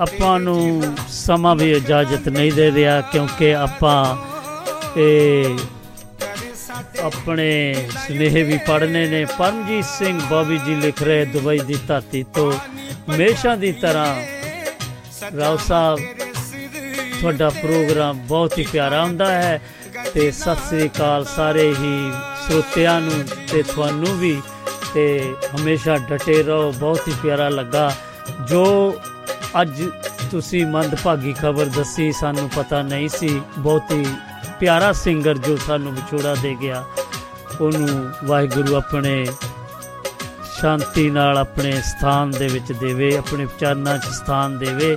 ਆਪਾਂ 0.00 0.38
ਨੂੰ 0.40 0.82
ਸਮਾਂ 1.08 1.54
ਵੀ 1.56 1.70
ਇਜਾਜ਼ਤ 1.72 2.28
ਨਹੀਂ 2.28 2.52
ਦੇ 2.52 2.70
ਰਿਹਾ 2.72 3.00
ਕਿਉਂਕਿ 3.00 3.54
ਆਪਾਂ 3.54 4.16
ਇਹ 4.96 5.58
ਆਪਣੇ 7.02 7.74
ਸੁਨੇਹੇ 8.06 8.42
ਵੀ 8.42 8.58
ਪੜ੍ਹਨੇ 8.66 9.06
ਨੇ। 9.06 9.24
ਪਰਮਜੀਤ 9.38 9.84
ਸਿੰਘ 9.84 10.20
ਬੋਬੀ 10.20 10.58
ਜੀ 10.58 10.74
ਲਿਖ 10.74 11.02
ਰਹੇ 11.02 11.24
ਦੁਬਈ 11.24 11.58
ਦੀ 11.58 11.78
ਧਰਤੀ 11.88 12.22
ਤੋਂ 12.34 12.52
ਹਮੇਸ਼ਾ 13.10 13.54
ਦੀ 13.56 13.72
ਤਰ੍ਹਾਂ 13.72 14.14
ਰਾਓ 15.36 15.56
ਸਾਹਿਬ, 15.56 15.98
ਤੁਹਾਡਾ 17.20 17.48
ਪ੍ਰੋਗਰਾਮ 17.50 18.18
ਬਹੁਤ 18.18 18.58
ਹੀ 18.58 18.66
ਪਿਆਰਾ 18.72 19.02
ਹੁੰਦਾ 19.04 19.32
ਹੈ 19.32 19.60
ਤੇ 20.14 20.30
ਸਤਿ 20.30 20.66
ਸ੍ਰੀ 20.68 20.88
ਅਕਾਲ 20.88 21.24
ਸਾਰੇ 21.24 21.68
ਹੀ 21.70 22.12
ਸਰੋਤਿਆਂ 22.46 23.00
ਨੂੰ 23.00 23.24
ਤੇ 23.52 23.62
ਤੁਹਾਨੂੰ 23.62 24.18
ਵੀ 24.18 24.40
ਤੇ 24.94 25.34
ਹਮੇਸ਼ਾ 25.56 25.96
ਡਟੇ 26.10 26.42
ਰਹੋ। 26.42 26.72
ਬਹੁਤ 26.72 27.08
ਹੀ 27.08 27.12
ਪਿਆਰਾ 27.22 27.48
ਲੱਗਾ। 27.48 27.92
ਜੋ 28.48 28.64
ਅੱਜ 29.60 29.82
ਤੁਸੀਂ 30.30 30.64
ਮੰਦਭਾਗੀ 30.66 31.32
ਖਬਰ 31.32 31.66
ਦੱਸੀ, 31.66 32.10
ਸਾਨੂੰ 32.12 32.48
ਪਤਾ 32.56 32.80
ਨਹੀਂ 32.82 33.08
ਸੀ। 33.08 33.40
ਬਹੁਤ 33.58 33.92
ਹੀ 33.92 34.04
ਪਿਆਰਾ 34.60 34.92
ਸਿੰਗਰ 34.94 35.38
ਜੋ 35.38 35.56
ਸਾਨੂੰ 35.66 35.92
ਵਿਛੋੜਾ 35.94 36.34
ਦੇ 36.34 36.54
ਗਿਆ, 36.62 36.84
ਉਹਨੂੰ 37.60 38.10
ਵਾਹਿਗੁਰੂ 38.24 38.74
ਆਪਣੇ 38.76 39.26
ਸ਼ਾਂਤੀ 40.52 41.08
ਨਾਲ 41.10 41.38
ਆਪਣੇ 41.38 41.72
ਸਥਾਨ 41.82 42.30
ਦੇ 42.30 42.48
ਵਿੱਚ 42.48 42.72
ਦੇਵੇ, 42.72 43.16
ਆਪਣੇ 43.16 43.46
ਚਰਨਾਂ 43.60 43.96
'ਚ 43.98 44.14
ਸਥਾਨ 44.14 44.58
ਦੇਵੇ। 44.58 44.96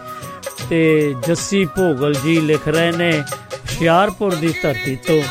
ਤੇ 0.70 1.14
ਜੱਸੀ 1.28 1.64
ਭੋਗਲ 1.68 2.14
ਜੀ 2.16 2.40
ਲਿਖ 2.42 2.68
ਰਹੇ 2.68 2.92
ਨੇ, 2.92 3.12
ਹੁਸ਼ਿਆਰਪੁਰ 3.14 4.36
ਦੀ 4.36 4.54
ਧਰਤੀ 4.64 4.96
ਤੋਂ। 5.08 5.22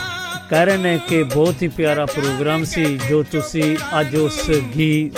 ਕਹਿ 0.51 0.67
ਰਹੇ 0.67 0.77
ਨੇ 0.77 0.99
ਕਿ 1.09 1.23
ਬਹੁਤ 1.25 1.63
ਹੀ 1.63 1.69
ਪਿਆਰਾ 1.69 2.07
ਪ੍ਰੋਗਰਾਮ 2.07 2.65
ਸੀ, 2.65 2.85
ਜੋ 3.09 3.23
ਤੁਸੀਂ 3.33 3.77
ਅੱਜ 4.01 4.17
ਉਸ 4.17 4.41
ਗੀ 4.77 5.11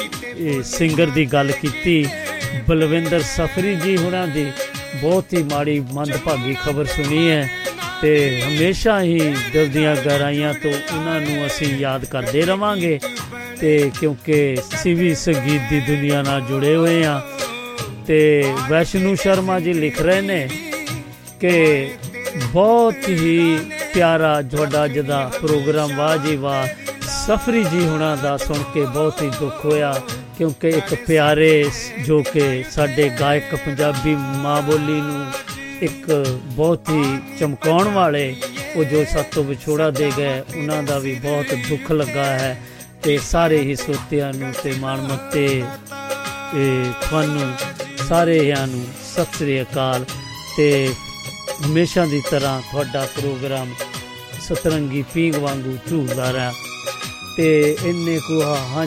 ਸਿੰਗਰ 0.66 1.06
ਦੀ 1.06 1.27
ਗੱਲ 1.27 1.52
ਕੀਤੀ। 1.52 2.06
ਬਲਵਿੰਦਰ 2.68 3.20
ਸਫਰੀ 3.20 3.74
ਜੀ 3.74 3.97
ਹੁਣਾਂ 3.97 4.27
ਦੀ 4.27 4.52
ਬਹੁਤ 5.02 5.24
ਹੀ 5.35 5.43
ਮਾੜੀ 5.43 5.81
ਮੰਦਭਾਗੀ 5.81 6.56
ਖਬਰ 6.64 6.85
ਸੁਣੀ 6.85 7.31
ਹੈ 7.31 7.51
ਤੇ 8.02 8.43
ਹਮੇਸ਼ਾ 8.43 9.01
ਹੀ 9.02 9.35
ਦਿਲ 9.52 9.68
ਦੀਆਂ 9.68 9.97
ਗਹਿਰਾਈਆਂ 9.97 10.55
ਤੋਂ 10.55 10.70
ਉਹਨਾਂ 10.70 11.20
ਨੂੰ 11.20 11.47
ਅਸੀਂ 11.47 11.78
ਯਾਦ 11.78 12.05
ਕਰਦੇ 12.05 12.43
ਰਵਾਂਗੇ 12.43 13.01
ਤੇ 13.60 13.90
ਕਿਉਂਕਿ 14.01 14.56
ਸਿਵੀ 14.82 15.14
ਸੰਗੀਤ 15.14 15.60
ਦੀ 15.70 15.81
ਦੁਨੀਆ 15.81 16.22
ਨਾਲ 16.22 16.40
ਜੁੜੇ 16.40 16.77
ਹੋਏ 16.77 17.05
ਆ 17.05 17.20
ਤੇ 18.06 18.52
ਵੈਸ਼ਨੂ 18.68 19.14
ਸ਼ਰਮਾ 19.14 19.60
ਜੀ 19.60 19.72
ਲਿਖ 19.72 20.02
ਰਹੇ 20.02 20.20
ਨੇ 20.20 20.48
ਕਿ 21.40 21.90
ਬਹੁਤ 22.52 22.94
ਹੀ 23.09 23.60
ਪਿਆਰਾ 23.94 24.43
ਤੁਹਾਡਾ 24.43 24.89
ਜਦਾ 24.89 25.31
ਪ੍ਰੋਗਰਾਮ 25.43 25.97
ਵਾਹ 25.97 26.16
ਜੀ 26.16 26.36
ਵਾਹ। 26.36 26.66
ਸਫਰੀ 27.02 27.64
ਜੀ 27.64 27.86
ਹੁਣਾਂ 27.86 28.16
ਦਾ 28.16 28.36
ਸੁਣ 28.36 28.62
ਕੇ 28.74 28.81
ਬਹੁਤ 28.81 29.22
ਹੀ 29.22 29.31
ਦੁੱਖ 29.40 29.64
ਹੋਇਆ। 29.64 30.01
ਕਿਉਂਕਿ 30.40 30.68
ਇੱਕ 30.68 30.94
ਪਿਆਰੇ 30.94 31.64
ਸ- 31.72 32.04
ਜੋ 32.06 32.22
ਕਿ 32.22 32.64
ਸਾਡੇ 32.70 33.08
ਗਾਇਕ 33.20 33.54
ਪੰਜਾਬੀ 33.54 34.14
ਮਾਂ 34.14 34.62
ਬੋਲੀ 34.62 35.00
ਨੂੰ 35.00 35.26
ਇੱਕ 35.82 36.06
ਬਹੁਤ 36.44 36.88
ਹੀ 36.88 37.18
ਚਮਕਾਉਣ 37.40 37.88
ਵਾਲੇ, 37.88 38.36
ਉਹ 38.76 38.84
ਜੋ 38.84 39.04
ਸਾਤੋਂ 39.04 39.44
ਵਿਛੋੜਾ 39.44 39.90
ਦੇ 39.90 40.10
ਗਏ, 40.18 40.40
ਉਹਨਾਂ 40.56 40.82
ਦਾ 40.82 40.98
ਵੀ 40.98 41.14
ਬਹੁਤ 41.14 41.54
ਦੁੱਖ 41.68 41.92
ਲੱਗਾ 41.92 42.24
ਹੈ 42.24 42.62
ਤੇ 43.02 43.18
ਸਾਰੇ 43.18 43.58
ਹੀ 43.58 43.76
ਸਰੋਤਿਆਂ 43.76 44.32
ਨੂੰ 44.32 44.52
ਤੇ 44.62 44.72
ਮਾਣਮੱਤੇ 44.72 45.44
ਇਹ 46.54 46.84
ਤੁਹਾਨੂੰ 47.10 47.52
ਸਾਰਿਆਂ 48.08 48.66
ਨੂੰ 48.66 48.84
ਸਤਿ 49.12 49.38
ਸ੍ਰੀ 49.38 49.62
ਅਕਾਲ 49.62 50.04
ਤੇ 50.56 50.88
ਹਮੇਸ਼ਾ 51.66 52.04
ਦੀ 52.04 52.22
ਤਰ੍ਹਾਂ 52.30 52.60
ਤੁਹਾਡਾ 52.60 53.06
ਪ੍ਰੋਗਰਾਮ 53.16 53.74
ਸਤਰੰਗੀ 54.40 55.04
ਪੀਂਗ 55.14 55.34
ਵਾਂਗੂ 55.34 55.76
ਝੂਲਦਾ 55.90 56.32
ਰਿਹਾ 56.32 56.52
ਤੇ 57.36 57.76
ਇੰਨੇ 57.84 58.18
ਕੁ 58.18 58.42
ਹਾਂ 58.42 58.86